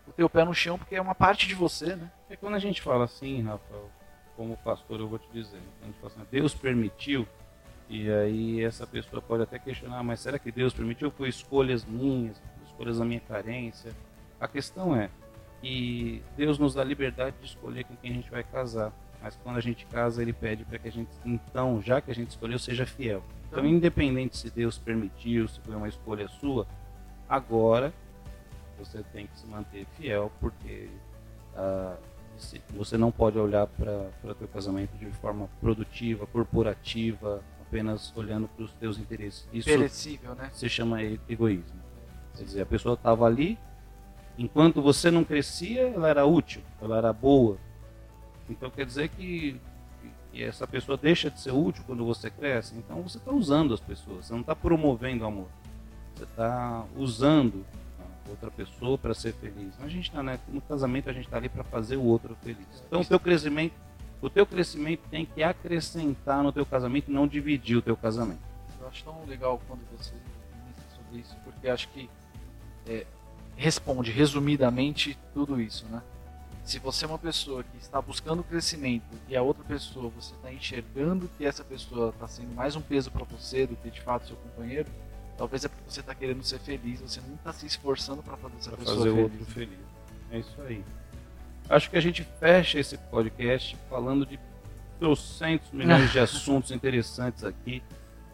o 0.06 0.12
teu 0.12 0.28
pé 0.28 0.44
no 0.44 0.54
chão 0.54 0.78
porque 0.78 0.96
é 0.96 1.00
uma 1.00 1.14
parte 1.14 1.46
de 1.46 1.54
você, 1.54 1.96
né? 1.96 2.10
É 2.28 2.36
quando 2.36 2.54
a 2.54 2.58
gente 2.58 2.80
fala 2.82 3.04
assim, 3.04 3.42
Rafael, 3.42 3.90
como 4.36 4.56
pastor, 4.58 5.00
eu 5.00 5.08
vou 5.08 5.18
te 5.18 5.28
dizer, 5.32 5.60
a 5.82 5.86
gente 5.86 5.98
fala 5.98 6.12
assim, 6.14 6.26
Deus 6.30 6.54
permitiu, 6.54 7.26
e 7.88 8.10
aí 8.10 8.64
essa 8.64 8.86
pessoa 8.86 9.20
pode 9.20 9.42
até 9.42 9.58
questionar, 9.58 10.02
mas 10.02 10.20
será 10.20 10.38
que 10.38 10.50
Deus 10.50 10.72
permitiu? 10.72 11.10
Foi 11.10 11.28
escolhas 11.28 11.84
minhas, 11.84 12.40
escolhas 12.66 12.98
da 12.98 13.04
minha 13.04 13.20
carência. 13.20 13.92
A 14.40 14.48
questão 14.48 14.96
é 14.96 15.10
que 15.60 16.22
Deus 16.36 16.58
nos 16.58 16.74
dá 16.74 16.82
liberdade 16.82 17.36
de 17.40 17.46
escolher 17.46 17.84
com 17.84 17.96
quem 17.96 18.10
a 18.10 18.14
gente 18.14 18.30
vai 18.30 18.42
casar. 18.42 18.92
Mas 19.24 19.38
quando 19.42 19.56
a 19.56 19.60
gente 19.60 19.86
casa, 19.86 20.20
ele 20.20 20.34
pede 20.34 20.66
para 20.66 20.78
que 20.78 20.86
a 20.86 20.92
gente, 20.92 21.08
então, 21.24 21.80
já 21.80 21.98
que 21.98 22.10
a 22.10 22.14
gente 22.14 22.28
escolheu, 22.28 22.58
seja 22.58 22.84
fiel. 22.84 23.24
Então, 23.48 23.64
independente 23.64 24.36
se 24.36 24.50
Deus 24.50 24.76
permitiu, 24.76 25.48
se 25.48 25.58
foi 25.60 25.74
uma 25.74 25.88
escolha 25.88 26.28
sua, 26.28 26.66
agora 27.26 27.90
você 28.78 29.02
tem 29.14 29.26
que 29.26 29.38
se 29.38 29.46
manter 29.46 29.86
fiel, 29.96 30.30
porque 30.40 30.90
uh, 31.56 31.96
você 32.76 32.98
não 32.98 33.10
pode 33.10 33.38
olhar 33.38 33.66
para 33.66 34.10
o 34.22 34.34
teu 34.34 34.46
casamento 34.46 34.94
de 34.98 35.10
forma 35.12 35.48
produtiva, 35.58 36.26
corporativa, 36.26 37.42
apenas 37.62 38.12
olhando 38.14 38.46
para 38.46 38.66
os 38.66 38.72
teus 38.74 38.98
interesses. 38.98 39.48
Isso 39.54 39.70
Perecível, 39.70 40.34
né? 40.34 40.50
se 40.52 40.68
chama 40.68 41.02
egoísmo. 41.02 41.80
Quer 42.36 42.44
dizer, 42.44 42.60
a 42.60 42.66
pessoa 42.66 42.92
estava 42.92 43.24
ali, 43.24 43.58
enquanto 44.36 44.82
você 44.82 45.10
não 45.10 45.24
crescia, 45.24 45.88
ela 45.88 46.10
era 46.10 46.26
útil, 46.26 46.60
ela 46.78 46.98
era 46.98 47.10
boa. 47.10 47.56
Então 48.48 48.70
quer 48.70 48.86
dizer 48.86 49.08
que, 49.08 49.60
que 50.32 50.42
essa 50.42 50.66
pessoa 50.66 50.98
deixa 50.98 51.30
de 51.30 51.40
ser 51.40 51.52
útil 51.52 51.82
quando 51.86 52.04
você 52.04 52.30
cresce. 52.30 52.74
Então 52.76 53.02
você 53.02 53.18
está 53.18 53.32
usando 53.32 53.74
as 53.74 53.80
pessoas, 53.80 54.26
você 54.26 54.32
não 54.32 54.40
está 54.40 54.54
promovendo 54.54 55.24
amor. 55.24 55.48
Você 56.14 56.24
está 56.24 56.84
usando 56.96 57.64
outra 58.28 58.50
pessoa 58.50 58.96
para 58.96 59.14
ser 59.14 59.32
feliz. 59.34 59.74
A 59.80 59.88
gente 59.88 60.08
está 60.08 60.22
né, 60.22 60.38
no 60.48 60.60
casamento 60.60 61.10
a 61.10 61.12
gente 61.12 61.26
está 61.26 61.36
ali 61.36 61.48
para 61.48 61.64
fazer 61.64 61.96
o 61.96 62.04
outro 62.04 62.36
feliz. 62.42 62.66
Então 62.86 63.00
o 63.00 63.04
teu 63.04 63.20
crescimento, 63.20 63.74
o 64.20 64.30
teu 64.30 64.46
crescimento 64.46 65.00
tem 65.10 65.26
que 65.26 65.42
acrescentar 65.42 66.42
no 66.42 66.52
teu 66.52 66.64
casamento, 66.64 67.10
não 67.10 67.26
dividir 67.26 67.76
o 67.76 67.82
teu 67.82 67.96
casamento. 67.96 68.40
Eu 68.80 68.88
acho 68.88 69.04
tão 69.04 69.24
legal 69.26 69.60
quando 69.66 69.80
você 69.96 70.12
pensa 70.12 70.96
sobre 70.96 71.20
isso, 71.20 71.36
porque 71.44 71.68
acho 71.68 71.88
que 71.88 72.08
é, 72.86 73.06
responde 73.56 74.10
resumidamente 74.10 75.18
tudo 75.32 75.60
isso, 75.60 75.86
né? 75.86 76.02
Se 76.64 76.78
você 76.78 77.04
é 77.04 77.08
uma 77.08 77.18
pessoa 77.18 77.62
que 77.62 77.76
está 77.76 78.00
buscando 78.00 78.42
crescimento 78.42 79.04
e 79.28 79.36
a 79.36 79.42
outra 79.42 79.62
pessoa 79.64 80.10
você 80.10 80.34
está 80.34 80.52
enxergando 80.52 81.30
que 81.36 81.44
essa 81.44 81.62
pessoa 81.62 82.08
está 82.08 82.26
sendo 82.26 82.54
mais 82.54 82.74
um 82.74 82.80
peso 82.80 83.10
para 83.10 83.24
você 83.24 83.66
do 83.66 83.76
que 83.76 83.90
de 83.90 84.00
fato 84.00 84.26
seu 84.26 84.36
companheiro, 84.36 84.88
Talvez 85.36 85.64
é 85.64 85.68
porque 85.68 85.82
você 85.88 86.00
está 86.00 86.14
querendo 86.14 86.42
ser 86.44 86.60
feliz, 86.60 87.00
você 87.00 87.20
não 87.20 87.34
está 87.34 87.52
se 87.52 87.66
esforçando 87.66 88.22
para 88.22 88.36
fazer 88.36 88.56
essa 88.58 88.70
pra 88.70 88.78
pessoa 88.78 88.98
fazer 88.98 89.10
feliz. 89.10 89.22
outro 89.22 89.46
feliz. 89.46 89.78
É 90.30 90.38
isso 90.38 90.62
aí. 90.62 90.84
Acho 91.68 91.90
que 91.90 91.96
a 91.96 92.00
gente 92.00 92.22
fecha 92.38 92.78
esse 92.78 92.96
podcast 92.96 93.76
falando 93.88 94.24
de 94.24 94.38
trocentos 95.00 95.70
milhões 95.72 96.12
de 96.12 96.18
assuntos 96.20 96.70
interessantes 96.70 97.42
aqui. 97.42 97.82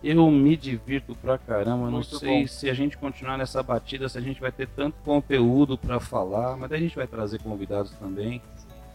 Eu 0.03 0.31
me 0.31 0.57
divirto 0.57 1.15
pra 1.15 1.37
caramba. 1.37 1.91
Muito 1.91 2.13
não 2.13 2.19
sei 2.19 2.43
bom. 2.43 2.47
se 2.49 2.71
a 2.71 2.75
gente 2.75 2.97
continuar 2.97 3.37
nessa 3.37 3.63
batida, 3.63 4.09
se 4.09 4.17
a 4.17 4.21
gente 4.21 4.41
vai 4.41 4.51
ter 4.51 4.67
tanto 4.69 4.97
conteúdo 5.05 5.77
para 5.77 6.01
falar, 6.01 6.57
mas 6.57 6.73
a 6.73 6.79
gente 6.79 6.97
vai 6.97 7.07
trazer 7.07 7.41
convidados 7.43 7.91
também. 7.93 8.41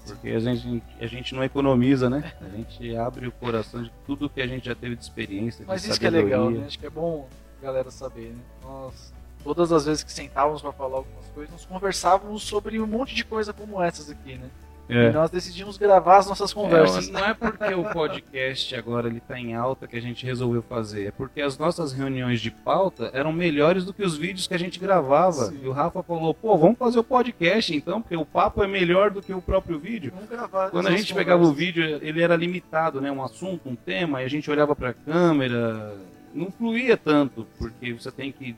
Porque 0.06 0.30
a 0.30 0.40
gente, 0.40 0.84
a 1.00 1.08
gente 1.08 1.34
não 1.34 1.44
economiza, 1.44 2.10
né? 2.10 2.34
A 2.40 2.50
gente 2.56 2.96
abre 2.96 3.28
o 3.28 3.32
coração 3.32 3.84
de 3.84 3.92
tudo 4.06 4.30
que 4.30 4.40
a 4.40 4.46
gente 4.48 4.66
já 4.66 4.76
teve 4.76 4.96
de 4.96 5.02
experiência. 5.02 5.66
Mas 5.68 5.82
de 5.82 5.90
isso 5.90 5.98
sabedoria. 5.98 6.28
que 6.28 6.34
é 6.34 6.38
legal, 6.38 6.50
né? 6.52 6.66
Acho 6.68 6.80
que 6.80 6.86
é 6.86 6.90
bom 6.90 7.28
galera 7.62 7.90
saber, 7.90 8.32
né? 8.32 8.44
Nós, 8.62 9.14
todas 9.44 9.72
as 9.72 9.86
vezes 9.86 10.04
que 10.04 10.12
sentávamos 10.12 10.62
para 10.62 10.72
falar 10.72 10.98
algumas 10.98 11.26
coisas, 11.30 11.52
nós 11.52 11.66
conversávamos 11.66 12.44
sobre 12.44 12.80
um 12.80 12.86
monte 12.86 13.16
de 13.16 13.26
coisa 13.26 13.52
como 13.52 13.82
essas 13.82 14.10
aqui, 14.10 14.36
né? 14.36 14.50
É. 14.88 15.10
E 15.10 15.12
nós 15.12 15.32
decidimos 15.32 15.78
gravar 15.78 16.18
as 16.18 16.28
nossas 16.28 16.54
conversas. 16.54 17.10
É, 17.10 17.12
não 17.12 17.26
é 17.26 17.34
porque 17.34 17.74
o 17.74 17.84
podcast 17.86 18.76
agora 18.76 19.08
ele 19.08 19.20
tá 19.20 19.40
em 19.40 19.56
alta 19.56 19.88
que 19.88 19.96
a 19.96 20.02
gente 20.02 20.26
resolveu 20.26 20.62
fazer, 20.62 21.08
é 21.08 21.12
porque 21.12 21.42
as 21.42 21.58
nossas 21.58 21.92
reuniões 21.92 22.40
de 22.40 22.52
pauta 22.52 23.10
eram 23.14 23.34
melhores 23.34 23.84
do 23.84 23.94
que 23.94 24.04
os 24.04 24.16
vídeos 24.16 24.48
que 24.48 24.54
a 24.54 24.60
gente 24.60 24.80
gravava. 24.80 25.46
Sim. 25.46 25.60
E 25.64 25.68
o 25.68 25.72
Rafa 25.72 26.04
falou: 26.04 26.34
"Pô, 26.34 26.56
vamos 26.58 26.78
fazer 26.78 27.00
o 27.00 27.04
podcast 27.04 27.76
então, 27.76 28.02
porque 28.02 28.16
o 28.16 28.26
papo 28.26 28.64
é 28.64 28.68
melhor 28.68 29.10
do 29.10 29.22
que 29.22 29.34
o 29.34 29.42
próprio 29.42 29.80
vídeo". 29.80 30.12
Vamos 30.14 30.30
gravar. 30.30 30.70
Quando 30.70 30.88
a 30.88 30.92
gente 30.92 31.12
conversas. 31.12 31.18
pegava 31.18 31.44
o 31.44 31.52
vídeo, 31.54 31.84
ele 32.02 32.22
era 32.22 32.36
limitado, 32.36 33.02
né, 33.02 33.12
um 33.12 33.24
assunto, 33.24 33.68
um 33.68 33.76
tema, 33.76 34.22
e 34.22 34.26
a 34.26 34.30
gente 34.30 34.50
olhava 34.52 34.76
para 34.76 34.90
a 34.90 34.94
câmera, 34.94 35.96
não 36.34 36.52
fluía 36.52 36.96
tanto, 36.96 37.48
porque 37.58 37.94
você 37.94 38.12
tem 38.12 38.32
que 38.32 38.56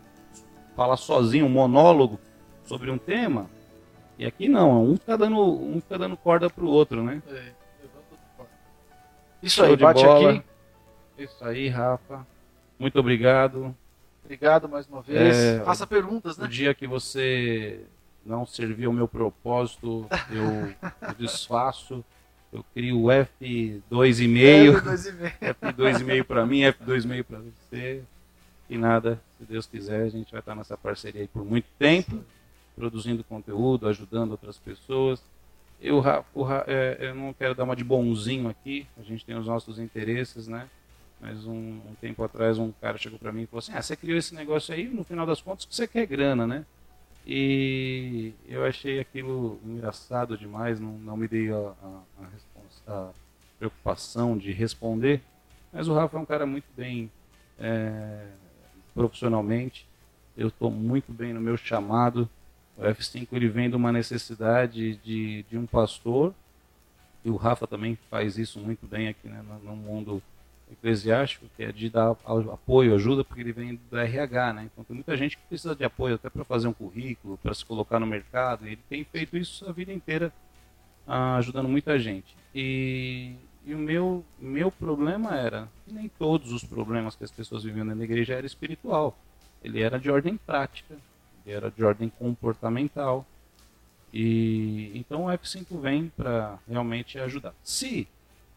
falar 0.76 0.98
sozinho, 0.98 1.46
um 1.46 1.50
monólogo 1.50 2.20
sobre 2.66 2.92
um 2.92 2.98
tema. 2.98 3.50
E 4.18 4.26
aqui 4.26 4.48
não, 4.48 4.84
um 4.84 4.98
fica 4.98 5.18
dando, 5.18 5.40
um 5.40 5.80
fica 5.80 5.98
dando 5.98 6.18
corda 6.18 6.50
pro 6.50 6.68
outro, 6.68 7.04
né? 7.04 7.22
É, 7.30 7.52
Isso 9.42 9.64
aí, 9.64 9.76
bate 9.76 10.04
bola. 10.04 10.32
aqui. 10.32 10.44
Isso 11.18 11.44
aí, 11.44 11.68
Rafa. 11.68 12.26
Muito 12.80 13.00
obrigado. 13.00 13.76
Obrigado 14.24 14.68
mais 14.68 14.88
uma 14.88 15.02
vez. 15.02 15.36
É, 15.36 15.60
Faça 15.64 15.86
perguntas, 15.88 16.38
né? 16.38 16.46
O 16.46 16.48
dia 16.48 16.74
que 16.74 16.88
você 16.88 17.82
não 18.26 18.46
serviu 18.46 18.90
o 18.90 18.94
meu 18.94 19.08
propósito, 19.08 20.06
eu, 20.30 20.76
eu 21.08 21.14
desfaço. 21.18 22.04
Eu 22.52 22.64
crio 22.74 23.04
o 23.04 23.08
F2,5. 23.08 24.82
F2,5 25.42 26.24
para 26.24 26.46
mim, 26.46 26.62
F2,5 26.62 27.24
para 27.24 27.40
você. 27.40 28.02
E 28.70 28.78
nada, 28.78 29.20
se 29.38 29.46
Deus 29.46 29.66
quiser, 29.66 30.04
a 30.04 30.10
gente 30.10 30.32
vai 30.32 30.40
estar 30.40 30.56
nessa 30.56 30.78
parceria 30.78 31.22
aí 31.22 31.28
por 31.28 31.46
muito 31.46 31.68
tempo, 31.80 32.24
produzindo 32.78 33.24
conteúdo, 33.24 33.88
ajudando 33.88 34.32
outras 34.32 34.58
pessoas. 34.58 35.22
Eu, 35.82 36.04
é, 36.68 36.98
eu 37.00 37.16
não 37.16 37.34
quero 37.34 37.54
dar 37.54 37.64
uma 37.64 37.76
de 37.76 37.84
bonzinho 37.84 38.48
aqui, 38.48 38.88
a 38.98 39.02
gente 39.02 39.26
tem 39.26 39.36
os 39.36 39.48
nossos 39.48 39.80
interesses, 39.80 40.48
né? 40.48 40.70
Mas 41.20 41.46
um, 41.46 41.54
um 41.54 41.96
tempo 42.00 42.24
atrás 42.24 42.60
um 42.60 42.72
cara 42.72 42.98
chegou 42.98 43.18
para 43.18 43.32
mim 43.32 43.44
e 43.44 43.48
falou 43.48 43.60
assim: 43.60 43.74
Ah, 43.74 43.82
você 43.82 43.96
criou 43.96 44.18
esse 44.18 44.36
negócio 44.36 44.74
aí, 44.74 44.88
no 44.88 45.04
final 45.04 45.26
das 45.26 45.42
contas, 45.42 45.68
você 45.70 45.88
quer 45.88 46.06
grana, 46.06 46.46
né? 46.46 46.66
E 47.26 48.34
eu 48.48 48.64
achei 48.64 49.00
aquilo 49.00 49.60
engraçado 49.66 50.38
demais, 50.38 50.80
não, 50.80 50.94
não 50.94 51.18
me 51.18 51.28
dei 51.28 51.52
a, 51.52 51.74
a, 51.84 52.94
a, 52.94 53.10
preocupação 53.60 54.38
de 54.38 54.52
responder. 54.52 55.22
Mas 55.74 55.88
o 55.88 55.94
Rafa 55.94 56.18
é 56.18 56.20
um 56.22 56.26
cara 56.26 56.46
muito 56.46 56.68
bem 56.76 57.12
é, 57.60 58.28
profissionalmente. 58.94 59.86
Eu 60.38 60.48
estou 60.48 60.72
muito 60.72 61.12
bem 61.12 61.34
no 61.34 61.42
meu 61.42 61.58
chamado. 61.58 62.30
O 62.78 62.84
F5 62.84 63.28
ele 63.32 63.48
vem 63.48 63.70
de 63.70 63.76
uma 63.76 63.92
necessidade 63.92 64.98
de, 64.98 65.44
de 65.44 65.58
um 65.58 65.66
pastor. 65.66 66.34
E 67.26 67.30
o 67.30 67.36
Rafa 67.36 67.66
também 67.66 67.98
faz 68.10 68.38
isso 68.38 68.60
muito 68.60 68.86
bem 68.86 69.08
aqui 69.08 69.28
né, 69.28 69.44
no, 69.64 69.76
mundo 69.76 70.22
eclesiástico, 70.72 71.46
que 71.56 71.64
é 71.64 71.72
de 71.72 71.90
dar 71.90 72.12
apoio, 72.12 72.94
ajuda, 72.94 73.24
porque 73.24 73.42
ele 73.42 73.54
vem 73.54 73.80
do 73.90 73.98
RH, 73.98 74.54
né? 74.54 74.70
Então 74.72 74.84
tem 74.84 74.96
muita 74.96 75.16
gente 75.18 75.38
que 75.38 75.44
precisa 75.48 75.76
de 75.76 75.84
apoio 75.84 76.16
até 76.16 76.30
para 76.30 76.44
fazer 76.44 76.68
um 76.68 76.74
currículo, 76.74 77.38
para 77.38 77.54
se 77.54 77.66
colocar 77.66 78.00
no 78.00 78.06
mercado, 78.06 78.68
e 78.68 78.74
ele 78.74 78.82
tem 78.90 79.04
feito 79.04 79.38
isso 79.38 79.68
a 79.68 79.72
vida 79.72 79.94
inteira, 79.94 80.32
ah, 81.08 81.38
ajudando 81.38 81.70
muita 81.70 81.98
gente. 81.98 82.36
E, 82.54 83.34
e 83.66 83.74
o 83.74 83.78
meu, 83.78 84.26
meu 84.40 84.70
problema 84.70 85.36
era, 85.36 85.70
nem 85.86 86.10
todos 86.10 86.52
os 86.52 86.64
problemas 86.64 87.16
que 87.16 87.24
as 87.24 87.32
pessoas 87.32 87.64
viviam 87.64 87.86
na 87.86 88.04
igreja 88.04 88.34
era 88.34 88.46
espiritual, 88.46 89.18
ele 89.64 89.82
era 89.82 89.98
de 89.98 90.12
ordem 90.12 90.38
prática, 90.38 90.96
ele 91.48 91.56
era 91.56 91.72
de 91.72 91.84
ordem 91.84 92.10
comportamental, 92.10 93.26
e 94.14 94.92
então 94.96 95.26
o 95.26 95.28
F5 95.30 95.80
vem 95.80 96.10
para 96.16 96.60
realmente 96.68 97.18
ajudar. 97.20 97.54
Se 97.64 98.08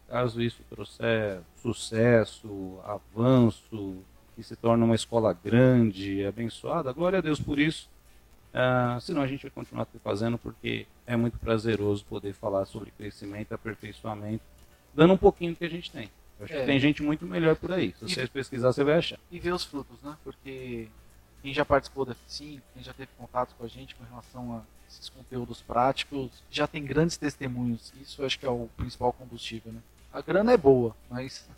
caso 0.09 0.43
isso 0.43 0.61
trouxer 0.69 1.41
sucesso, 1.63 2.79
avanço, 2.85 3.97
que 4.35 4.43
se 4.43 4.57
torne 4.57 4.83
uma 4.83 4.95
escola 4.95 5.33
grande, 5.33 6.25
abençoada, 6.27 6.93
glória 6.93 7.19
a 7.19 7.23
Deus 7.23 7.41
por 7.41 7.59
isso. 7.59 7.89
Uh, 8.53 9.01
senão 9.01 9.23
a 9.23 9.27
gente 9.29 9.43
vai 9.43 9.51
continuar 9.51 9.87
fazendo 10.03 10.37
porque 10.37 10.85
é 11.07 11.15
muito 11.15 11.39
prazeroso 11.39 12.05
poder 12.07 12.33
falar 12.33 12.65
sobre 12.65 12.91
crescimento, 12.91 13.53
aperfeiçoamento 13.53 14.43
dando 14.93 15.13
um 15.15 15.17
pouquinho 15.17 15.53
do 15.53 15.57
que 15.59 15.65
a 15.65 15.71
gente 15.71 15.89
tem. 15.93 16.11
Eu 16.39 16.45
acho 16.47 16.55
É. 16.55 16.61
que 16.61 16.67
tem 16.67 16.81
gente 16.81 17.01
muito 17.01 17.25
melhor 17.25 17.55
por 17.55 17.71
aí. 17.71 17.95
Se 18.01 18.07
E- 18.07 18.09
você 18.09 18.27
pesquisar, 18.27 18.73
você 18.73 18.83
vai 18.83 18.95
achar. 18.97 19.21
E 19.31 19.39
ver 19.39 19.53
os 19.55 19.65
frutos, 19.65 19.97
né? 20.03 20.17
Porque 20.25 20.89
quem 21.43 21.55
já 21.55 21.65
participou 21.65 22.05
da 22.05 22.15
F5, 22.15 22.61
quem 22.75 22.83
já 22.83 22.93
teve 22.93 23.09
contato 23.19 23.55
com 23.57 23.65
a 23.65 23.69
gente 23.69 23.95
com 23.95 24.05
relação 24.05 24.57
a 24.57 24.63
esses 24.89 25.09
conteúdos 25.09 25.63
práticos, 25.63 26.31
já 26.51 26.67
tem 26.67 26.85
grandes 26.85 27.17
testemunhos. 27.17 27.93
Isso 28.01 28.21
eu 28.21 28.27
acho 28.27 28.39
que 28.39 28.47
é 28.47 28.51
o 28.51 28.69
principal 28.77 29.13
combustível, 29.13 29.73
né? 29.73 29.81
A 30.13 30.21
grana 30.21 30.53
é 30.53 30.57
boa, 30.57 30.95
mas 31.09 31.49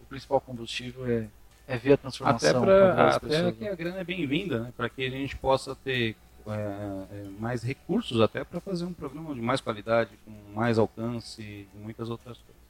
o 0.00 0.04
principal 0.04 0.40
combustível 0.40 1.06
é, 1.06 1.26
é 1.66 1.78
ver 1.78 1.92
a 1.92 1.94
Até, 1.94 2.02
transformação. 2.02 2.62
pra, 2.62 2.94
ver 2.94 3.00
as 3.00 3.16
até 3.16 3.26
pessoas, 3.28 3.56
que 3.56 3.64
né? 3.64 3.70
a 3.70 3.74
grana 3.74 3.98
é 3.98 4.04
bem-vinda, 4.04 4.60
né? 4.60 4.72
Para 4.76 4.88
que 4.90 5.06
a 5.06 5.10
gente 5.10 5.36
possa 5.36 5.74
ter 5.74 6.14
é, 6.46 6.50
é, 6.50 7.24
mais 7.38 7.62
recursos 7.62 8.20
até 8.20 8.44
para 8.44 8.60
fazer 8.60 8.84
um 8.84 8.92
programa 8.92 9.34
de 9.34 9.40
mais 9.40 9.60
qualidade, 9.60 10.10
com 10.24 10.32
mais 10.54 10.78
alcance 10.78 11.40
e 11.40 11.68
muitas 11.74 12.10
outras 12.10 12.36
coisas. 12.36 12.62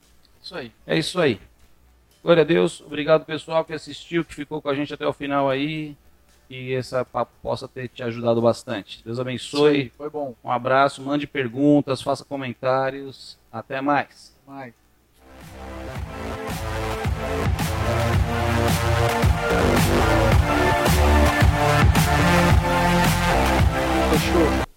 Isso 0.43 0.55
aí. 0.55 0.73
É 0.87 0.97
isso 0.97 1.21
aí. 1.21 1.41
Glória 2.23 2.43
a 2.43 2.47
Deus. 2.47 2.81
Obrigado 2.81 3.25
pessoal 3.25 3.65
que 3.65 3.73
assistiu, 3.73 4.25
que 4.25 4.35
ficou 4.35 4.63
com 4.63 4.69
a 4.69 4.75
gente 4.75 4.95
até 4.95 5.07
o 5.07 5.13
final 5.13 5.51
aí 5.51 5.97
que 6.53 6.75
essa 6.75 7.03
papo 7.03 7.33
possa 7.43 7.67
ter 7.67 7.89
te 7.89 8.03
ajudado 8.03 8.43
bastante. 8.43 9.03
Deus 9.03 9.19
abençoe. 9.19 9.85
Sim, 9.85 9.91
foi 9.97 10.11
bom. 10.11 10.35
Um 10.45 10.51
abraço, 10.51 11.01
mande 11.01 11.27
perguntas, 11.27 12.03
faça 12.03 12.27
comentários. 12.27 13.39
Até 13.51 13.81
mais. 13.81 14.37
Até 14.47 14.53
mais. 14.53 14.75
Fechou. 24.11 24.73